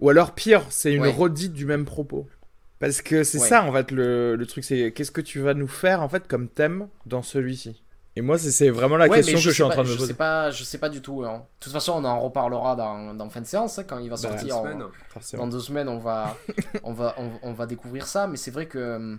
Ou 0.01 0.09
alors 0.09 0.33
pire, 0.33 0.63
c'est 0.69 0.93
une 0.93 1.03
Ouais. 1.03 1.11
redite 1.11 1.53
du 1.53 1.65
même 1.65 1.85
propos. 1.85 2.27
Parce 2.79 3.01
que 3.03 3.23
c'est 3.23 3.39
Ouais. 3.39 3.47
ça 3.47 3.63
en 3.63 3.71
fait 3.71 3.91
le, 3.91 4.35
le 4.35 4.45
truc, 4.47 4.63
c'est 4.63 4.91
qu'est-ce 4.91 5.11
que 5.11 5.21
tu 5.21 5.39
vas 5.39 5.53
nous 5.53 5.67
faire 5.67 6.01
en 6.01 6.09
fait 6.09 6.27
comme 6.27 6.47
thème 6.49 6.87
dans 7.05 7.21
celui-ci? 7.21 7.83
Et 8.17 8.21
moi, 8.21 8.37
c'est- 8.37 8.69
vraiment 8.71 8.97
la 8.97 9.07
Ouais, 9.07 9.17
question 9.17 9.35
que 9.37 9.41
je 9.41 9.51
suis 9.51 9.63
en 9.63 9.69
train 9.69 9.83
de 9.83 9.87
me 9.87 9.93
je 9.93 9.97
poser. 9.97 10.07
sais 10.09 10.17
pas, 10.17 10.51
je 10.51 10.63
sais 10.65 10.79
pas 10.79 10.89
du 10.89 11.01
tout. 11.01 11.23
hein. 11.23 11.45
De 11.59 11.63
toute 11.63 11.71
façon, 11.71 11.93
on 11.93 12.03
en 12.03 12.19
reparlera 12.19 12.75
dans, 12.75 13.13
dans 13.13 13.29
fin 13.29 13.39
de 13.39 13.45
séance 13.45 13.79
hein, 13.79 13.85
quand 13.87 13.99
il 13.99 14.09
va 14.09 14.15
Bah, 14.15 14.21
sortir. 14.21 14.57
en- 14.57 14.63
Semaine. 14.63 14.83
Forcément. 15.09 15.43
Dans 15.45 15.49
deux 15.51 15.59
semaines, 15.61 15.87
on 15.87 15.99
va, 15.99 16.35
on 16.83 16.91
va, 16.91 17.15
on, 17.17 17.29
on 17.43 17.53
va 17.53 17.67
découvrir 17.67 18.05
ça. 18.07 18.27
Mais 18.27 18.35
c'est 18.35 18.51
vrai 18.51 18.65
que, 18.67 18.77
euh, 18.79 19.15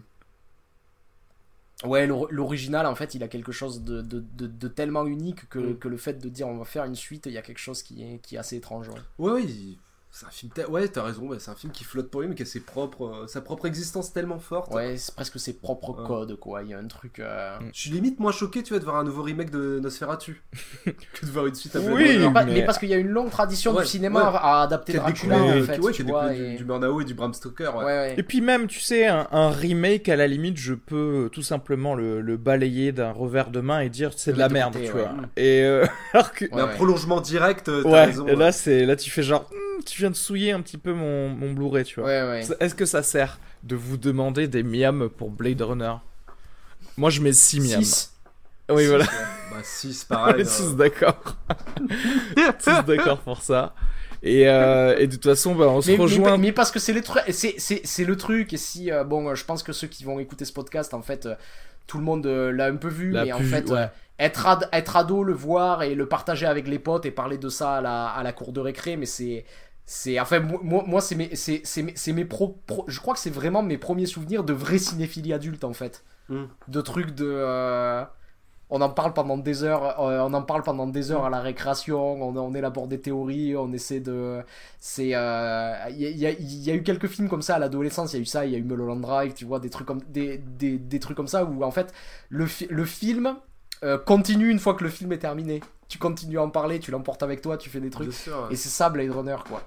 ouais, 1.84 2.06
l'or- 2.06 2.28
l'original, 2.30 2.84
en 2.86 2.94
fait, 2.94 3.14
il 3.14 3.22
a 3.22 3.28
quelque 3.28 3.52
chose 3.52 3.82
de, 3.82 4.02
de, 4.02 4.20
de, 4.20 4.46
de 4.46 4.68
tellement 4.68 5.06
unique 5.06 5.48
que, 5.48 5.58
Mm. 5.58 5.78
que 5.78 5.88
le 5.88 5.96
fait 5.96 6.14
de 6.18 6.28
dire 6.28 6.48
on 6.48 6.58
va 6.58 6.64
faire 6.64 6.84
une 6.84 6.94
suite, 6.96 7.26
il 7.26 7.32
y 7.32 7.38
a 7.38 7.42
quelque 7.42 7.58
chose 7.60 7.82
qui 7.82 8.02
est, 8.02 8.18
qui 8.18 8.34
est 8.36 8.38
assez 8.38 8.56
étrange. 8.56 8.88
ouais. 8.88 8.94
Ouais, 9.18 9.32
ouais, 9.32 9.44
il- 9.44 9.78
c'est 10.14 10.26
un 10.26 10.30
film. 10.30 10.52
te- 10.52 10.70
Ouais, 10.70 10.86
t'as 10.88 11.02
raison, 11.02 11.22
ouais, 11.22 11.38
c'est 11.40 11.50
un 11.50 11.54
film 11.54 11.72
qui 11.72 11.84
flotte 11.84 12.10
pour 12.10 12.20
lui, 12.20 12.28
mais 12.28 12.34
qui 12.34 12.42
a 12.42 12.46
ses 12.46 12.60
propres, 12.60 13.06
euh, 13.22 13.26
sa 13.26 13.40
propre 13.40 13.64
existence 13.66 14.12
tellement 14.12 14.38
forte. 14.38 14.70
Ouais, 14.74 14.96
c'est 14.98 15.14
presque 15.14 15.40
ses 15.40 15.54
propres 15.54 15.98
Ouais. 15.98 16.06
codes, 16.06 16.36
quoi. 16.38 16.62
Il 16.62 16.68
y 16.68 16.74
a 16.74 16.78
un 16.78 16.86
truc. 16.86 17.18
euh, 17.18 17.58
Mm. 17.58 17.70
Je 17.72 17.80
suis 17.80 17.90
limite 17.90 18.20
moins 18.20 18.30
choqué, 18.30 18.62
tu 18.62 18.70
vois, 18.74 18.78
de 18.78 18.84
voir 18.84 18.96
un 18.96 19.04
nouveau 19.04 19.22
remake 19.22 19.50
de 19.50 19.80
Nosferatu 19.82 20.42
que 20.84 21.24
de 21.26 21.30
voir 21.30 21.46
une 21.46 21.54
suite 21.54 21.74
à 21.76 21.80
Oui. 21.80 22.18
Mais, 22.18 22.30
pas- 22.30 22.44
mais- 22.44 22.52
mais 22.52 22.64
parce 22.66 22.76
qu'il 22.78 22.90
y 22.90 22.94
a 22.94 22.98
une 22.98 23.08
longue 23.08 23.30
tradition 23.30 23.74
Ouais, 23.74 23.84
du 23.84 23.88
cinéma 23.88 24.20
ouais. 24.30 24.38
à 24.38 24.62
adapter 24.62 24.92
Dracula, 24.92 25.36
découlé, 25.38 25.50
en 25.50 25.56
euh, 25.56 25.64
fait. 25.64 25.74
qui- 25.78 25.80
ouais, 25.80 25.92
tu 25.92 26.04
qui 26.04 26.10
a 26.10 26.12
vois, 26.12 26.28
découlé 26.28 26.46
et- 26.46 26.50
du, 26.52 26.56
du 26.58 26.64
Murnau 26.66 27.00
et 27.00 27.04
du 27.06 27.14
Bram 27.14 27.32
Stoker. 27.32 27.74
Ouais. 27.76 27.84
Ouais, 27.84 27.92
ouais. 27.92 28.14
Et 28.18 28.22
puis 28.22 28.42
même, 28.42 28.66
tu 28.66 28.80
sais, 28.80 29.06
un, 29.06 29.26
un 29.32 29.50
remake, 29.50 30.10
à 30.10 30.16
la 30.16 30.26
limite, 30.26 30.58
je 30.58 30.74
peux 30.74 31.30
tout 31.32 31.42
simplement 31.42 31.94
le, 31.94 32.20
le 32.20 32.36
balayer 32.36 32.92
d'un 32.92 33.12
revers 33.12 33.50
de 33.50 33.60
main 33.60 33.80
et 33.80 33.88
dire 33.88 34.10
c'est 34.16 34.34
de 34.34 34.38
la 34.38 34.48
De 34.48 34.52
merde, 34.52 34.74
côté, 34.74 34.86
tu 34.86 34.92
ouais. 34.92 35.00
vois. 35.02 35.12
Et 35.36 35.62
euh, 35.62 35.86
alors 36.12 36.32
que... 36.32 36.44
Mais 36.52 36.60
un 36.60 36.68
prolongement 36.68 37.20
direct, 37.22 37.64
t'as 37.64 37.80
Ouais, 37.80 38.04
raison. 38.04 38.26
et 38.26 38.36
là, 38.36 38.52
c'est 38.52 38.84
là 38.84 38.94
tu 38.96 39.08
fais 39.10 39.22
genre, 39.22 39.48
Hmm, 39.50 39.71
tu 39.84 40.00
viens 40.00 40.10
de 40.10 40.16
souiller 40.16 40.52
un 40.52 40.60
petit 40.60 40.78
peu 40.78 40.92
mon, 40.92 41.28
mon 41.30 41.52
Blu-ray, 41.52 41.84
tu 41.84 42.00
vois. 42.00 42.08
Ouais, 42.08 42.22
ouais. 42.22 42.56
Est-ce 42.60 42.74
que 42.74 42.84
ça 42.86 43.02
sert 43.02 43.38
de 43.62 43.76
vous 43.76 43.96
demander 43.96 44.48
des 44.48 44.62
miams 44.62 45.08
pour 45.08 45.30
Blade 45.30 45.60
Runner? 45.62 45.94
Moi, 46.96 47.10
je 47.10 47.20
mets 47.20 47.32
6 47.32 47.60
miams. 47.60 47.82
Six. 47.82 48.12
Oui, 48.70 48.86
voilà. 48.86 49.04
Bah, 49.04 49.58
6, 49.62 50.06
On 50.10 50.14
pareil. 50.14 50.40
est 50.42 50.44
tous 50.44 50.72
euh, 50.72 50.74
d'accord. 50.74 51.36
tous 52.64 52.82
d'accord 52.86 53.18
pour 53.20 53.42
ça. 53.42 53.74
Et, 54.22 54.48
euh, 54.48 54.96
et 54.98 55.06
de 55.08 55.12
toute 55.14 55.24
façon, 55.24 55.54
bah, 55.54 55.66
on 55.68 55.80
se 55.80 55.90
mais, 55.90 55.96
rejoint. 55.96 56.38
mais 56.38 56.52
parce 56.52 56.70
que 56.70 56.78
c'est 56.78 56.92
le 56.92 57.00
truc, 57.02 57.22
c'est, 57.30 57.54
c'est, 57.58 57.80
c'est 57.84 58.04
le 58.04 58.16
truc. 58.16 58.52
Et 58.52 58.56
si, 58.56 58.90
euh, 58.92 59.04
bon, 59.04 59.28
euh, 59.30 59.34
je 59.34 59.44
pense 59.44 59.62
que 59.62 59.72
ceux 59.72 59.88
qui 59.88 60.04
vont 60.04 60.20
écouter 60.20 60.44
ce 60.44 60.52
podcast, 60.52 60.94
en 60.94 61.02
fait, 61.02 61.26
euh, 61.26 61.34
tout 61.88 61.98
le 61.98 62.04
monde 62.04 62.26
euh, 62.26 62.52
l'a 62.52 62.66
un 62.66 62.76
peu 62.76 62.88
vu, 62.88 63.12
mais 63.12 63.32
en 63.32 63.38
vu, 63.38 63.48
fait, 63.50 63.68
ouais. 63.70 63.78
euh, 63.78 63.86
être, 64.20 64.46
ad- 64.46 64.68
être 64.72 64.96
ado, 64.96 65.24
le 65.24 65.32
voir 65.32 65.82
et 65.82 65.94
le 65.96 66.06
partager 66.06 66.46
avec 66.46 66.68
les 66.68 66.78
potes 66.78 67.04
et 67.04 67.10
parler 67.10 67.38
de 67.38 67.48
ça 67.48 67.76
à 67.76 67.80
la, 67.80 68.06
à 68.06 68.22
la 68.22 68.32
cour 68.32 68.52
de 68.52 68.60
récré, 68.60 68.96
mais 68.96 69.06
c'est. 69.06 69.44
C'est 69.84 70.20
enfin 70.20 70.38
moi, 70.38 70.84
moi 70.86 71.00
c'est 71.00 71.16
mes 71.16 71.34
c'est 71.34 71.60
c'est 71.64 71.82
mes, 71.82 71.92
c'est 71.96 72.12
mes 72.12 72.24
pro, 72.24 72.56
pro- 72.68 72.84
je 72.86 73.00
crois 73.00 73.14
que 73.14 73.20
c'est 73.20 73.30
vraiment 73.34 73.64
mes 73.64 73.78
premiers 73.78 74.06
souvenirs 74.06 74.44
de 74.44 74.52
vraie 74.52 74.78
cinéphilie 74.78 75.32
adulte 75.32 75.64
en 75.64 75.72
fait 75.72 76.04
Mm. 76.28 76.44
de 76.68 76.80
trucs 76.80 77.10
de 77.16 77.26
euh, 77.28 78.04
on 78.74 78.80
en 78.80 78.88
parle 78.88 79.12
pendant 79.12 79.36
des 79.36 79.62
heures 79.64 80.00
euh, 80.00 80.20
on 80.26 80.32
en 80.34 80.42
parle 80.42 80.62
pendant 80.62 80.86
des 80.86 81.10
heures 81.12 81.24
à 81.26 81.30
la 81.30 81.40
récréation 81.40 82.00
on, 82.22 82.34
on 82.36 82.54
élabore 82.54 82.88
des 82.88 83.00
théories 83.00 83.54
on 83.56 83.72
essaie 83.72 84.00
de 84.00 84.40
c'est 84.78 85.10
euh, 85.14 85.74
il 85.90 85.96
y, 86.00 86.06
a- 86.06 86.10
il 86.10 86.18
y 86.18 86.26
a- 86.26 86.30
il 86.30 86.62
y 86.64 86.70
a 86.70 86.74
eu 86.74 86.82
quelques 86.82 87.06
films 87.08 87.28
comme 87.28 87.42
ça 87.42 87.56
à 87.56 87.58
l'adolescence 87.58 88.12
il 88.12 88.16
y 88.16 88.18
a 88.20 88.22
eu 88.22 88.26
ça 88.26 88.46
il 88.46 88.52
y 88.52 88.54
a 88.54 88.58
eu 88.58 88.62
Mulholland 88.62 89.00
Drive 89.00 89.34
tu 89.34 89.44
vois 89.44 89.60
des 89.60 89.70
trucs 89.70 89.86
comme 89.86 90.00
des, 90.08 90.38
des, 90.38 90.78
des 90.78 90.98
trucs 91.00 91.16
comme 91.16 91.28
ça 91.28 91.44
où 91.44 91.62
en 91.64 91.70
fait 91.70 91.92
le, 92.30 92.46
fi- 92.46 92.68
le 92.70 92.84
film 92.84 93.36
euh, 93.84 93.98
continue 93.98 94.48
une 94.50 94.58
fois 94.60 94.74
que 94.74 94.84
le 94.84 94.90
film 94.90 95.12
est 95.12 95.18
terminé. 95.18 95.60
Tu 95.88 95.98
continues 95.98 96.38
à 96.38 96.42
en 96.44 96.50
parler 96.50 96.78
tu 96.78 96.90
l'emportes 96.92 97.22
avec 97.22 97.42
toi 97.42 97.56
tu 97.58 97.68
fais 97.68 97.80
des 97.80 97.90
trucs. 97.90 98.08
Bien 98.08 98.16
sûr, 98.16 98.32
ouais. 98.48 98.52
et 98.52 98.56
c'est 98.56 98.68
ça 98.68 98.88
Blade 98.90 99.10
Runner 99.10 99.36
quoi. 99.48 99.62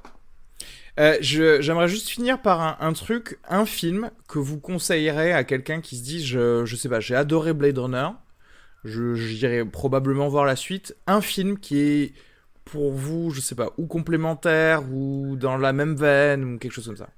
Euh, 0.99 1.18
je- 1.20 1.62
J'aimerais 1.62 1.89
juste 1.89 2.08
finir 2.10 2.41
par 2.41 2.62
un, 2.62 2.78
un 2.80 2.93
truc, 2.93 3.38
un 3.49 3.66
film 3.66 4.12
que 4.30 4.39
vous 4.39 4.60
conseillerez 4.60 5.34
à 5.34 5.43
quelqu'un 5.43 5.82
qui 5.82 5.97
se 5.97 6.03
dit, 6.03 6.26
je, 6.26 6.64
je 6.66 6.76
sais 6.78 6.88
pas, 6.88 7.01
j'ai 7.01 7.16
adoré 7.16 7.51
Blade 7.53 7.78
Runner, 7.78 8.08
je 8.86 9.15
j'irai 9.15 9.65
probablement 9.65 10.29
voir 10.29 10.45
la 10.45 10.55
suite. 10.55 10.95
Un 11.07 11.19
film 11.21 11.57
qui 11.59 11.79
est 11.79 12.13
pour 12.63 12.91
vous, 12.93 13.29
je 13.31 13.41
sais 13.41 13.55
pas, 13.55 13.69
ou 13.77 13.86
complémentaire, 13.88 14.83
ou 14.91 15.36
dans 15.36 15.57
la 15.57 15.73
même 15.73 15.95
veine, 15.95 16.43
ou 16.43 16.57
quelque 16.57 16.71
chose 16.71 16.86
comme 16.88 16.97
ça. 16.97 17.09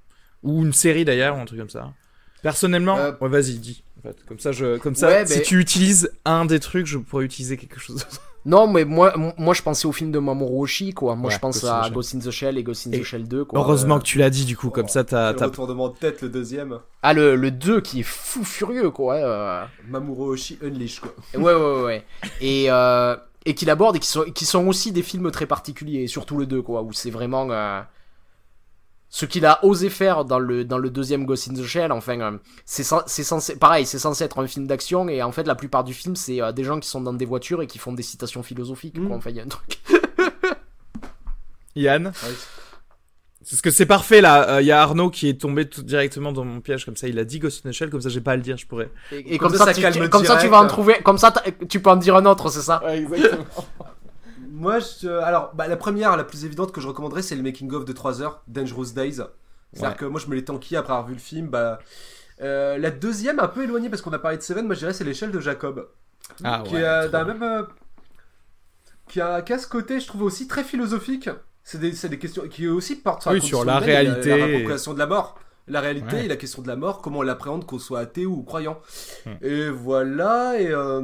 Ou 0.43 0.63
une 0.63 0.74
série 0.74 1.05
d'ailleurs, 1.05 1.38
ou 1.38 1.39
un 1.39 1.45
truc 1.45 1.59
comme 1.59 1.70
ça. 1.70 1.93
Personnellement, 2.41 2.97
Euh, 2.97 3.11
ouais, 3.22 3.30
vas-y, 3.30 3.57
dis. 3.59 3.84
En 3.99 4.01
fait. 4.01 4.15
Comme 4.28 4.39
ça, 4.39 4.51
je, 4.51 4.78
comme 4.78 4.95
ça, 4.95 5.07
Ouais, 5.07 5.26
si 5.26 5.38
mais- 5.38 5.43
tu 5.43 5.59
utilises 5.59 6.11
un 6.26 6.45
des 6.45 6.59
trucs, 6.59 6.86
je 6.86 6.97
pourrais 6.97 7.26
utiliser 7.26 7.57
quelque 7.57 7.80
chose 7.80 7.95
d'autre. 7.97 8.22
Non 8.48 8.66
mais 8.68 8.84
moi 8.86 9.14
moi 9.38 9.54
je 9.54 9.62
pensais 9.62 9.86
au 9.88 9.91
film 9.91 10.12
de 10.12 10.18
Mamoru 10.20 10.62
Oshii 10.64 10.93
quoi 10.93 11.16
moi 11.16 11.28
Ouais, 11.30 11.36
je 11.36 11.39
pense 11.39 11.62
Ghost 11.62 11.66
in 11.74 11.82
the 11.82 11.86
à. 11.86 11.89
Ghost 11.91 12.16
in 12.16 12.20
the 12.20 12.32
Shell 12.32 12.58
et 12.58 12.64
Ghost 12.64 12.88
in 12.88 12.91
Et 12.93 13.00
the 13.02 13.04
Shell 13.04 13.28
2 13.28 13.45
quoi 13.45 13.60
Heureusement 13.60 13.95
Euh, 13.95 14.00
que 14.00 14.04
tu 14.06 14.18
l'as 14.18 14.30
dit, 14.30 14.45
du 14.45 14.56
coup, 14.58 14.70
comme 14.70 14.88
ça, 14.88 15.04
t'as, 15.04 15.32
Le 15.34 15.38
t'as- 15.38 15.45
retournement 15.48 15.89
de 15.89 15.95
tête, 15.98 16.22
le 16.22 16.30
deuxième. 16.30 16.80
Ah, 17.04 17.14
le, 17.14 17.36
le 17.36 17.52
2 17.52 17.82
qui 17.82 18.00
est 18.00 18.04
fou 18.04 18.43
furieux, 18.43 18.89
quoi. 18.89 19.16
euh. 19.16 19.64
Mamoru 19.89 20.30
Oshii 20.34 20.58
Unleash, 20.64 21.00
quoi. 21.02 21.14
Ouais, 21.36 21.54
ouais, 21.54 21.54
ouais. 21.54 21.84
ouais. 21.84 22.06
Et, 22.41 22.66
euh, 22.72 23.16
et 23.45 23.54
qu'il 23.54 23.70
aborde 23.70 23.95
et 23.98 24.00
qui 24.00 24.08
sont, 24.08 24.24
qui 24.34 24.45
sont 24.45 24.66
aussi 24.68 24.91
des 24.91 25.04
films 25.04 25.30
très 25.32 25.45
particuliers, 25.45 26.08
surtout 26.08 26.38
le 26.38 26.45
2, 26.45 26.62
quoi, 26.62 26.82
où 26.84 26.93
c'est 26.93 27.12
vraiment. 27.12 27.48
euh, 27.52 27.82
ce 29.10 29.26
qu'il 29.26 29.45
a 29.45 29.64
osé 29.64 29.89
faire 29.89 30.26
dans 30.26 30.39
le, 30.39 30.66
dans 30.66 30.78
le 30.78 30.89
deuxième 30.89 31.26
Ghost 31.26 31.49
in 31.49 31.53
the 31.53 31.64
Shell, 31.64 31.91
enfin, 31.91 32.20
euh, 32.20 32.38
c'est 32.66 32.84
censé, 32.84 33.55
pareil, 33.55 33.86
c'est 33.86 33.99
censé 33.99 34.24
être 34.26 34.39
un 34.39 34.47
film 34.47 34.68
d'action, 34.68 35.08
et 35.08 35.24
en 35.24 35.32
fait, 35.32 35.47
la 35.47 35.55
plupart 35.55 35.84
du 35.84 35.93
film, 35.93 36.16
c'est 36.16 36.41
euh, 36.41 36.51
des 36.51 36.64
gens 36.64 36.80
qui 36.80 36.89
sont 36.89 37.01
dans 37.01 37.14
des 37.14 37.26
voitures 37.26 37.62
et 37.62 37.68
qui 37.68 37.78
font 37.78 37.93
des 37.93 38.03
citations 38.03 38.43
philosophiques, 38.43 38.97
Mm. 38.97 39.08
quoi. 39.08 39.18
Enfin, 39.18 39.30
il 39.30 39.38
y 39.38 39.39
a 39.39 39.43
un 39.43 39.47
truc. 39.47 39.80
Yann 41.76 42.08
Ouais. 42.24 42.34
C'est 43.43 43.55
ce 43.55 43.62
que 43.62 43.72
c'est 43.72 43.86
parfait 43.86 44.20
là. 44.20 44.60
Il 44.60 44.68
y 44.68 44.74
a 44.74 44.82
Arnaud 44.82 45.10
qui 45.10 45.30
est 45.30 45.39
tombé 45.39 45.70
tout 45.70 45.82
directement 45.82 46.34
dans 46.34 46.43
mon 46.43 46.60
piège 46.60 46.84
comme 46.84 46.97
ça. 46.97 47.08
Il 47.08 47.18
a 47.18 47.24
dit 47.24 47.39
Ghost 47.39 47.66
in 47.66 47.70
the 47.70 47.72
Shell 47.72 47.89
comme 47.89 48.01
ça 48.01 48.10
j'ai 48.10 48.20
pas 48.20 48.34
à 48.34 48.36
le 48.36 48.41
dire. 48.41 48.58
Je 48.58 48.68
pourrais. 48.68 48.91
Et, 49.14 49.36
et 49.36 49.38
Comme 49.38 49.51
comme, 49.51 49.58
ça, 49.58 49.64
ça, 49.64 49.74
ça 49.74 49.74
tu, 49.74 49.82
calme 49.82 50.10
comme 50.10 50.26
ça, 50.26 50.36
tu 50.36 50.49
vas 50.49 50.60
en 50.60 50.68
trouver, 50.68 50.95
comme 51.01 51.18
ça, 51.18 51.34
tu 51.70 51.80
peux 51.80 51.89
en 51.89 51.95
dire 51.95 52.18
un 52.18 52.26
autre, 52.26 52.49
c'est 52.49 52.60
ça? 52.60 52.82
exactement. 52.93 53.45
Moi, 54.58 54.80
je, 54.80 55.08
alors, 55.08 55.51
bah, 55.53 55.68
la 55.68 55.78
première, 55.78 56.18
la 56.18 56.24
plus 56.24 56.43
évidente 56.45 56.72
que 56.72 56.82
je 56.82 56.88
recommanderais, 56.88 57.22
c'est 57.22 57.36
le 57.36 57.43
making-of 57.43 57.86
de 57.86 57.93
3 57.93 58.22
heures, 58.24 58.41
Dangerous 58.47 58.91
Days. 58.95 59.14
C'est-à-dire 59.74 59.89
Ouais. 59.89 59.95
que 59.95 60.05
moi, 60.05 60.20
je 60.20 60.28
me 60.28 60.36
l'ai 60.36 60.43
tanky 60.43 60.76
après 60.76 60.93
avoir 60.93 61.08
vu 61.08 61.14
le 61.14 61.20
film. 61.20 61.47
Bah, 61.49 61.80
euh, 62.41 62.78
la 62.78 62.89
deuxième, 62.89 63.39
un 63.39 63.47
peu 63.47 63.64
éloignée 63.64 63.89
parce 63.89 64.01
qu'on 64.01 64.14
a 64.14 64.20
parlé 64.20 64.38
de 64.38 64.41
Seven, 64.41 64.66
moi 64.66 64.74
je 64.76 64.80
dirais 64.80 64.93
c'est 64.93 65.03
l'échelle 65.03 65.32
de 65.32 65.39
Jacob. 65.39 65.88
Ah 66.43 66.64
qui 66.66 66.76
ouais, 66.76 66.82
est 66.82 66.86
euh, 66.86 67.08
d'un 67.10 67.26
même. 67.26 67.43
euh, 67.43 67.64
qui, 69.08 69.22
a, 69.22 69.41
qui 69.41 69.53
a 69.53 69.58
ce 69.60 69.68
côté, 69.68 69.99
je 69.99 70.08
trouve 70.08 70.24
aussi 70.24 70.47
très 70.47 70.64
philosophique. 70.64 71.30
C'est 71.64 71.80
des, 71.80 72.20
questions 72.20 72.47
qui 72.47 72.68
aussi 72.68 72.95
portent 72.95 73.24
sur 73.24 73.32
Oui, 73.32 73.39
la 73.39 73.45
sur 73.45 73.66
la 73.66 73.76
et 73.82 73.84
réalité 73.84 74.30
La, 74.30 74.38
et- 74.38 74.53
appropriation 74.55 74.93
de 74.93 74.99
la 74.99 75.08
mort. 75.08 75.39
La 75.68 75.82
réalité 75.82 76.16
Ouais. 76.16 76.26
et 76.26 76.28
la 76.30 76.38
question 76.38 76.62
de 76.62 76.68
la 76.68 76.78
mort, 76.78 77.01
comment 77.01 77.20
on 77.20 77.24
l'appréhende, 77.24 77.66
qu'on 77.66 77.78
soit 77.80 77.99
athée 77.99 78.26
ou 78.26 78.41
croyant. 78.43 78.80
Hmm. 79.26 79.32
Et 79.41 79.70
voilà, 79.70 80.60
et, 80.62 80.70
euh, 80.72 81.01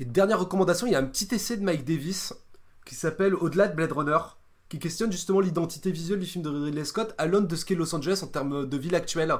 et 0.00 0.04
dernière 0.04 0.40
recommandation, 0.40 0.86
il 0.86 0.92
y 0.92 0.96
a 0.96 0.98
un 0.98 1.04
petit 1.04 1.28
essai 1.32 1.56
de 1.56 1.62
Mike 1.62 1.84
Davis 1.84 2.32
qui 2.84 2.94
s'appelle 2.94 3.34
Au-delà 3.34 3.68
de 3.68 3.76
Blade 3.76 3.92
Runner, 3.92 4.18
qui 4.68 4.78
questionne 4.78 5.12
justement 5.12 5.40
l'identité 5.40 5.90
visuelle 5.92 6.18
du 6.20 6.26
film 6.26 6.42
de 6.42 6.48
Ridley 6.48 6.84
Scott 6.84 7.14
à 7.18 7.26
l'aune 7.26 7.46
de 7.46 7.54
ce 7.56 7.64
qu'est 7.64 7.74
Los 7.74 7.94
Angeles 7.94 8.20
en 8.22 8.26
termes 8.26 8.66
de 8.66 8.76
ville 8.76 8.94
actuelle. 8.94 9.34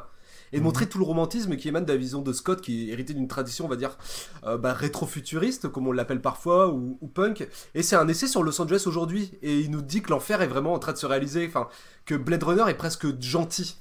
Et 0.52 0.58
de 0.58 0.64
montrer 0.64 0.88
tout 0.88 0.98
le 0.98 1.04
romantisme 1.04 1.54
qui 1.56 1.68
émane 1.68 1.84
de 1.84 1.92
la 1.92 1.96
vision 1.96 2.22
de 2.22 2.32
Scott, 2.32 2.60
qui 2.60 2.88
est 2.90 2.92
hérité 2.92 3.14
d'une 3.14 3.28
tradition, 3.28 3.66
on 3.66 3.68
va 3.68 3.76
dire, 3.76 3.96
euh, 4.44 4.58
bah, 4.58 4.72
rétro-futuriste, 4.72 5.68
comme 5.68 5.86
on 5.86 5.92
l'appelle 5.92 6.20
parfois, 6.20 6.72
ou, 6.72 6.98
ou 7.00 7.06
punk. 7.06 7.48
Et 7.76 7.84
c'est 7.84 7.94
un 7.94 8.08
essai 8.08 8.26
sur 8.26 8.42
Los 8.42 8.60
Angeles 8.60 8.82
aujourd'hui. 8.86 9.30
Et 9.42 9.60
il 9.60 9.70
nous 9.70 9.80
dit 9.80 10.02
que 10.02 10.10
l'enfer 10.10 10.42
est 10.42 10.48
vraiment 10.48 10.72
en 10.72 10.80
train 10.80 10.92
de 10.92 10.98
se 10.98 11.06
réaliser, 11.06 11.46
enfin, 11.46 11.68
que 12.04 12.16
Blade 12.16 12.42
Runner 12.42 12.64
est 12.68 12.74
presque 12.74 13.20
gentil. 13.22 13.76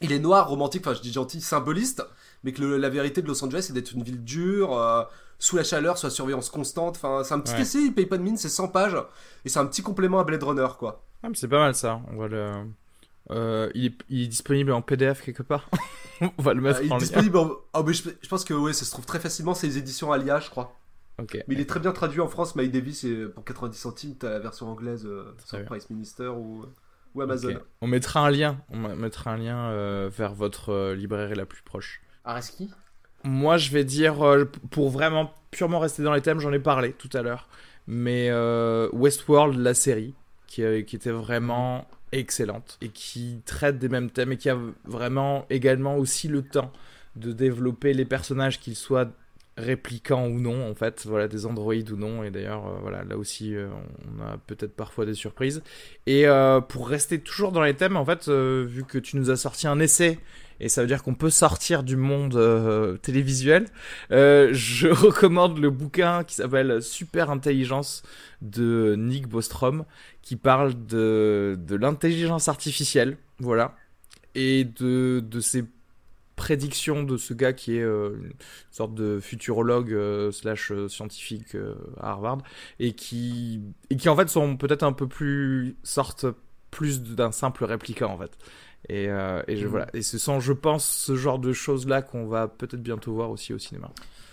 Il 0.00 0.10
est 0.10 0.18
noir, 0.18 0.48
romantique, 0.48 0.84
enfin 0.84 0.96
je 0.96 1.02
dis 1.02 1.12
gentil, 1.12 1.40
symboliste, 1.40 2.02
mais 2.42 2.52
que 2.52 2.62
le- 2.62 2.76
la 2.76 2.88
vérité 2.88 3.22
de 3.22 3.28
Los 3.28 3.44
Angeles 3.44 3.64
c'est 3.68 3.72
d'être 3.74 3.92
une 3.92 4.02
ville 4.02 4.24
dure, 4.24 4.76
euh, 4.76 5.04
sous 5.40 5.56
la 5.56 5.64
chaleur, 5.64 5.98
sous 5.98 6.06
la 6.06 6.10
surveillance 6.10 6.48
constante. 6.50 6.94
Enfin, 6.96 7.24
c'est 7.24 7.34
un 7.34 7.40
petit 7.40 7.54
Ouais. 7.54 7.62
essai, 7.62 7.80
il 7.82 7.92
paye 7.92 8.06
pas 8.06 8.18
de 8.18 8.22
mine, 8.22 8.36
c'est 8.36 8.48
100 8.48 8.68
pages, 8.68 8.96
et 9.44 9.48
c'est 9.48 9.58
un 9.58 9.66
petit 9.66 9.82
complément 9.82 10.20
à 10.20 10.24
Blade 10.24 10.42
Runner, 10.44 10.68
quoi. 10.78 11.04
Ah, 11.24 11.28
mais 11.28 11.34
c'est 11.34 11.48
pas 11.48 11.58
mal 11.58 11.74
ça. 11.74 12.00
On 12.12 12.16
va 12.16 12.28
le. 12.28 12.52
Euh, 13.30 13.70
il, 13.74 13.86
est, 13.86 13.94
il 14.08 14.22
est 14.22 14.26
disponible 14.28 14.72
en 14.72 14.82
PDF 14.82 15.22
quelque 15.22 15.42
part. 15.42 15.68
On 16.38 16.42
va 16.42 16.52
le 16.54 16.60
mettre 16.60 16.80
Euh, 16.80 16.84
il 16.84 16.92
en 16.92 16.96
est 16.96 17.00
lien. 17.00 17.06
disponible 17.06 17.36
en- 17.38 17.50
ah, 17.72 17.82
mais 17.86 17.92
je, 17.92 18.08
je 18.20 18.28
pense 18.28 18.44
que 18.44 18.54
ouais, 18.54 18.72
ça 18.72 18.84
se 18.84 18.90
trouve 18.90 19.06
très 19.06 19.20
facilement, 19.20 19.54
c'est 19.54 19.66
les 19.66 19.78
éditions 19.78 20.12
Alia, 20.12 20.38
je 20.40 20.50
crois. 20.50 20.76
Ok. 21.18 21.34
Mais 21.48 21.54
il 21.54 21.60
est 21.60 21.68
très 21.68 21.80
bien 21.80 21.92
traduit 21.92 22.20
en 22.20 22.28
France, 22.28 22.56
Mike 22.56 22.72
Davis, 22.72 23.04
et 23.04 23.26
pour 23.26 23.44
90 23.44 23.76
centimes, 23.78 24.14
t'as 24.16 24.30
la 24.30 24.38
version 24.38 24.68
anglaise 24.68 25.04
euh, 25.06 25.34
sur. 25.44 25.64
Price 25.66 25.88
Minister 25.90 26.26
ou, 26.28 26.64
ou 27.14 27.20
Amazon. 27.22 27.60
On 27.82 27.86
mettra 27.86 28.20
un 28.26 28.30
lien. 28.30 28.58
On 28.70 28.78
ma- 28.78 28.94
mettra 28.96 29.32
un 29.32 29.36
lien 29.36 29.70
euh, 29.70 30.10
vers 30.12 30.34
votre 30.34 30.70
euh, 30.72 30.94
librairie 30.94 31.34
la 31.34 31.46
plus 31.46 31.62
proche. 31.62 32.00
Areski? 32.24 32.70
Moi, 33.24 33.58
je 33.58 33.70
vais 33.70 33.84
dire, 33.84 34.22
euh, 34.22 34.44
pour 34.70 34.88
vraiment 34.88 35.32
purement 35.50 35.78
rester 35.78 36.02
dans 36.02 36.14
les 36.14 36.22
thèmes, 36.22 36.40
j'en 36.40 36.52
ai 36.52 36.58
parlé 36.58 36.92
tout 36.92 37.10
à 37.12 37.22
l'heure, 37.22 37.48
mais 37.86 38.28
euh, 38.30 38.88
Westworld, 38.92 39.58
la 39.58 39.74
série, 39.74 40.14
qui, 40.46 40.62
euh, 40.62 40.82
qui 40.82 40.96
était 40.96 41.10
vraiment 41.10 41.86
excellente 42.12 42.78
et 42.80 42.88
qui 42.88 43.40
traite 43.44 43.78
des 43.78 43.88
mêmes 43.88 44.10
thèmes 44.10 44.32
et 44.32 44.36
qui 44.36 44.48
a 44.48 44.58
vraiment 44.84 45.46
également 45.50 45.96
aussi 45.96 46.28
le 46.28 46.42
temps 46.42 46.72
de 47.16 47.32
développer 47.32 47.92
les 47.92 48.04
personnages, 48.04 48.58
qu'ils 48.58 48.76
soient 48.76 49.10
réplicants 49.56 50.26
ou 50.26 50.40
non, 50.40 50.70
en 50.70 50.74
fait, 50.74 51.04
voilà, 51.06 51.28
des 51.28 51.44
androïdes 51.44 51.90
ou 51.90 51.96
non, 51.96 52.24
et 52.24 52.30
d'ailleurs, 52.30 52.62
voilà, 52.80 53.04
là 53.04 53.18
aussi, 53.18 53.54
on 53.54 54.22
a 54.22 54.38
peut-être 54.46 54.74
parfois 54.74 55.04
des 55.04 55.12
surprises. 55.12 55.62
Et 56.06 56.24
pour 56.68 56.88
rester 56.88 57.18
toujours 57.18 57.52
dans 57.52 57.62
les 57.62 57.74
thèmes, 57.74 57.96
en 57.96 58.04
fait, 58.04 58.30
vu 58.30 58.84
que 58.84 58.96
tu 58.96 59.16
nous 59.18 59.30
as 59.30 59.36
sorti 59.36 59.66
un 59.66 59.78
essai 59.80 60.18
et 60.60 60.68
ça 60.68 60.82
veut 60.82 60.86
dire 60.86 61.02
qu'on 61.02 61.14
peut 61.14 61.30
sortir 61.30 61.82
du 61.82 61.96
monde 61.96 62.36
euh, 62.36 62.96
télévisuel. 62.98 63.66
Euh, 64.12 64.50
je 64.52 64.88
recommande 64.88 65.58
le 65.58 65.70
bouquin 65.70 66.22
qui 66.24 66.34
s'appelle 66.34 66.82
Super 66.82 67.30
Intelligence 67.30 68.02
de 68.42 68.94
Nick 68.96 69.26
Bostrom, 69.26 69.84
qui 70.22 70.36
parle 70.36 70.74
de, 70.86 71.58
de 71.58 71.76
l'intelligence 71.76 72.48
artificielle, 72.48 73.16
voilà, 73.38 73.74
et 74.34 74.64
de, 74.64 75.24
de 75.26 75.40
ses 75.40 75.64
prédictions 76.36 77.02
de 77.02 77.16
ce 77.16 77.34
gars 77.34 77.52
qui 77.52 77.76
est 77.76 77.82
euh, 77.82 78.16
une 78.22 78.32
sorte 78.70 78.94
de 78.94 79.18
futurologue 79.20 80.30
slash 80.30 80.72
scientifique 80.88 81.54
à 81.98 82.10
Harvard 82.10 82.38
et 82.78 82.92
qui 82.92 83.60
et 83.90 83.96
qui 83.96 84.08
en 84.08 84.16
fait 84.16 84.28
sont 84.30 84.56
peut-être 84.56 84.82
un 84.82 84.94
peu 84.94 85.06
plus 85.06 85.76
sortent 85.82 86.24
plus 86.70 87.02
d'un 87.02 87.30
simple 87.30 87.64
répliquant 87.64 88.10
en 88.10 88.16
fait 88.16 88.38
et, 88.88 89.08
euh, 89.08 89.42
et 89.46 89.56
je, 89.56 89.66
voilà. 89.66 89.86
Et 89.94 90.02
ce 90.02 90.18
sont, 90.18 90.40
je 90.40 90.52
pense, 90.52 90.84
ce 90.84 91.16
genre 91.16 91.38
de 91.38 91.52
choses-là 91.52 92.02
qu'on 92.02 92.26
va 92.26 92.48
peut-être 92.48 92.82
bientôt 92.82 93.12
voir 93.12 93.30
aussi 93.30 93.52
au 93.52 93.58
cinéma. 93.58 93.90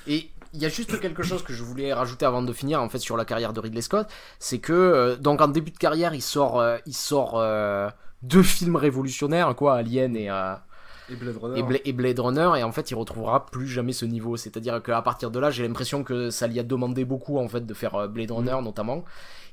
Et 0.08 0.30
il 0.54 0.62
y 0.62 0.66
a 0.66 0.70
juste 0.70 1.00
quelque 1.00 1.24
chose 1.24 1.44
que 1.44 1.54
je 1.54 1.64
voulais 1.64 1.94
rajouter 1.94 2.26
avant 2.26 2.42
de 2.42 2.54
finir 2.54 2.82
en 2.82 2.90
fait 2.90 3.00
sur 3.00 3.18
la 3.18 3.26
carrière 3.26 3.54
de 3.54 3.60
Ridley 3.60 3.82
Scott, 3.82 4.08
c'est 4.40 4.60
que 4.60 4.74
euh, 4.74 5.16
donc 5.18 5.42
en 5.42 5.50
début 5.50 5.72
de 5.72 5.78
carrière 5.78 6.14
il 6.14 6.22
sort 6.22 6.60
euh, 6.60 6.78
il 6.86 6.96
sort 6.96 7.44
deux 8.24 8.44
films 8.44 8.78
révolutionnaires 8.78 9.54
quoi, 9.56 9.76
Alien 9.76 10.16
et 10.16 10.30
Et 11.10 11.16
Blade 11.16 11.38
Runner. 11.38 11.60
et, 11.60 11.64
Bla- 11.64 11.80
et 11.86 11.94
Blade 11.94 12.20
Runner 12.20 12.52
et 12.58 12.64
en 12.64 12.72
fait 12.72 12.92
il 12.92 12.96
retrouvera 12.96 13.46
plus 13.46 13.68
jamais 13.68 13.94
ce 13.94 14.06
niveau. 14.06 14.36
C'est-à-dire 14.38 14.82
qu'à 14.84 15.02
partir 15.02 15.32
de 15.32 15.40
là 15.40 15.52
j'ai 15.52 15.66
l'impression 15.68 16.04
que 16.04 16.30
ça 16.30 16.48
lui 16.48 16.60
a 16.60 16.64
demandé 16.64 17.06
beaucoup 17.06 17.38
en 17.38 17.48
fait 17.48 17.66
de 17.66 17.74
faire 17.74 17.96
euh, 17.96 18.08
Blade 18.08 18.32
Runner 18.32 18.58
notamment. 18.64 19.04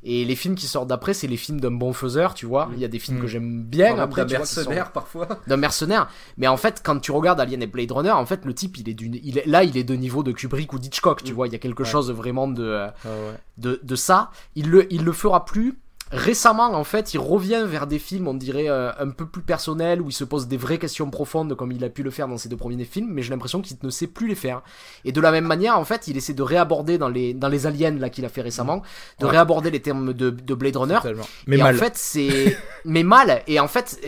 Et 0.06 0.26
les 0.26 0.34
films 0.36 0.54
qui 0.54 0.66
sortent 0.66 0.88
d'après 0.88 1.14
c'est 1.14 1.26
les 1.26 1.38
films 1.38 1.60
d'un 1.60 1.70
bon 1.70 1.92
faiseur, 1.94 2.34
tu 2.34 2.44
vois. 2.44 2.68
Il 2.74 2.78
y 2.78 2.84
a 2.84 2.88
des 2.88 2.98
films 2.98 3.18
Mm. 3.18 3.20
que 3.22 3.26
j'aime 3.26 3.62
bien 3.62 3.92
Enfin, 3.94 4.02
après 4.02 4.22
d'un 4.26 4.44
sont- 4.44 4.60
mercenaire 4.60 4.92
parfois. 4.92 5.28
d'un 5.46 5.56
mercenaire. 5.56 6.08
Mais 6.36 6.46
en 6.46 6.56
fait, 6.58 6.82
quand 6.84 6.98
tu 6.98 7.10
regardes 7.12 7.40
Alien 7.40 7.62
et 7.62 7.66
Blade 7.66 7.90
Runner, 7.92 8.10
en 8.10 8.26
fait, 8.26 8.44
le 8.44 8.52
type, 8.52 8.76
il 8.76 8.88
est 8.88 8.94
d'une, 8.94 9.14
il 9.22 9.38
est, 9.38 9.46
là, 9.46 9.64
il 9.64 9.78
est 9.78 9.84
de 9.84 9.94
niveau 9.94 10.22
de 10.22 10.32
Kubrick 10.32 10.72
ou 10.74 10.78
d'Hitchcock, 10.78 11.22
tu 11.22 11.32
Mm. 11.32 11.36
vois. 11.36 11.46
Il 11.46 11.52
y 11.54 11.56
a 11.56 11.58
quelque 11.58 11.84
Ouais. 11.84 11.88
chose 11.88 12.10
vraiment 12.12 12.48
de, 12.48 12.70
Ah 12.82 12.92
ouais. 13.06 13.38
de, 13.56 13.80
de 13.82 13.96
ça. 13.96 14.30
Il 14.56 14.68
le, 14.68 14.92
il 14.92 15.04
le 15.04 15.12
fera 15.12 15.46
plus. 15.46 15.78
Récemment, 16.16 16.72
en 16.74 16.84
fait, 16.84 17.12
il 17.14 17.18
revient 17.18 17.64
vers 17.66 17.86
des 17.86 17.98
films, 17.98 18.28
on 18.28 18.34
dirait, 18.34 18.68
euh, 18.68 18.90
un 18.98 19.10
peu 19.10 19.26
plus 19.26 19.42
personnels, 19.42 20.00
où 20.00 20.08
il 20.08 20.12
se 20.12 20.24
pose 20.24 20.46
des 20.46 20.56
vraies 20.56 20.78
questions 20.78 21.10
profondes, 21.10 21.54
comme 21.56 21.72
il 21.72 21.82
a 21.84 21.88
pu 21.88 22.02
le 22.02 22.10
faire 22.10 22.28
dans 22.28 22.38
ses 22.38 22.48
deux 22.48 22.56
premiers 22.56 22.84
films, 22.84 23.08
mais 23.10 23.22
j'ai 23.22 23.30
l'impression 23.30 23.60
qu'il 23.60 23.76
ne 23.82 23.90
sait 23.90 24.06
plus 24.06 24.28
les 24.28 24.34
faire. 24.34 24.62
Et 25.04 25.12
de 25.12 25.20
la 25.20 25.30
même 25.32 25.46
manière, 25.46 25.78
en 25.78 25.84
fait, 25.84 26.06
il 26.08 26.16
essaie 26.16 26.34
de 26.34 26.42
réaborder 26.42 26.98
dans 26.98 27.08
les, 27.08 27.34
dans 27.34 27.48
les 27.48 27.66
aliens, 27.66 27.90
là, 27.92 28.10
qu'il 28.10 28.24
a 28.24 28.28
fait 28.28 28.42
récemment, 28.42 28.82
de 29.18 29.24
Ouais. 29.26 29.32
réaborder 29.32 29.70
les 29.70 29.80
termes 29.80 30.12
de, 30.12 30.30
de 30.30 30.54
Blade 30.54 30.76
Runner, 30.76 30.94
Totalement. 30.96 31.26
Mais 31.46 31.56
et 31.58 31.62
mal. 31.62 31.74
en 31.74 31.78
fait, 31.78 31.96
c'est. 31.96 32.56
Mais 32.84 33.02
mal. 33.02 33.42
Et 33.46 33.58
en 33.58 33.68
fait, 33.68 33.98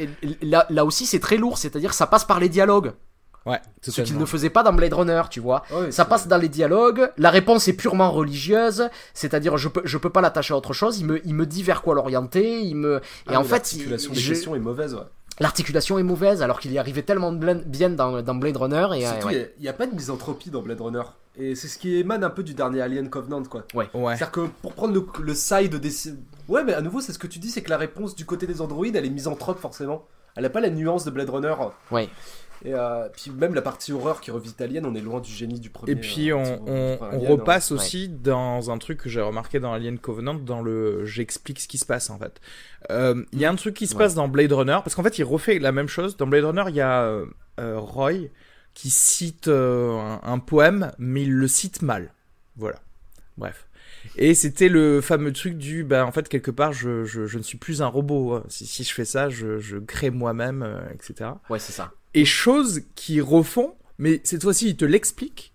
là, 0.43 0.67
là 0.71 0.85
aussi, 0.85 1.07
c'est 1.07 1.21
très 1.21 1.37
lourd. 1.37 1.59
C'est-à-dire, 1.59 1.93
ça 1.95 2.07
passe 2.07 2.25
par 2.25 2.39
les 2.41 2.49
dialogues. 2.49 2.93
Ouais, 3.47 3.61
Ce 3.83 4.01
qu'il 4.03 4.19
ne 4.19 4.25
faisait 4.27 4.51
pas 4.51 4.63
dans 4.63 4.73
Blade 4.73 4.93
Runner, 4.93 5.23
tu 5.31 5.41
vois. 5.41 5.63
Ouais, 5.73 5.91
Ça 5.91 6.05
passe 6.05 6.29
dans 6.29 6.37
les 6.39 6.49
dialogues. 6.49 7.11
La 7.17 7.31
réponse 7.31 7.69
est 7.69 7.73
purement 7.75 8.11
religieuse. 8.11 8.89
C'est-à-dire, 9.15 9.57
je 9.57 9.69
peux, 9.69 9.83
je 9.85 9.97
peux 9.99 10.11
pas 10.11 10.21
l'attacher 10.21 10.55
à 10.55 10.57
autre 10.57 10.73
chose. 10.73 10.99
Il 10.99 11.07
me, 11.07 11.27
il 11.27 11.35
me 11.35 11.47
dit 11.47 11.63
vers 11.63 11.83
quoi 11.83 11.95
l'orienter. 11.95 12.61
Il 12.61 12.77
me. 12.77 12.97
Et 12.97 13.01
Ah, 13.29 13.39
en 13.39 13.43
mais 13.43 13.45
fait, 13.49 13.53
l'articulation 13.55 14.13
des 14.13 14.21
je- 14.21 14.29
questions 14.33 14.55
est 14.55 14.59
mauvaise, 14.61 14.95
ouais. 14.95 15.01
l'articulation 15.41 15.99
est 15.99 16.03
mauvaise, 16.03 16.43
alors 16.43 16.61
qu'il 16.61 16.73
y 16.73 16.79
arrivait 16.79 17.03
tellement 17.03 17.33
blen- 17.33 17.63
bien 17.65 17.91
dans, 17.91 18.23
dans 18.23 18.35
Blade 18.35 18.57
Runner. 18.57 18.87
Et, 18.97 19.07
euh, 19.07 19.11
Surtout, 19.11 19.27
ouais. 19.29 19.55
il 19.59 19.63
n'y 19.63 19.69
a, 19.69 19.73
pas 19.73 19.87
de 19.87 19.95
misanthropie 19.95 20.51
dans 20.51 20.63
Blade 20.63 20.81
Runner. 20.81 21.03
Et 21.39 21.55
c'est 21.55 21.69
ce 21.69 21.77
qui 21.77 21.97
émane 21.97 22.25
un 22.25 22.31
peu 22.31 22.43
du 22.43 22.55
dernier 22.55 22.81
Alien 22.81 23.11
Covenant, 23.11 23.43
quoi. 23.43 23.65
Ouais. 23.75 23.87
C'est-à-dire 23.93 24.31
que 24.31 24.41
pour 24.63 24.73
prendre 24.73 24.95
le, 24.95 25.07
le 25.23 25.35
side 25.35 25.75
des. 25.77 25.91
Ouais, 26.49 26.65
mais 26.65 26.73
à 26.73 26.81
nouveau, 26.81 27.03
c'est 27.03 27.13
ce 27.13 27.19
que 27.19 27.27
tu 27.27 27.39
dis, 27.39 27.51
c'est 27.51 27.61
que 27.61 27.69
la 27.69 27.77
réponse 27.77 28.15
du 28.17 28.25
côté 28.25 28.47
des 28.47 28.63
androïdes, 28.63 28.97
elle 28.97 29.05
est 29.05 29.11
misanthrope, 29.11 29.59
forcément. 29.61 30.07
Elle 30.35 30.45
n'a 30.45 30.51
pas 30.51 30.61
la 30.61 30.71
nuance 30.71 31.05
de 31.05 31.11
Blade 31.11 31.29
Runner. 31.29 31.55
Ouais. 31.91 32.09
Et 32.67 32.75
euh, 32.75 33.09
puis 33.11 33.31
même 33.31 33.55
la 33.55 33.63
partie 33.63 33.93
horreur 33.93 34.21
qui 34.21 34.31
revisite 34.33 34.61
Alien, 34.61 34.85
on 34.85 34.95
est 34.95 35.01
loin 35.01 35.21
du 35.21 35.31
génie 35.33 35.61
du 35.61 35.71
premier. 35.71 35.93
Et 35.93 35.97
puis 35.97 36.33
euh, 36.33 36.37
on, 36.67 36.99
Alien, 37.01 37.31
repasse 37.31 37.71
aussi 37.71 38.09
dans 38.09 38.71
un 38.73 38.79
truc 38.79 38.99
que 39.03 39.09
j'ai 39.09 39.21
remarqué 39.21 39.61
dans 39.61 39.73
Alien 39.73 39.99
Covenant, 39.99 40.35
dans 40.35 40.61
le 40.63 41.05
j'explique 41.05 41.61
ce 41.61 41.69
qui 41.69 41.79
se 41.79 41.87
passe 41.87 42.11
en 42.11 42.19
fait. 42.19 42.41
Euh, 42.91 43.25
Il 43.33 43.39
y 43.39 43.45
a 43.45 43.51
un 43.51 43.55
truc 43.55 43.75
qui 43.75 43.87
se 43.87 43.95
Ouais. 43.95 43.99
passe 44.05 44.15
dans 44.15 44.27
Blade 44.29 44.53
Runner, 44.53 44.79
parce 44.83 44.95
qu'en 44.97 45.03
fait 45.05 45.17
il 45.19 45.25
refait 45.25 45.59
la 45.61 45.71
même 45.73 45.89
chose. 45.89 46.17
Dans 46.17 46.27
Blade 46.27 46.45
Runner, 46.45 46.65
il 46.69 46.75
y 46.75 46.81
a 46.81 47.21
Roy 47.59 48.13
qui 48.75 48.91
cite 48.91 49.49
euh, 49.49 49.93
un, 49.99 50.21
un 50.25 50.39
poème, 50.39 50.91
mais 50.99 51.23
il 51.23 51.33
le 51.33 51.49
cite 51.49 51.81
mal. 51.83 52.13
Voilà. 52.57 52.81
Bref. 53.39 53.69
Et 54.17 54.35
c'était 54.35 54.69
le 54.69 55.01
fameux 55.01 55.33
truc 55.33 55.57
du, 55.59 55.83
bah 55.85 56.05
en 56.07 56.13
fait 56.13 56.29
quelque 56.29 56.51
part 56.51 56.73
je, 56.73 57.05
je, 57.05 57.27
je 57.27 57.39
ne 57.39 57.43
suis 57.43 57.59
plus 57.59 57.83
un 57.83 57.87
robot. 57.87 58.35
hein. 58.35 58.45
Si, 58.49 58.67
si 58.67 58.85
je 58.85 58.93
fais 58.95 59.05
ça, 59.05 59.29
je, 59.31 59.59
je 59.59 59.79
crée 59.79 60.11
moi-même, 60.11 60.63
euh, 60.63 60.81
etc 60.95 61.31
Ouais, 61.51 61.59
c'est 61.59 61.73
ça. 61.73 61.93
Et 62.17 62.25
choses 62.25 62.83
qui 62.97 63.21
refont, 63.21 63.75
mais 63.99 64.21
cette 64.25 64.43
fois-ci, 64.43 64.71
il 64.71 64.77
te 64.77 64.85
l'explique 64.85 65.53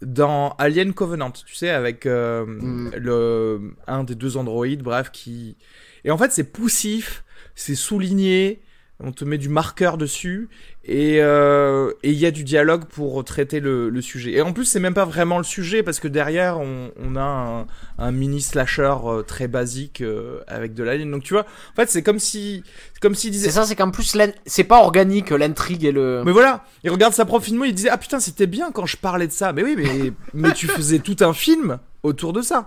dans 0.00 0.54
Alien 0.58 0.94
Covenant, 0.94 1.30
tu 1.30 1.54
sais, 1.54 1.68
avec 1.68 2.06
euh, 2.06 2.46
Mm. 2.46 2.90
le 2.96 3.74
un 3.86 4.04
des 4.04 4.14
deux 4.14 4.38
androïdes, 4.38 4.82
bref, 4.82 5.10
qui 5.12 5.56
et 6.04 6.10
en 6.10 6.16
fait 6.16 6.32
c'est 6.32 6.44
poussif, 6.44 7.22
c'est 7.54 7.74
souligné, 7.74 8.62
on 9.02 9.12
te 9.12 9.24
met 9.24 9.38
du 9.38 9.48
marqueur 9.48 9.96
dessus 9.96 10.48
et 10.84 11.18
euh, 11.20 11.92
et 12.02 12.10
il 12.10 12.18
y 12.18 12.26
a 12.26 12.30
du 12.30 12.44
dialogue 12.44 12.84
pour 12.84 13.22
traiter 13.24 13.60
le, 13.60 13.88
le 13.88 14.00
sujet. 14.02 14.32
Et 14.32 14.42
en 14.42 14.52
plus, 14.52 14.64
c'est 14.64 14.80
même 14.80 14.94
pas 14.94 15.04
vraiment 15.04 15.38
le 15.38 15.44
sujet 15.44 15.82
parce 15.82 16.00
que 16.00 16.08
derrière, 16.08 16.58
on, 16.60 16.90
on 17.02 17.16
a 17.16 17.22
un, 17.22 17.66
un 17.98 18.12
mini 18.12 18.40
slasher 18.40 18.94
euh, 19.04 19.22
très 19.22 19.48
basique 19.48 20.00
euh, 20.00 20.40
avec 20.46 20.74
de 20.74 20.82
l'alien. 20.82 21.10
Donc 21.10 21.22
tu 21.22 21.34
vois, 21.34 21.42
en 21.44 21.76
fait, 21.76 21.88
c'est 21.90 22.02
comme 22.02 22.18
si 22.18 22.62
comme 23.00 23.14
s'il 23.14 23.30
disait 23.30 23.46
C'est 23.48 23.54
ça, 23.54 23.64
c'est 23.64 23.76
qu'en 23.76 23.90
plus, 23.90 24.16
c'est 24.46 24.64
pas 24.64 24.80
organique 24.80 25.30
l'intrigue 25.30 25.84
et 25.84 25.92
le. 25.92 26.22
mais 26.24 26.32
voilà, 26.32 26.64
il 26.84 26.90
regarde 26.90 27.14
sa 27.14 27.24
propre 27.24 27.46
film, 27.46 27.64
il 27.64 27.74
disait 27.74 27.90
ah 27.90 27.98
putain 27.98 28.20
c'était 28.20 28.46
bien 28.46 28.70
quand 28.72 28.86
je 28.86 28.96
parlais 28.96 29.26
de 29.26 29.32
ça. 29.32 29.52
Mais 29.52 29.62
oui, 29.62 29.74
mais 29.76 30.12
mais 30.34 30.52
tu 30.52 30.66
faisais 30.66 30.98
tout 30.98 31.16
un 31.20 31.32
film 31.32 31.78
autour 32.02 32.32
de 32.32 32.42
ça. 32.42 32.66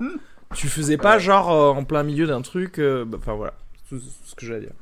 Tu 0.56 0.68
faisais 0.68 0.98
pas 0.98 1.20
genre 1.20 1.52
euh, 1.52 1.70
en 1.70 1.84
plein 1.84 2.04
milieu 2.04 2.28
d'un 2.28 2.42
truc. 2.42 2.80
bah, 2.80 3.18
Enfin 3.20 3.34
voilà, 3.34 3.54
c'est 3.90 3.98
tout 3.98 4.04
ce 4.26 4.36
que 4.36 4.46
j'allais 4.46 4.62
dire. 4.62 4.74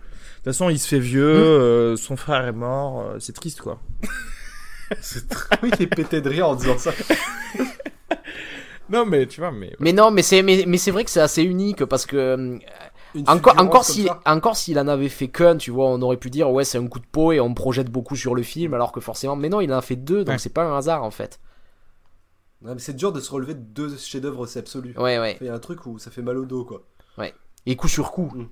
De 0.41 0.45
toute 0.45 0.53
façon, 0.53 0.69
il 0.69 0.79
se 0.79 0.87
fait 0.87 0.99
vieux, 0.99 1.23
euh, 1.23 1.95
son 1.95 2.15
frère 2.17 2.47
est 2.47 2.51
mort, 2.51 3.01
euh, 3.01 3.19
c'est 3.19 3.33
triste 3.33 3.61
quoi. 3.61 3.79
C'est 4.99 5.29
très... 5.29 5.55
Oui, 5.63 5.69
il 5.77 5.83
est 5.83 5.87
pété 5.87 6.19
de 6.19 6.27
rire 6.29 6.49
en 6.49 6.55
disant 6.55 6.77
ça. 6.77 6.91
Non 8.89 9.05
mais 9.05 9.25
tu 9.25 9.39
vois, 9.39 9.51
mais 9.51 9.73
Mais 9.79 9.93
non, 9.93 10.11
mais 10.11 10.21
c'est 10.21 10.41
mais, 10.43 10.65
mais 10.67 10.77
c'est 10.77 10.91
vrai 10.91 11.05
que 11.05 11.11
c'est 11.11 11.21
assez 11.21 11.43
unique 11.43 11.85
parce 11.85 12.05
que 12.05 12.17
euh, 12.17 12.57
Une 13.15 13.29
encore 13.29 13.57
encore 13.57 13.85
si 13.85 14.09
encore 14.25 14.57
s'il 14.57 14.77
en 14.79 14.87
avait 14.89 15.07
fait 15.07 15.29
qu'un, 15.29 15.55
tu 15.55 15.71
vois, 15.71 15.85
on 15.87 16.01
aurait 16.01 16.17
pu 16.17 16.29
dire 16.29 16.51
ouais 16.51 16.65
c'est 16.65 16.77
un 16.77 16.87
coup 16.87 16.99
de 16.99 17.05
peau 17.05 17.31
et 17.31 17.39
on 17.39 17.53
projette 17.53 17.89
beaucoup 17.89 18.17
sur 18.17 18.35
le 18.35 18.43
film 18.43 18.73
alors 18.73 18.91
que 18.91 18.99
forcément, 18.99 19.37
mais 19.37 19.47
non, 19.47 19.61
il 19.61 19.71
en 19.71 19.77
a 19.77 19.81
fait 19.81 19.95
deux, 19.95 20.25
donc 20.25 20.33
Ouais. 20.33 20.39
c'est 20.39 20.53
pas 20.53 20.63
un 20.65 20.77
hasard 20.77 21.03
en 21.03 21.11
fait. 21.11 21.39
Ouais, 22.63 22.73
mais 22.73 22.79
c'est 22.81 22.95
dur 22.95 23.13
de 23.13 23.21
se 23.21 23.31
relever 23.31 23.53
de 23.53 23.61
deux 23.61 23.95
chefs-d'œuvre 23.95 24.39
aussi 24.41 24.57
absolus. 24.59 24.93
Ouais 24.97 25.19
ouais. 25.19 25.37
Il 25.39 25.47
y 25.47 25.49
a 25.49 25.53
un 25.53 25.59
truc 25.59 25.85
où 25.85 25.97
ça 25.97 26.11
fait 26.11 26.21
mal 26.21 26.37
au 26.37 26.45
dos, 26.45 26.65
quoi. 26.65 26.83
Et 27.67 27.75
coup 27.75 27.87
sur 27.87 28.11
coup. 28.11 28.29
Mm. 28.35 28.47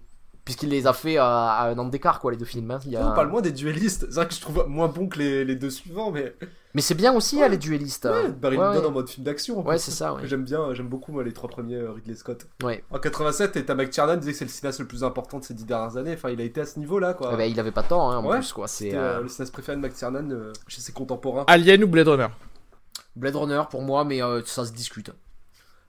Puisqu'il 0.45 0.69
les 0.69 0.87
a 0.87 0.93
fait 0.93 1.17
à, 1.17 1.27
à 1.27 1.69
un 1.69 1.77
an 1.77 1.85
d'écart, 1.85 2.19
quoi, 2.19 2.31
les 2.31 2.37
deux 2.37 2.45
films. 2.45 2.71
hein. 2.71 2.79
Il 2.85 2.91
y 2.91 2.97
a... 2.97 3.07
On 3.07 3.13
parle 3.13 3.27
moins 3.29 3.41
des 3.41 3.51
duellistes. 3.51 4.07
C'est 4.09 4.15
vrai 4.15 4.27
que 4.27 4.33
je 4.33 4.41
trouve 4.41 4.65
moins 4.67 4.87
bon 4.87 5.07
que 5.07 5.19
les, 5.19 5.45
les 5.45 5.55
deux 5.55 5.69
suivants, 5.69 6.09
mais. 6.11 6.33
Mais 6.73 6.81
c'est 6.81 6.95
bien 6.95 7.13
aussi, 7.13 7.41
hein, 7.41 7.47
les 7.49 7.57
duellistes. 7.57 8.05
Ouais, 8.05 8.25
hein. 8.27 8.35
Barry 8.39 8.57
Ouais, 8.57 8.63
Lyndon 8.63 8.79
ouais. 8.81 8.85
en 8.87 8.91
mode 8.91 9.09
film 9.09 9.23
d'action. 9.25 9.65
Ouais, 9.67 9.77
c'est 9.77 9.91
ça, 9.91 10.13
ouais. 10.13 10.21
J'aime 10.25 10.43
bien, 10.43 10.73
j'aime 10.73 10.87
beaucoup 10.87 11.11
moi 11.11 11.23
les 11.23 11.33
trois 11.33 11.49
premiers 11.49 11.75
euh, 11.77 11.91
Ridley 11.91 12.15
Scott. 12.15 12.47
Ouais. 12.63 12.83
En 12.89 12.97
87, 12.99 13.57
et 13.57 13.65
t'as 13.65 13.75
McTiernan 13.75 14.17
disait 14.17 14.31
que 14.31 14.37
c'est 14.39 14.45
le 14.45 14.51
cinéaste 14.51 14.79
le 14.79 14.87
plus 14.87 15.03
important 15.03 15.39
de 15.39 15.43
ces 15.43 15.53
dix 15.53 15.65
dernières 15.65 15.97
années. 15.97 16.13
Enfin, 16.13 16.29
il 16.29 16.39
a 16.41 16.43
été 16.43 16.61
à 16.61 16.65
ce 16.65 16.79
niveau-là, 16.79 17.13
quoi. 17.15 17.31
Eh 17.33 17.37
ben, 17.37 17.43
il 17.51 17.59
avait 17.59 17.71
pas 17.71 17.83
tant, 17.83 18.09
hein, 18.11 18.17
en 18.17 18.25
Ouais. 18.27 18.37
plus, 18.37 18.53
quoi. 18.53 18.67
C'est 18.67 18.95
euh, 18.95 19.17
euh, 19.19 19.21
le 19.21 19.27
cinéaste 19.29 19.51
préféré 19.53 19.77
de 19.77 19.81
McTiernan 19.81 20.29
euh, 20.31 20.53
chez 20.67 20.81
ses 20.81 20.91
contemporains. 20.93 21.43
Alien 21.47 21.83
ou 21.83 21.87
Blade 21.87 22.07
Runner? 22.07 22.27
Blade 23.15 23.35
Runner 23.35 23.61
pour 23.69 23.81
moi, 23.81 24.03
mais 24.05 24.21
euh, 24.23 24.41
ça 24.45 24.63
se 24.65 24.71
discute. 24.71 25.11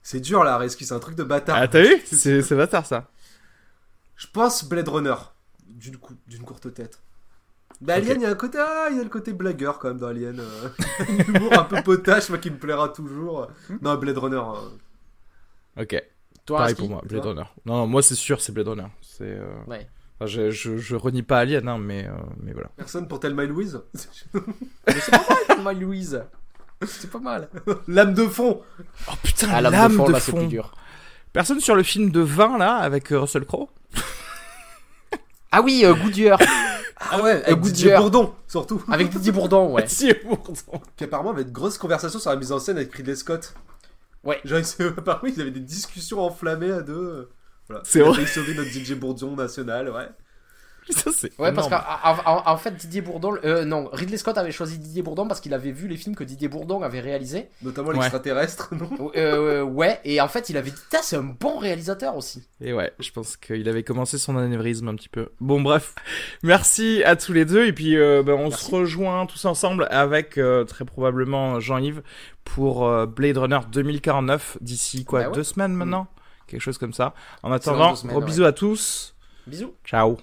C'est 0.03 0.19
dur 0.19 0.43
là, 0.43 0.57
Reski, 0.57 0.85
c'est 0.85 0.95
un 0.95 0.99
truc 0.99 1.15
de 1.15 1.23
bâtard. 1.23 1.57
Ah 1.59 1.67
t'as 1.67 1.81
vu? 1.81 2.01
C'est 2.05 2.55
bâtard 2.55 2.85
ça. 2.87 3.05
Je 4.21 4.27
pense 4.31 4.63
Blade 4.69 4.87
Runner 4.87 5.15
d'une 5.67 5.97
cou- 5.97 6.13
d'une 6.27 6.43
courte 6.43 6.71
tête. 6.75 7.01
Mais 7.81 7.93
Alien, 7.93 8.19
il 8.19 8.23
y 8.23 8.25
a 8.27 8.29
un 8.29 8.35
côté, 8.35 8.59
ah, 8.59 8.89
il 8.91 8.97
y 8.97 8.99
a 8.99 9.03
le 9.03 9.09
côté 9.09 9.33
blagueur 9.33 9.79
quand 9.79 9.87
même 9.87 9.97
dans 9.97 10.09
Alien. 10.09 10.39
euh. 10.39 10.69
Un 11.09 11.33
humour 11.33 11.53
un 11.57 11.63
peu 11.63 11.81
potache, 11.81 12.29
moi 12.29 12.37
qui 12.37 12.51
me 12.51 12.57
plaira 12.57 12.89
toujours. 12.89 13.47
Non, 13.81 13.95
Blade 13.95 14.17
Runner. 14.19 14.35
euh, 14.37 15.81
Ok. 15.81 16.03
Toi, 16.45 16.57
Pareil 16.59 16.75
pour 16.75 16.89
moi, 16.89 17.01
Blade 17.03 17.25
Runner. 17.25 17.43
Non, 17.65 17.77
non, 17.77 17.87
moi 17.87 18.03
c'est 18.03 18.13
sûr, 18.13 18.41
c'est 18.41 18.51
Blade 18.51 18.67
Runner. 18.67 18.87
C'est. 19.01 19.23
euh, 19.23 19.47
Ouais. 19.65 19.87
enfin, 20.19 20.27
je, 20.27 20.51
je, 20.51 20.77
je 20.77 20.95
renie 20.95 21.23
pas 21.23 21.39
Alien, 21.39 21.67
hein, 21.67 21.79
mais 21.79 22.05
euh, 22.07 22.11
mais 22.43 22.53
voilà. 22.53 22.69
Personne 22.77 23.07
pour 23.07 23.19
Thelma 23.19 23.45
et 23.45 23.47
Louise. 23.47 23.81
Mais 24.87 24.93
c'est 24.99 25.11
pas 25.11 25.17
mal, 25.27 25.37
Thelma 25.47 25.71
et 25.73 25.75
Louise. 25.79 26.23
C'est 26.85 27.09
pas 27.11 27.19
mal. 27.19 27.49
L'âme 27.87 28.13
de 28.13 28.23
fond. 28.27 28.61
Oh 29.07 29.11
putain, 29.23 29.47
Ah, 29.51 29.61
l'âme, 29.61 29.73
l'âme 29.73 29.91
de 29.91 29.97
fond, 29.97 30.05
de 30.07 30.11
là, 30.11 30.19
c'est 30.19 30.33
plus 30.33 30.47
dur. 30.47 30.73
Personne 31.33 31.59
sur 31.59 31.75
le 31.75 31.83
film 31.83 32.11
de 32.11 32.19
20 32.21 32.57
là 32.57 32.75
avec 32.75 33.11
euh, 33.11 33.19
Russell 33.21 33.45
Crowe 33.45 33.69
Ah 35.51 35.61
oui, 35.61 35.81
euh, 35.85 35.93
Goodyear. 35.93 36.39
Ah 37.13 37.19
ouais, 37.19 37.31
avec 37.43 37.59
Goodyear. 37.59 37.63
Didier 37.63 37.95
Bourdon, 37.97 38.33
surtout. 38.47 38.83
Avec 38.87 39.09
Didier 39.09 39.31
Bourdon, 39.31 39.71
ouais. 39.73 39.87
Si, 39.87 40.13
pourtant. 40.13 40.79
Puis 40.95 41.05
apparemment, 41.05 41.31
avait 41.31 41.45
de 41.45 41.49
grosses 41.51 41.79
conversations 41.79 42.19
sur 42.19 42.29
la 42.29 42.35
mise 42.35 42.51
en 42.51 42.59
scène 42.59 42.77
avec 42.77 42.93
Ridley 42.93 43.15
Scott. 43.15 43.55
Ouais. 44.23 44.39
Genre, 44.45 44.59
ils- 44.59 44.83
apparemment, 44.95 45.33
ils 45.35 45.41
avaient 45.41 45.49
des 45.49 45.59
discussions 45.61 46.19
enflammées 46.23 46.71
à 46.71 46.81
deux. 46.81 47.31
Voilà. 47.67 47.81
C'est 47.85 47.99
Il 47.99 48.01
a 48.03 48.05
vrai. 48.05 48.15
failli 48.17 48.27
sauver 48.27 48.53
notre 48.53 48.69
DJ 48.69 48.93
Bourdon 48.93 49.35
national, 49.35 49.89
ouais. 49.89 50.09
Ça, 50.89 51.11
c'est 51.15 51.31
Ouais, 51.39 51.53
parce 51.53 51.69
qu'en 51.69 51.77
en, 52.25 52.43
en 52.51 52.57
fait, 52.57 52.75
Didier 52.75 53.01
Bourdon. 53.01 53.35
Euh, 53.45 53.63
non, 53.65 53.87
Ridley 53.93 54.17
Scott 54.17 54.37
avait 54.37 54.51
choisi 54.51 54.77
Didier 54.79 55.03
Bourdon 55.03 55.27
parce 55.27 55.39
qu'il 55.39 55.53
avait 55.53 55.71
vu 55.71 55.87
les 55.87 55.95
films 55.95 56.15
que 56.15 56.23
Didier 56.23 56.47
Bourdon 56.47 56.81
avait 56.81 56.99
réalisés. 56.99 57.49
Notamment 57.61 57.89
Ouais. 57.89 57.95
l'extraterrestre, 57.95 58.73
non? 58.73 59.11
Euh, 59.15 59.61
ouais, 59.61 59.99
et 60.03 60.19
en 60.19 60.27
fait, 60.27 60.49
il 60.49 60.57
avait 60.57 60.71
dit, 60.71 60.77
c'est 61.03 61.15
un 61.17 61.23
bon 61.23 61.57
réalisateur 61.59 62.15
aussi. 62.17 62.43
Et 62.61 62.73
ouais, 62.73 62.91
je 62.99 63.11
pense 63.11 63.37
qu'il 63.37 63.69
avait 63.69 63.83
commencé 63.83 64.17
son 64.17 64.35
anévrisme 64.37 64.87
un 64.87 64.95
petit 64.95 65.07
peu. 65.09 65.29
Bon, 65.39 65.61
bref. 65.61 65.93
Merci 66.43 67.03
à 67.03 67.15
tous 67.15 67.31
les 67.33 67.45
deux. 67.45 67.65
Et 67.67 67.73
puis, 67.73 67.95
euh, 67.95 68.23
ben, 68.23 68.33
on 68.33 68.49
Merci. 68.49 68.65
se 68.65 68.71
rejoint 68.75 69.25
tous 69.27 69.45
ensemble 69.45 69.87
avec 69.91 70.37
euh, 70.37 70.63
très 70.65 70.83
probablement 70.83 71.59
Jean-Yves 71.59 72.01
pour 72.43 72.87
euh, 72.87 73.05
Blade 73.05 73.37
Runner 73.37 73.59
2049 73.71 74.57
d'ici 74.61 75.05
quoi 75.05 75.21
Bah 75.21 75.27
ouais. 75.29 75.35
deux 75.35 75.43
semaines 75.43 75.73
maintenant, 75.73 76.07
quelque 76.47 76.61
chose 76.61 76.79
comme 76.79 76.93
ça. 76.93 77.13
En 77.43 77.51
attendant, 77.51 77.95
semaines, 77.95 78.13
gros 78.15 78.21
ouais. 78.21 78.25
bisous 78.27 78.45
à 78.45 78.51
tous. 78.51 79.15
Bisous. 79.47 79.73
Ciao. 79.85 80.17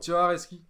Tu 0.00 0.10
vois, 0.10 0.28
Reski 0.28 0.62